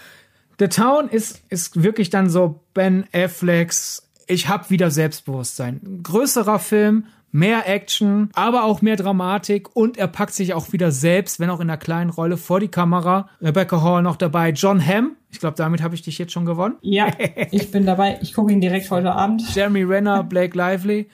The 0.58 0.68
Town 0.68 1.10
ist, 1.10 1.42
ist 1.50 1.82
wirklich 1.82 2.08
dann 2.08 2.30
so 2.30 2.60
Ben 2.72 3.04
Afflecks 3.12 4.08
ich 4.26 4.48
habe 4.48 4.70
wieder 4.70 4.90
Selbstbewusstsein. 4.90 6.00
größerer 6.02 6.58
Film, 6.58 7.06
mehr 7.32 7.68
Action, 7.68 8.30
aber 8.34 8.62
auch 8.64 8.80
mehr 8.82 8.96
Dramatik 8.96 9.74
und 9.74 9.96
er 9.96 10.06
packt 10.06 10.34
sich 10.34 10.52
auch 10.54 10.72
wieder 10.72 10.92
selbst, 10.92 11.40
wenn 11.40 11.50
auch 11.50 11.58
in 11.60 11.68
einer 11.70 11.78
kleinen 11.78 12.10
Rolle, 12.10 12.36
vor 12.36 12.60
die 12.60 12.68
Kamera. 12.68 13.28
Rebecca 13.40 13.82
Hall 13.82 14.02
noch 14.02 14.16
dabei, 14.16 14.50
John 14.50 14.86
Hamm. 14.86 15.16
Ich 15.30 15.40
glaube, 15.40 15.56
damit 15.56 15.82
habe 15.82 15.94
ich 15.94 16.02
dich 16.02 16.18
jetzt 16.18 16.32
schon 16.32 16.44
gewonnen. 16.44 16.76
Ja, 16.82 17.06
ich 17.50 17.70
bin 17.70 17.86
dabei. 17.86 18.18
Ich 18.20 18.34
gucke 18.34 18.52
ihn 18.52 18.60
direkt 18.60 18.90
heute 18.90 19.12
Abend. 19.12 19.42
Jeremy 19.54 19.82
Renner, 19.82 20.22
Blake 20.22 20.54
Lively. 20.56 21.08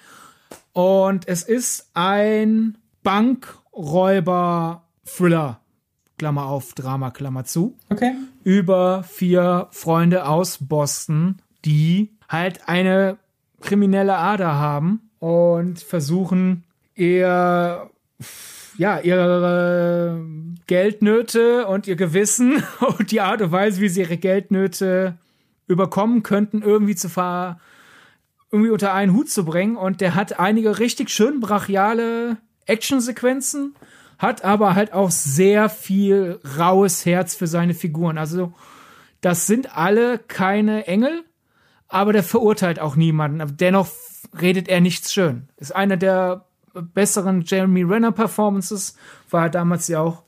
Und 0.73 1.29
es 1.29 1.45
ist 1.45 1.91
ein 1.95 2.77
Bankräuber-Thriller. 3.05 5.61
Klammer 6.19 6.47
auf, 6.47 6.75
Drama, 6.75 7.13
Klammer 7.13 7.45
zu. 7.45 7.77
Okay. 7.91 8.13
Über 8.43 9.05
vier 9.05 9.69
Freunde 9.71 10.27
aus 10.27 10.59
Boston, 10.61 11.37
die 11.65 12.11
halt 12.29 12.69
eine 12.69 13.19
kriminelle 13.61 14.17
Ader 14.17 14.57
haben 14.57 15.08
und 15.19 15.81
versuchen 15.81 16.65
ihr 16.95 17.91
ja, 18.79 19.01
ihre 19.01 20.25
Geldnöte 20.67 21.67
und 21.67 21.87
ihr 21.89 21.97
Gewissen 21.97 22.63
und 22.99 23.11
die 23.11 23.21
Art 23.21 23.43
und 23.43 23.53
Weise, 23.53 23.81
wie 23.81 23.89
sie 23.89 24.03
ihre 24.03 24.17
Geldnöte 24.17 25.19
überkommen 25.67 26.23
könnten, 26.23 26.63
irgendwie 26.63 26.95
zu 26.95 27.09
ver 27.09 27.61
irgendwie 28.51 28.71
unter 28.71 28.95
einen 28.95 29.13
Hut 29.13 29.29
zu 29.29 29.45
bringen. 29.45 29.77
Und 29.77 30.01
der 30.01 30.15
hat 30.15 30.41
einige 30.41 30.79
richtig 30.79 31.11
schön 31.11 31.41
brachiale 31.41 32.39
Actionsequenzen, 32.65 33.75
hat 34.17 34.43
aber 34.45 34.75
halt 34.75 34.93
auch 34.93 35.11
sehr 35.11 35.69
viel 35.69 36.41
raues 36.57 37.05
Herz 37.05 37.35
für 37.35 37.47
seine 37.47 37.75
Figuren. 37.75 38.17
Also, 38.17 38.55
das 39.21 39.47
sind 39.47 39.77
alle 39.77 40.19
keine 40.19 40.87
Engel, 40.87 41.25
aber 41.89 42.13
der 42.13 42.23
verurteilt 42.23 42.81
auch 42.81 42.97
niemanden. 42.97 43.57
Dennoch 43.57 43.89
redet 44.41 44.69
er 44.69 44.81
nichts 44.81 45.13
schön. 45.13 45.49
Ist 45.57 45.75
einer 45.75 45.97
der 45.97 46.45
besseren 46.75 47.43
Jeremy 47.43 47.83
Renner 47.83 48.13
Performances, 48.13 48.95
war 49.31 49.51
damals 49.51 49.89
ja 49.89 50.01
auch 50.01 50.23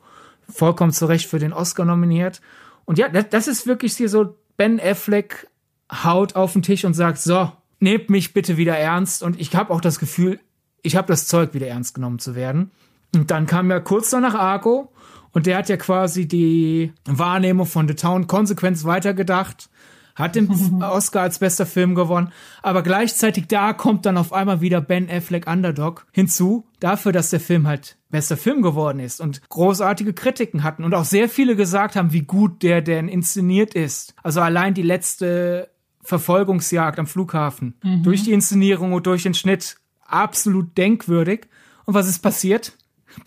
vollkommen 0.48 0.92
zu 0.92 1.06
Recht 1.06 1.26
für 1.26 1.38
den 1.38 1.52
Oscar 1.52 1.84
nominiert. 1.84 2.40
Und 2.84 2.98
ja, 2.98 3.08
das 3.08 3.46
ist 3.46 3.66
wirklich 3.66 3.96
hier 3.96 4.08
so, 4.08 4.36
Ben 4.56 4.80
Affleck 4.80 5.46
haut 5.92 6.34
auf 6.36 6.52
den 6.52 6.62
Tisch 6.62 6.84
und 6.84 6.94
sagt, 6.94 7.18
so, 7.18 7.52
nehmt 7.78 8.10
mich 8.10 8.32
bitte 8.32 8.56
wieder 8.56 8.76
ernst. 8.76 9.22
Und 9.22 9.40
ich 9.40 9.54
habe 9.54 9.72
auch 9.72 9.80
das 9.80 9.98
Gefühl, 9.98 10.40
ich 10.82 10.96
habe 10.96 11.08
das 11.08 11.26
Zeug, 11.26 11.54
wieder 11.54 11.68
ernst 11.68 11.94
genommen 11.94 12.18
zu 12.18 12.34
werden. 12.34 12.70
Und 13.14 13.30
dann 13.30 13.46
kam 13.46 13.70
ja 13.70 13.80
kurz 13.80 14.10
danach 14.10 14.34
Argo 14.34 14.92
und 15.32 15.46
der 15.46 15.58
hat 15.58 15.68
ja 15.68 15.76
quasi 15.76 16.26
die 16.26 16.92
Wahrnehmung 17.04 17.66
von 17.66 17.88
The 17.88 17.94
Town 17.94 18.26
konsequent 18.26 18.84
weitergedacht 18.84 19.69
hat 20.20 20.36
den 20.36 20.50
Oscar 20.82 21.22
als 21.22 21.38
bester 21.38 21.66
Film 21.66 21.94
gewonnen, 21.94 22.32
aber 22.62 22.82
gleichzeitig 22.82 23.46
da 23.48 23.72
kommt 23.72 24.06
dann 24.06 24.16
auf 24.16 24.32
einmal 24.32 24.60
wieder 24.60 24.80
Ben 24.80 25.10
Affleck 25.10 25.46
Underdog 25.46 26.06
hinzu, 26.12 26.66
dafür, 26.78 27.12
dass 27.12 27.30
der 27.30 27.40
Film 27.40 27.66
halt 27.66 27.96
bester 28.10 28.36
Film 28.36 28.62
geworden 28.62 29.00
ist 29.00 29.20
und 29.20 29.48
großartige 29.48 30.12
Kritiken 30.12 30.62
hatten 30.62 30.84
und 30.84 30.94
auch 30.94 31.04
sehr 31.04 31.28
viele 31.28 31.56
gesagt 31.56 31.96
haben, 31.96 32.12
wie 32.12 32.22
gut 32.22 32.62
der 32.62 32.82
denn 32.82 33.08
inszeniert 33.08 33.74
ist. 33.74 34.14
Also 34.22 34.40
allein 34.40 34.74
die 34.74 34.82
letzte 34.82 35.70
Verfolgungsjagd 36.02 36.98
am 36.98 37.06
Flughafen 37.06 37.74
mhm. 37.82 38.02
durch 38.02 38.24
die 38.24 38.32
Inszenierung 38.32 38.92
und 38.92 39.06
durch 39.06 39.22
den 39.22 39.34
Schnitt 39.34 39.76
absolut 40.04 40.76
denkwürdig. 40.76 41.46
Und 41.84 41.94
was 41.94 42.08
ist 42.08 42.20
passiert? 42.20 42.76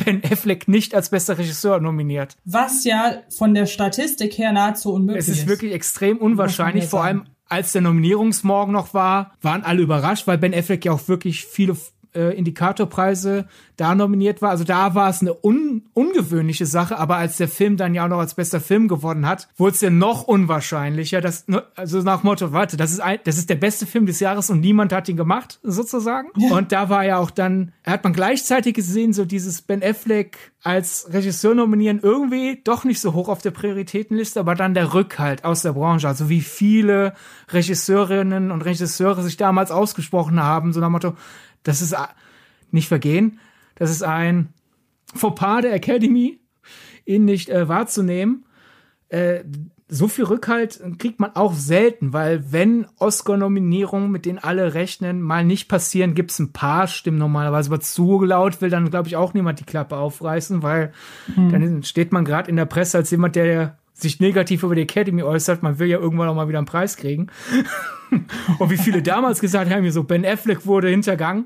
Ben 0.04 0.22
Affleck 0.24 0.68
nicht 0.68 0.96
als 0.96 1.10
bester 1.10 1.38
Regisseur 1.38 1.80
nominiert. 1.80 2.38
Was 2.46 2.84
ja 2.84 3.22
von 3.30 3.54
der 3.54 3.66
Statistik 3.66 4.38
her 4.38 4.52
nahezu 4.52 4.94
unmöglich 4.94 5.28
ist. 5.28 5.30
Es 5.30 5.40
ist 5.40 5.48
wirklich 5.48 5.74
extrem 5.74 6.18
unwahrscheinlich, 6.18 6.86
vor 6.86 7.04
allem 7.04 7.26
als 7.50 7.72
der 7.72 7.82
Nominierungsmorgen 7.82 8.74
noch 8.74 8.94
war, 8.94 9.34
waren 9.42 9.64
alle 9.64 9.82
überrascht, 9.82 10.26
weil 10.28 10.38
Ben 10.38 10.54
Affleck 10.54 10.86
ja 10.86 10.92
auch 10.92 11.08
wirklich 11.08 11.46
viele 11.46 11.78
äh, 12.16 12.36
Indikatorpreise 12.38 13.48
da 13.78 13.96
nominiert 13.96 14.42
war. 14.42 14.52
Also 14.52 14.64
da 14.64 14.96
war 14.96 15.10
es 15.10 15.22
eine 15.22 15.34
un 15.44 15.84
ungewöhnliche 15.94 16.66
Sache, 16.66 16.98
aber 16.98 17.18
als 17.18 17.38
der 17.38 17.48
Film 17.48 17.78
dann 17.78 17.94
ja 17.94 18.06
auch 18.06 18.10
noch 18.10 18.20
als 18.20 18.36
bester 18.36 18.60
Film 18.60 18.88
gewonnen 18.88 19.26
hat, 19.28 19.48
wurde 19.58 19.74
es 19.74 19.82
ja 19.82 19.90
noch 19.90 20.24
unwahrscheinlicher, 20.24 21.22
dass, 21.22 21.46
also 21.76 22.02
nach 22.02 22.24
Motto, 22.24 22.52
warte, 22.52 22.78
das 22.78 22.92
ist 22.92 23.00
ein, 23.00 23.20
das 23.24 23.38
ist 23.38 23.50
der 23.50 23.56
beste 23.56 23.86
Film 23.86 24.06
des 24.06 24.20
Jahres 24.20 24.50
und 24.50 24.60
niemand 24.60 24.94
hat 24.94 25.10
ihn 25.10 25.18
gemacht, 25.18 25.60
sozusagen. 25.64 26.30
Ja. 26.38 26.56
Und 26.56 26.72
da 26.72 26.90
war 26.90 27.06
ja 27.06 27.18
auch 27.18 27.32
dann, 27.32 27.74
hat 27.86 28.04
man 28.04 28.14
gleichzeitig 28.14 28.76
gesehen, 28.76 29.14
so 29.14 29.26
dieses 29.26 29.62
Ben 29.62 29.84
Affleck 29.84 30.54
als 30.62 31.08
Regisseur 31.12 31.56
nominieren 31.56 32.00
irgendwie 32.02 32.62
doch 32.64 32.86
nicht 32.86 33.02
so 33.02 33.14
hoch 33.14 33.28
auf 33.28 33.42
der 33.42 33.52
Prioritätenliste, 33.52 34.40
aber 34.40 34.56
dann 34.56 34.74
der 34.74 34.94
Rückhalt 34.94 35.44
aus 35.44 35.62
der 35.62 35.74
Branche, 35.74 36.08
also 36.08 36.30
wie 36.30 36.42
viele 36.42 37.14
Regisseurinnen 37.50 38.52
und 38.52 38.62
Regisseure 38.62 39.24
sich 39.24 39.36
damals 39.36 39.72
ausgesprochen 39.72 40.42
haben, 40.42 40.72
so 40.72 40.80
nach 40.80 40.90
Motto, 40.90 41.16
das 41.64 41.82
ist 41.82 41.96
nicht 42.72 42.88
vergehen. 42.88 43.40
Das 43.76 43.90
ist 43.90 44.04
ein 44.04 44.50
Fauxpas 45.16 45.62
der 45.62 45.74
Academy, 45.74 46.40
ihn 47.06 47.26
nicht 47.26 47.50
äh, 47.50 47.68
wahrzunehmen. 47.68 48.46
Äh, 49.10 49.44
so 49.90 50.08
viel 50.08 50.26
Rückhalt 50.26 50.82
kriegt 50.98 51.20
man 51.20 51.36
auch 51.36 51.54
selten, 51.54 52.14
weil 52.14 52.52
wenn 52.52 52.88
Oscar-Nominierungen, 52.98 54.10
mit 54.10 54.26
denen 54.26 54.40
alle 54.40 54.74
rechnen, 54.74 55.22
mal 55.22 55.46
nicht 55.46 55.68
passieren, 55.68 56.16
gibt's 56.16 56.40
ein 56.40 56.52
paar 56.52 56.88
Stimmen 56.88 57.20
normalerweise. 57.20 57.70
Aber 57.70 57.80
zu 57.80 58.24
laut 58.24 58.60
will 58.62 58.72
dann, 58.72 58.90
glaube 58.90 59.08
ich, 59.08 59.16
auch 59.16 59.36
niemand 59.36 59.60
die 59.60 59.66
Klappe 59.66 59.98
aufreißen, 59.98 60.64
weil 60.64 60.94
hm. 61.36 61.52
dann 61.52 61.84
steht 61.84 62.12
man 62.12 62.26
gerade 62.26 62.50
in 62.50 62.56
der 62.56 62.66
Presse 62.66 62.98
als 62.98 63.12
jemand, 63.12 63.36
der 63.36 63.78
sich 63.94 64.20
negativ 64.20 64.64
über 64.64 64.76
die 64.76 64.82
Academy 64.82 65.24
äußert. 65.24 65.64
Man 65.64 65.80
will 65.80 65.88
ja 65.88 66.00
irgendwann 66.00 66.28
auch 66.30 66.36
mal 66.36 66.48
wieder 66.48 66.58
einen 66.58 66.68
Preis 66.68 66.98
kriegen. 66.98 67.28
Und 68.60 68.70
wie 68.70 68.78
viele 68.78 69.02
damals 69.02 69.40
gesagt 69.40 69.72
haben, 69.72 69.90
so 69.92 70.04
Ben 70.04 70.26
Affleck 70.26 70.66
wurde 70.66 70.90
hintergangen. 70.90 71.46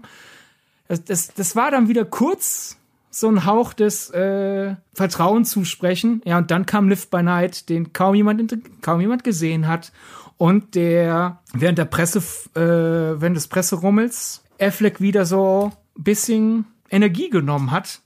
Das, 0.88 1.03
das, 1.03 1.34
das 1.34 1.56
war 1.56 1.72
dann 1.72 1.88
wieder 1.88 2.06
kurz 2.06 2.78
so 3.10 3.30
ein 3.30 3.45
Hauch 3.45 3.74
des 3.74 4.10
äh, 4.11 4.76
Vertrauen 4.94 5.44
zusprechen. 5.44 6.22
Ja, 6.26 6.38
und 6.38 6.52
dann 6.52 6.65
kam 6.65 6.90
Live 6.90 7.10
by 7.10 7.24
Night, 7.24 7.69
den 7.69 7.94
kaum 7.94 8.15
jemand, 8.15 8.56
kaum 8.82 9.02
jemand 9.02 9.24
gesehen 9.24 9.68
hat. 9.68 9.91
Und 10.38 10.76
der 10.76 11.40
während 11.53 11.80
der 11.80 11.86
Presse, 11.86 12.19
äh, 12.56 13.19
während 13.19 13.36
des 13.36 13.48
Presserummels 13.48 14.44
Affleck 14.60 15.02
wieder 15.02 15.26
so 15.26 15.72
ein 15.98 16.03
bisschen 16.03 16.65
Energie 16.90 17.30
genommen 17.30 17.72
hat, 17.72 18.02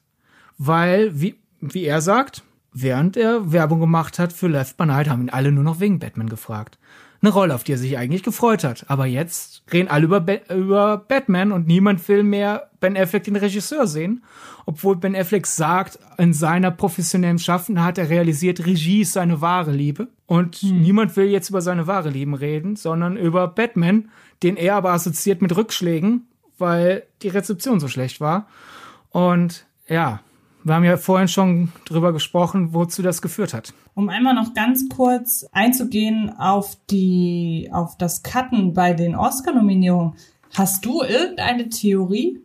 weil, 0.57 1.19
wie, 1.19 1.35
wie 1.59 1.85
er 1.85 2.01
sagt, 2.01 2.43
während 2.73 3.17
er 3.17 3.51
Werbung 3.51 3.79
gemacht 3.79 4.19
hat 4.19 4.33
für 4.33 4.47
Left 4.47 4.77
by 4.77 4.85
Night, 4.85 5.09
haben 5.09 5.23
ihn 5.23 5.29
alle 5.29 5.51
nur 5.51 5.63
noch 5.63 5.79
wegen 5.79 5.99
Batman 5.99 6.29
gefragt 6.29 6.77
eine 7.21 7.31
Rolle, 7.31 7.53
auf 7.53 7.63
die 7.63 7.73
er 7.73 7.77
sich 7.77 7.97
eigentlich 7.97 8.23
gefreut 8.23 8.63
hat. 8.63 8.85
Aber 8.87 9.05
jetzt 9.05 9.63
reden 9.71 9.89
alle 9.89 10.05
über, 10.05 10.21
ba 10.21 10.37
über 10.49 10.97
Batman 10.97 11.51
und 11.51 11.67
niemand 11.67 12.07
will 12.07 12.23
mehr 12.23 12.69
Ben 12.79 12.97
Affleck 12.97 13.23
den 13.25 13.35
Regisseur 13.35 13.85
sehen. 13.85 14.23
Obwohl 14.65 14.95
Ben 14.95 15.15
Affleck 15.15 15.45
sagt, 15.45 15.99
in 16.17 16.33
seiner 16.33 16.71
professionellen 16.71 17.37
Schaffen 17.37 17.83
hat 17.83 17.99
er 17.99 18.09
realisiert, 18.09 18.65
Regie 18.65 19.01
ist 19.01 19.13
seine 19.13 19.39
wahre 19.39 19.71
Liebe. 19.71 20.07
Und 20.25 20.55
hm. 20.55 20.81
niemand 20.81 21.15
will 21.15 21.25
jetzt 21.25 21.49
über 21.49 21.61
seine 21.61 21.85
wahre 21.85 22.09
Liebe 22.09 22.39
reden, 22.39 22.75
sondern 22.75 23.17
über 23.17 23.47
Batman, 23.47 24.09
den 24.41 24.57
er 24.57 24.75
aber 24.75 24.91
assoziiert 24.91 25.43
mit 25.43 25.55
Rückschlägen, 25.55 26.27
weil 26.57 27.03
die 27.21 27.29
Rezeption 27.29 27.79
so 27.79 27.87
schlecht 27.87 28.19
war. 28.19 28.47
Und 29.11 29.67
ja, 29.87 30.21
wir 30.63 30.75
haben 30.75 30.83
ja 30.83 30.97
vorhin 30.97 31.27
schon 31.27 31.71
drüber 31.85 32.13
gesprochen, 32.13 32.73
wozu 32.73 33.01
das 33.01 33.21
geführt 33.21 33.53
hat. 33.53 33.73
Um 33.93 34.09
einmal 34.09 34.35
noch 34.35 34.53
ganz 34.53 34.87
kurz 34.89 35.45
einzugehen 35.51 36.31
auf 36.37 36.77
die, 36.89 37.69
auf 37.71 37.97
das 37.97 38.23
Cutten 38.23 38.73
bei 38.73 38.93
den 38.93 39.15
Oscar-Nominierungen. 39.15 40.13
Hast 40.53 40.85
du 40.85 41.01
irgendeine 41.01 41.69
Theorie, 41.69 42.39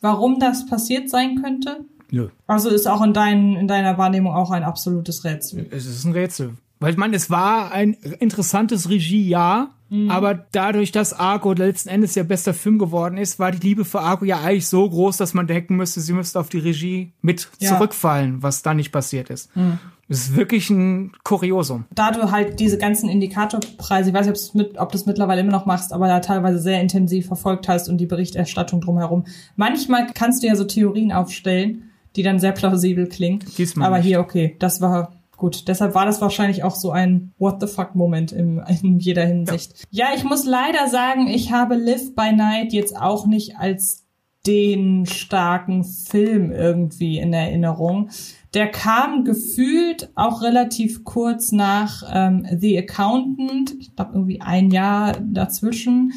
warum 0.00 0.38
das 0.38 0.66
passiert 0.66 1.08
sein 1.10 1.42
könnte? 1.42 1.84
Nö. 2.10 2.28
Also 2.46 2.70
ist 2.70 2.86
auch 2.86 3.02
in, 3.02 3.12
dein, 3.12 3.56
in 3.56 3.68
deiner 3.68 3.98
Wahrnehmung 3.98 4.32
auch 4.32 4.50
ein 4.50 4.62
absolutes 4.62 5.24
Rätsel. 5.24 5.66
Es 5.70 5.86
ist 5.86 6.04
ein 6.04 6.12
Rätsel. 6.12 6.54
Weil 6.78 6.92
ich 6.92 6.98
meine, 6.98 7.16
es 7.16 7.30
war 7.30 7.72
ein 7.72 7.94
interessantes 7.94 8.90
Regiejahr, 8.90 9.75
mhm. 9.88 10.10
aber 10.10 10.34
dadurch, 10.52 10.92
dass 10.92 11.12
Argo 11.12 11.52
letzten 11.52 11.88
Endes 11.88 12.14
ja 12.14 12.22
bester 12.22 12.54
Film 12.54 12.78
geworden 12.78 13.16
ist, 13.16 13.38
war 13.38 13.52
die 13.52 13.66
Liebe 13.66 13.84
für 13.84 14.00
Argo 14.00 14.24
ja 14.24 14.40
eigentlich 14.40 14.68
so 14.68 14.88
groß, 14.88 15.16
dass 15.16 15.34
man 15.34 15.46
denken 15.46 15.76
müsste, 15.76 16.00
sie 16.00 16.12
müsste 16.12 16.40
auf 16.40 16.48
die 16.48 16.58
Regie 16.58 17.12
mit 17.22 17.48
ja. 17.58 17.74
zurückfallen, 17.74 18.42
was 18.42 18.62
da 18.62 18.74
nicht 18.74 18.92
passiert 18.92 19.30
ist. 19.30 19.54
Mhm. 19.56 19.78
Das 20.08 20.18
ist 20.18 20.36
wirklich 20.36 20.70
ein 20.70 21.12
Kuriosum. 21.24 21.84
Da 21.92 22.12
du 22.12 22.30
halt 22.30 22.60
diese 22.60 22.78
ganzen 22.78 23.08
Indikatorpreise, 23.08 24.10
ich 24.10 24.14
weiß 24.14 24.28
nicht, 24.28 24.54
mit, 24.54 24.78
ob 24.78 24.92
du 24.92 24.98
es 24.98 25.06
mittlerweile 25.06 25.40
immer 25.40 25.50
noch 25.50 25.66
machst, 25.66 25.92
aber 25.92 26.06
da 26.06 26.20
teilweise 26.20 26.60
sehr 26.60 26.80
intensiv 26.80 27.26
verfolgt 27.26 27.68
hast 27.68 27.88
und 27.88 27.98
die 27.98 28.06
Berichterstattung 28.06 28.80
drumherum. 28.80 29.24
Manchmal 29.56 30.06
kannst 30.14 30.42
du 30.42 30.46
ja 30.46 30.54
so 30.54 30.64
Theorien 30.64 31.10
aufstellen, 31.10 31.90
die 32.14 32.22
dann 32.22 32.38
sehr 32.38 32.52
plausibel 32.52 33.08
klingen. 33.08 33.40
Diesmal 33.58 33.88
aber 33.88 33.96
nicht. 33.98 34.06
hier, 34.06 34.20
okay, 34.20 34.54
das 34.60 34.80
war 34.80 35.12
Gut, 35.36 35.68
deshalb 35.68 35.94
war 35.94 36.06
das 36.06 36.20
wahrscheinlich 36.20 36.64
auch 36.64 36.74
so 36.74 36.90
ein 36.90 37.32
What 37.38 37.60
the 37.60 37.66
fuck 37.66 37.94
Moment 37.94 38.32
in, 38.32 38.62
in 38.82 38.98
jeder 38.98 39.24
Hinsicht. 39.24 39.86
Ja. 39.90 40.08
ja, 40.08 40.16
ich 40.16 40.24
muss 40.24 40.46
leider 40.46 40.88
sagen, 40.88 41.28
ich 41.28 41.52
habe 41.52 41.74
Live 41.74 42.14
by 42.14 42.32
Night 42.32 42.72
jetzt 42.72 42.96
auch 42.96 43.26
nicht 43.26 43.56
als 43.58 44.06
den 44.46 45.06
starken 45.06 45.84
Film 45.84 46.52
irgendwie 46.52 47.18
in 47.18 47.32
Erinnerung. 47.32 48.10
Der 48.54 48.68
kam 48.68 49.24
gefühlt 49.24 50.10
auch 50.14 50.40
relativ 50.40 51.04
kurz 51.04 51.52
nach 51.52 52.02
ähm, 52.10 52.46
The 52.58 52.78
Accountant. 52.78 53.74
Ich 53.80 53.94
glaube 53.94 54.12
irgendwie 54.14 54.40
ein 54.40 54.70
Jahr 54.70 55.18
dazwischen. 55.20 56.12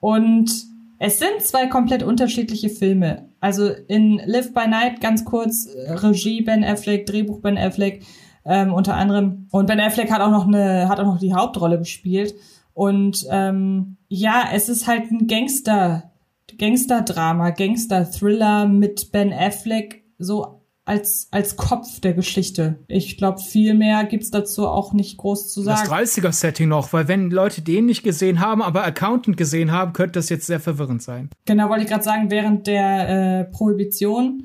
Und 0.00 0.50
es 0.98 1.18
sind 1.18 1.40
zwei 1.42 1.66
komplett 1.66 2.02
unterschiedliche 2.02 2.68
Filme. 2.68 3.28
Also 3.40 3.68
in 3.88 4.20
Live 4.24 4.54
by 4.54 4.66
Night 4.66 5.00
ganz 5.00 5.24
kurz 5.24 5.68
Regie 5.86 6.42
Ben 6.42 6.64
Affleck, 6.64 7.06
Drehbuch 7.06 7.40
Ben 7.40 7.58
Affleck 7.58 8.02
ähm, 8.44 8.72
unter 8.72 8.94
anderem. 8.94 9.48
Und 9.50 9.66
Ben 9.66 9.80
Affleck 9.80 10.10
hat 10.10 10.20
auch 10.20 10.30
noch 10.30 10.46
eine, 10.46 10.88
hat 10.88 11.00
auch 11.00 11.06
noch 11.06 11.18
die 11.18 11.34
Hauptrolle 11.34 11.78
gespielt. 11.78 12.34
Und 12.74 13.26
ähm, 13.30 13.96
ja, 14.08 14.44
es 14.52 14.68
ist 14.68 14.86
halt 14.86 15.10
ein 15.10 15.26
Gangster, 15.26 16.10
Gangster-Drama, 16.58 17.50
Gangster-Thriller 17.50 18.66
mit 18.66 19.12
Ben 19.12 19.32
Affleck 19.32 20.04
so 20.18 20.62
als, 20.84 21.28
als 21.30 21.56
Kopf 21.56 22.00
der 22.00 22.12
Geschichte. 22.12 22.80
Ich 22.88 23.16
glaube, 23.16 23.40
viel 23.40 23.74
mehr 23.74 24.04
gibt's 24.04 24.30
dazu 24.30 24.66
auch 24.66 24.92
nicht 24.92 25.16
groß 25.16 25.52
zu 25.52 25.62
sagen. 25.62 25.88
Das 25.88 26.16
30er-Setting 26.16 26.68
noch, 26.68 26.92
weil 26.92 27.06
wenn 27.06 27.30
Leute 27.30 27.62
den 27.62 27.86
nicht 27.86 28.02
gesehen 28.02 28.40
haben, 28.40 28.62
aber 28.62 28.84
Accountant 28.84 29.36
gesehen 29.36 29.70
haben, 29.70 29.92
könnte 29.92 30.18
das 30.18 30.28
jetzt 30.28 30.46
sehr 30.46 30.60
verwirrend 30.60 31.02
sein. 31.02 31.30
Genau, 31.44 31.68
wollte 31.68 31.84
ich 31.84 31.88
gerade 31.88 32.02
sagen, 32.02 32.30
während 32.30 32.66
der 32.66 33.40
äh, 33.40 33.44
Prohibition 33.44 34.44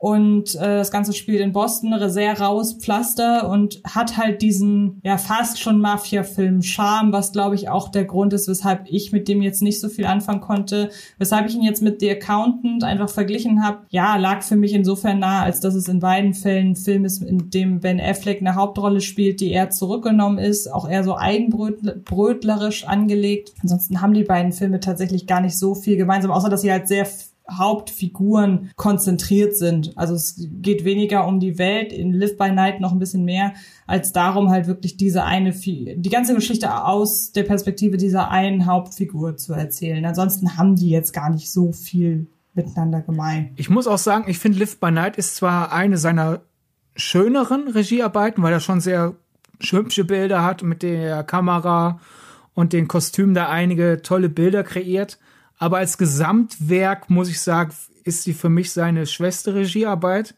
und 0.00 0.54
äh, 0.54 0.76
das 0.78 0.92
Ganze 0.92 1.12
spielt 1.12 1.40
in 1.40 1.52
Boston, 1.52 1.92
sehr 2.08 2.38
raus 2.40 2.74
Pflaster 2.74 3.50
und 3.50 3.80
hat 3.84 4.16
halt 4.16 4.42
diesen 4.42 5.00
ja 5.02 5.18
fast 5.18 5.60
schon 5.60 5.80
Mafia-Film 5.80 6.62
Charme, 6.62 7.12
was 7.12 7.32
glaube 7.32 7.56
ich 7.56 7.68
auch 7.68 7.88
der 7.88 8.04
Grund 8.04 8.32
ist, 8.32 8.46
weshalb 8.46 8.86
ich 8.86 9.10
mit 9.10 9.26
dem 9.26 9.42
jetzt 9.42 9.60
nicht 9.60 9.80
so 9.80 9.88
viel 9.88 10.06
anfangen 10.06 10.40
konnte, 10.40 10.90
weshalb 11.18 11.48
ich 11.48 11.56
ihn 11.56 11.64
jetzt 11.64 11.82
mit 11.82 11.98
The 12.00 12.12
Accountant 12.12 12.84
einfach 12.84 13.10
verglichen 13.10 13.64
habe. 13.64 13.86
Ja, 13.88 14.16
lag 14.16 14.42
für 14.42 14.54
mich 14.54 14.72
insofern 14.72 15.18
nah, 15.18 15.42
als 15.42 15.58
dass 15.58 15.74
es 15.74 15.88
in 15.88 15.98
beiden 15.98 16.32
Fällen 16.32 16.70
ein 16.70 16.76
Film 16.76 17.04
ist, 17.04 17.20
in 17.20 17.50
dem 17.50 17.80
Ben 17.80 18.00
Affleck 18.00 18.40
eine 18.40 18.54
Hauptrolle 18.54 19.00
spielt, 19.00 19.40
die 19.40 19.50
eher 19.50 19.70
zurückgenommen 19.70 20.38
ist, 20.38 20.72
auch 20.72 20.88
eher 20.88 21.02
so 21.02 21.16
eigenbrötlerisch 21.16 22.86
angelegt. 22.86 23.52
Ansonsten 23.62 24.00
haben 24.00 24.14
die 24.14 24.22
beiden 24.22 24.52
Filme 24.52 24.78
tatsächlich 24.78 25.26
gar 25.26 25.40
nicht 25.40 25.58
so 25.58 25.74
viel 25.74 25.96
gemeinsam, 25.96 26.30
außer 26.30 26.48
dass 26.48 26.60
sie 26.60 26.70
halt 26.70 26.86
sehr 26.86 27.04
Hauptfiguren 27.50 28.70
konzentriert 28.76 29.56
sind. 29.56 29.92
Also 29.96 30.14
es 30.14 30.36
geht 30.60 30.84
weniger 30.84 31.26
um 31.26 31.40
die 31.40 31.58
Welt, 31.58 31.92
in 31.92 32.12
Live 32.12 32.36
by 32.36 32.50
Night 32.50 32.80
noch 32.80 32.92
ein 32.92 32.98
bisschen 32.98 33.24
mehr, 33.24 33.54
als 33.86 34.12
darum 34.12 34.50
halt 34.50 34.66
wirklich 34.66 34.96
diese 34.96 35.24
eine, 35.24 35.52
die 35.52 36.10
ganze 36.10 36.34
Geschichte 36.34 36.84
aus 36.84 37.32
der 37.32 37.44
Perspektive 37.44 37.96
dieser 37.96 38.30
einen 38.30 38.66
Hauptfigur 38.66 39.36
zu 39.36 39.54
erzählen. 39.54 40.04
Ansonsten 40.04 40.56
haben 40.56 40.76
die 40.76 40.90
jetzt 40.90 41.12
gar 41.12 41.30
nicht 41.30 41.50
so 41.50 41.72
viel 41.72 42.26
miteinander 42.54 43.00
gemein. 43.00 43.52
Ich 43.56 43.70
muss 43.70 43.86
auch 43.86 43.98
sagen, 43.98 44.28
ich 44.28 44.38
finde 44.38 44.58
Live 44.58 44.78
by 44.78 44.90
Night 44.90 45.16
ist 45.16 45.36
zwar 45.36 45.72
eine 45.72 45.96
seiner 45.96 46.42
schöneren 46.96 47.68
Regiearbeiten, 47.68 48.42
weil 48.42 48.52
er 48.52 48.60
schon 48.60 48.80
sehr 48.80 49.14
hübsche 49.60 50.04
Bilder 50.04 50.44
hat 50.44 50.62
mit 50.62 50.82
der 50.82 51.22
Kamera 51.24 52.00
und 52.54 52.72
den 52.72 52.88
Kostümen 52.88 53.34
da 53.34 53.48
einige 53.48 54.02
tolle 54.02 54.28
Bilder 54.28 54.64
kreiert. 54.64 55.18
Aber 55.58 55.78
als 55.78 55.98
Gesamtwerk 55.98 57.10
muss 57.10 57.28
ich 57.28 57.40
sagen, 57.40 57.72
ist 58.04 58.22
sie 58.22 58.32
für 58.32 58.48
mich 58.48 58.72
seine 58.72 59.06
schwester 59.06 59.54
Regiearbeit. 59.54 60.34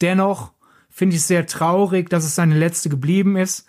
Dennoch 0.00 0.52
finde 0.88 1.16
ich 1.16 1.22
es 1.22 1.28
sehr 1.28 1.46
traurig, 1.46 2.10
dass 2.10 2.24
es 2.24 2.34
seine 2.34 2.58
letzte 2.58 2.88
geblieben 2.88 3.36
ist. 3.36 3.66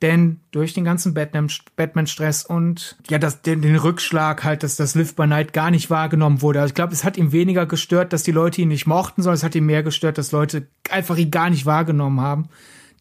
Denn 0.00 0.40
durch 0.52 0.74
den 0.74 0.84
ganzen 0.84 1.12
Batman-Stress 1.12 2.44
und 2.44 2.96
ja, 3.10 3.18
das, 3.18 3.42
den, 3.42 3.62
den 3.62 3.74
Rückschlag 3.74 4.44
halt, 4.44 4.62
dass 4.62 4.76
das 4.76 4.94
Live 4.94 5.16
by 5.16 5.26
Night 5.26 5.52
gar 5.52 5.72
nicht 5.72 5.90
wahrgenommen 5.90 6.40
wurde. 6.40 6.60
Also 6.60 6.70
ich 6.70 6.76
glaube, 6.76 6.92
es 6.92 7.02
hat 7.02 7.16
ihm 7.16 7.32
weniger 7.32 7.66
gestört, 7.66 8.12
dass 8.12 8.22
die 8.22 8.30
Leute 8.30 8.62
ihn 8.62 8.68
nicht 8.68 8.86
mochten, 8.86 9.22
sondern 9.22 9.38
es 9.38 9.42
hat 9.42 9.56
ihm 9.56 9.66
mehr 9.66 9.82
gestört, 9.82 10.16
dass 10.16 10.30
Leute 10.30 10.68
einfach 10.88 11.16
ihn 11.16 11.32
gar 11.32 11.50
nicht 11.50 11.66
wahrgenommen 11.66 12.20
haben. 12.20 12.48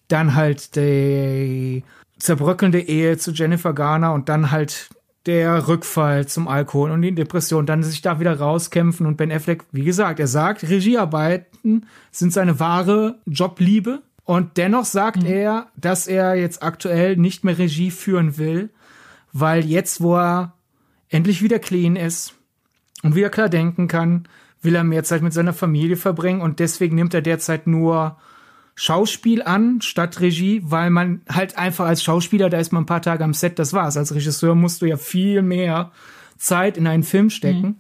Dann 0.08 0.34
halt 0.34 0.76
die 0.76 1.84
zerbröckelnde 2.18 2.80
Ehe 2.80 3.20
zu 3.20 3.30
Jennifer 3.32 3.74
Garner 3.74 4.14
und 4.14 4.28
dann 4.28 4.50
halt 4.50 4.90
der 5.28 5.68
Rückfall 5.68 6.28
zum 6.28 6.48
Alkohol 6.48 6.92
und 6.92 7.02
die 7.02 7.14
Depression, 7.14 7.66
dann 7.66 7.84
sich 7.84 8.02
da 8.02 8.20
wieder 8.20 8.40
rauskämpfen 8.40 9.06
und 9.06 9.18
Ben 9.18 9.32
Affleck, 9.32 9.66
wie 9.72 9.84
gesagt, 9.84 10.20
er 10.20 10.28
sagt, 10.28 10.64
Regiearbeiten 10.68 11.86
sind 12.12 12.34
seine 12.34 12.60
wahre 12.60 13.20
Jobliebe 13.26 14.02
und 14.24 14.58
dennoch 14.58 14.86
sagt 14.86 15.24
mhm. 15.24 15.30
er, 15.30 15.68
dass 15.76 16.08
er 16.08 16.36
jetzt 16.36 16.64
aktuell 16.64 17.18
nicht 17.18 17.44
mehr 17.44 17.58
Regie 17.58 17.92
führen 17.92 18.38
will, 18.38 18.70
weil 19.34 19.66
jetzt, 19.66 20.02
wo 20.02 20.18
er 20.18 20.54
endlich 21.10 21.42
wieder 21.42 21.60
clean 21.60 21.96
ist 21.96 22.34
und 23.04 23.16
wieder 23.16 23.30
klar 23.30 23.50
denken 23.50 23.88
kann, 23.88 24.28
will 24.62 24.76
er 24.76 24.84
mehr 24.84 25.04
Zeit 25.04 25.22
mit 25.22 25.34
seiner 25.34 25.54
Familie 25.54 25.98
verbringen 25.98 26.42
und 26.42 26.60
deswegen 26.60 26.96
nimmt 26.96 27.14
er 27.14 27.22
derzeit 27.22 27.68
nur 27.68 28.18
Schauspiel 28.80 29.42
an 29.42 29.82
statt 29.82 30.20
Regie, 30.20 30.62
weil 30.64 30.92
man 30.92 31.22
halt 31.28 31.58
einfach 31.58 31.88
als 31.88 32.04
Schauspieler, 32.04 32.48
da 32.52 32.60
ist 32.60 32.72
man 32.72 32.84
ein 32.84 32.86
paar 32.86 33.02
Tage 33.02 33.24
am 33.24 33.34
Set, 33.34 33.58
das 33.58 33.74
war's. 33.74 33.98
Als 33.98 34.14
Regisseur 34.14 34.54
musst 34.54 34.84
du 34.84 34.86
ja 34.86 34.98
viel 34.98 35.42
mehr 35.42 35.92
Zeit 36.38 36.78
in 36.78 36.86
einen 36.86 37.02
Film 37.02 37.32
stecken. 37.32 37.66
Mhm. 37.66 37.78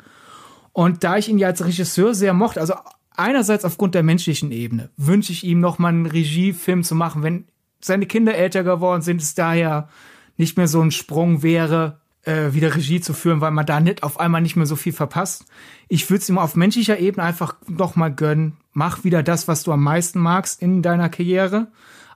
Und 0.73 1.03
da 1.03 1.17
ich 1.17 1.29
ihn 1.29 1.37
ja 1.37 1.49
als 1.49 1.63
Regisseur 1.63 2.15
sehr 2.15 2.33
mochte, 2.33 2.59
also 2.59 2.73
einerseits 3.15 3.63
aufgrund 3.63 3.93
der 3.93 4.01
menschlichen 4.01 4.51
Ebene, 4.51 4.89
wünsche 4.97 5.31
ich 5.31 5.43
ihm 5.43 5.59
noch 5.59 5.77
mal 5.77 5.89
einen 5.89 6.07
Regiefilm 6.07 6.81
zu 6.83 6.95
machen, 6.95 7.21
wenn 7.21 7.45
seine 7.79 8.07
Kinder 8.07 8.33
älter 8.33 8.63
geworden 8.63 9.03
sind, 9.03 9.21
es 9.21 9.35
daher 9.35 9.89
nicht 10.35 10.57
mehr 10.57 10.67
so 10.67 10.81
ein 10.81 10.89
Sprung 10.89 11.43
wäre, 11.43 12.01
äh, 12.23 12.53
wieder 12.53 12.75
Regie 12.75 13.01
zu 13.01 13.13
führen, 13.13 13.39
weil 13.39 13.51
man 13.51 13.67
da 13.67 13.79
nicht 13.79 14.01
auf 14.01 14.19
einmal 14.19 14.41
nicht 14.41 14.55
mehr 14.55 14.65
so 14.65 14.75
viel 14.75 14.93
verpasst. 14.93 15.45
Ich 15.89 16.09
würde 16.09 16.23
es 16.23 16.29
ihm 16.29 16.39
auf 16.39 16.55
menschlicher 16.55 16.97
Ebene 16.97 17.23
einfach 17.23 17.55
noch 17.67 17.95
mal 17.95 18.11
gönnen. 18.11 18.57
Mach 18.77 19.03
wieder 19.03 19.23
das, 19.23 19.47
was 19.47 19.63
du 19.63 19.71
am 19.71 19.81
meisten 19.81 20.19
magst 20.19 20.61
in 20.61 20.83
deiner 20.83 21.09
Karriere. 21.09 21.65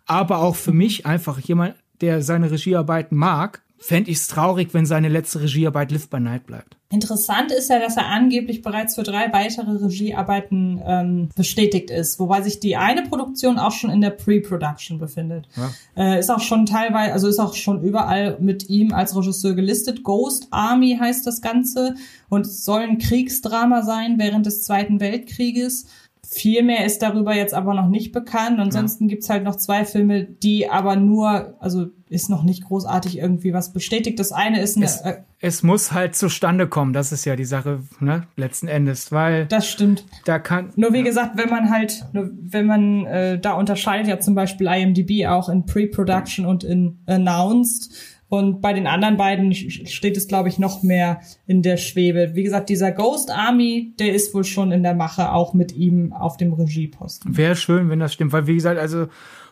Aber 0.05 0.37
auch 0.43 0.55
für 0.55 0.71
mich 0.71 1.07
einfach 1.07 1.39
jemand, 1.39 1.73
der 2.01 2.21
seine 2.21 2.51
Regiearbeiten 2.51 3.17
mag, 3.17 3.63
fände 3.79 4.11
ich 4.11 4.17
es 4.17 4.27
traurig, 4.27 4.71
wenn 4.75 4.85
seine 4.85 5.09
letzte 5.09 5.41
Regiearbeit 5.41 5.91
Live 5.91 6.09
by 6.09 6.19
Night 6.19 6.45
bleibt. 6.45 6.77
Interessant 6.91 7.51
ist 7.51 7.71
ja, 7.71 7.79
dass 7.79 7.97
er 7.97 8.05
angeblich 8.05 8.61
bereits 8.61 8.93
für 8.93 9.01
drei 9.01 9.33
weitere 9.33 9.71
Regiearbeiten 9.83 10.79
ähm, 10.85 11.29
bestätigt 11.35 11.89
ist, 11.89 12.19
wobei 12.19 12.43
sich 12.43 12.59
die 12.59 12.77
eine 12.77 13.03
Produktion 13.03 13.57
auch 13.57 13.71
schon 13.71 13.89
in 13.89 14.01
der 14.01 14.11
Pre-Production 14.11 14.99
befindet. 14.99 15.47
Ja. 15.55 15.71
Äh, 15.95 16.19
ist 16.19 16.29
auch 16.29 16.41
schon 16.41 16.67
teilweise, 16.67 17.13
also 17.13 17.27
ist 17.27 17.39
auch 17.39 17.55
schon 17.55 17.81
überall 17.81 18.37
mit 18.39 18.69
ihm 18.69 18.93
als 18.93 19.15
Regisseur 19.15 19.55
gelistet. 19.55 20.03
Ghost 20.03 20.47
Army 20.51 20.97
heißt 20.99 21.25
das 21.25 21.41
Ganze 21.41 21.95
und 22.29 22.45
soll 22.45 22.81
ein 22.81 22.99
Kriegsdrama 22.99 23.81
sein 23.81 24.19
während 24.19 24.45
des 24.45 24.61
Zweiten 24.61 24.99
Weltkrieges. 24.99 25.87
Viel 26.33 26.63
mehr 26.63 26.85
ist 26.85 27.01
darüber 27.01 27.35
jetzt 27.35 27.53
aber 27.53 27.73
noch 27.73 27.89
nicht 27.89 28.13
bekannt. 28.13 28.57
Ansonsten 28.57 29.03
ja. 29.03 29.09
gibt's 29.09 29.29
halt 29.29 29.43
noch 29.43 29.57
zwei 29.57 29.83
Filme, 29.83 30.23
die 30.23 30.69
aber 30.69 30.95
nur, 30.95 31.55
also 31.59 31.87
ist 32.07 32.29
noch 32.29 32.43
nicht 32.43 32.63
großartig 32.63 33.17
irgendwie 33.17 33.53
was 33.53 33.73
bestätigt. 33.73 34.17
Das 34.17 34.31
eine 34.31 34.61
ist 34.61 34.77
eine. 34.77 34.85
Es, 34.85 35.01
äh, 35.01 35.17
es 35.39 35.61
muss 35.61 35.91
halt 35.91 36.15
zustande 36.15 36.67
kommen, 36.67 36.93
das 36.93 37.11
ist 37.11 37.25
ja 37.25 37.35
die 37.35 37.43
Sache, 37.43 37.81
ne, 37.99 38.27
letzten 38.37 38.69
Endes, 38.69 39.11
weil. 39.11 39.45
Das 39.47 39.67
stimmt. 39.67 40.05
Da 40.23 40.39
kann. 40.39 40.71
Nur 40.77 40.93
wie 40.93 40.99
ja. 40.99 41.03
gesagt, 41.03 41.37
wenn 41.37 41.49
man 41.49 41.69
halt, 41.69 42.05
wenn 42.13 42.65
man 42.65 43.05
äh, 43.07 43.37
da 43.37 43.51
unterscheidet 43.53 44.07
ja 44.07 44.21
zum 44.21 44.33
Beispiel 44.33 44.67
IMDb 44.67 45.27
auch 45.27 45.49
in 45.49 45.65
Pre-Production 45.65 46.45
und 46.45 46.63
in 46.63 46.99
Announced 47.07 47.93
und 48.31 48.61
bei 48.61 48.71
den 48.71 48.87
anderen 48.87 49.17
beiden 49.17 49.53
steht 49.53 50.15
es, 50.15 50.29
glaube 50.29 50.47
ich, 50.47 50.57
noch 50.57 50.83
mehr 50.83 51.19
in 51.47 51.61
der 51.61 51.75
Schwebe. 51.75 52.31
Wie 52.33 52.43
gesagt, 52.43 52.69
dieser 52.69 52.93
Ghost 52.93 53.29
Army, 53.29 53.93
der 53.99 54.15
ist 54.15 54.33
wohl 54.33 54.45
schon 54.45 54.71
in 54.71 54.83
der 54.83 54.95
Mache, 54.95 55.33
auch 55.33 55.53
mit 55.53 55.73
ihm 55.73 56.13
auf 56.13 56.37
dem 56.37 56.53
Regieposten. 56.53 57.35
Wäre 57.35 57.57
schön, 57.57 57.89
wenn 57.89 57.99
das 57.99 58.13
stimmt, 58.13 58.31
weil 58.31 58.47
wie 58.47 58.55
gesagt, 58.55 58.79
also 58.79 59.07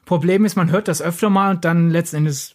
Problem 0.06 0.46
ist, 0.46 0.56
man 0.56 0.72
hört 0.72 0.88
das 0.88 1.02
öfter 1.02 1.30
mal 1.30 1.56
und 1.56 1.66
dann 1.66 1.90
letzten 1.90 2.16
Endes 2.16 2.54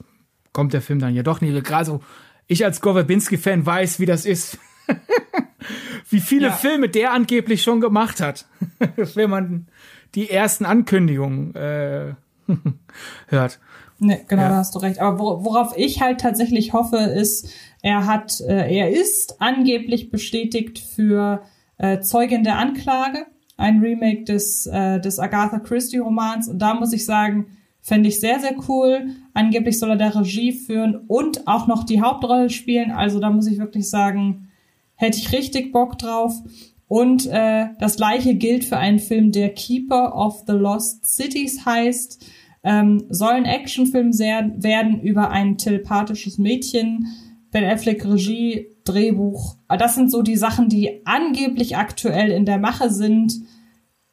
kommt 0.55 0.73
der 0.73 0.81
Film 0.81 0.99
dann 0.99 1.15
ja 1.15 1.23
doch 1.23 1.43
nicht. 1.43 1.63
Gerade 1.63 1.85
so, 1.85 2.01
ich 2.47 2.65
als 2.65 2.81
Gore-Verbinski-Fan 2.81 3.67
weiß, 3.67 4.01
wie 4.01 4.07
das 4.07 4.25
ist. 4.25 4.59
wie 6.09 6.21
viele 6.21 6.47
ja. 6.47 6.53
Filme 6.53 6.89
der 6.89 7.13
angeblich 7.13 7.63
schon 7.63 7.83
gemacht 7.83 8.23
hat, 8.23 8.47
wenn 9.15 9.29
man 9.29 9.67
die 10.15 10.31
ersten 10.31 10.65
Ankündigungen 10.65 11.55
äh, 11.55 12.15
hört. 13.27 13.61
Nee, 14.05 14.21
genau, 14.29 14.43
ja. 14.43 14.49
da 14.51 14.57
hast 14.57 14.75
du 14.75 14.81
recht. 14.81 15.01
Aber 15.01 15.45
worauf 15.45 15.77
ich 15.77 16.03
halt 16.03 16.21
tatsächlich 16.21 16.75
hoffe, 16.75 16.99
ist, 16.99 17.49
er 17.81 18.07
hat, 18.07 18.41
äh, 18.41 18.77
er 18.77 18.91
ist 18.91 19.41
angeblich 19.41 20.11
bestätigt 20.11 20.79
für 20.79 21.43
äh, 21.79 22.01
Zeugin 22.01 22.45
der 22.45 22.59
Anklage, 22.59 23.27
ein 23.57 23.81
Remake 23.81 24.25
des, 24.25 24.67
äh, 24.67 25.01
des 25.01 25.19
Agatha 25.19 25.59
Christie 25.59 25.99
Romans. 25.99 26.49
Und 26.49 26.59
da 26.59 26.75
muss 26.75 26.93
ich 26.93 27.07
sagen, 27.07 27.47
fände 27.81 28.11
ich 28.11 28.21
sehr, 28.21 28.41
sehr 28.41 28.57
cool. 28.69 29.07
Angeblich 29.33 29.79
soll 29.79 29.91
er 29.91 29.97
da 29.97 30.09
Regie 30.09 30.53
führen 30.53 30.97
und 31.07 31.47
auch 31.47 31.67
noch 31.67 31.85
die 31.85 32.03
Hauptrolle 32.03 32.51
spielen. 32.51 32.91
Also 32.91 33.21
da 33.21 33.31
muss 33.31 33.47
ich 33.47 33.59
wirklich 33.59 33.89
sagen, 33.89 34.49
hätte 34.97 35.19
ich 35.19 35.33
richtig 35.33 35.73
Bock 35.73 35.99
drauf. 35.99 36.35
Und 36.89 37.27
äh, 37.27 37.69
das 37.81 37.97
gleiche 37.97 38.35
gilt 38.35 38.65
für 38.65 38.77
einen 38.77 38.99
Film, 38.99 39.33
der 39.33 39.55
Keeper 39.55 40.15
of 40.15 40.45
the 40.47 40.53
Lost 40.53 41.07
Cities 41.07 41.65
heißt. 41.65 42.25
Ähm, 42.65 43.05
soll 43.11 43.33
ein 43.33 43.45
Actionfilm 43.45 44.13
sehr, 44.13 44.51
werden 44.57 45.01
über 45.01 45.31
ein 45.31 45.59
telepathisches 45.59 46.39
Mädchen. 46.39 47.07
Ben 47.51 47.65
Affleck 47.65 48.05
Regie, 48.05 48.75
Drehbuch. 48.85 49.57
Das 49.69 49.95
sind 49.95 50.11
so 50.11 50.23
die 50.23 50.37
Sachen, 50.37 50.69
die 50.69 51.07
angeblich 51.07 51.77
aktuell 51.77 52.31
in 52.31 52.47
der 52.47 52.59
Mache 52.59 52.91
sind. 52.91 53.35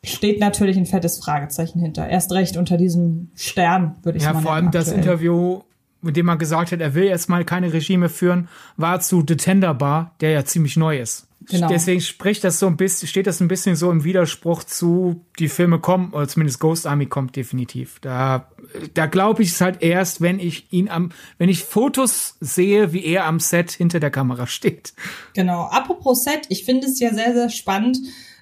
Steht 0.03 0.40
natürlich 0.40 0.78
ein 0.78 0.86
fettes 0.86 1.18
Fragezeichen 1.18 1.80
hinter. 1.80 2.07
Erst 2.07 2.32
recht 2.34 2.57
unter 2.57 2.78
diesem 2.78 3.32
Stern, 3.36 3.95
würde 4.03 4.18
ich 4.18 4.23
sagen. 4.23 4.38
Ja, 4.38 4.41
vor 4.41 4.53
allem 4.53 4.68
aktuell. 4.68 4.84
das 4.84 4.94
Interview, 4.94 5.61
mit 6.02 6.18
dem 6.18 6.26
man 6.26 6.38
gesagt 6.38 6.72
hat, 6.72 6.82
er 6.82 6.94
will 6.94 7.06
erstmal 7.06 7.45
keine 7.45 7.72
Regime 7.72 8.10
führen, 8.10 8.48
war 8.78 8.99
zu 8.99 9.23
The 9.28 9.38
Tender 9.38 9.73
Bar, 9.73 10.15
der 10.22 10.32
ja 10.32 10.44
ziemlich 10.44 10.76
neu 10.76 10.99
ist. 10.99 11.28
Genau. 11.49 11.68
Deswegen 11.68 12.01
spricht 12.01 12.43
das 12.43 12.59
so 12.59 12.68
ein 12.68 12.77
bisschen, 12.77 13.07
steht 13.07 13.27
das 13.27 13.39
ein 13.41 13.47
bisschen 13.47 13.76
so 13.76 13.89
im 13.91 14.03
Widerspruch 14.03 14.63
zu, 14.63 15.26
die 15.39 15.49
Filme 15.49 15.80
kommen, 15.80 16.13
oder 16.13 16.27
zumindest 16.27 16.59
Ghost 16.59 16.85
Army 16.85 17.07
kommt 17.07 17.35
definitiv. 17.35 17.99
Da, 17.99 18.51
da 18.93 19.07
glaube 19.07 19.43
ich 19.43 19.49
es 19.49 19.61
halt 19.61 19.81
erst, 19.81 20.22
wenn 20.22 20.39
ich 20.39 20.72
ihn 20.72 20.89
am, 20.89 21.09
wenn 21.38 21.49
ich 21.49 21.63
Fotos 21.63 22.35
sehe, 22.39 22.93
wie 22.93 23.03
er 23.05 23.26
am 23.26 23.39
Set 23.39 23.72
hinter 23.72 23.99
der 23.99 24.11
Kamera 24.11 24.45
steht. 24.45 24.93
Genau. 25.34 25.63
Apropos 25.63 26.23
Set, 26.23 26.41
ich 26.49 26.63
finde 26.63 26.88
es 26.88 26.99
ja 26.99 27.13
sehr, 27.13 27.34
sehr 27.34 27.49
spannend. 27.49 27.97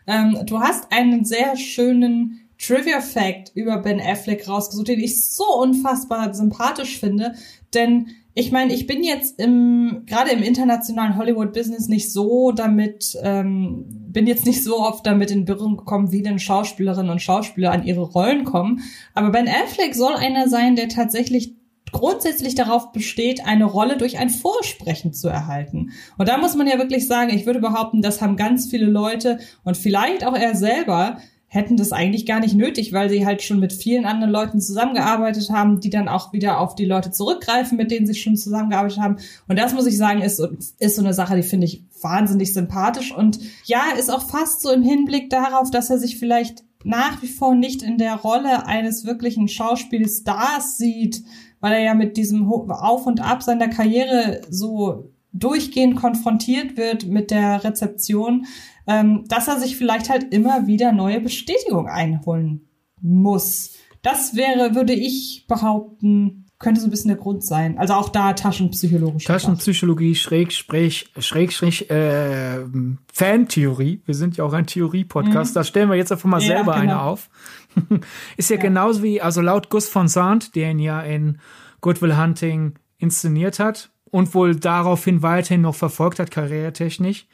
Ähm, 0.05 0.37
du 0.45 0.59
hast 0.59 0.91
einen 0.91 1.23
sehr 1.23 1.55
schönen 1.55 2.49
Trivia 2.57 2.99
Fact 2.99 3.51
über 3.55 3.77
Ben 3.77 4.01
Affleck 4.01 4.47
rausgesucht, 4.47 4.89
den 4.89 4.99
ich 4.99 5.25
so 5.25 5.45
unfassbar 5.45 6.33
sympathisch 6.33 6.99
finde, 6.99 7.33
denn 7.73 8.07
ich 8.39 8.53
meine, 8.53 8.73
ich 8.73 8.87
bin 8.87 9.03
jetzt 9.03 9.37
im 9.37 10.03
gerade 10.05 10.31
im 10.31 10.41
internationalen 10.41 11.17
Hollywood-Business 11.17 11.89
nicht 11.89 12.09
so 12.09 12.53
damit, 12.53 13.17
ähm, 13.21 13.83
bin 13.89 14.27
jetzt 14.27 14.45
nicht 14.45 14.63
so 14.63 14.79
oft 14.79 15.05
damit 15.05 15.29
in 15.29 15.43
Berührung 15.43 15.75
gekommen, 15.75 16.13
wie 16.13 16.21
denn 16.21 16.39
Schauspielerinnen 16.39 17.11
und 17.11 17.21
Schauspieler 17.21 17.71
an 17.71 17.83
ihre 17.83 18.01
Rollen 18.01 18.45
kommen. 18.45 18.81
Aber 19.13 19.31
Ben 19.31 19.49
Affleck 19.49 19.93
soll 19.93 20.15
einer 20.15 20.47
sein, 20.47 20.77
der 20.77 20.87
tatsächlich 20.87 21.55
grundsätzlich 21.91 22.55
darauf 22.55 22.93
besteht, 22.93 23.45
eine 23.45 23.65
Rolle 23.65 23.97
durch 23.97 24.19
ein 24.19 24.29
Vorsprechen 24.29 25.11
zu 25.11 25.27
erhalten. 25.27 25.91
Und 26.17 26.29
da 26.29 26.37
muss 26.37 26.55
man 26.55 26.67
ja 26.67 26.77
wirklich 26.77 27.07
sagen, 27.07 27.35
ich 27.35 27.45
würde 27.45 27.59
behaupten, 27.59 28.01
das 28.01 28.21
haben 28.21 28.37
ganz 28.37 28.69
viele 28.69 28.85
Leute 28.85 29.39
und 29.65 29.75
vielleicht 29.75 30.25
auch 30.25 30.35
er 30.35 30.55
selber 30.55 31.17
hätten 31.49 31.77
das 31.77 31.91
eigentlich 31.91 32.27
gar 32.27 32.39
nicht 32.39 32.55
nötig, 32.55 32.93
weil 32.93 33.09
sie 33.09 33.25
halt 33.25 33.41
schon 33.41 33.59
mit 33.59 33.73
vielen 33.73 34.05
anderen 34.05 34.31
Leuten 34.31 34.61
zusammengearbeitet 34.61 35.49
haben, 35.49 35.79
die 35.79 35.89
dann 35.89 36.07
auch 36.07 36.31
wieder 36.31 36.59
auf 36.59 36.75
die 36.75 36.85
Leute 36.85 37.11
zurückgreifen, 37.11 37.75
mit 37.75 37.89
denen 37.89 38.05
sie 38.05 38.13
schon 38.13 38.37
zusammengearbeitet 38.37 38.99
haben. 38.99 39.17
Und 39.47 39.57
das 39.57 39.73
muss 39.73 39.87
ich 39.87 39.97
sagen, 39.97 40.21
ist, 40.21 40.39
ist 40.77 40.95
so 40.95 41.01
eine 41.01 41.13
Sache, 41.13 41.35
die 41.35 41.43
finde 41.43 41.65
ich 41.65 41.83
wahnsinnig 42.01 42.53
sympathisch. 42.53 43.11
Und 43.11 43.39
ja, 43.65 43.81
ist 43.97 44.13
auch 44.13 44.29
fast 44.29 44.61
so 44.61 44.71
im 44.71 44.83
Hinblick 44.83 45.31
darauf, 45.31 45.71
dass 45.71 45.89
er 45.89 45.97
sich 45.97 46.19
vielleicht 46.19 46.63
nach 46.83 47.21
wie 47.23 47.27
vor 47.27 47.55
nicht 47.55 47.81
in 47.81 47.97
der 47.97 48.15
Rolle 48.15 48.67
eines 48.67 49.05
wirklichen 49.05 49.47
Schauspielstars 49.47 50.77
sieht, 50.77 51.23
weil 51.59 51.73
er 51.73 51.81
ja 51.81 51.93
mit 51.95 52.15
diesem 52.15 52.47
Auf 52.47 53.05
und 53.07 53.21
Ab 53.21 53.41
seiner 53.41 53.67
Karriere 53.67 54.41
so 54.49 55.11
durchgehend 55.33 55.95
konfrontiert 55.95 56.77
wird 56.77 57.05
mit 57.05 57.31
der 57.31 57.63
Rezeption, 57.63 58.45
ähm, 58.89 59.25
dass 59.27 59.47
er 59.47 59.59
sich 59.59 59.77
vielleicht 59.77 60.09
halt 60.09 60.33
immer 60.33 60.65
wieder 60.65 60.91
neue 60.91 61.21
Bestätigung 61.21 61.87
einholen 61.87 62.67
muss. 62.99 63.75
Das 64.01 64.35
wäre, 64.35 64.73
würde 64.73 64.93
ich 64.93 65.45
behaupten, 65.47 66.47
könnte 66.57 66.81
so 66.81 66.87
ein 66.87 66.89
bisschen 66.89 67.09
der 67.09 67.17
Grund 67.17 67.45
sein. 67.45 67.77
Also 67.77 67.93
auch 67.93 68.09
da 68.09 68.33
taschenpsychologisch. 68.33 69.25
Taschenpsychologie, 69.25 70.15
Schrägstrich, 70.15 71.11
Schrägstrich, 71.19 71.89
äh, 71.91 72.65
Fantheorie. 73.13 74.01
Wir 74.05 74.15
sind 74.15 74.37
ja 74.37 74.43
auch 74.43 74.53
ein 74.53 74.65
Theorie-Podcast. 74.65 75.51
Mhm. 75.51 75.53
Da 75.53 75.63
stellen 75.63 75.89
wir 75.89 75.95
jetzt 75.95 76.11
einfach 76.11 76.27
mal 76.27 76.41
ja, 76.41 76.47
selber 76.47 76.73
genau. 76.73 76.81
eine 76.81 77.01
auf. 77.01 77.29
Ist 78.37 78.49
ja, 78.49 78.55
ja, 78.55 78.61
genauso 78.63 79.03
wie, 79.03 79.21
also 79.21 79.41
laut 79.41 79.69
Gus 79.69 79.87
von 79.87 80.07
Sant, 80.07 80.55
der 80.55 80.71
ihn 80.71 80.79
ja 80.79 81.01
in 81.01 81.37
Good 81.81 82.01
Will 82.01 82.17
Hunting 82.17 82.73
inszeniert 82.97 83.59
hat 83.59 83.91
und 84.05 84.33
wohl 84.33 84.55
daraufhin 84.55 85.21
weiterhin 85.21 85.61
noch 85.61 85.75
verfolgt 85.75 86.17
hat, 86.17 86.31
karrieretechnisch. 86.31 87.27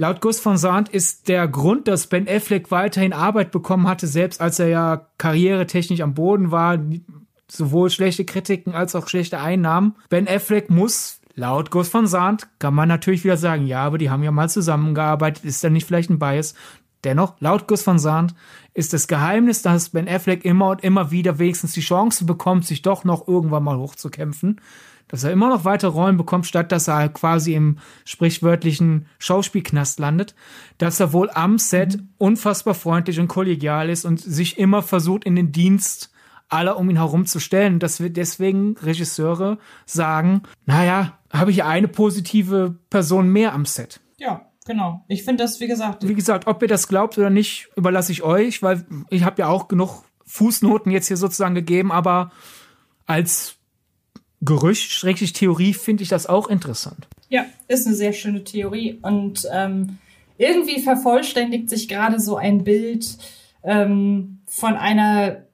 Laut 0.00 0.22
Gus 0.22 0.40
von 0.40 0.56
Sant 0.56 0.88
ist 0.88 1.28
der 1.28 1.46
Grund, 1.46 1.86
dass 1.86 2.06
Ben 2.06 2.26
Affleck 2.26 2.70
weiterhin 2.70 3.12
Arbeit 3.12 3.50
bekommen 3.50 3.86
hatte, 3.86 4.06
selbst 4.06 4.40
als 4.40 4.58
er 4.58 4.68
ja 4.68 5.06
karrieretechnisch 5.18 6.00
am 6.00 6.14
Boden 6.14 6.50
war, 6.50 6.78
sowohl 7.48 7.90
schlechte 7.90 8.24
Kritiken 8.24 8.72
als 8.72 8.94
auch 8.94 9.08
schlechte 9.08 9.40
Einnahmen. 9.40 9.96
Ben 10.08 10.26
Affleck 10.26 10.70
muss 10.70 11.20
laut 11.34 11.70
Gus 11.70 11.90
von 11.90 12.06
Sant, 12.06 12.48
kann 12.58 12.72
man 12.72 12.88
natürlich 12.88 13.24
wieder 13.24 13.36
sagen, 13.36 13.66
ja, 13.66 13.84
aber 13.84 13.98
die 13.98 14.08
haben 14.08 14.22
ja 14.22 14.30
mal 14.30 14.48
zusammengearbeitet, 14.48 15.44
ist 15.44 15.62
da 15.62 15.68
nicht 15.68 15.86
vielleicht 15.86 16.08
ein 16.08 16.18
Bias? 16.18 16.54
Dennoch, 17.04 17.34
laut 17.40 17.68
Gus 17.68 17.82
von 17.82 17.98
Sant 17.98 18.34
ist 18.72 18.94
das 18.94 19.06
Geheimnis, 19.06 19.60
dass 19.60 19.90
Ben 19.90 20.08
Affleck 20.08 20.46
immer 20.46 20.70
und 20.70 20.82
immer 20.82 21.10
wieder 21.10 21.38
wenigstens 21.38 21.72
die 21.72 21.82
Chance 21.82 22.24
bekommt, 22.24 22.64
sich 22.64 22.80
doch 22.80 23.04
noch 23.04 23.28
irgendwann 23.28 23.64
mal 23.64 23.76
hochzukämpfen, 23.76 24.62
dass 25.10 25.24
er 25.24 25.32
immer 25.32 25.48
noch 25.48 25.64
weitere 25.64 25.90
Rollen 25.90 26.16
bekommt, 26.16 26.46
statt 26.46 26.72
dass 26.72 26.88
er 26.88 27.08
quasi 27.08 27.54
im 27.54 27.78
sprichwörtlichen 28.04 29.06
Schauspielknast 29.18 29.98
landet, 29.98 30.34
dass 30.78 31.00
er 31.00 31.12
wohl 31.12 31.30
am 31.30 31.58
Set 31.58 31.96
mhm. 31.96 32.08
unfassbar 32.18 32.74
freundlich 32.74 33.18
und 33.20 33.28
kollegial 33.28 33.90
ist 33.90 34.04
und 34.04 34.20
sich 34.20 34.58
immer 34.58 34.82
versucht, 34.82 35.24
in 35.24 35.36
den 35.36 35.52
Dienst 35.52 36.10
aller 36.48 36.76
um 36.76 36.90
ihn 36.90 36.96
herum 36.96 37.26
zu 37.26 37.40
stellen. 37.40 37.78
Dass 37.78 38.00
wir 38.00 38.10
deswegen 38.10 38.76
Regisseure 38.82 39.58
sagen, 39.86 40.42
naja, 40.66 41.18
habe 41.32 41.50
ich 41.50 41.64
eine 41.64 41.88
positive 41.88 42.76
Person 42.90 43.28
mehr 43.28 43.52
am 43.52 43.64
Set. 43.64 44.00
Ja, 44.18 44.46
genau. 44.66 45.04
Ich 45.08 45.24
finde 45.24 45.44
das, 45.44 45.60
wie 45.60 45.68
gesagt. 45.68 46.06
Wie 46.06 46.14
gesagt, 46.14 46.46
ob 46.46 46.60
ihr 46.62 46.68
das 46.68 46.88
glaubt 46.88 47.16
oder 47.18 47.30
nicht, 47.30 47.68
überlasse 47.76 48.12
ich 48.12 48.22
euch, 48.22 48.62
weil 48.62 48.84
ich 49.10 49.24
habe 49.24 49.42
ja 49.42 49.48
auch 49.48 49.68
genug 49.68 50.04
Fußnoten 50.26 50.92
jetzt 50.92 51.08
hier 51.08 51.16
sozusagen 51.16 51.54
gegeben, 51.54 51.90
aber 51.90 52.30
als 53.06 53.56
Gerücht, 54.40 54.90
schrecklich 54.90 55.32
Theorie, 55.32 55.74
finde 55.74 56.02
ich 56.02 56.08
das 56.08 56.26
auch 56.26 56.48
interessant. 56.48 57.08
Ja, 57.28 57.44
ist 57.68 57.86
eine 57.86 57.94
sehr 57.94 58.12
schöne 58.12 58.44
Theorie 58.44 58.98
und 59.02 59.46
ähm, 59.52 59.98
irgendwie 60.38 60.80
vervollständigt 60.80 61.68
sich 61.68 61.88
gerade 61.88 62.18
so 62.18 62.36
ein 62.36 62.64
Bild 62.64 63.18
ähm, 63.62 64.40
von 64.46 64.74
einer 64.74 65.44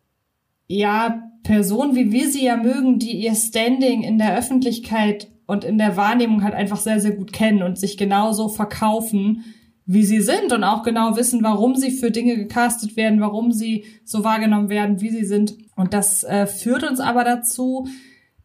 ja 0.69 1.23
Person, 1.43 1.95
wie 1.95 2.13
wir 2.13 2.31
sie 2.31 2.45
ja 2.45 2.57
mögen, 2.57 2.99
die 2.99 3.13
ihr 3.13 3.35
Standing 3.35 4.03
in 4.03 4.19
der 4.19 4.37
Öffentlichkeit 4.37 5.29
und 5.47 5.65
in 5.65 5.79
der 5.79 5.97
Wahrnehmung 5.97 6.43
halt 6.43 6.55
einfach 6.55 6.79
sehr, 6.79 7.01
sehr 7.01 7.13
gut 7.13 7.33
kennen 7.33 7.63
und 7.63 7.79
sich 7.79 7.97
genauso 7.97 8.49
verkaufen, 8.49 9.45
wie 9.87 10.05
sie 10.05 10.21
sind 10.21 10.53
und 10.53 10.65
auch 10.65 10.83
genau 10.83 11.17
wissen, 11.17 11.45
warum 11.45 11.77
sie 11.77 11.93
für 11.93 12.11
Dinge 12.11 12.37
gecastet 12.37 12.97
werden, 12.97 13.21
warum 13.21 13.53
sie 13.53 13.85
so 14.05 14.25
wahrgenommen 14.25 14.69
werden, 14.69 15.01
wie 15.01 15.11
sie 15.11 15.25
sind. 15.25 15.57
Und 15.77 15.95
das 15.95 16.25
äh, 16.25 16.47
führt 16.47 16.83
uns 16.83 16.99
aber 16.99 17.23
dazu, 17.23 17.87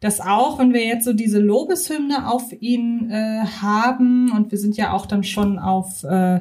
dass 0.02 0.20
auch, 0.20 0.58
wenn 0.58 0.74
wir 0.74 0.84
jetzt 0.84 1.04
so 1.04 1.12
diese 1.12 1.38
Lobeshymne 1.38 2.28
auf 2.28 2.52
ihn 2.60 3.08
äh, 3.08 3.44
haben 3.62 4.32
und 4.32 4.50
wir 4.50 4.58
sind 4.58 4.76
ja 4.76 4.92
auch 4.92 5.06
dann 5.06 5.22
schon 5.22 5.60
auf 5.60 6.02
äh, 6.02 6.40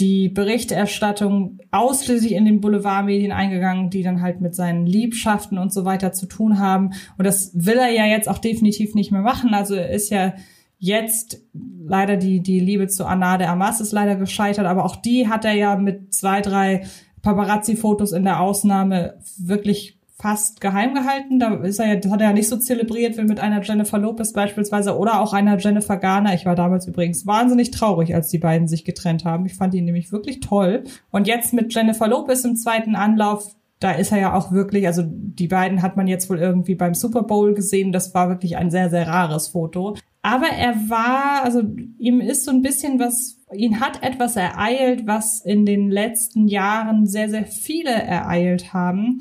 die 0.00 0.28
Berichterstattung 0.28 1.60
ausschließlich 1.70 2.32
in 2.32 2.46
den 2.46 2.60
Boulevardmedien 2.60 3.30
eingegangen, 3.30 3.90
die 3.90 4.02
dann 4.02 4.22
halt 4.22 4.40
mit 4.40 4.56
seinen 4.56 4.86
Liebschaften 4.86 5.56
und 5.56 5.72
so 5.72 5.84
weiter 5.84 6.12
zu 6.12 6.26
tun 6.26 6.58
haben. 6.58 6.90
Und 7.16 7.26
das 7.26 7.52
will 7.54 7.76
er 7.76 7.90
ja 7.90 8.06
jetzt 8.06 8.28
auch 8.28 8.38
definitiv 8.38 8.96
nicht 8.96 9.12
mehr 9.12 9.20
machen. 9.20 9.54
Also 9.54 9.76
er 9.76 9.90
ist 9.90 10.10
ja 10.10 10.34
jetzt 10.78 11.40
leider 11.52 12.16
die, 12.16 12.40
die 12.40 12.58
Liebe 12.58 12.88
zu 12.88 13.04
Anna 13.04 13.38
de 13.38 13.46
Amas 13.46 13.80
ist 13.80 13.92
leider 13.92 14.16
gescheitert, 14.16 14.66
aber 14.66 14.84
auch 14.84 14.96
die 14.96 15.28
hat 15.28 15.44
er 15.44 15.54
ja 15.54 15.76
mit 15.76 16.12
zwei, 16.12 16.40
drei 16.40 16.86
Paparazzi-Fotos 17.22 18.10
in 18.10 18.24
der 18.24 18.40
Ausnahme 18.40 19.18
wirklich 19.38 19.99
fast 20.20 20.60
geheim 20.60 20.94
gehalten. 20.94 21.38
Da 21.38 21.54
ist 21.54 21.78
er 21.78 21.88
ja, 21.88 21.96
das 21.96 22.12
hat 22.12 22.20
er 22.20 22.28
ja 22.28 22.32
nicht 22.32 22.48
so 22.48 22.56
zelebriert 22.56 23.16
wie 23.16 23.24
mit 23.24 23.40
einer 23.40 23.62
Jennifer 23.62 23.98
Lopez 23.98 24.32
beispielsweise 24.32 24.96
oder 24.96 25.20
auch 25.20 25.32
einer 25.32 25.58
Jennifer 25.58 25.96
Garner. 25.96 26.34
Ich 26.34 26.46
war 26.46 26.54
damals 26.54 26.86
übrigens 26.86 27.26
wahnsinnig 27.26 27.70
traurig, 27.70 28.14
als 28.14 28.28
die 28.28 28.38
beiden 28.38 28.68
sich 28.68 28.84
getrennt 28.84 29.24
haben. 29.24 29.46
Ich 29.46 29.54
fand 29.54 29.74
ihn 29.74 29.84
nämlich 29.84 30.12
wirklich 30.12 30.40
toll. 30.40 30.84
Und 31.10 31.26
jetzt 31.26 31.52
mit 31.52 31.74
Jennifer 31.74 32.08
Lopez 32.08 32.44
im 32.44 32.56
zweiten 32.56 32.96
Anlauf, 32.96 33.54
da 33.78 33.92
ist 33.92 34.12
er 34.12 34.18
ja 34.18 34.34
auch 34.34 34.52
wirklich, 34.52 34.86
also 34.86 35.02
die 35.06 35.48
beiden 35.48 35.80
hat 35.80 35.96
man 35.96 36.06
jetzt 36.06 36.28
wohl 36.28 36.38
irgendwie 36.38 36.74
beim 36.74 36.94
Super 36.94 37.22
Bowl 37.22 37.54
gesehen. 37.54 37.92
Das 37.92 38.14
war 38.14 38.28
wirklich 38.28 38.58
ein 38.58 38.70
sehr, 38.70 38.90
sehr 38.90 39.08
rares 39.08 39.48
Foto. 39.48 39.96
Aber 40.22 40.48
er 40.48 40.74
war, 40.90 41.44
also 41.44 41.62
ihm 41.98 42.20
ist 42.20 42.44
so 42.44 42.50
ein 42.50 42.60
bisschen 42.60 42.98
was, 42.98 43.38
ihn 43.54 43.80
hat 43.80 44.02
etwas 44.02 44.36
ereilt, 44.36 45.06
was 45.06 45.40
in 45.42 45.64
den 45.64 45.90
letzten 45.90 46.46
Jahren 46.46 47.06
sehr, 47.06 47.30
sehr 47.30 47.46
viele 47.46 47.90
ereilt 47.90 48.74
haben 48.74 49.18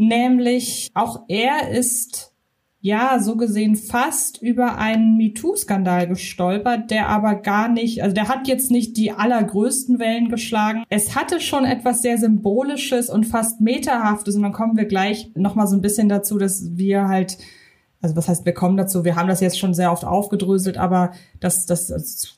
nämlich 0.00 0.90
auch 0.94 1.24
er 1.28 1.70
ist 1.70 2.32
ja 2.80 3.18
so 3.20 3.36
gesehen 3.36 3.76
fast 3.76 4.40
über 4.40 4.78
einen 4.78 5.18
MeToo-Skandal 5.18 6.08
gestolpert, 6.08 6.90
der 6.90 7.08
aber 7.08 7.34
gar 7.34 7.68
nicht, 7.68 8.02
also 8.02 8.14
der 8.14 8.28
hat 8.28 8.48
jetzt 8.48 8.70
nicht 8.70 8.96
die 8.96 9.12
allergrößten 9.12 9.98
Wellen 9.98 10.30
geschlagen. 10.30 10.84
Es 10.88 11.14
hatte 11.14 11.40
schon 11.40 11.66
etwas 11.66 12.00
sehr 12.00 12.16
Symbolisches 12.16 13.10
und 13.10 13.24
fast 13.24 13.60
Meterhaftes 13.60 14.34
und 14.34 14.42
dann 14.42 14.52
kommen 14.52 14.78
wir 14.78 14.86
gleich 14.86 15.30
nochmal 15.34 15.66
so 15.66 15.76
ein 15.76 15.82
bisschen 15.82 16.08
dazu, 16.08 16.38
dass 16.38 16.76
wir 16.76 17.06
halt 17.08 17.36
also 18.02 18.16
was 18.16 18.28
heißt, 18.28 18.46
wir 18.46 18.54
kommen 18.54 18.78
dazu, 18.78 19.04
wir 19.04 19.16
haben 19.16 19.28
das 19.28 19.40
jetzt 19.40 19.58
schon 19.58 19.74
sehr 19.74 19.92
oft 19.92 20.06
aufgedröselt, 20.06 20.78
aber 20.78 21.12
das, 21.38 21.66
das, 21.66 22.34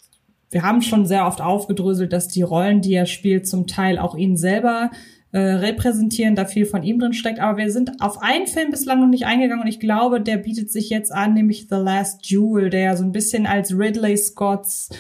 wir 0.50 0.62
haben 0.62 0.82
schon 0.82 1.06
sehr 1.06 1.26
oft 1.26 1.40
aufgedröselt, 1.40 2.12
dass 2.12 2.26
die 2.26 2.42
Rollen, 2.42 2.80
die 2.80 2.94
er 2.94 3.06
spielt, 3.06 3.46
zum 3.46 3.68
Teil 3.68 3.98
auch 3.98 4.16
ihn 4.16 4.36
selber 4.36 4.90
äh, 5.32 5.38
repräsentieren, 5.38 6.36
da 6.36 6.44
viel 6.44 6.66
von 6.66 6.82
ihm 6.82 6.98
drin 6.98 7.14
steckt. 7.14 7.40
Aber 7.40 7.58
wir 7.58 7.72
sind 7.72 8.00
auf 8.00 8.22
einen 8.22 8.46
Film 8.46 8.70
bislang 8.70 9.00
noch 9.00 9.08
nicht 9.08 9.26
eingegangen 9.26 9.62
und 9.62 9.68
ich 9.68 9.80
glaube, 9.80 10.20
der 10.20 10.36
bietet 10.36 10.70
sich 10.70 10.90
jetzt 10.90 11.10
an, 11.10 11.34
nämlich 11.34 11.66
The 11.68 11.76
Last 11.76 12.30
Jewel, 12.30 12.70
der 12.70 12.80
ja 12.80 12.96
so 12.96 13.04
ein 13.04 13.12
bisschen 13.12 13.46
als 13.46 13.76
Ridley 13.76 14.16
Scotts 14.16 14.90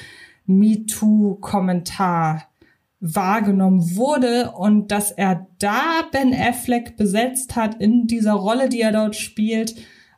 MeToo-Kommentar 0.46 2.48
wahrgenommen 3.00 3.96
wurde 3.96 4.52
und 4.52 4.92
dass 4.92 5.10
er 5.10 5.46
da 5.58 6.02
Ben 6.12 6.32
Affleck 6.32 6.96
besetzt 6.96 7.56
hat 7.56 7.80
in 7.80 8.06
dieser 8.06 8.34
Rolle, 8.34 8.68
die 8.68 8.80
er 8.80 8.92
dort 8.92 9.16
spielt. 9.16 9.74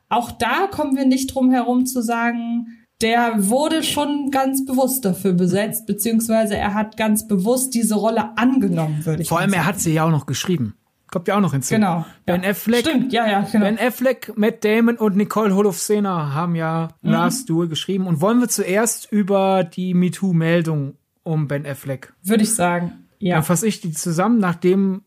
Auch 0.07 0.31
da 0.31 0.67
kommen 0.67 0.95
wir 0.95 1.05
nicht 1.05 1.33
drum 1.33 1.51
herum 1.51 1.85
zu 1.85 2.01
sagen, 2.01 2.67
der 3.01 3.49
wurde 3.49 3.83
schon 3.83 4.31
ganz 4.31 4.65
bewusst 4.65 5.03
dafür 5.03 5.33
besetzt, 5.33 5.85
beziehungsweise 5.85 6.55
er 6.55 6.73
hat 6.73 6.97
ganz 6.97 7.27
bewusst 7.27 7.73
diese 7.73 7.95
Rolle 7.95 8.37
angenommen, 8.37 9.05
würde 9.05 9.23
ich 9.23 9.29
Vor 9.29 9.39
allem, 9.39 9.51
sagen. 9.51 9.63
er 9.63 9.65
hat 9.65 9.79
sie 9.79 9.93
ja 9.93 10.05
auch 10.05 10.11
noch 10.11 10.25
geschrieben. 10.25 10.75
Kommt 11.11 11.27
ja 11.27 11.37
auch 11.37 11.41
noch 11.41 11.53
hinzu. 11.53 11.75
Genau. 11.75 12.05
Ben 12.25 12.43
ja. 12.43 12.49
Affleck. 12.49 12.85
Stimmt, 12.85 13.13
ja, 13.13 13.25
ja, 13.25 13.41
genau. 13.41 13.65
Ben 13.65 13.79
Affleck, 13.79 14.33
Matt 14.35 14.65
Damon 14.65 14.97
und 14.97 15.15
Nicole 15.15 15.55
Holofcener 15.55 16.33
haben 16.33 16.55
ja 16.55 16.89
mhm. 17.01 17.11
Last 17.11 17.49
Duel 17.49 17.69
geschrieben. 17.69 18.07
Und 18.07 18.19
wollen 18.19 18.39
wir 18.39 18.49
zuerst 18.49 19.11
über 19.11 19.63
die 19.63 19.93
MeToo-Meldung 19.93 20.97
um 21.23 21.47
Ben 21.47 21.65
Affleck? 21.65 22.13
Würde 22.21 22.43
ich 22.43 22.53
sagen. 22.53 23.05
Ja. 23.19 23.35
Dann 23.35 23.43
fasse 23.43 23.65
ich 23.65 23.79
die 23.79 23.91
zusammen, 23.91 24.39
nachdem 24.39 25.04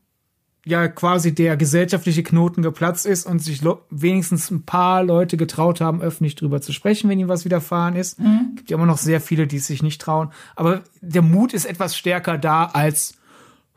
ja 0.68 0.88
quasi 0.88 1.34
der 1.34 1.56
gesellschaftliche 1.56 2.22
Knoten 2.22 2.62
geplatzt 2.62 3.06
ist 3.06 3.26
und 3.26 3.40
sich 3.40 3.62
wenigstens 3.90 4.50
ein 4.50 4.62
paar 4.62 5.02
Leute 5.02 5.36
getraut 5.36 5.80
haben, 5.80 6.00
öffentlich 6.00 6.34
drüber 6.34 6.60
zu 6.60 6.72
sprechen, 6.72 7.08
wenn 7.08 7.18
ihnen 7.18 7.28
was 7.28 7.44
widerfahren 7.44 7.96
ist. 7.96 8.20
Mhm. 8.20 8.52
Gibt 8.56 8.70
ja 8.70 8.76
immer 8.76 8.86
noch 8.86 8.98
sehr 8.98 9.20
viele, 9.20 9.46
die 9.46 9.56
es 9.56 9.66
sich 9.66 9.82
nicht 9.82 10.00
trauen. 10.00 10.30
Aber 10.56 10.82
der 11.00 11.22
Mut 11.22 11.52
ist 11.52 11.64
etwas 11.64 11.96
stärker 11.96 12.38
da 12.38 12.64
als 12.66 13.14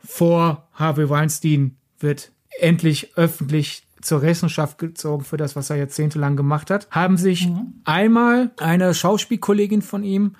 vor 0.04 0.68
Harvey 0.74 1.08
Weinstein 1.08 1.76
wird 1.98 2.32
endlich 2.60 3.16
öffentlich 3.16 3.84
zur 4.00 4.20
Rechenschaft 4.20 4.78
gezogen 4.78 5.24
für 5.24 5.36
das, 5.36 5.56
was 5.56 5.70
er 5.70 5.76
jahrzehntelang 5.76 6.36
gemacht 6.36 6.70
hat, 6.70 6.88
haben 6.90 7.16
sich 7.16 7.48
mhm. 7.48 7.74
einmal 7.84 8.50
eine 8.58 8.94
Schauspielkollegin 8.94 9.80
von 9.80 10.02
ihm 10.02 10.34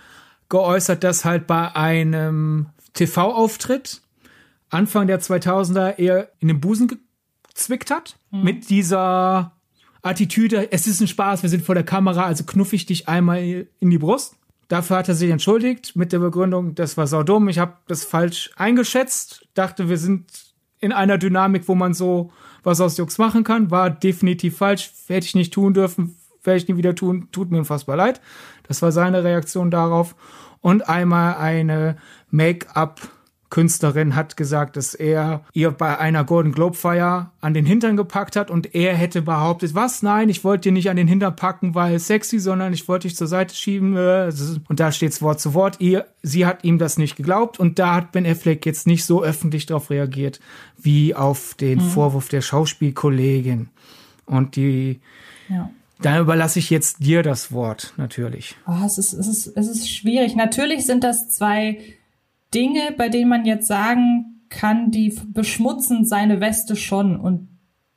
geäußert, 0.48 1.04
dass 1.04 1.24
halt 1.24 1.46
bei 1.46 1.74
einem 1.74 2.66
TV-Auftritt 2.92 4.02
Anfang 4.72 5.06
der 5.06 5.20
2000er 5.20 5.98
eher 5.98 6.30
in 6.38 6.48
den 6.48 6.60
Busen 6.60 6.90
gezwickt 7.48 7.90
hat. 7.90 8.16
Mhm. 8.30 8.42
Mit 8.42 8.70
dieser 8.70 9.52
Attitüde, 10.02 10.72
es 10.72 10.86
ist 10.86 11.00
ein 11.00 11.08
Spaß, 11.08 11.42
wir 11.42 11.50
sind 11.50 11.64
vor 11.64 11.74
der 11.74 11.84
Kamera, 11.84 12.24
also 12.24 12.44
knuff 12.44 12.72
ich 12.72 12.86
dich 12.86 13.08
einmal 13.08 13.66
in 13.78 13.90
die 13.90 13.98
Brust. 13.98 14.36
Dafür 14.68 14.96
hat 14.96 15.08
er 15.08 15.14
sich 15.14 15.30
entschuldigt 15.30 15.94
mit 15.96 16.12
der 16.12 16.18
Begründung, 16.18 16.74
das 16.74 16.96
war 16.96 17.06
saudumm, 17.06 17.48
ich 17.48 17.58
habe 17.58 17.74
das 17.88 18.04
falsch 18.04 18.50
eingeschätzt, 18.56 19.46
dachte, 19.54 19.88
wir 19.88 19.98
sind 19.98 20.30
in 20.80 20.92
einer 20.92 21.18
Dynamik, 21.18 21.68
wo 21.68 21.74
man 21.74 21.94
so 21.94 22.32
was 22.64 22.80
aus 22.80 22.96
Jux 22.96 23.18
machen 23.18 23.44
kann, 23.44 23.70
war 23.70 23.90
definitiv 23.90 24.56
falsch, 24.56 24.90
hätte 25.06 25.26
ich 25.26 25.34
nicht 25.34 25.52
tun 25.52 25.74
dürfen, 25.74 26.16
werde 26.42 26.58
ich 26.58 26.68
nie 26.68 26.76
wieder 26.76 26.94
tun, 26.94 27.28
tut 27.32 27.50
mir 27.50 27.58
unfassbar 27.58 27.96
leid. 27.96 28.20
Das 28.66 28.82
war 28.82 28.92
seine 28.92 29.24
Reaktion 29.24 29.70
darauf. 29.70 30.14
Und 30.60 30.88
einmal 30.88 31.36
eine 31.36 31.96
Make-up 32.30 33.00
Künstlerin 33.52 34.16
hat 34.16 34.38
gesagt, 34.38 34.78
dass 34.78 34.94
er 34.94 35.44
ihr 35.52 35.70
bei 35.72 35.98
einer 35.98 36.24
Golden 36.24 36.52
Globe 36.52 36.74
Feier 36.74 37.32
an 37.42 37.52
den 37.52 37.66
Hintern 37.66 37.98
gepackt 37.98 38.34
hat 38.34 38.50
und 38.50 38.74
er 38.74 38.94
hätte 38.94 39.20
behauptet, 39.20 39.74
was? 39.74 40.02
Nein, 40.02 40.30
ich 40.30 40.42
wollte 40.42 40.62
dir 40.62 40.72
nicht 40.72 40.88
an 40.88 40.96
den 40.96 41.06
Hintern 41.06 41.36
packen, 41.36 41.74
weil 41.74 41.98
sexy, 41.98 42.38
sondern 42.38 42.72
ich 42.72 42.88
wollte 42.88 43.08
dich 43.08 43.16
zur 43.16 43.26
Seite 43.26 43.54
schieben. 43.54 43.94
Äh, 43.94 44.32
und 44.68 44.80
da 44.80 44.90
steht's 44.90 45.20
Wort 45.20 45.38
zu 45.38 45.52
Wort. 45.52 45.76
Ihr, 45.80 46.06
sie 46.22 46.46
hat 46.46 46.64
ihm 46.64 46.78
das 46.78 46.96
nicht 46.96 47.14
geglaubt 47.14 47.60
und 47.60 47.78
da 47.78 47.94
hat 47.94 48.10
Ben 48.10 48.26
Affleck 48.26 48.64
jetzt 48.64 48.86
nicht 48.86 49.04
so 49.04 49.22
öffentlich 49.22 49.66
darauf 49.66 49.90
reagiert, 49.90 50.40
wie 50.78 51.14
auf 51.14 51.52
den 51.52 51.78
mhm. 51.78 51.88
Vorwurf 51.90 52.30
der 52.30 52.40
Schauspielkollegin. 52.40 53.68
Und 54.24 54.56
die, 54.56 55.00
ja. 55.50 55.68
Da 56.00 56.18
überlasse 56.18 56.58
ich 56.58 56.70
jetzt 56.70 57.04
dir 57.04 57.22
das 57.22 57.52
Wort, 57.52 57.92
natürlich. 57.98 58.56
Oh, 58.66 58.82
es, 58.84 58.96
ist, 58.96 59.12
es, 59.12 59.28
ist, 59.28 59.46
es 59.54 59.68
ist 59.68 59.90
schwierig. 59.90 60.36
Natürlich 60.36 60.86
sind 60.86 61.04
das 61.04 61.28
zwei 61.28 61.78
Dinge, 62.54 62.94
bei 62.96 63.08
denen 63.08 63.28
man 63.28 63.44
jetzt 63.44 63.66
sagen 63.66 64.46
kann, 64.48 64.90
die 64.90 65.18
beschmutzen 65.28 66.04
seine 66.04 66.40
Weste 66.40 66.76
schon 66.76 67.18
und 67.18 67.48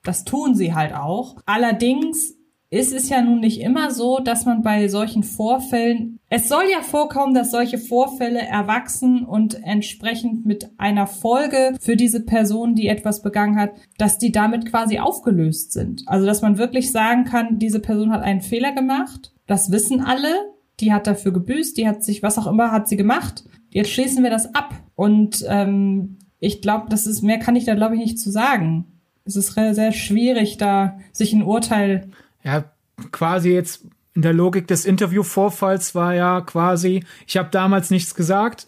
das 0.04 0.24
tun 0.24 0.56
sie 0.56 0.74
halt 0.74 0.94
auch. 0.94 1.36
Allerdings 1.46 2.36
ist 2.70 2.94
es 2.94 3.10
ja 3.10 3.22
nun 3.22 3.40
nicht 3.40 3.62
immer 3.62 3.92
so, 3.92 4.20
dass 4.20 4.46
man 4.46 4.62
bei 4.62 4.88
solchen 4.88 5.24
Vorfällen, 5.24 6.20
es 6.30 6.50
soll 6.50 6.64
ja 6.72 6.82
vorkommen, 6.82 7.34
dass 7.34 7.52
solche 7.52 7.78
Vorfälle 7.78 8.40
erwachsen 8.40 9.24
und 9.24 9.64
entsprechend 9.64 10.46
mit 10.46 10.72
einer 10.78 11.08
Folge 11.08 11.76
für 11.80 11.96
diese 11.96 12.26
Person, 12.26 12.76
die 12.76 12.88
etwas 12.88 13.22
begangen 13.22 13.58
hat, 13.58 13.72
dass 13.98 14.18
die 14.18 14.32
damit 14.32 14.66
quasi 14.66 15.00
aufgelöst 15.00 15.74
sind. 15.74 16.04
Also, 16.08 16.26
dass 16.26 16.42
man 16.42 16.58
wirklich 16.58 16.92
sagen 16.92 17.24
kann, 17.24 17.60
diese 17.60 17.80
Person 17.80 18.12
hat 18.12 18.24
einen 18.24 18.42
Fehler 18.42 18.74
gemacht, 18.74 19.34
das 19.48 19.72
wissen 19.72 20.02
alle, 20.02 20.34
die 20.80 20.92
hat 20.92 21.08
dafür 21.08 21.32
gebüßt, 21.32 21.78
die 21.78 21.88
hat 21.88 22.04
sich, 22.04 22.24
was 22.24 22.38
auch 22.38 22.48
immer, 22.48 22.72
hat 22.72 22.90
sie 22.90 22.98
gemacht 22.98 23.46
jetzt 23.76 23.92
schließen 23.92 24.24
wir 24.24 24.30
das 24.30 24.56
ab. 24.56 24.74
Und 24.96 25.46
ähm, 25.50 26.18
ich 26.40 26.62
glaube, 26.62 26.86
das 26.90 27.06
ist, 27.06 27.22
mehr 27.22 27.40
kann 27.40 27.58
ich 27.58 27.66
da, 27.66 27.76
glaube 27.76 27.96
ich, 27.96 28.02
nicht 28.02 28.18
zu 28.18 28.32
sagen. 28.32 28.86
Es 29.26 29.36
ist 29.36 29.54
sehr, 29.54 29.92
schwierig, 29.92 30.58
da 30.58 30.98
sich 31.12 31.34
ein 31.34 31.44
Urteil. 31.44 32.10
Ja, 32.42 32.64
quasi 33.12 33.50
jetzt 33.50 33.86
in 34.14 34.22
der 34.22 34.32
Logik 34.32 34.68
des 34.68 34.86
Interviewvorfalls 34.86 35.94
war 35.94 36.14
ja 36.14 36.40
quasi, 36.40 37.04
ich 37.28 37.36
habe 37.36 37.50
damals 37.52 37.90
nichts 37.90 38.16
gesagt, 38.16 38.68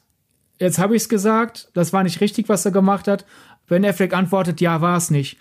jetzt 0.60 0.78
habe 0.78 0.98
ich 0.98 1.04
es 1.04 1.10
gesagt, 1.10 1.70
das 1.74 1.94
war 1.94 2.04
nicht 2.04 2.20
richtig, 2.20 2.50
was 2.50 2.66
er 2.66 2.72
gemacht 2.72 3.08
hat. 3.08 3.26
Wenn 3.66 3.86
Affleck 3.86 4.14
antwortet, 4.14 4.60
ja, 4.60 4.82
war 4.82 4.98
es 4.98 5.10
nicht. 5.10 5.38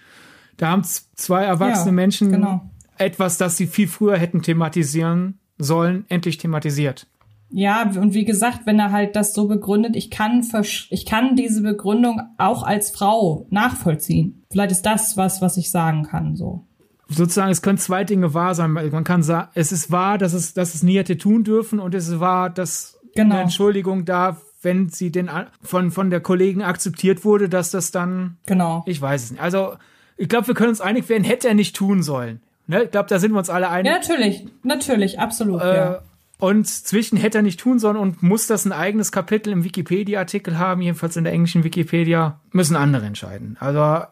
Da 0.59 0.69
haben 0.69 0.85
zwei 0.85 1.43
erwachsene 1.43 1.89
Ja, 1.89 1.93
Menschen 1.93 2.31
genau. 2.31 2.71
etwas, 2.99 3.37
das 3.37 3.57
sie 3.57 3.67
viel 3.67 3.89
früher 3.89 4.17
hätten 4.17 4.43
thematisieren 4.43 5.41
sollen, 5.59 6.05
endlich 6.09 6.39
thematisiert. 6.39 7.09
Ja, 7.51 7.83
und 7.83 8.13
wie 8.15 8.25
gesagt, 8.25 8.61
wenn 8.67 8.79
er 8.79 8.91
halt 8.93 9.15
das 9.17 9.33
so 9.33 9.47
begründet, 9.47 9.95
ich 9.97 10.11
kann, 10.11 10.45
ich 10.91 11.07
kann 11.07 11.37
diese 11.37 11.63
Begründung 11.63 12.21
auch 12.39 12.63
als 12.65 12.91
Frau 12.91 13.47
nachvollziehen. 13.51 14.45
Vielleicht 14.51 14.73
ist 14.73 14.87
das 14.87 15.17
was, 15.17 15.41
was 15.41 15.57
ich 15.57 15.71
sagen 15.71 16.03
kann, 16.05 16.37
so. 16.37 16.65
Sozusagen, 17.09 17.53
es 17.53 17.63
können 17.63 17.79
zwei 17.79 18.03
Dinge 18.03 18.35
wahr 18.35 18.55
sein. 18.57 18.73
Man 18.73 19.05
kann 19.05 19.23
sagen, 19.23 19.49
es 19.55 19.71
ist 19.71 19.93
wahr, 19.93 20.19
dass 20.19 20.33
es, 20.33 20.55
dass 20.55 20.75
es 20.75 20.83
nie 20.83 20.97
hätte 20.99 21.17
tun 21.17 21.45
dürfen 21.45 21.79
und 21.79 21.95
es 21.95 22.09
ist 22.09 22.19
wahr, 22.21 22.51
dass 22.51 22.99
Genau. 23.15 23.35
eine 23.37 23.45
Entschuldigung 23.45 24.05
da, 24.05 24.37
wenn 24.61 24.89
sie 24.89 25.11
den 25.13 25.31
von, 25.63 25.91
von 25.93 26.11
der 26.11 26.21
Kollegen 26.21 26.63
akzeptiert 26.63 27.25
wurde, 27.25 27.49
dass 27.49 27.71
das 27.71 27.93
dann, 27.93 28.39
Genau. 28.47 28.83
ich 28.87 29.01
weiß 29.01 29.23
es 29.25 29.31
nicht. 29.31 29.41
Also, 29.43 29.75
ich 30.17 30.29
glaube, 30.29 30.49
wir 30.49 30.55
können 30.55 30.71
uns 30.71 30.81
einig 30.81 31.09
werden, 31.09 31.23
hätte 31.25 31.47
er 31.49 31.55
nicht 31.55 31.77
tun 31.77 32.03
sollen. 32.03 32.41
Ne? 32.67 32.83
Ich 32.85 32.91
glaube, 32.91 33.09
da 33.09 33.19
sind 33.21 33.33
wir 33.33 33.39
uns 33.39 33.49
alle 33.51 33.71
einig. 33.71 33.91
Ja, 33.91 33.99
natürlich, 33.99 34.47
natürlich, 34.65 35.19
absolut, 35.21 35.63
Äh, 35.63 35.77
ja. 35.77 36.03
Und 36.39 36.67
zwischen 36.67 37.17
hätte 37.17 37.39
er 37.39 37.43
nicht 37.43 37.61
tun 37.61 37.79
sollen 37.79 37.97
und 37.97 38.23
muss 38.23 38.47
das 38.47 38.67
ein 38.67 38.73
eigenes 38.73 39.11
Kapitel 39.11 39.53
im 39.53 39.65
Wikipedia-Artikel 39.65 40.59
haben, 40.59 40.83
jedenfalls 40.83 41.17
in 41.17 41.25
der 41.25 41.33
englischen 41.33 41.65
Wikipedia, 41.65 42.41
müssen 42.53 42.77
andere 42.77 43.07
entscheiden. 43.07 43.57
Also, 43.59 44.07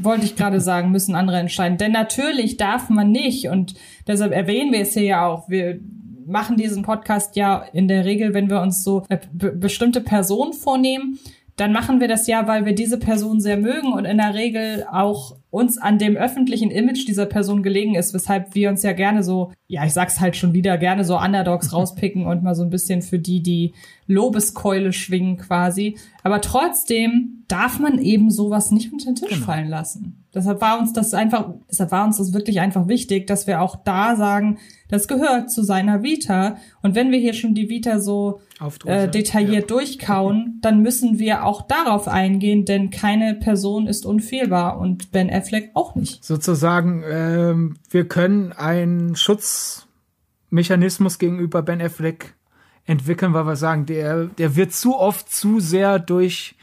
Wollte 0.00 0.24
ich 0.24 0.34
gerade 0.34 0.60
sagen, 0.60 0.90
müssen 0.90 1.14
andere 1.14 1.38
entscheiden. 1.38 1.78
Denn 1.78 1.92
natürlich 1.92 2.56
darf 2.56 2.88
man 2.88 3.12
nicht, 3.12 3.48
und 3.48 3.74
deshalb 4.06 4.32
erwähnen 4.32 4.72
wir 4.72 4.80
es 4.80 4.94
hier 4.94 5.04
ja 5.04 5.26
auch, 5.26 5.48
wir 5.48 5.78
machen 6.26 6.56
diesen 6.56 6.82
Podcast 6.82 7.36
ja 7.36 7.64
in 7.72 7.88
der 7.88 8.04
Regel, 8.04 8.34
wenn 8.34 8.50
wir 8.50 8.60
uns 8.60 8.82
so 8.82 9.04
bestimmte 9.32 10.00
Person 10.00 10.52
vornehmen, 10.52 11.18
dann 11.58 11.72
machen 11.72 12.00
wir 12.00 12.06
das 12.06 12.26
ja, 12.28 12.46
weil 12.46 12.64
wir 12.64 12.74
diese 12.74 12.98
Person 12.98 13.40
sehr 13.40 13.56
mögen 13.56 13.92
und 13.92 14.04
in 14.04 14.18
der 14.18 14.32
Regel 14.34 14.86
auch 14.90 15.36
uns 15.50 15.76
an 15.76 15.98
dem 15.98 16.16
öffentlichen 16.16 16.70
Image 16.70 17.08
dieser 17.08 17.26
Person 17.26 17.62
gelegen 17.62 17.94
ist, 17.96 18.14
weshalb 18.14 18.54
wir 18.54 18.68
uns 18.68 18.82
ja 18.82 18.92
gerne 18.92 19.22
so, 19.24 19.50
ja, 19.66 19.84
ich 19.84 19.92
sag's 19.92 20.20
halt 20.20 20.36
schon 20.36 20.52
wieder, 20.54 20.78
gerne 20.78 21.04
so 21.04 21.18
Underdogs 21.18 21.72
rauspicken 21.72 22.26
und 22.26 22.42
mal 22.42 22.54
so 22.54 22.62
ein 22.62 22.70
bisschen 22.70 23.02
für 23.02 23.18
die, 23.18 23.42
die 23.42 23.72
Lobeskeule 24.06 24.92
schwingen 24.92 25.36
quasi. 25.36 25.96
Aber 26.22 26.40
trotzdem 26.40 27.44
darf 27.48 27.80
man 27.80 27.98
eben 27.98 28.30
sowas 28.30 28.70
nicht 28.70 28.92
unter 28.92 29.06
den 29.06 29.14
Tisch 29.16 29.28
Genau. 29.30 29.46
fallen 29.46 29.68
lassen. 29.68 30.24
Deshalb 30.34 30.60
war 30.60 30.78
uns 30.78 30.92
das 30.92 31.14
einfach, 31.14 31.54
deshalb 31.70 31.90
war 31.90 32.04
uns 32.04 32.18
das 32.18 32.34
wirklich 32.34 32.60
einfach 32.60 32.86
wichtig, 32.86 33.26
dass 33.26 33.46
wir 33.46 33.62
auch 33.62 33.76
da 33.76 34.14
sagen, 34.14 34.58
das 34.88 35.08
gehört 35.08 35.50
zu 35.50 35.62
seiner 35.62 36.02
Vita. 36.02 36.56
Und 36.82 36.94
wenn 36.94 37.10
wir 37.10 37.18
hier 37.18 37.32
schon 37.32 37.54
die 37.54 37.68
Vita 37.68 37.98
so 37.98 38.40
äh, 38.84 39.08
detailliert 39.08 39.70
durchkauen, 39.70 40.58
dann 40.62 40.82
müssen 40.82 41.18
wir 41.18 41.44
auch 41.44 41.62
darauf 41.62 42.08
eingehen, 42.08 42.64
denn 42.64 42.90
keine 42.90 43.34
Person 43.34 43.86
ist 43.86 44.06
unfehlbar 44.06 44.78
und 44.78 45.12
Ben 45.12 45.30
Affleck 45.30 45.70
auch 45.74 45.94
nicht. 45.94 46.24
sozusagen, 46.24 47.04
ähm, 47.08 47.76
wir 47.90 48.08
können 48.08 48.52
einen 48.52 49.16
Schutzmechanismus 49.16 51.18
gegenüber 51.18 51.62
Ben 51.62 51.80
Affleck 51.80 52.34
entwickeln, 52.84 53.34
weil 53.34 53.46
wir 53.46 53.56
sagen, 53.56 53.86
der, 53.86 54.24
der 54.24 54.56
wird 54.56 54.72
zu 54.72 54.96
oft 54.96 55.30
zu 55.30 55.60
sehr 55.60 55.98
durch 55.98 56.56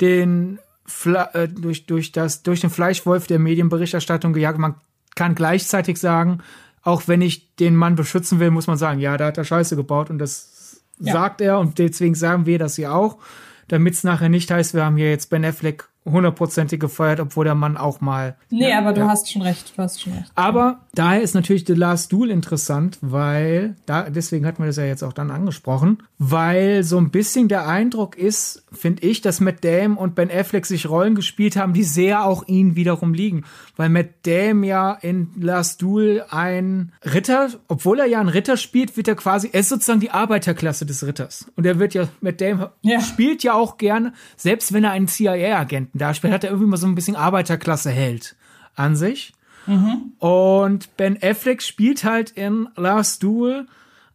den 0.00 0.58
Fle 0.86 1.28
äh, 1.34 1.48
durch, 1.48 1.86
durch, 1.86 2.12
das, 2.12 2.42
durch 2.42 2.60
den 2.60 2.70
Fleischwolf 2.70 3.26
der 3.26 3.38
Medienberichterstattung 3.38 4.32
gejagt. 4.32 4.58
Man 4.58 4.76
kann 5.14 5.34
gleichzeitig 5.34 5.98
sagen, 5.98 6.38
auch 6.82 7.08
wenn 7.08 7.20
ich 7.20 7.56
den 7.56 7.74
Mann 7.74 7.96
beschützen 7.96 8.38
will, 8.38 8.50
muss 8.50 8.68
man 8.68 8.76
sagen, 8.76 9.00
ja, 9.00 9.16
da 9.16 9.26
hat 9.26 9.38
er 9.38 9.44
Scheiße 9.44 9.74
gebaut 9.74 10.08
und 10.08 10.18
das 10.18 10.55
Ja. 10.98 11.12
sagt 11.12 11.40
er 11.40 11.58
und 11.58 11.78
deswegen 11.78 12.14
sagen 12.14 12.46
wir 12.46 12.58
das 12.58 12.76
hier 12.76 12.94
auch, 12.94 13.18
damit 13.68 13.94
es 13.94 14.04
nachher 14.04 14.28
nicht 14.28 14.50
heißt, 14.50 14.74
wir 14.74 14.84
haben 14.84 14.96
hier 14.96 15.10
jetzt 15.10 15.30
Ben 15.30 15.44
Affleck 15.44 15.88
hundertprozentig 16.06 16.80
gefeuert, 16.80 17.20
obwohl 17.20 17.44
der 17.44 17.54
Mann 17.54 17.76
auch 17.76 18.00
mal 18.00 18.36
Nee, 18.50 18.72
aber 18.72 18.92
du 18.92 19.02
ja. 19.02 19.08
hast 19.08 19.30
schon 19.30 19.42
recht, 19.42 19.74
du 19.76 19.82
hast 19.82 20.00
schon 20.00 20.12
recht. 20.14 20.30
aber 20.34 20.80
daher 20.94 21.20
ist 21.20 21.34
natürlich 21.34 21.64
The 21.66 21.74
Last 21.74 22.12
Duel 22.12 22.30
interessant, 22.30 22.98
weil, 23.02 23.74
da, 23.86 24.08
deswegen 24.08 24.46
hatten 24.46 24.62
wir 24.62 24.66
das 24.66 24.76
ja 24.76 24.84
jetzt 24.84 25.02
auch 25.02 25.12
dann 25.12 25.30
angesprochen, 25.30 26.02
weil 26.18 26.82
so 26.84 26.96
ein 26.98 27.10
bisschen 27.10 27.48
der 27.48 27.66
Eindruck 27.68 28.16
ist, 28.16 28.64
finde 28.72 29.06
ich, 29.06 29.20
dass 29.20 29.40
Matt 29.40 29.64
Damon 29.64 29.98
und 29.98 30.14
Ben 30.14 30.30
Affleck 30.30 30.64
sich 30.64 30.88
Rollen 30.88 31.14
gespielt 31.14 31.56
haben, 31.56 31.72
die 31.72 31.82
sehr 31.84 32.24
auch 32.24 32.46
ihnen 32.46 32.76
wiederum 32.76 33.12
liegen. 33.12 33.44
Weil 33.76 33.88
Matt 33.90 34.10
Damon 34.24 34.64
ja 34.64 34.92
in 34.92 35.30
Last 35.38 35.82
Duel 35.82 36.24
ein 36.30 36.92
Ritter, 37.04 37.50
obwohl 37.68 38.00
er 38.00 38.06
ja 38.06 38.20
ein 38.20 38.28
Ritter 38.28 38.56
spielt, 38.56 38.96
wird 38.96 39.08
er 39.08 39.16
quasi, 39.16 39.50
er 39.52 39.60
ist 39.60 39.68
sozusagen 39.68 40.00
die 40.00 40.10
Arbeiterklasse 40.10 40.86
des 40.86 41.06
Ritters. 41.06 41.46
Und 41.56 41.66
er 41.66 41.78
wird 41.78 41.92
ja, 41.94 42.08
Matt 42.20 42.40
Damon 42.40 42.68
Ja. 42.82 43.00
spielt 43.00 43.42
ja 43.42 43.54
auch 43.54 43.76
gerne, 43.76 44.12
selbst 44.36 44.72
wenn 44.72 44.84
er 44.84 44.92
einen 44.92 45.08
CIA-Agenten 45.08 45.95
darstellt, 45.98 46.32
hat 46.34 46.44
er 46.44 46.50
irgendwie 46.50 46.68
mal 46.68 46.76
so 46.76 46.86
ein 46.86 46.94
bisschen 46.94 47.16
Arbeiterklasse-Held 47.16 48.36
an 48.74 48.96
sich. 48.96 49.32
Und 50.18 50.96
Ben 50.96 51.18
Affleck 51.22 51.60
spielt 51.62 52.04
halt 52.04 52.30
in 52.30 52.68
Last 52.76 53.22
Duel 53.22 53.66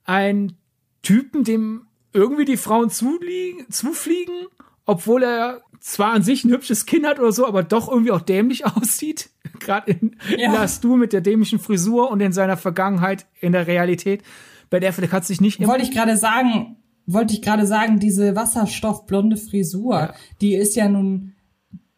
einen 0.06 0.58
Typen, 1.02 1.44
dem 1.44 1.88
irgendwie 2.14 2.46
die 2.46 2.58
Frauen 2.58 2.90
zufliegen, 2.90 4.48
obwohl 4.86 5.24
er 5.24 5.62
zwar 5.80 6.14
an 6.14 6.24
sich 6.24 6.44
ein 6.44 6.52
hübsches 6.52 6.86
Kinn 6.86 7.06
hat 7.06 7.20
oder 7.20 7.32
so, 7.32 7.48
aber 7.48 7.64
doch 7.64 7.90
irgendwie 7.90 8.12
auch 8.12 8.22
dämlich 8.22 8.66
aussieht. 8.78 9.30
Gerade 9.60 9.92
in, 9.92 10.16
Ja. 10.38 10.54
Last 10.54 10.84
Duel 10.84 10.98
mit 10.98 11.12
der 11.14 11.22
dämlichen 11.22 11.60
Frisur 11.60 12.10
und 12.12 12.22
in 12.22 12.32
seiner 12.34 12.58
Vergangenheit 12.58 13.26
in 13.42 13.52
der 13.52 13.68
Realität. 13.68 14.24
Ben 14.70 14.84
Affleck 14.86 15.12
hat 15.12 15.26
sich 15.26 15.42
nicht 15.42 15.60
Wollte 15.68 15.84
ich 15.84 15.92
gerade 15.92 16.16
sagen, 16.18 16.78
wollte 17.08 17.34
ich 17.34 17.42
gerade 17.42 17.66
sagen, 17.68 18.00
diese 18.00 18.36
wasserstoffblonde 18.36 19.38
Frisur, 19.38 19.94
Ja. 19.96 20.14
die 20.40 20.56
ist 20.56 20.76
ja 20.76 20.88
nun, 20.88 21.34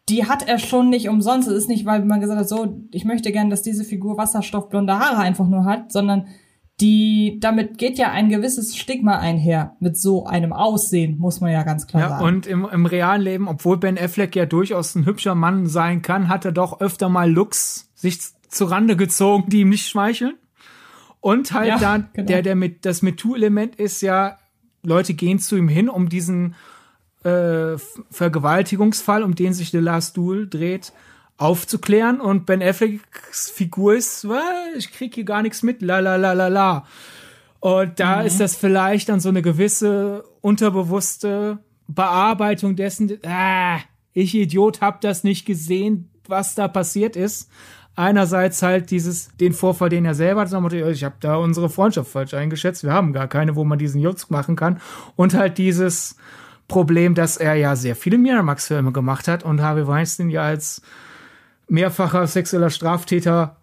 die 0.08 0.26
hat 0.26 0.46
er 0.46 0.58
schon 0.58 0.90
nicht 0.90 1.08
umsonst. 1.08 1.48
Es 1.48 1.54
ist 1.54 1.68
nicht, 1.68 1.86
weil 1.86 2.04
man 2.04 2.20
gesagt 2.20 2.40
hat, 2.40 2.48
so, 2.48 2.82
ich 2.92 3.04
möchte 3.04 3.32
gern, 3.32 3.50
dass 3.50 3.62
diese 3.62 3.84
Figur 3.84 4.18
wasserstoffblonde 4.18 4.98
Haare 4.98 5.18
einfach 5.18 5.48
nur 5.48 5.64
hat, 5.64 5.92
sondern 5.92 6.26
die, 6.80 7.38
damit 7.40 7.78
geht 7.78 7.98
ja 7.98 8.10
ein 8.10 8.28
gewisses 8.28 8.76
Stigma 8.76 9.18
einher 9.18 9.76
mit 9.78 9.96
so 9.96 10.26
einem 10.26 10.52
Aussehen, 10.52 11.18
muss 11.18 11.40
man 11.40 11.52
ja 11.52 11.62
ganz 11.62 11.86
klar 11.86 12.02
Ja, 12.02 12.08
sagen. 12.10 12.24
und 12.24 12.46
im, 12.46 12.68
im 12.70 12.84
realen 12.86 13.22
Leben, 13.22 13.46
obwohl 13.48 13.76
Ben 13.76 13.96
Affleck 13.96 14.34
ja 14.34 14.44
durchaus 14.44 14.94
ein 14.96 15.06
hübscher 15.06 15.36
Mann 15.36 15.66
sein 15.66 16.02
kann, 16.02 16.28
hat 16.28 16.44
er 16.44 16.52
doch 16.52 16.80
öfter 16.80 17.08
mal 17.08 17.30
Looks 17.30 17.92
sich 17.94 18.18
zu 18.48 18.64
Rande 18.64 18.96
gezogen, 18.96 19.44
die 19.48 19.60
ihm 19.60 19.68
nicht 19.70 19.86
schmeicheln. 19.86 20.34
Und 21.20 21.52
halt 21.52 21.68
Ja, 21.68 21.78
dann, 21.78 22.08
genau. 22.12 22.26
der, 22.26 22.42
der 22.42 22.54
mit, 22.56 22.84
das 22.84 23.02
MeToo-Element 23.02 23.76
ist 23.76 24.02
ja, 24.02 24.36
Leute 24.82 25.14
gehen 25.14 25.38
zu 25.38 25.56
ihm 25.56 25.68
hin, 25.68 25.88
um 25.88 26.08
diesen 26.08 26.56
äh, 27.24 27.76
Vergewaltigungsfall, 28.10 29.22
um 29.22 29.34
den 29.34 29.52
sich 29.54 29.70
The 29.70 29.78
Last 29.78 30.16
Duel 30.16 30.48
dreht, 30.48 30.92
aufzuklären. 31.36 32.20
Und 32.20 32.46
Ben 32.46 32.62
Afflecks 32.62 33.50
Figur 33.50 33.94
ist, 33.96 34.28
"Was? 34.28 34.42
ich 34.76 34.92
krieg 34.92 35.14
hier 35.14 35.24
gar 35.24 35.42
nichts 35.42 35.62
mit, 35.62 35.82
la 35.82 35.98
la 36.00 36.16
la 36.16 36.32
la 36.32 36.48
la. 36.48 36.86
Und 37.60 37.98
da 37.98 38.20
Mhm. 38.20 38.26
ist 38.26 38.40
das 38.40 38.54
vielleicht 38.56 39.08
dann 39.08 39.20
so 39.20 39.30
eine 39.30 39.42
gewisse 39.42 40.24
unterbewusste 40.42 41.58
Bearbeitung 41.88 42.76
dessen, 42.76 43.18
ah, 43.26 43.78
ich 44.12 44.34
Idiot 44.34 44.80
hab 44.80 45.00
das 45.00 45.24
nicht 45.24 45.44
gesehen, 45.46 46.10
was 46.28 46.54
da 46.54 46.68
passiert 46.68 47.16
ist. 47.16 47.50
Einerseits 47.96 48.60
halt 48.62 48.90
dieses, 48.90 49.28
den 49.38 49.52
Vorfall, 49.52 49.88
den 49.88 50.04
er 50.04 50.14
selber 50.14 50.40
hat, 50.42 50.72
ich 50.72 51.04
habe 51.04 51.14
da 51.20 51.36
unsere 51.36 51.68
Freundschaft 51.70 52.10
falsch 52.10 52.34
eingeschätzt, 52.34 52.82
wir 52.84 52.92
haben 52.92 53.12
gar 53.12 53.28
keine, 53.28 53.54
wo 53.56 53.64
man 53.64 53.78
diesen 53.78 54.00
Jutz 54.00 54.30
machen 54.30 54.56
kann. 54.56 54.80
Und 55.16 55.34
halt 55.34 55.58
dieses 55.58 56.16
Problem, 56.68 57.14
dass 57.14 57.36
er 57.36 57.54
ja 57.54 57.76
sehr 57.76 57.96
viele 57.96 58.18
Miramax-Filme 58.18 58.92
gemacht 58.92 59.28
hat 59.28 59.42
und 59.42 59.60
Harvey 59.60 59.86
Weinstein 59.86 60.30
ja 60.30 60.42
als 60.42 60.82
mehrfacher 61.68 62.26
sexueller 62.26 62.70
Straftäter 62.70 63.56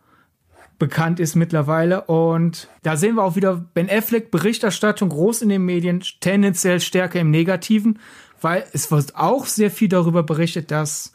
bekannt 0.82 1.19
ist 1.19 1.36
mittlerweile. 1.36 2.02
Und 2.02 2.68
da 2.84 2.98
sehen 2.98 3.15
wir 3.15 3.23
auch 3.23 3.36
wieder 3.36 3.64
Ben 3.73 3.90
Affleck, 3.90 4.32
Berichterstattung 4.32 5.10
groß 5.10 5.44
in 5.44 5.49
den 5.49 5.64
Medien, 5.64 6.03
tendenziell 6.19 6.80
stärker 6.80 7.19
im 7.19 7.30
Negativen, 7.30 7.99
weil 8.41 8.65
es 8.73 8.91
wird 8.91 9.15
auch 9.15 9.45
sehr 9.45 9.69
viel 9.69 9.90
darüber 9.90 10.23
berichtet, 10.23 10.72
dass 10.72 11.14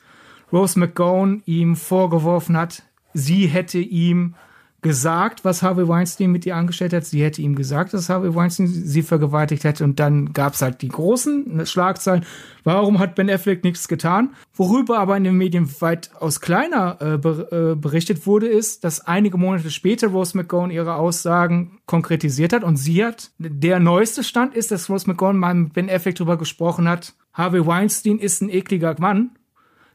Rose 0.53 0.79
McGowan 0.79 1.43
ihm 1.47 1.75
vorgeworfen 1.75 2.57
hat, 2.57 2.85
sie 3.13 3.49
hätte 3.49 3.79
ihm 3.79 4.37
gesagt, 4.82 5.44
was 5.44 5.62
Harvey 5.62 5.89
Weinstein 5.89 6.31
mit 6.31 6.47
ihr 6.47 6.57
angestellt 6.57 6.93
hat. 6.93 7.05
Sie 7.05 7.23
hätte 7.23 7.43
ihm 7.43 7.57
gesagt, 7.57 7.94
dass 7.94 8.09
Harvey 8.09 8.35
Weinstein 8.35 8.66
sie 8.69 9.03
vergewaltigt 9.03 9.65
hätte. 9.65 9.85
Und 9.85 9.98
dann 9.98 10.32
gab 10.32 10.55
es 10.55 10.62
halt 10.62 10.82
die 10.82 10.89
großen 10.89 11.66
Schlagzeilen. 11.66 12.24
Warum 12.62 12.98
hat 12.98 13.15
Ben 13.15 13.31
Affleck 13.31 13.65
nichts 13.65 13.89
getan? 13.89 14.35
Worüber 14.55 14.98
aber 14.98 15.16
in 15.16 15.24
den 15.24 15.36
Medien 15.36 15.69
weitaus 15.81 16.40
kleiner 16.40 16.98
äh, 17.01 17.19
ber 17.19 17.53
äh, 17.53 17.74
berichtet 17.74 18.27
wurde, 18.27 18.47
ist, 18.47 18.85
dass 18.85 19.01
einige 19.01 19.39
Monate 19.39 19.70
später 19.70 20.09
Rose 20.09 20.36
McGowan 20.36 20.70
ihre 20.70 20.94
Aussagen 20.94 21.78
konkretisiert 21.86 22.53
hat. 22.53 22.65
Und 22.65 22.77
sie 22.77 23.05
hat, 23.05 23.31
der 23.39 23.81
neueste 23.81 24.23
Stand 24.23 24.55
ist, 24.55 24.70
dass 24.70 24.90
Rose 24.90 25.09
McGowan 25.09 25.36
mal 25.36 25.55
mit 25.55 25.73
Ben 25.73 25.90
Affleck 25.90 26.16
darüber 26.16 26.36
gesprochen 26.36 26.89
hat, 26.89 27.15
Harvey 27.32 27.66
Weinstein 27.66 28.19
ist 28.19 28.40
ein 28.40 28.51
ekliger 28.51 28.94
Mann. 28.98 29.31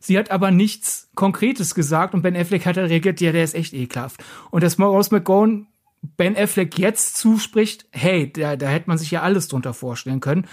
Sie 0.01 0.17
hat 0.17 0.31
aber 0.31 0.51
nichts 0.51 1.09
Konkretes 1.15 1.75
gesagt 1.75 2.13
und 2.13 2.23
Ben 2.23 2.35
Affleck 2.35 2.65
hat 2.65 2.77
reagiert, 2.77 3.21
ja, 3.21 3.31
der 3.31 3.43
ist 3.43 3.55
echt 3.55 3.73
ekelhaft. 3.73 4.21
Und 4.49 4.63
dass 4.63 4.79
Rose 4.79 5.13
McGowan 5.13 5.67
Ben 6.17 6.35
Affleck 6.35 6.79
jetzt 6.79 7.17
zuspricht, 7.17 7.85
hey, 7.91 8.33
da, 8.33 8.55
da 8.55 8.67
hätte 8.67 8.89
man 8.89 8.97
sich 8.97 9.11
ja 9.11 9.21
alles 9.21 9.47
drunter 9.47 9.73
vorstellen 9.73 10.19
können. 10.19 10.47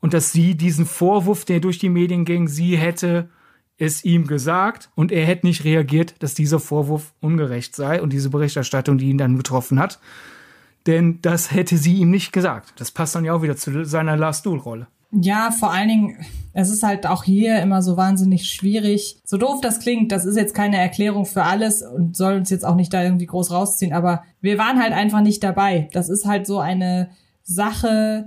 Und 0.00 0.14
dass 0.14 0.32
sie 0.32 0.54
diesen 0.54 0.86
Vorwurf, 0.86 1.44
der 1.44 1.60
durch 1.60 1.78
die 1.78 1.90
Medien 1.90 2.24
ging, 2.24 2.48
sie 2.48 2.76
hätte 2.76 3.28
es 3.76 4.04
ihm 4.04 4.26
gesagt 4.26 4.90
und 4.94 5.12
er 5.12 5.26
hätte 5.26 5.46
nicht 5.46 5.64
reagiert, 5.64 6.14
dass 6.22 6.34
dieser 6.34 6.60
Vorwurf 6.60 7.12
ungerecht 7.20 7.76
sei 7.76 8.00
und 8.00 8.12
diese 8.12 8.30
Berichterstattung, 8.30 8.98
die 8.98 9.10
ihn 9.10 9.18
dann 9.18 9.36
betroffen 9.36 9.78
hat. 9.78 10.00
Denn 10.86 11.20
das 11.22 11.50
hätte 11.50 11.76
sie 11.76 11.96
ihm 11.96 12.10
nicht 12.10 12.32
gesagt. 12.32 12.72
Das 12.76 12.90
passt 12.90 13.14
dann 13.14 13.24
ja 13.24 13.34
auch 13.34 13.42
wieder 13.42 13.56
zu 13.56 13.84
seiner 13.84 14.16
Last 14.16 14.46
Duel-Rolle. 14.46 14.86
Ja, 15.20 15.50
vor 15.50 15.72
allen 15.72 15.88
Dingen, 15.88 16.16
es 16.52 16.70
ist 16.70 16.82
halt 16.82 17.06
auch 17.06 17.24
hier 17.24 17.60
immer 17.60 17.82
so 17.82 17.96
wahnsinnig 17.96 18.46
schwierig. 18.46 19.18
So 19.24 19.36
doof 19.36 19.60
das 19.60 19.80
klingt, 19.80 20.12
das 20.12 20.24
ist 20.24 20.36
jetzt 20.36 20.54
keine 20.54 20.78
Erklärung 20.78 21.26
für 21.26 21.42
alles 21.42 21.82
und 21.82 22.16
soll 22.16 22.34
uns 22.34 22.50
jetzt 22.50 22.64
auch 22.64 22.76
nicht 22.76 22.92
da 22.92 23.02
irgendwie 23.02 23.26
groß 23.26 23.50
rausziehen, 23.50 23.92
aber 23.92 24.22
wir 24.40 24.58
waren 24.58 24.80
halt 24.80 24.92
einfach 24.92 25.20
nicht 25.20 25.42
dabei. 25.42 25.88
Das 25.92 26.08
ist 26.08 26.26
halt 26.26 26.46
so 26.46 26.58
eine 26.58 27.10
Sache, 27.42 28.26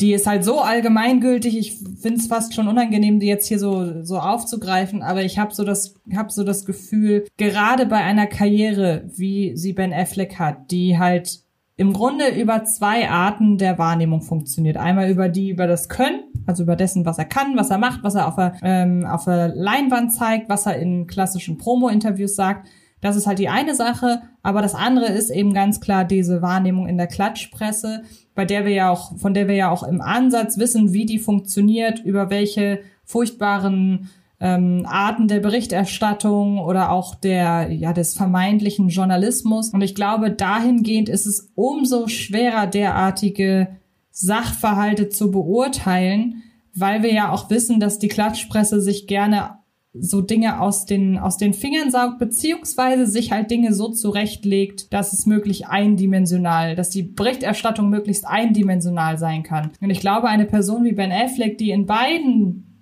die 0.00 0.12
ist 0.12 0.26
halt 0.26 0.44
so 0.44 0.60
allgemeingültig. 0.60 1.56
Ich 1.56 1.78
finde 2.00 2.20
es 2.20 2.26
fast 2.26 2.54
schon 2.54 2.68
unangenehm, 2.68 3.18
die 3.18 3.26
jetzt 3.26 3.48
hier 3.48 3.58
so 3.58 4.04
so 4.04 4.18
aufzugreifen. 4.18 5.02
Aber 5.02 5.22
ich 5.22 5.38
habe 5.38 5.54
so 5.54 5.64
das 5.64 5.94
habe 6.14 6.30
so 6.30 6.44
das 6.44 6.66
Gefühl, 6.66 7.26
gerade 7.36 7.86
bei 7.86 7.98
einer 7.98 8.26
Karriere, 8.26 9.04
wie 9.14 9.56
sie 9.56 9.72
Ben 9.72 9.94
Affleck 9.94 10.38
hat, 10.38 10.70
die 10.70 10.98
halt 10.98 11.40
im 11.76 11.92
Grunde 11.92 12.28
über 12.28 12.64
zwei 12.64 13.08
Arten 13.08 13.58
der 13.58 13.78
Wahrnehmung 13.78 14.22
funktioniert. 14.22 14.78
Einmal 14.78 15.10
über 15.10 15.28
die, 15.28 15.50
über 15.50 15.66
das 15.66 15.88
Können, 15.88 16.20
also 16.46 16.62
über 16.62 16.74
dessen, 16.74 17.04
was 17.04 17.18
er 17.18 17.26
kann, 17.26 17.56
was 17.56 17.70
er 17.70 17.78
macht, 17.78 18.02
was 18.02 18.14
er 18.14 18.28
auf 18.28 18.36
der, 18.36 18.54
ähm, 18.62 19.04
auf 19.04 19.24
der 19.24 19.48
Leinwand 19.48 20.12
zeigt, 20.12 20.48
was 20.48 20.64
er 20.66 20.78
in 20.78 21.06
klassischen 21.06 21.58
Promo-Interviews 21.58 22.34
sagt. 22.34 22.66
Das 23.02 23.14
ist 23.14 23.26
halt 23.26 23.38
die 23.38 23.50
eine 23.50 23.74
Sache, 23.74 24.22
aber 24.42 24.62
das 24.62 24.74
andere 24.74 25.06
ist 25.06 25.28
eben 25.28 25.52
ganz 25.52 25.80
klar 25.80 26.06
diese 26.06 26.40
Wahrnehmung 26.40 26.86
in 26.86 26.96
der 26.96 27.08
Klatschpresse, 27.08 28.02
bei 28.34 28.46
der 28.46 28.64
wir 28.64 28.72
ja 28.72 28.90
auch, 28.90 29.16
von 29.18 29.34
der 29.34 29.46
wir 29.46 29.54
ja 29.54 29.70
auch 29.70 29.82
im 29.82 30.00
Ansatz 30.00 30.56
wissen, 30.56 30.94
wie 30.94 31.04
die 31.04 31.18
funktioniert, 31.18 31.98
über 31.98 32.30
welche 32.30 32.80
furchtbaren 33.04 34.10
ähm, 34.38 34.84
Arten 34.86 35.28
der 35.28 35.40
Berichterstattung 35.40 36.58
oder 36.58 36.90
auch 36.90 37.14
der 37.14 37.70
ja 37.72 37.92
des 37.92 38.14
vermeintlichen 38.14 38.88
Journalismus. 38.88 39.70
Und 39.70 39.80
ich 39.80 39.94
glaube, 39.94 40.30
dahingehend 40.30 41.08
ist 41.08 41.26
es 41.26 41.52
umso 41.54 42.08
schwerer, 42.08 42.66
derartige 42.66 43.68
Sachverhalte 44.10 45.08
zu 45.08 45.30
beurteilen, 45.30 46.42
weil 46.74 47.02
wir 47.02 47.12
ja 47.12 47.32
auch 47.32 47.50
wissen, 47.50 47.80
dass 47.80 47.98
die 47.98 48.08
Klatschpresse 48.08 48.80
sich 48.80 49.06
gerne 49.06 49.58
so 49.98 50.20
Dinge 50.20 50.60
aus 50.60 50.84
den, 50.84 51.18
aus 51.18 51.38
den 51.38 51.54
Fingern 51.54 51.90
saugt, 51.90 52.18
beziehungsweise 52.18 53.06
sich 53.06 53.32
halt 53.32 53.50
Dinge 53.50 53.72
so 53.72 53.88
zurechtlegt, 53.88 54.92
dass 54.92 55.12
es 55.14 55.24
möglich 55.26 55.68
eindimensional, 55.68 56.76
dass 56.76 56.90
die 56.90 57.02
Berichterstattung 57.02 57.88
möglichst 57.88 58.26
eindimensional 58.26 59.16
sein 59.16 59.42
kann. 59.42 59.70
Und 59.80 59.90
ich 59.90 60.00
glaube, 60.00 60.28
eine 60.28 60.44
Person 60.44 60.84
wie 60.84 60.92
Ben 60.92 61.12
Affleck, 61.12 61.56
die 61.58 61.70
in 61.70 61.86
beiden 61.86 62.75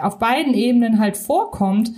auf 0.00 0.18
beiden 0.18 0.54
Ebenen 0.54 0.98
halt 0.98 1.16
vorkommt, 1.16 1.90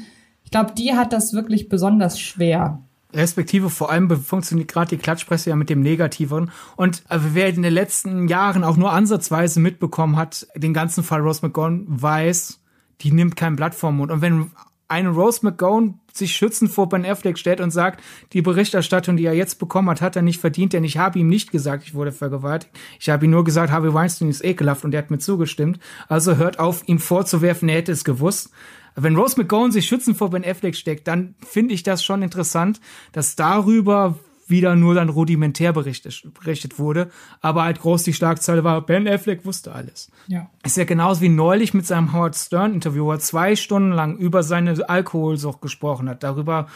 ich 0.44 0.50
glaube, 0.50 0.72
die 0.76 0.94
hat 0.94 1.12
das 1.12 1.32
wirklich 1.32 1.68
besonders 1.68 2.20
schwer. 2.20 2.82
Respektive 3.12 3.70
vor 3.70 3.90
allem 3.90 4.10
funktioniert 4.10 4.68
gerade 4.68 4.90
die 4.90 4.98
Klatschpresse 4.98 5.50
ja 5.50 5.56
mit 5.56 5.70
dem 5.70 5.80
Negativeren. 5.80 6.50
Und 6.76 7.02
äh, 7.08 7.18
wer 7.32 7.48
in 7.48 7.62
den 7.62 7.72
letzten 7.72 8.28
Jahren 8.28 8.62
auch 8.62 8.76
nur 8.76 8.92
ansatzweise 8.92 9.58
mitbekommen 9.60 10.16
hat, 10.16 10.46
den 10.54 10.74
ganzen 10.74 11.02
Fall 11.02 11.20
Rose 11.20 11.40
McGowan 11.42 11.84
weiß, 11.88 12.60
die 13.00 13.12
nimmt 13.12 13.36
kein 13.36 13.56
Blatt 13.56 13.74
vom 13.74 13.96
Mund. 13.96 14.12
Und 14.12 14.22
wenn 14.22 14.50
eine 14.88 15.08
Rose 15.08 15.40
McGowan 15.42 16.00
sich 16.16 16.34
schützend 16.34 16.70
vor 16.70 16.88
Ben 16.88 17.04
Affleck 17.04 17.38
stellt 17.38 17.60
und 17.60 17.70
sagt, 17.70 18.02
die 18.32 18.42
Berichterstattung, 18.42 19.16
die 19.16 19.24
er 19.24 19.34
jetzt 19.34 19.58
bekommen 19.58 19.90
hat, 19.90 20.00
hat 20.00 20.16
er 20.16 20.22
nicht 20.22 20.40
verdient, 20.40 20.72
denn 20.72 20.84
ich 20.84 20.98
habe 20.98 21.18
ihm 21.18 21.28
nicht 21.28 21.50
gesagt, 21.50 21.84
ich 21.84 21.94
wurde 21.94 22.12
vergewaltigt. 22.12 22.72
Ich 23.00 23.08
habe 23.08 23.24
ihm 23.24 23.30
nur 23.30 23.44
gesagt, 23.44 23.70
Harvey 23.72 23.92
Weinstein 23.92 24.28
ist 24.28 24.44
ekelhaft 24.44 24.84
und 24.84 24.94
er 24.94 24.98
hat 24.98 25.10
mir 25.10 25.18
zugestimmt. 25.18 25.78
Also 26.08 26.36
hört 26.36 26.58
auf, 26.58 26.82
ihm 26.86 26.98
vorzuwerfen, 26.98 27.68
er 27.68 27.76
hätte 27.76 27.92
es 27.92 28.04
gewusst. 28.04 28.50
Wenn 28.94 29.16
Rose 29.16 29.38
McGowan 29.38 29.72
sich 29.72 29.86
schützend 29.86 30.16
vor 30.16 30.30
Ben 30.30 30.44
Affleck 30.44 30.74
steckt, 30.74 31.06
dann 31.06 31.34
finde 31.46 31.74
ich 31.74 31.82
das 31.82 32.02
schon 32.02 32.22
interessant, 32.22 32.80
dass 33.12 33.36
darüber 33.36 34.18
wieder 34.48 34.76
nur 34.76 34.94
dann 34.94 35.08
rudimentär 35.08 35.72
berichtet, 35.72 36.22
berichtet 36.34 36.78
wurde, 36.78 37.10
aber 37.40 37.64
halt 37.64 37.80
groß 37.80 38.04
die 38.04 38.12
Schlagzeile 38.12 38.64
war, 38.64 38.80
Ben 38.80 39.08
Affleck 39.08 39.44
wusste 39.44 39.72
alles. 39.72 40.10
Ja. 40.28 40.48
Ist 40.64 40.76
ja 40.76 40.84
genauso 40.84 41.20
wie 41.20 41.28
neulich 41.28 41.74
mit 41.74 41.86
seinem 41.86 42.12
Howard 42.12 42.36
Stern 42.36 42.74
Interview, 42.74 43.06
wo 43.06 43.12
er 43.12 43.18
zwei 43.18 43.56
Stunden 43.56 43.92
lang 43.92 44.16
über 44.16 44.42
seine 44.42 44.88
Alkoholsucht 44.88 45.60
gesprochen 45.60 46.08
hat, 46.08 46.22
darüber, 46.22 46.68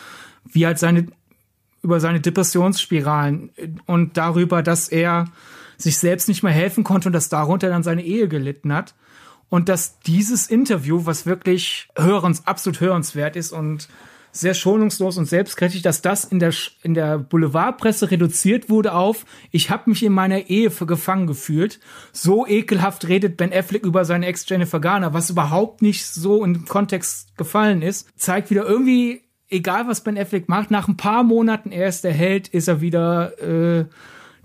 wie 0.44 0.66
halt 0.66 0.78
seine, 0.78 1.06
über 1.82 2.01
seine 2.01 2.20
Depressionsspiralen 2.20 3.51
und 3.86 4.16
darüber, 4.16 4.62
dass 4.62 4.88
er 4.88 5.26
sich 5.76 5.98
selbst 5.98 6.28
nicht 6.28 6.42
mehr 6.42 6.52
helfen 6.52 6.84
konnte 6.84 7.09
und 7.09 7.12
dass 7.12 7.28
darunter 7.28 7.68
dann 7.68 7.82
seine 7.82 8.05
Ehe 8.05 8.28
gelitten 8.28 8.72
hat. 8.72 8.94
Und 9.48 9.68
dass 9.68 9.98
dieses 9.98 10.47
Interview, 10.47 11.06
was 11.06 11.26
wirklich 11.26 11.88
hörens, 11.97 12.47
absolut 12.47 12.80
hörenswert 12.80 13.34
ist 13.34 13.51
und 13.51 13.88
sehr 14.32 14.55
schonungslos 14.55 15.19
und 15.19 15.27
selbstkritisch, 15.27 15.82
dass 15.82 16.02
das 16.02 16.24
in 16.24 16.39
der, 16.39 16.52
in 16.82 16.94
der 16.94 17.19
Boulevardpresse 17.19 18.11
reduziert 18.11 18.70
wurde 18.70 18.94
auf, 18.94 19.24
ich 19.51 19.70
habe 19.70 19.90
mich 19.90 20.05
in 20.05 20.12
meiner 20.12 20.48
Ehe 20.48 20.70
für 20.70 20.86
gefangen 20.86 21.27
gefühlt. 21.27 21.81
So 22.12 22.47
ekelhaft 22.47 23.09
redet 23.09 23.36
Ben 23.36 23.52
Affleck 23.52 23.85
über 23.85 24.05
seine 24.05 24.27
Ex 24.27 24.48
Jennifer 24.48 24.81
Garner, 24.81 25.12
was 25.15 25.31
überhaupt 25.31 25.82
nicht 25.82 26.07
so 26.07 26.44
im 26.44 26.65
Kontext 26.65 27.36
gefallen 27.36 27.82
ist, 27.82 28.09
zeigt 28.16 28.51
wieder 28.51 28.66
irgendwie, 28.66 29.23
egal 29.48 29.89
was 29.89 30.02
Ben 30.02 30.19
Affleck 30.19 30.48
macht, 30.48 30.70
nach 30.70 30.89
ein 30.89 30.97
paar 30.97 31.24
Monaten 31.24 31.73
er 31.73 31.89
ist 31.89 32.05
der 32.05 32.12
Held, 32.12 32.48
ist 32.48 32.69
er 32.69 32.81
wieder 32.81 33.39
äh, 33.43 33.85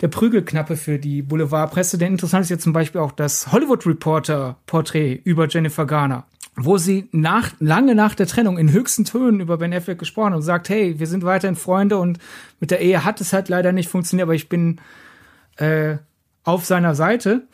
der 0.02 0.08
Prügelknappe 0.08 0.76
für 0.76 1.00
die 1.00 1.22
Boulevardpresse. 1.22 1.98
Denn 1.98 2.14
interessant 2.14 2.44
ist 2.44 2.50
jetzt 2.50 2.64
zum 2.64 2.74
Beispiel 2.74 3.02
auch 3.02 3.12
das 3.12 3.52
Hollywood 3.52 3.86
Reporter 3.86 4.58
Porträt 4.66 5.22
über 5.24 5.48
Jennifer 5.48 5.86
Garner 5.86 6.26
wo 6.56 6.78
sie 6.78 7.10
nach, 7.12 7.52
lange 7.60 7.96
nach 7.96 8.16
der 8.16 8.28
Trennung 8.28 8.58
in 8.58 8.72
höchsten 8.72 9.04
Tönen 9.04 9.42
über 9.42 9.58
Ben 9.58 9.74
Affleck 9.74 10.00
gesprochen 10.00 10.34
und 10.34 10.42
sagt, 10.42 10.70
hey, 10.70 11.00
wir 11.00 11.08
sind 11.08 11.24
weiterhin 11.24 11.56
Freunde 11.56 11.98
und 11.98 12.20
mit 12.60 12.72
der 12.72 12.80
Ehe 12.80 13.04
hat 13.04 13.20
es 13.20 13.34
halt 13.34 13.50
leider 13.50 13.72
nicht 13.72 13.90
funktioniert, 13.90 14.26
aber 14.26 14.36
ich 14.36 14.48
bin 14.48 14.80
äh, 15.58 15.98
auf 16.44 16.66
seiner 16.66 16.96
Seite. 16.96 17.48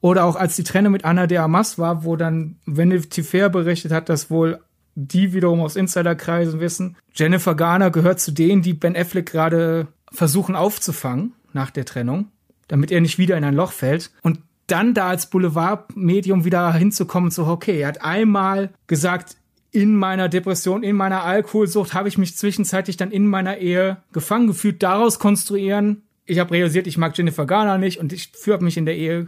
Oder 0.00 0.24
auch 0.24 0.36
als 0.36 0.54
die 0.54 0.64
Trennung 0.64 0.92
mit 0.92 1.04
Anna 1.04 1.26
de 1.26 1.38
Amas 1.38 1.78
war, 1.78 2.04
wo 2.04 2.14
dann 2.14 2.56
Vanity 2.66 3.22
Fair 3.22 3.48
berichtet 3.48 3.90
hat, 3.90 4.08
dass 4.08 4.30
wohl 4.30 4.60
die 4.94 5.32
wiederum 5.32 5.60
aus 5.60 5.76
Insiderkreisen 5.76 6.60
wissen, 6.60 6.96
Jennifer 7.14 7.54
Garner 7.54 7.90
gehört 7.90 8.20
zu 8.20 8.30
denen, 8.30 8.62
die 8.62 8.74
Ben 8.74 8.96
Affleck 8.96 9.26
gerade 9.26 9.88
versuchen 10.12 10.54
aufzufangen 10.54 11.32
nach 11.52 11.70
der 11.70 11.84
Trennung, 11.84 12.28
damit 12.68 12.92
er 12.92 13.00
nicht 13.00 13.18
wieder 13.18 13.36
in 13.36 13.44
ein 13.44 13.54
Loch 13.54 13.72
fällt. 13.72 14.12
Und 14.22 14.40
dann 14.66 14.94
da 14.94 15.08
als 15.08 15.28
Boulevardmedium 15.30 16.44
wieder 16.44 16.72
hinzukommen, 16.72 17.30
so, 17.30 17.46
okay, 17.46 17.80
er 17.80 17.88
hat 17.88 18.02
einmal 18.02 18.70
gesagt, 18.86 19.36
in 19.70 19.96
meiner 19.96 20.28
Depression, 20.28 20.84
in 20.84 20.94
meiner 20.94 21.24
Alkoholsucht 21.24 21.94
habe 21.94 22.08
ich 22.08 22.16
mich 22.16 22.36
zwischenzeitlich 22.36 22.96
dann 22.96 23.10
in 23.10 23.26
meiner 23.26 23.58
Ehe 23.58 23.96
gefangen 24.12 24.46
gefühlt, 24.46 24.82
daraus 24.82 25.18
konstruieren. 25.18 26.02
Ich 26.26 26.38
habe 26.38 26.52
realisiert, 26.52 26.86
ich 26.86 26.96
mag 26.96 27.18
Jennifer 27.18 27.44
Garner 27.44 27.76
nicht 27.76 27.98
und 27.98 28.12
ich 28.12 28.30
habe 28.46 28.64
mich 28.64 28.76
in 28.76 28.86
der 28.86 28.96
Ehe 28.96 29.26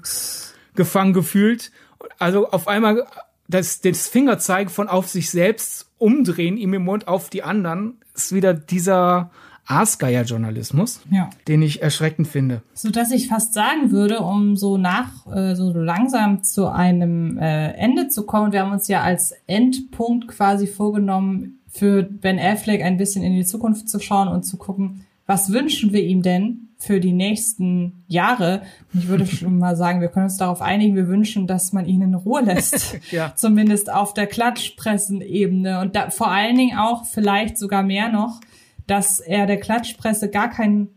gefangen 0.77 1.13
gefühlt. 1.13 1.73
Also 2.19 2.49
auf 2.51 2.69
einmal 2.69 3.07
das, 3.49 3.81
das 3.81 4.07
Fingerzeigen 4.07 4.71
von 4.71 4.89
auf 4.89 5.09
sich 5.09 5.31
selbst 5.31 5.91
umdrehen, 5.99 6.57
ihm 6.57 6.75
im 6.75 6.85
Mund 6.85 7.09
auf 7.09 7.29
die 7.29 7.43
anderen, 7.43 7.99
ist 8.15 8.33
wieder 8.33 8.55
dieser 8.55 9.31
Aasgeier-Journalismus, 9.67 11.01
ja. 11.11 11.31
den 11.49 11.63
ich 11.63 11.83
erschreckend 11.83 12.29
finde. 12.29 12.63
So 12.75 12.91
dass 12.91 13.11
ich 13.11 13.29
fast 13.29 13.53
sagen 13.53 13.91
würde, 13.91 14.21
um 14.21 14.57
so 14.57 14.79
nach, 14.79 15.27
äh, 15.27 15.55
so 15.55 15.73
langsam 15.73 16.43
zu 16.43 16.69
einem 16.69 17.39
äh, 17.39 17.73
Ende 17.73 18.09
zu 18.09 18.25
kommen, 18.25 18.53
wir 18.53 18.61
haben 18.61 18.73
uns 18.73 18.89
ja 18.89 19.03
als 19.03 19.35
Endpunkt 19.47 20.29
quasi 20.29 20.67
vorgenommen, 20.67 21.61
für 21.69 22.03
Ben 22.03 22.39
Affleck 22.39 22.83
ein 22.83 22.97
bisschen 22.97 23.23
in 23.23 23.35
die 23.35 23.45
Zukunft 23.45 23.89
zu 23.89 24.01
schauen 24.01 24.29
und 24.29 24.45
zu 24.45 24.57
gucken, 24.57 25.05
was 25.27 25.53
wünschen 25.53 25.93
wir 25.93 26.03
ihm 26.03 26.23
denn 26.23 26.69
für 26.79 27.01
die 27.01 27.13
nächsten 27.13 28.05
Jahre? 28.07 28.63
Ich 28.95 29.09
würde 29.09 29.27
schon 29.27 29.59
mal 29.59 29.77
sagen, 29.77 30.01
wir 30.01 30.09
können 30.09 30.27
uns 30.27 30.37
darauf 30.37 30.63
einigen, 30.63 30.97
wir 30.97 31.09
wünschen, 31.09 31.47
dass 31.47 31.73
man 31.73 31.87
ihn 31.87 32.03
in 32.03 32.15
Ruhe 32.15 32.43
lässt. 32.43 32.99
ja. 33.11 33.33
Zumindest 33.35 33.93
auf 33.93 34.15
der 34.15 34.27
Klatschpressenebene 34.27 35.81
und 35.81 35.97
da, 35.97 36.11
vor 36.11 36.31
allen 36.31 36.57
Dingen 36.57 36.79
auch 36.79 37.05
vielleicht 37.05 37.59
sogar 37.59 37.83
mehr 37.83 38.09
noch, 38.11 38.41
dass 38.87 39.21
er 39.21 39.47
der 39.47 39.59
Klatschpresse 39.59 40.31
gar 40.31 40.51
keinen 40.51 40.97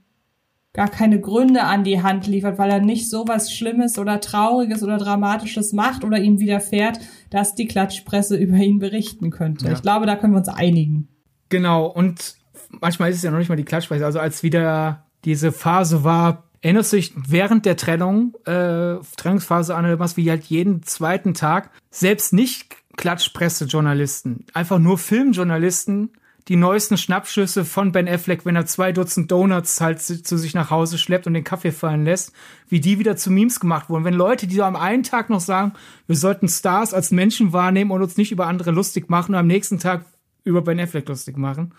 gar 0.74 0.88
keine 0.88 1.20
Gründe 1.20 1.64
an 1.64 1.84
die 1.84 2.04
Hand 2.04 2.28
liefert, 2.28 2.58
weil 2.60 2.70
er 2.70 2.80
nicht 2.80 3.10
so 3.10 3.28
was 3.28 3.52
Schlimmes 3.52 3.98
oder 3.98 4.22
Trauriges 4.22 4.84
oder 4.84 4.98
Dramatisches 4.98 5.74
macht 5.74 6.04
oder 6.04 6.20
ihm 6.20 6.40
widerfährt, 6.40 7.00
dass 7.32 7.56
die 7.56 7.68
Klatschpresse 7.68 8.38
über 8.38 8.58
ihn 8.58 8.80
berichten 8.80 9.32
könnte. 9.32 9.66
Ja. 9.66 9.74
Ich 9.74 9.82
glaube, 9.82 10.06
da 10.06 10.16
können 10.16 10.34
wir 10.34 10.40
uns 10.40 10.48
einigen. 10.48 11.08
Genau, 11.50 11.88
und 11.88 12.36
manchmal 12.82 13.10
ist 13.10 13.18
es 13.18 13.24
ja 13.24 13.32
noch 13.32 13.40
nicht 13.40 13.50
mal 13.50 13.56
die 13.56 13.66
Klatschpresse. 13.66 14.06
Also 14.06 14.20
als 14.20 14.44
wieder 14.44 15.08
diese 15.26 15.52
Phase 15.52 16.04
war, 16.04 16.44
erinnerst 16.62 16.94
du 16.94 16.98
dich 16.98 17.14
während 17.16 17.66
der 17.66 17.76
Trennung, 17.76 18.36
äh, 18.46 18.96
Trennungsphase 19.18 19.76
an 19.76 20.00
was 20.00 20.18
wie 20.18 20.30
halt 20.30 20.46
jeden 20.46 20.84
zweiten 20.84 21.34
Tag, 21.34 21.72
selbst 21.90 22.32
nicht 22.32 22.76
Klatschpresse-Journalisten, 22.96 24.46
einfach 24.54 24.78
nur 24.78 24.98
Filmjournalisten 24.98 26.12
die 26.50 26.56
neuesten 26.56 26.98
Schnappschüsse 26.98 27.64
von 27.64 27.92
Ben 27.92 28.08
Affleck, 28.08 28.44
wenn 28.44 28.56
er 28.56 28.66
zwei 28.66 28.92
Dutzend 28.92 29.30
Donuts 29.30 29.82
halt 29.82 30.02
zu 30.02 30.38
sich 30.38 30.56
nach 30.56 30.72
Hause 30.72 30.98
schleppt 30.98 31.28
und 31.28 31.36
den 31.36 31.44
Kaffee 31.44 31.72
fallen 31.72 32.04
lässt, 32.04 32.34
wie 32.68 32.80
die 32.80 32.98
wieder 32.98 33.16
zu 33.16 33.30
Memes 33.30 33.60
gemacht 33.60 33.88
wurden. 33.88 34.04
Wenn 34.04 34.16
Leute, 34.16 34.48
die 34.48 34.56
so 34.56 34.64
am 34.64 34.76
einen 34.76 35.04
Tag 35.04 35.30
noch 35.30 35.42
sagen, 35.42 35.74
wir 36.08 36.16
sollten 36.16 36.48
Stars 36.48 36.96
als 36.96 37.12
Menschen 37.12 37.54
wahrnehmen 37.54 37.92
und 37.92 38.02
uns 38.02 38.18
nicht 38.18 38.32
über 38.32 38.48
andere 38.48 38.72
lustig 38.72 39.10
machen 39.10 39.36
und 39.36 39.40
am 39.40 39.46
nächsten 39.46 39.78
Tag 39.78 40.06
über 40.44 40.64
Ben 40.64 40.80
Affleck 40.80 41.08
lustig 41.08 41.38
machen. 41.38 41.76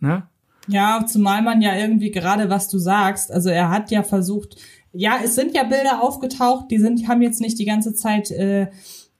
Ne? 0.00 0.24
Ja, 0.66 1.06
zumal 1.06 1.42
man 1.42 1.62
ja 1.62 1.76
irgendwie 1.76 2.10
gerade, 2.10 2.50
was 2.50 2.68
du 2.68 2.78
sagst, 2.78 3.30
also 3.30 3.50
er 3.50 3.70
hat 3.70 3.92
ja 3.92 4.02
versucht, 4.02 4.56
ja, 4.92 5.18
es 5.22 5.36
sind 5.36 5.54
ja 5.54 5.62
Bilder 5.62 6.02
aufgetaucht, 6.02 6.72
die 6.72 6.78
sind, 6.78 7.06
haben 7.06 7.22
jetzt 7.22 7.40
nicht 7.40 7.58
die 7.58 7.64
ganze 7.66 7.94
Zeit 7.94 8.32
äh, 8.32 8.66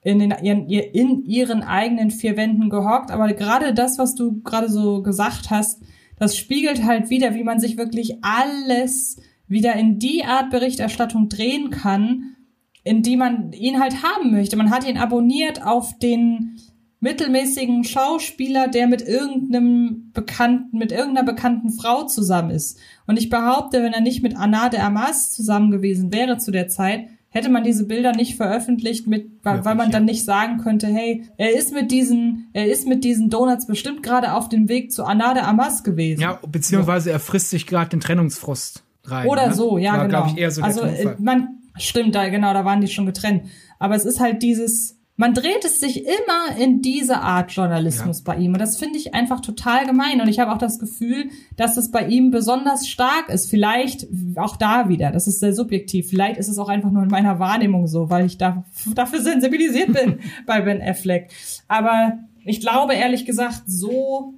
in, 0.03 0.19
den, 0.19 0.31
in, 0.31 0.69
in 0.69 1.25
ihren 1.25 1.63
eigenen 1.63 2.11
vier 2.11 2.37
Wänden 2.37 2.71
gehockt, 2.71 3.11
aber 3.11 3.33
gerade 3.33 3.73
das, 3.73 3.99
was 3.99 4.15
du 4.15 4.43
gerade 4.43 4.69
so 4.69 5.03
gesagt 5.03 5.51
hast, 5.51 5.83
das 6.19 6.37
spiegelt 6.37 6.85
halt 6.85 7.11
wieder, 7.11 7.35
wie 7.35 7.45
man 7.45 7.61
sich 7.61 7.77
wirklich 7.77 8.19
alles 8.23 9.21
wieder 9.47 9.75
in 9.75 9.99
die 9.99 10.25
Art 10.25 10.51
Berichterstattung 10.51 11.29
drehen 11.29 11.71
kann, 11.71 12.37
in 12.85 13.03
die 13.03 13.17
man 13.17 13.53
ihn 13.53 13.81
halt 13.81 14.03
haben 14.03 14.33
möchte. 14.33 14.57
Man 14.57 14.71
hat 14.71 14.89
ihn 14.89 14.99
abonniert 14.99 15.65
auf 15.65 15.99
den 15.99 16.59
mittelmäßigen 17.01 17.85
Schauspieler, 17.85 18.69
der 18.69 18.87
mit 18.87 19.03
irgendeinem 19.03 20.11
bekannten, 20.13 20.79
mit 20.79 20.93
irgendeiner 20.93 21.27
bekannten 21.27 21.71
Frau 21.71 22.05
zusammen 22.05 22.51
ist. 22.51 22.79
Und 23.07 23.19
ich 23.19 23.29
behaupte, 23.29 23.83
wenn 23.83 23.93
er 23.93 24.01
nicht 24.01 24.23
mit 24.23 24.37
Anna 24.37 24.69
de 24.69 24.81
Amas 24.81 25.33
zusammen 25.33 25.71
gewesen 25.71 26.13
wäre 26.13 26.39
zu 26.39 26.53
der 26.53 26.69
Zeit, 26.69 27.09
hätte 27.33 27.49
man 27.49 27.65
diese 27.65 27.87
Bilder 27.87 28.13
nicht 28.13 28.37
veröffentlicht 28.37 29.07
mit, 29.07 29.31
weil, 29.43 29.65
weil 29.65 29.75
man 29.75 29.91
dann 29.91 30.05
nicht 30.05 30.25
sagen 30.25 30.59
könnte, 30.59 30.87
hey, 30.87 31.25
er 31.39 31.57
ist 31.57 31.73
mit 31.73 31.91
diesen, 31.91 32.51
er 32.53 32.71
ist 32.71 32.87
mit 32.87 33.05
diesen 33.05 33.31
Donuts 33.31 33.67
bestimmt 33.67 34.03
gerade 34.03 34.35
auf 34.35 34.51
dem 34.51 34.69
Weg 34.69 34.93
zu 34.93 35.05
Anna 35.05 35.33
de 35.35 35.43
Amas 35.43 35.83
gewesen. 35.83 36.21
Ja, 36.21 36.39
beziehungsweise 36.47 37.11
er 37.11 37.19
frisst 37.19 37.51
sich 37.51 37.67
gerade 37.67 37.89
den 37.89 38.01
Trennungsfrust 38.01 38.85
rein. 39.05 39.27
Oder 39.29 39.49
ne? 39.49 39.55
so, 39.55 39.79
ja, 39.79 39.97
War, 39.97 40.07
genau. 40.07 40.27
ich, 40.27 40.37
eher 40.37 40.51
so 40.51 40.63
also 40.63 40.83
Tonfall. 40.83 41.17
man 41.19 41.49
stimmt 41.79 42.15
da 42.15 42.29
genau, 42.29 42.53
da 42.53 42.67
waren 42.67 42.83
die 42.83 42.89
schon 42.89 43.07
getrennt. 43.07 43.45
Aber 43.79 43.95
es 43.95 44.05
ist 44.05 44.21
halt 44.21 44.43
dieses, 44.43 44.99
man 45.17 45.35
dreht 45.35 45.65
es 45.65 45.79
sich 45.79 46.05
immer 46.05 46.57
in 46.59 46.81
diese 46.83 47.21
Art 47.21 47.53
Journalismus 47.53 48.19
Ja. 48.19 48.33
bei 48.33 48.37
ihm. 48.41 48.55
Und 48.55 48.59
das 48.61 48.79
finde 48.79 48.99
ich 48.99 49.15
einfach 49.15 49.41
total 49.41 49.87
gemein. 49.87 50.21
Und 50.21 50.29
ich 50.29 50.41
habe 50.41 50.51
auch 50.53 50.59
das 50.59 50.79
Gefühl, 50.79 51.29
dass 51.57 51.77
es 51.77 51.91
bei 51.91 52.07
ihm 52.07 52.31
besonders 52.31 52.89
stark 52.89 53.29
ist. 53.29 53.49
Vielleicht 53.51 54.07
auch 54.37 54.57
da 54.57 54.89
wieder, 54.89 55.11
das 55.13 55.27
ist 55.27 55.41
sehr 55.41 55.55
subjektiv. 55.55 56.09
Vielleicht 56.09 56.39
ist 56.39 56.49
es 56.49 56.59
auch 56.59 56.69
einfach 56.69 56.91
nur 56.91 57.03
in 57.03 57.11
meiner 57.11 57.39
Wahrnehmung 57.39 57.87
so, 57.87 58.09
weil 58.11 58.25
ich 58.27 58.39
da, 58.39 58.65
dafür 58.95 59.21
sensibilisiert 59.21 59.93
bin 59.93 60.19
bei 60.47 60.61
Ben 60.63 60.81
Affleck. 60.83 61.31
Aber 61.69 62.15
ich 62.45 62.61
glaube 62.61 62.95
ehrlich 62.95 63.27
gesagt, 63.27 63.63
so, 63.67 64.35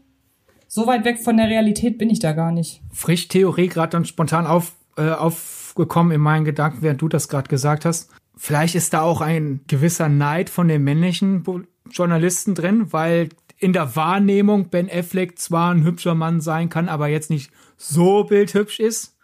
so 0.66 0.86
weit 0.88 1.04
weg 1.04 1.20
von 1.20 1.36
der 1.36 1.48
Realität 1.48 1.98
bin 1.98 2.10
ich 2.10 2.18
da 2.18 2.32
gar 2.32 2.50
nicht. 2.52 2.82
frisch 2.92 3.28
Theorie 3.28 3.68
gerade 3.68 3.90
dann 3.90 4.04
spontan 4.04 4.46
auf, 4.46 4.72
äh, 4.98 5.08
aufgekommen 5.10 6.12
in 6.12 6.20
meinen 6.20 6.44
Gedanken, 6.44 6.82
während 6.82 7.00
du 7.00 7.08
das 7.08 7.28
gerade 7.28 7.48
gesagt 7.48 7.84
hast. 7.84 8.10
Vielleicht 8.46 8.74
ist 8.74 8.92
da 8.92 9.00
auch 9.00 9.22
ein 9.22 9.60
gewisser 9.68 10.10
Neid 10.10 10.50
von 10.50 10.68
den 10.68 10.84
männlichen 10.84 11.44
Journalisten 11.90 12.54
drin, 12.54 12.92
weil 12.92 13.30
in 13.56 13.72
der 13.72 13.96
Wahrnehmung 13.96 14.68
Ben 14.68 14.90
Affleck 14.92 15.38
zwar 15.38 15.72
ein 15.72 15.82
hübscher 15.82 16.14
Mann 16.14 16.42
sein 16.42 16.68
kann, 16.68 16.90
aber 16.90 17.08
jetzt 17.08 17.30
nicht 17.30 17.50
so 17.78 18.24
bildhübsch 18.24 18.80
ist, 18.80 19.16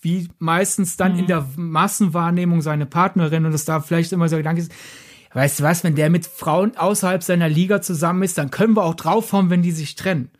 wie 0.00 0.30
meistens 0.38 0.96
dann 0.96 1.18
in 1.18 1.26
der 1.26 1.46
Massenwahrnehmung 1.54 2.62
seine 2.62 2.86
Partnerin 2.86 3.44
und 3.44 3.52
es 3.52 3.66
da 3.66 3.80
vielleicht 3.80 4.10
immer 4.10 4.30
so 4.30 4.38
Gedanke 4.38 4.62
ist, 4.62 4.72
weißt 5.34 5.60
du 5.60 5.64
was, 5.64 5.84
wenn 5.84 5.94
der 5.94 6.08
mit 6.08 6.26
Frauen 6.26 6.74
außerhalb 6.74 7.22
seiner 7.22 7.50
Liga 7.50 7.82
zusammen 7.82 8.22
ist, 8.22 8.38
dann 8.38 8.50
können 8.50 8.74
wir 8.74 8.84
auch 8.84 8.94
draufhauen, 8.94 9.50
wenn 9.50 9.60
die 9.60 9.72
sich 9.72 9.96
trennen. 9.96 10.30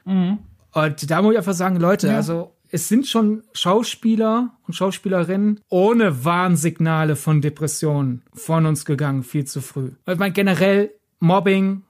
Und 0.72 1.10
da 1.10 1.20
muss 1.20 1.32
ich 1.32 1.38
einfach 1.38 1.52
sagen, 1.52 1.76
Leute, 1.76 2.08
Ja. 2.08 2.16
also 2.16 2.56
es 2.74 2.88
sind 2.88 3.06
schon 3.06 3.42
Schauspieler 3.52 4.54
und 4.66 4.74
Schauspielerinnen 4.74 5.60
ohne 5.68 6.24
Warnsignale 6.24 7.16
von 7.16 7.40
Depressionen 7.42 8.22
von 8.32 8.66
uns 8.66 8.84
gegangen, 8.84 9.22
viel 9.22 9.44
zu 9.44 9.60
früh. 9.60 9.90
Ich 10.06 10.18
meine, 10.18 10.32
generell 10.32 10.90
Mobbing, 11.20 11.82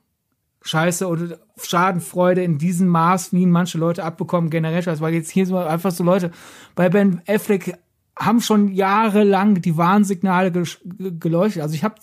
Scheiße 0.62 1.06
oder 1.06 1.38
Schadenfreude 1.56 2.42
in 2.42 2.58
diesem 2.58 2.88
Maß, 2.88 3.32
wie 3.32 3.46
manche 3.46 3.78
Leute 3.78 4.04
abbekommen, 4.04 4.50
generell 4.50 4.82
Scheiße. 4.82 5.00
Weil 5.00 5.14
jetzt 5.14 5.30
hier 5.30 5.46
so 5.46 5.56
einfach 5.56 5.92
so 5.92 6.04
Leute, 6.04 6.32
bei 6.74 6.88
Ben 6.88 7.22
Affleck 7.26 7.78
haben 8.18 8.40
schon 8.40 8.68
jahrelang 8.72 9.62
die 9.62 9.76
Warnsignale 9.76 10.50
ge- 10.50 10.66
geleuchtet. 11.18 11.62
Also 11.62 11.74
ich 11.74 11.84
habe 11.84 11.94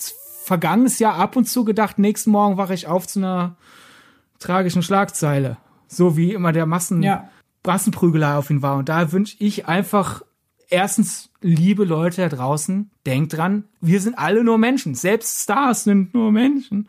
vergangenes 0.43 0.99
Jahr 0.99 1.15
ab 1.15 1.35
und 1.35 1.45
zu 1.45 1.65
gedacht, 1.65 1.99
nächsten 1.99 2.31
Morgen 2.31 2.57
wache 2.57 2.73
ich 2.73 2.87
auf 2.87 3.05
zu 3.07 3.19
einer 3.19 3.57
tragischen 4.39 4.83
Schlagzeile. 4.83 5.57
So 5.87 6.15
wie 6.17 6.33
immer 6.33 6.51
der 6.53 6.65
Massen 6.65 7.03
Ja. 7.03 7.29
Massenprügelei 7.65 8.35
auf 8.35 8.49
ihn 8.49 8.61
war. 8.61 8.77
Und 8.77 8.89
da 8.89 9.11
wünsche 9.11 9.35
ich 9.39 9.67
einfach 9.67 10.21
erstens, 10.69 11.29
liebe 11.41 11.83
Leute 11.83 12.21
da 12.21 12.29
draußen, 12.29 12.91
denkt 13.05 13.35
dran, 13.35 13.65
wir 13.81 13.99
sind 14.01 14.17
alle 14.17 14.43
nur 14.43 14.57
Menschen. 14.57 14.95
Selbst 14.95 15.43
Stars 15.43 15.83
sind 15.83 16.13
nur 16.13 16.31
Menschen. 16.31 16.87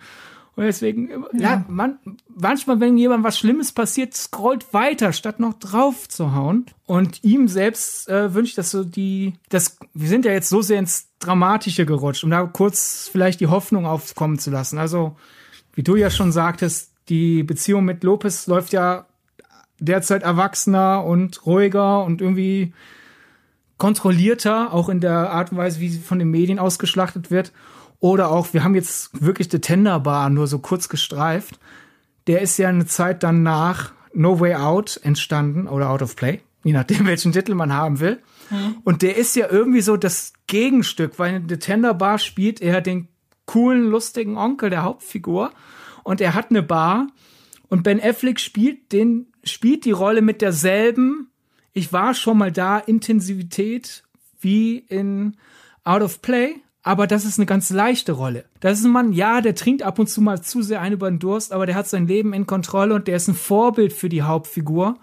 Und 0.57 0.65
deswegen, 0.65 1.25
ja. 1.33 1.65
man, 1.69 1.99
manchmal, 2.29 2.81
wenn 2.81 2.99
jemand 2.99 3.25
was 3.25 3.39
Schlimmes 3.39 3.73
passiert, 3.73 4.15
scrollt 4.15 4.75
weiter, 4.75 5.13
statt 5.13 5.41
noch 5.41 5.55
drauf 5.55 6.09
zu 6.09 6.35
hauen. 6.35 6.67
Und 6.87 7.25
ihm 7.25 7.49
selbst 7.49 8.09
äh, 8.09 8.35
wünsche 8.35 8.51
ich, 8.51 8.57
dass 8.57 8.71
so 8.71 8.85
die, 8.85 9.35
das, 9.49 9.79
wir 9.95 10.09
sind 10.09 10.25
ja 10.25 10.33
jetzt 10.33 10.49
so 10.49 10.61
sehr 10.61 10.79
ins 10.79 11.09
Dramatische 11.19 11.87
gerutscht, 11.87 12.25
um 12.25 12.31
da 12.31 12.45
kurz 12.45 13.09
vielleicht 13.11 13.41
die 13.41 13.47
Hoffnung 13.47 13.87
aufkommen 13.87 14.39
zu 14.39 14.51
lassen. 14.51 14.79
Also, 14.79 15.17
wie 15.75 15.83
du 15.83 15.97
ja 15.97 16.11
schon 16.11 16.33
sagtest, 16.33 16.93
die 17.09 17.43
Beziehung 17.43 17.85
mit 17.85 18.05
Lopez 18.05 18.47
läuft 18.47 18.73
ja 18.73 19.07
derzeit 19.81 20.23
erwachsener 20.23 21.05
und 21.05 21.45
ruhiger 21.47 22.05
und 22.05 22.21
irgendwie 22.21 22.73
kontrollierter, 23.79 24.73
auch 24.73 24.89
in 24.89 25.01
der 25.01 25.31
Art 25.31 25.53
und 25.53 25.59
Weise, 25.59 25.81
wie 25.81 25.89
sie 25.89 25.99
von 25.99 26.19
den 26.19 26.31
Medien 26.31 26.59
ausgeschlachtet 26.59 27.31
wird. 27.31 27.53
Oder 27.99 28.31
auch, 28.31 28.53
wir 28.53 28.63
haben 28.63 28.75
jetzt 28.75 29.25
wirklich 29.25 29.49
The 29.51 29.59
Tender 29.59 30.01
Bar 30.01 30.31
nur 30.31 30.47
so 30.47 30.59
kurz 30.59 30.89
gestreift. 30.89 31.59
Der 32.27 32.43
ist 32.43 32.59
ja 32.59 32.69
eine 32.69 32.87
Zeit 32.87 33.23
danach 33.23 33.93
No 34.13 34.39
Way 34.41 34.55
Out 34.57 35.01
entstanden 35.03 35.67
oder 35.67 35.91
Out 35.91 36.03
of 36.03 36.17
Play, 36.17 36.41
je 36.63 36.73
nachdem, 36.73 37.07
welchen 37.07 37.33
Titel 37.33 37.55
man 37.55 37.73
haben 37.73 38.01
will. 38.01 38.21
Und 38.83 39.03
der 39.03 39.17
ist 39.17 39.37
ja 39.37 39.47
irgendwie 39.49 39.81
so 39.81 39.97
das 39.97 40.33
Gegenstück, 40.49 41.19
weil 41.19 41.37
in 41.37 41.49
The 41.49 41.59
Tender 41.59 41.95
Bar 41.95 42.19
spielt 42.19 42.61
er 42.61 42.81
den 42.81 43.09
coolen, 43.47 43.89
lustigen 43.89 44.37
Onkel 44.37 44.71
der 44.71 44.83
Hauptfigur 44.83 45.53
und 46.03 46.21
er 46.21 46.35
hat 46.35 46.51
eine 46.51 46.63
Bar 46.63 47.09
und 47.69 47.85
Ben 47.85 48.01
Affleck 48.03 48.41
spielt 48.41 48.93
den, 48.93 49.30
spielt 49.45 49.85
die 49.85 49.91
Rolle 49.91 50.23
mit 50.23 50.43
derselben, 50.43 51.31
ich 51.73 51.93
war 51.93 52.15
schon 52.15 52.39
mal 52.39 52.53
da, 52.53 52.79
Intensivität 52.79 54.03
wie 54.41 54.79
in 54.79 55.37
Out 55.85 56.03
of 56.03 56.23
Play, 56.23 56.57
aber 56.83 57.07
das 57.07 57.25
ist 57.25 57.39
eine 57.39 57.47
ganz 57.47 57.71
leichte 57.71 58.13
Rolle. 58.13 58.45
Das 58.61 58.79
ist 58.79 58.85
ein 58.85 58.93
Mann, 58.93 59.13
ja, 59.13 59.41
der 59.41 59.55
trinkt 59.55 59.83
ab 59.83 59.99
und 59.99 60.09
zu 60.09 60.21
mal 60.21 60.41
zu 60.41 60.63
sehr 60.63 60.81
ein 60.81 60.93
über 60.93 61.11
den 61.11 61.19
Durst, 61.19 61.53
aber 61.53 61.67
der 61.67 61.75
hat 61.75 61.89
sein 61.89 62.07
Leben 62.07 62.33
in 62.33 62.47
Kontrolle 62.47 62.95
und 62.95 63.07
der 63.07 63.17
ist 63.17 63.29
ein 63.29 63.35
Vorbild 63.35 63.93
für 63.93 64.09
die 64.09 64.23
Hauptfigur. 64.23 64.99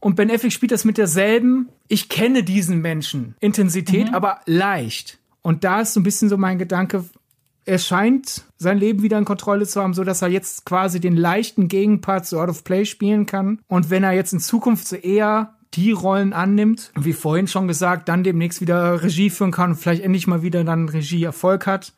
Und 0.00 0.16
Ben 0.16 0.30
Affleck 0.32 0.52
spielt 0.52 0.72
das 0.72 0.84
mit 0.84 0.98
derselben, 0.98 1.68
ich 1.86 2.08
kenne 2.08 2.42
diesen 2.42 2.80
Menschen, 2.80 3.36
Intensität, 3.38 4.12
aber 4.12 4.40
leicht. 4.46 5.18
Und 5.42 5.62
da 5.62 5.80
ist 5.82 5.94
so 5.94 6.00
ein 6.00 6.02
bisschen 6.02 6.28
so 6.28 6.36
mein 6.36 6.58
Gedanke, 6.58 7.04
er 7.64 7.78
scheint 7.78 8.44
sein 8.58 8.78
Leben 8.78 9.02
wieder 9.02 9.18
in 9.18 9.24
Kontrolle 9.24 9.66
zu 9.66 9.80
haben, 9.80 9.94
so 9.94 10.04
dass 10.04 10.22
er 10.22 10.28
jetzt 10.28 10.64
quasi 10.64 11.00
den 11.00 11.16
leichten 11.16 11.68
Gegenpart 11.68 12.26
zu 12.26 12.40
Out 12.40 12.48
of 12.48 12.64
Play 12.64 12.84
spielen 12.84 13.26
kann. 13.26 13.60
Und 13.68 13.90
wenn 13.90 14.04
er 14.04 14.12
jetzt 14.12 14.32
in 14.32 14.40
Zukunft 14.40 14.86
so 14.86 14.96
eher 14.96 15.54
die 15.74 15.92
Rollen 15.92 16.32
annimmt, 16.32 16.92
wie 16.98 17.12
vorhin 17.12 17.46
schon 17.46 17.68
gesagt, 17.68 18.08
dann 18.08 18.24
demnächst 18.24 18.60
wieder 18.60 19.02
Regie 19.02 19.30
führen 19.30 19.52
kann 19.52 19.70
und 19.70 19.76
vielleicht 19.76 20.02
endlich 20.02 20.26
mal 20.26 20.42
wieder 20.42 20.64
dann 20.64 20.88
Regieerfolg 20.88 21.66
hat, 21.66 21.92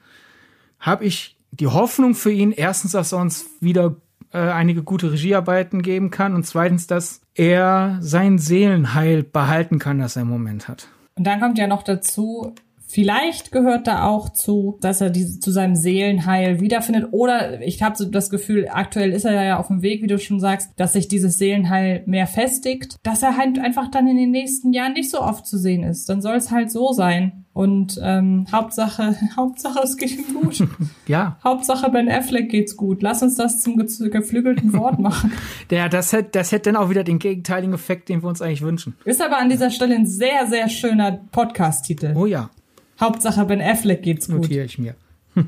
habe 0.78 1.04
ich 1.04 1.36
die 1.50 1.66
Hoffnung 1.66 2.14
für 2.14 2.30
ihn, 2.32 2.52
erstens, 2.52 2.92
dass 2.92 3.12
er 3.12 3.18
uns 3.18 3.46
wieder 3.60 3.96
äh, 4.32 4.38
einige 4.38 4.82
gute 4.82 5.12
Regiearbeiten 5.12 5.82
geben 5.82 6.10
kann 6.10 6.34
und 6.34 6.44
zweitens, 6.44 6.86
dass 6.86 7.20
er 7.34 7.98
sein 8.00 8.38
Seelenheil 8.38 9.22
behalten 9.22 9.78
kann, 9.78 9.98
das 9.98 10.16
er 10.16 10.22
im 10.22 10.28
Moment 10.28 10.68
hat. 10.68 10.88
Und 11.16 11.24
dann 11.24 11.40
kommt 11.40 11.58
ja 11.58 11.66
noch 11.66 11.82
dazu, 11.82 12.54
vielleicht 12.94 13.50
gehört 13.50 13.88
da 13.88 14.06
auch 14.06 14.28
zu, 14.28 14.78
dass 14.80 15.00
er 15.00 15.10
diese, 15.10 15.40
zu 15.40 15.50
seinem 15.50 15.74
Seelenheil 15.74 16.60
wiederfindet. 16.60 17.08
Oder 17.10 17.60
ich 17.60 17.82
habe 17.82 17.96
so 17.96 18.04
das 18.04 18.30
Gefühl, 18.30 18.68
aktuell 18.70 19.10
ist 19.10 19.24
er 19.24 19.44
ja 19.44 19.58
auf 19.58 19.66
dem 19.66 19.82
Weg, 19.82 20.00
wie 20.02 20.06
du 20.06 20.16
schon 20.20 20.38
sagst, 20.38 20.70
dass 20.76 20.92
sich 20.92 21.08
dieses 21.08 21.36
Seelenheil 21.36 22.04
mehr 22.06 22.28
festigt, 22.28 22.96
dass 23.02 23.24
er 23.24 23.36
halt 23.36 23.58
einfach 23.58 23.90
dann 23.90 24.06
in 24.06 24.16
den 24.16 24.30
nächsten 24.30 24.72
Jahren 24.72 24.92
nicht 24.92 25.10
so 25.10 25.20
oft 25.20 25.44
zu 25.44 25.58
sehen 25.58 25.82
ist. 25.82 26.08
Dann 26.08 26.22
soll 26.22 26.36
es 26.36 26.52
halt 26.52 26.70
so 26.70 26.92
sein. 26.92 27.44
Und 27.52 27.98
ähm, 28.00 28.46
Hauptsache, 28.52 29.16
Hauptsache 29.36 29.80
es 29.82 29.96
geht 29.96 30.16
ihm 30.16 30.40
gut. 30.40 30.62
Ja, 31.06 31.36
Hauptsache 31.44 31.90
Ben 31.90 32.08
Affleck 32.08 32.48
geht's 32.48 32.76
gut. 32.76 33.02
Lass 33.02 33.22
uns 33.22 33.34
das 33.34 33.60
zum 33.60 33.76
ge 33.76 33.86
geflügelten 34.08 34.72
Wort 34.72 34.98
machen. 34.98 35.32
der, 35.70 35.90
das 35.90 36.12
hätte 36.14 36.30
das 36.32 36.50
hätte 36.50 36.72
dann 36.72 36.82
auch 36.82 36.88
wieder 36.88 37.04
den 37.04 37.18
gegenteiligen 37.18 37.74
Effekt, 37.74 38.08
den 38.08 38.22
wir 38.22 38.28
uns 38.28 38.40
eigentlich 38.40 38.62
wünschen. 38.62 38.96
Ist 39.04 39.20
aber 39.20 39.36
an 39.36 39.50
dieser 39.50 39.70
Stelle 39.70 39.96
ein 39.96 40.06
sehr, 40.06 40.46
sehr 40.46 40.70
schöner 40.70 41.12
Podcast-Titel. 41.30 42.14
Oh 42.16 42.24
ja, 42.24 42.48
Hauptsache 43.00 43.44
Ben 43.44 43.60
Affleck 43.60 44.02
geht's 44.02 44.28
gut. 44.28 44.42
notiere 44.42 44.64
ich 44.64 44.78
mir. 44.78 44.94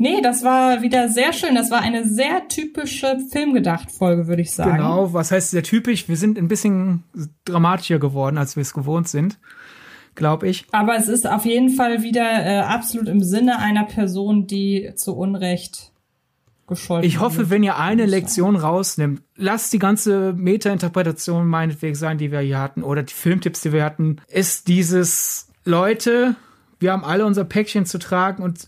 Nee, 0.00 0.20
das 0.22 0.44
war 0.44 0.80
wieder 0.80 1.08
sehr 1.08 1.32
schön. 1.32 1.56
Das 1.56 1.72
war 1.72 1.80
eine 1.80 2.08
sehr 2.08 2.46
typische 2.46 3.18
Filmgedacht-Folge, 3.32 4.28
würde 4.28 4.42
ich 4.42 4.52
sagen. 4.52 4.76
Genau, 4.76 5.12
was 5.12 5.32
heißt 5.32 5.50
sehr 5.50 5.64
typisch? 5.64 6.08
Wir 6.08 6.16
sind 6.16 6.38
ein 6.38 6.46
bisschen 6.46 7.02
dramatischer 7.44 7.98
geworden, 7.98 8.38
als 8.38 8.54
wir 8.54 8.60
es 8.60 8.72
gewohnt 8.72 9.08
sind, 9.08 9.40
glaube 10.14 10.48
ich. 10.48 10.66
Aber 10.70 10.96
es 10.96 11.08
ist 11.08 11.28
auf 11.28 11.44
jeden 11.44 11.70
Fall 11.70 12.04
wieder 12.04 12.22
äh, 12.22 12.60
absolut 12.60 13.08
im 13.08 13.24
Sinne 13.24 13.58
einer 13.58 13.84
Person, 13.84 14.46
die 14.46 14.92
zu 14.94 15.16
Unrecht 15.16 15.90
gescholten 16.68 17.08
Ich 17.08 17.18
hoffe, 17.18 17.50
wenn 17.50 17.62
ihr 17.62 17.76
eine 17.76 18.06
Lektion 18.06 18.56
rausnimmt, 18.56 19.22
lasst 19.34 19.72
die 19.72 19.78
ganze 19.78 20.32
Meta-Interpretation 20.34 21.46
meinetwegen 21.48 21.96
sein, 21.96 22.18
die 22.18 22.30
wir 22.30 22.40
hier 22.40 22.60
hatten, 22.60 22.82
oder 22.82 23.02
die 23.02 23.14
Filmtipps, 23.14 23.62
die 23.62 23.72
wir 23.72 23.84
hatten, 23.84 24.18
ist 24.28 24.68
dieses, 24.68 25.48
Leute, 25.64 26.36
wir 26.78 26.92
haben 26.92 27.04
alle 27.04 27.26
unser 27.26 27.44
Päckchen 27.44 27.86
zu 27.86 27.98
tragen 27.98 28.42
und 28.42 28.66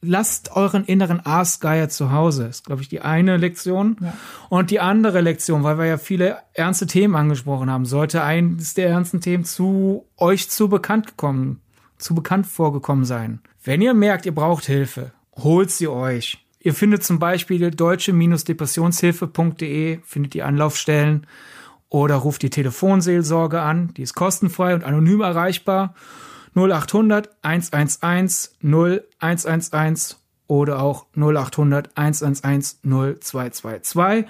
lasst 0.00 0.52
euren 0.52 0.84
inneren 0.84 1.24
Aasgeier 1.24 1.88
zu 1.88 2.12
Hause. 2.12 2.46
Ist, 2.46 2.66
glaube 2.66 2.82
ich, 2.82 2.88
die 2.88 3.00
eine 3.00 3.36
Lektion. 3.36 3.96
Ja. 4.00 4.14
Und 4.48 4.70
die 4.70 4.80
andere 4.80 5.20
Lektion, 5.20 5.62
weil 5.64 5.78
wir 5.78 5.86
ja 5.86 5.98
viele 5.98 6.38
ernste 6.52 6.86
Themen 6.86 7.16
angesprochen 7.16 7.70
haben, 7.70 7.86
sollte 7.86 8.22
eines 8.22 8.74
der 8.74 8.88
ernsten 8.88 9.20
Themen 9.20 9.44
zu 9.44 10.06
euch 10.16 10.50
zu 10.50 10.68
bekannt 10.68 11.08
gekommen, 11.08 11.60
zu 11.98 12.14
bekannt 12.14 12.46
vorgekommen 12.46 13.04
sein. 13.04 13.40
Wenn 13.62 13.80
ihr 13.80 13.94
merkt, 13.94 14.26
ihr 14.26 14.34
braucht 14.34 14.66
Hilfe, 14.66 15.12
holt 15.36 15.70
sie 15.70 15.88
euch. 15.88 16.43
Ihr 16.64 16.74
findet 16.74 17.04
zum 17.04 17.18
Beispiel 17.18 17.70
deutsche-depressionshilfe.de, 17.70 19.98
findet 20.02 20.32
die 20.32 20.42
Anlaufstellen 20.42 21.26
oder 21.90 22.14
ruft 22.16 22.40
die 22.40 22.48
Telefonseelsorge 22.48 23.60
an, 23.60 23.92
die 23.94 24.00
ist 24.02 24.14
kostenfrei 24.14 24.74
und 24.74 24.82
anonym 24.82 25.20
erreichbar. 25.20 25.94
0800 26.54 27.28
111 27.42 28.52
0111 28.62 30.16
oder 30.46 30.80
auch 30.80 31.04
0800 31.14 31.90
111 31.96 32.76
0222. 32.82 34.24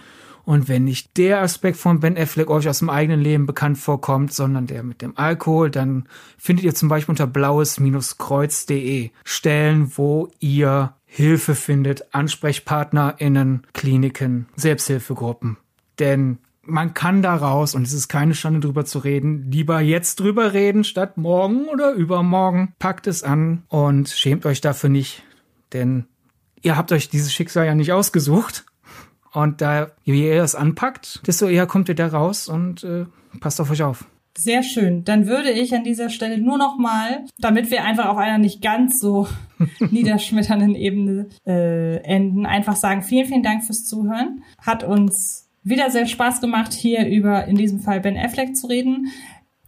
Und 0.45 0.69
wenn 0.69 0.85
nicht 0.85 1.17
der 1.17 1.41
Aspekt 1.41 1.79
von 1.79 2.01
Ben 2.01 2.19
Affleck 2.19 2.51
euch 2.51 2.69
aus 2.69 2.81
dem 2.81 2.91
eigenen 2.91 3.21
Leben 3.21 3.47
bekannt 3.47 3.79
vorkommt, 3.79 4.33
sondern 4.33 4.67
der 4.67 4.83
mit 4.83 5.03
dem 5.03 5.17
Alkohol, 5.17 5.71
dann 5.71 6.09
findet 6.37 6.65
ihr 6.65 6.75
zum 6.75 6.89
Beispiel 6.89 7.13
unter 7.13 7.29
blaues-kreuz.de 7.29 9.11
Stellen, 9.25 9.93
wo 9.97 10.33
ihr 10.41 10.95
Hilfe 11.17 11.55
findet, 11.55 12.13
AnsprechpartnerInnen, 12.13 13.69
Kliniken, 13.73 14.47
Selbsthilfegruppen. 14.57 15.59
Denn 16.01 16.39
man 16.63 16.93
kann 16.93 17.23
da 17.23 17.37
raus, 17.37 17.77
und 17.77 17.87
es 17.87 17.93
ist 17.93 18.09
keine 18.09 18.35
Schande 18.35 18.59
drüber 18.59 18.85
zu 18.85 18.99
reden, 18.99 19.49
lieber 19.49 19.79
jetzt 19.79 20.19
drüber 20.19 20.55
reden, 20.55 20.83
statt 20.83 21.17
morgen 21.17 21.69
oder 21.69 21.93
übermorgen. 21.93 22.75
Packt 22.81 23.07
es 23.07 23.23
an 23.23 23.63
und 23.69 24.09
schämt 24.09 24.45
euch 24.45 24.61
dafür 24.61 24.91
nicht, 24.91 25.23
denn 25.73 26.07
ihr 26.63 26.77
habt 26.77 26.91
euch 26.91 27.11
dieses 27.11 27.33
Schicksal 27.33 27.67
ja 27.67 27.77
nicht 27.77 27.93
ausgesucht. 27.93 28.67
Und 29.31 29.61
da, 29.61 29.93
je 30.03 30.27
eher 30.27 30.43
es 30.43 30.57
anpackt, 30.57 31.25
desto 31.29 31.47
eher 31.47 31.69
kommt 31.69 31.89
ihr 31.89 31.95
da 31.95 32.09
raus 32.09 32.49
und 32.49 32.83
äh, 32.83 33.07
passt 33.39 33.61
auf 33.61 33.71
euch 33.71 33.85
auf. 33.85 34.05
Sehr 34.37 34.63
schön. 34.65 35.05
Dann 35.05 35.27
würde 35.27 35.51
ich 35.51 35.75
an 35.75 35.85
dieser 35.85 36.11
Stelle 36.11 36.39
nur 36.39 36.59
noch 36.59 36.77
mal, 36.77 37.25
damit 37.39 37.71
wir 37.71 37.85
einfach 37.85 38.07
auf 38.07 38.17
einer 38.17 38.39
nicht 38.39 38.61
ganz 38.63 38.99
so 38.99 39.29
niederschmetternden 39.91 40.75
Ebene 40.75 41.29
äh, 41.47 41.99
enden, 41.99 42.45
einfach 42.45 42.77
sagen, 42.77 43.03
vielen, 43.03 43.27
vielen 43.27 43.43
Dank 43.45 43.65
fürs 43.65 43.85
Zuhören. 43.85 44.43
Hat 44.59 44.83
uns 44.83 45.49
wieder 45.63 45.91
sehr 45.91 46.07
Spaß 46.07 46.41
gemacht, 46.41 46.73
hier 46.73 47.07
über 47.07 47.47
in 47.47 47.57
diesem 47.57 47.81
Fall 47.81 48.01
Ben 48.01 48.19
Affleck 48.19 48.57
zu 48.57 48.67
reden. 48.67 49.07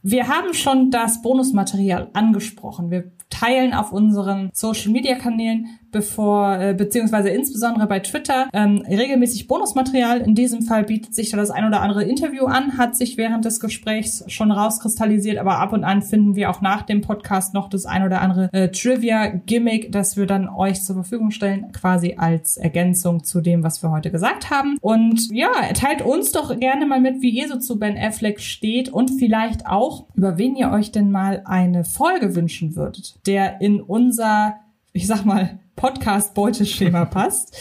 Wir 0.02 0.28
haben 0.28 0.52
schon 0.52 0.90
das 0.90 1.22
Bonusmaterial 1.22 2.10
angesprochen. 2.12 2.90
Wir 2.90 3.12
teilen 3.30 3.72
auf 3.72 3.92
unseren 3.92 4.50
Social 4.52 4.92
Media 4.92 5.16
Kanälen, 5.16 5.78
bevor, 5.96 6.58
äh, 6.58 6.74
beziehungsweise 6.74 7.30
insbesondere 7.30 7.86
bei 7.86 8.00
Twitter, 8.00 8.48
ähm, 8.52 8.84
regelmäßig 8.88 9.48
Bonusmaterial. 9.48 10.20
In 10.20 10.34
diesem 10.34 10.62
Fall 10.62 10.84
bietet 10.84 11.14
sich 11.14 11.30
da 11.30 11.36
das 11.36 11.50
ein 11.50 11.66
oder 11.66 11.80
andere 11.80 12.04
Interview 12.04 12.44
an, 12.44 12.78
hat 12.78 12.96
sich 12.96 13.16
während 13.16 13.44
des 13.44 13.60
Gesprächs 13.60 14.24
schon 14.28 14.50
rauskristallisiert, 14.50 15.38
aber 15.38 15.58
ab 15.58 15.72
und 15.72 15.84
an 15.84 16.02
finden 16.02 16.36
wir 16.36 16.50
auch 16.50 16.60
nach 16.60 16.82
dem 16.82 17.00
Podcast 17.00 17.54
noch 17.54 17.68
das 17.68 17.86
ein 17.86 18.04
oder 18.04 18.20
andere 18.20 18.48
äh, 18.52 18.68
Trivia-Gimmick, 18.68 19.92
das 19.92 20.16
wir 20.16 20.26
dann 20.26 20.48
euch 20.48 20.82
zur 20.82 20.96
Verfügung 20.96 21.30
stellen, 21.30 21.72
quasi 21.72 22.14
als 22.16 22.56
Ergänzung 22.56 23.24
zu 23.24 23.40
dem, 23.40 23.62
was 23.62 23.82
wir 23.82 23.90
heute 23.90 24.10
gesagt 24.10 24.50
haben. 24.50 24.76
Und 24.80 25.30
ja, 25.32 25.48
teilt 25.74 26.02
uns 26.02 26.32
doch 26.32 26.58
gerne 26.58 26.86
mal 26.86 27.00
mit, 27.00 27.22
wie 27.22 27.30
ihr 27.30 27.48
so 27.48 27.58
zu 27.58 27.78
Ben 27.78 27.98
Affleck 27.98 28.40
steht 28.40 28.88
und 28.88 29.10
vielleicht 29.18 29.66
auch, 29.66 30.06
über 30.14 30.38
wen 30.38 30.56
ihr 30.56 30.70
euch 30.70 30.92
denn 30.92 31.10
mal 31.10 31.42
eine 31.44 31.84
Folge 31.84 32.34
wünschen 32.34 32.76
würdet 32.76 33.16
der 33.26 33.60
in 33.60 33.80
unser, 33.80 34.56
ich 34.96 35.06
sag 35.06 35.24
mal, 35.24 35.58
Podcast-Beuteschema 35.76 37.04
passt. 37.04 37.56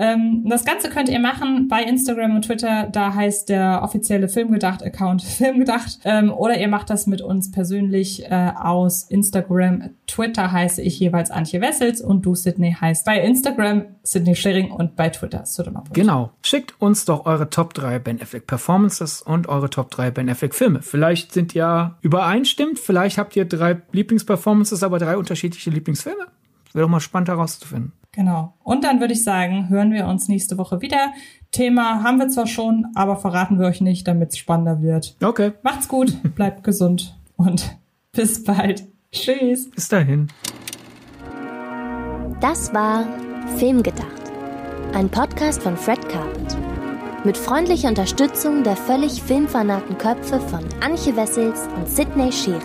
Ähm, 0.00 0.46
das 0.48 0.64
Ganze 0.64 0.88
könnt 0.88 1.10
ihr 1.10 1.20
machen 1.20 1.68
bei 1.68 1.82
Instagram 1.82 2.36
und 2.36 2.46
Twitter. 2.46 2.88
Da 2.90 3.12
heißt 3.12 3.50
der 3.50 3.82
offizielle 3.82 4.30
Filmgedacht-Account 4.30 5.22
Filmgedacht. 5.22 5.98
Ähm, 6.04 6.32
oder 6.32 6.58
ihr 6.58 6.68
macht 6.68 6.88
das 6.88 7.06
mit 7.06 7.20
uns 7.20 7.50
persönlich 7.50 8.24
äh, 8.24 8.52
aus 8.58 9.02
Instagram. 9.04 9.90
Twitter 10.06 10.50
heiße 10.50 10.80
ich 10.80 10.98
jeweils 10.98 11.30
Antje 11.30 11.60
Wessels 11.60 12.00
und 12.00 12.24
du, 12.24 12.34
Sydney, 12.34 12.74
heißt 12.80 13.04
bei 13.04 13.20
Instagram 13.20 13.84
Sydney 14.02 14.34
Schering 14.34 14.70
und 14.70 14.96
bei 14.96 15.10
Twitter 15.10 15.44
Sodoma. 15.44 15.84
Genau. 15.92 16.30
Schickt 16.42 16.80
uns 16.80 17.04
doch 17.04 17.26
eure 17.26 17.50
Top 17.50 17.74
3 17.74 17.98
Ben 17.98 18.22
Affleck 18.22 18.46
Performances 18.46 19.20
und 19.20 19.48
eure 19.48 19.68
Top 19.68 19.90
3 19.90 20.12
Ben 20.12 20.30
Affleck 20.30 20.54
Filme. 20.54 20.80
Vielleicht 20.80 21.32
sind 21.32 21.52
ja 21.52 21.98
übereinstimmt. 22.00 22.78
Vielleicht 22.78 23.18
habt 23.18 23.36
ihr 23.36 23.44
drei 23.44 23.82
Lieblingsperformances, 23.92 24.82
aber 24.82 24.98
drei 24.98 25.18
unterschiedliche 25.18 25.68
Lieblingsfilme. 25.68 26.26
Wäre 26.72 26.84
doch 26.84 26.90
mal 26.90 27.00
spannend 27.00 27.28
herauszufinden. 27.28 27.92
Genau. 28.12 28.54
Und 28.64 28.82
dann 28.84 29.00
würde 29.00 29.12
ich 29.12 29.22
sagen, 29.22 29.68
hören 29.68 29.92
wir 29.92 30.06
uns 30.06 30.28
nächste 30.28 30.58
Woche 30.58 30.80
wieder. 30.80 31.12
Thema 31.52 32.02
haben 32.02 32.18
wir 32.18 32.28
zwar 32.28 32.46
schon, 32.46 32.86
aber 32.94 33.16
verraten 33.16 33.58
wir 33.58 33.66
euch 33.66 33.80
nicht, 33.80 34.06
damit 34.06 34.30
es 34.30 34.38
spannender 34.38 34.82
wird. 34.82 35.16
Okay. 35.22 35.52
Macht's 35.62 35.88
gut, 35.88 36.34
bleibt 36.34 36.64
gesund 36.64 37.16
und 37.36 37.78
bis 38.12 38.42
bald. 38.42 38.84
Tschüss. 39.12 39.70
Bis 39.70 39.88
dahin. 39.88 40.28
Das 42.40 42.72
war 42.72 43.06
Filmgedacht, 43.56 44.32
ein 44.94 45.08
Podcast 45.08 45.62
von 45.62 45.76
Fred 45.76 46.08
Carpet. 46.08 46.56
Mit 47.24 47.36
freundlicher 47.36 47.88
Unterstützung 47.88 48.64
der 48.64 48.76
völlig 48.76 49.22
filmfanaten 49.22 49.98
Köpfe 49.98 50.40
von 50.40 50.64
Anche 50.80 51.14
Wessels 51.16 51.68
und 51.76 51.86
Sidney 51.86 52.32
Schering. 52.32 52.60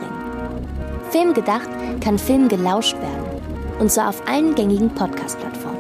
Filmgedacht 1.10 1.70
kann 2.00 2.18
Film 2.18 2.48
gelauscht 2.48 2.96
werden 2.96 3.35
und 3.80 3.92
zwar 3.92 4.10
auf 4.10 4.28
allen 4.28 4.56
gängigen 4.56 4.90
Podcast-Plattformen. 4.90 5.75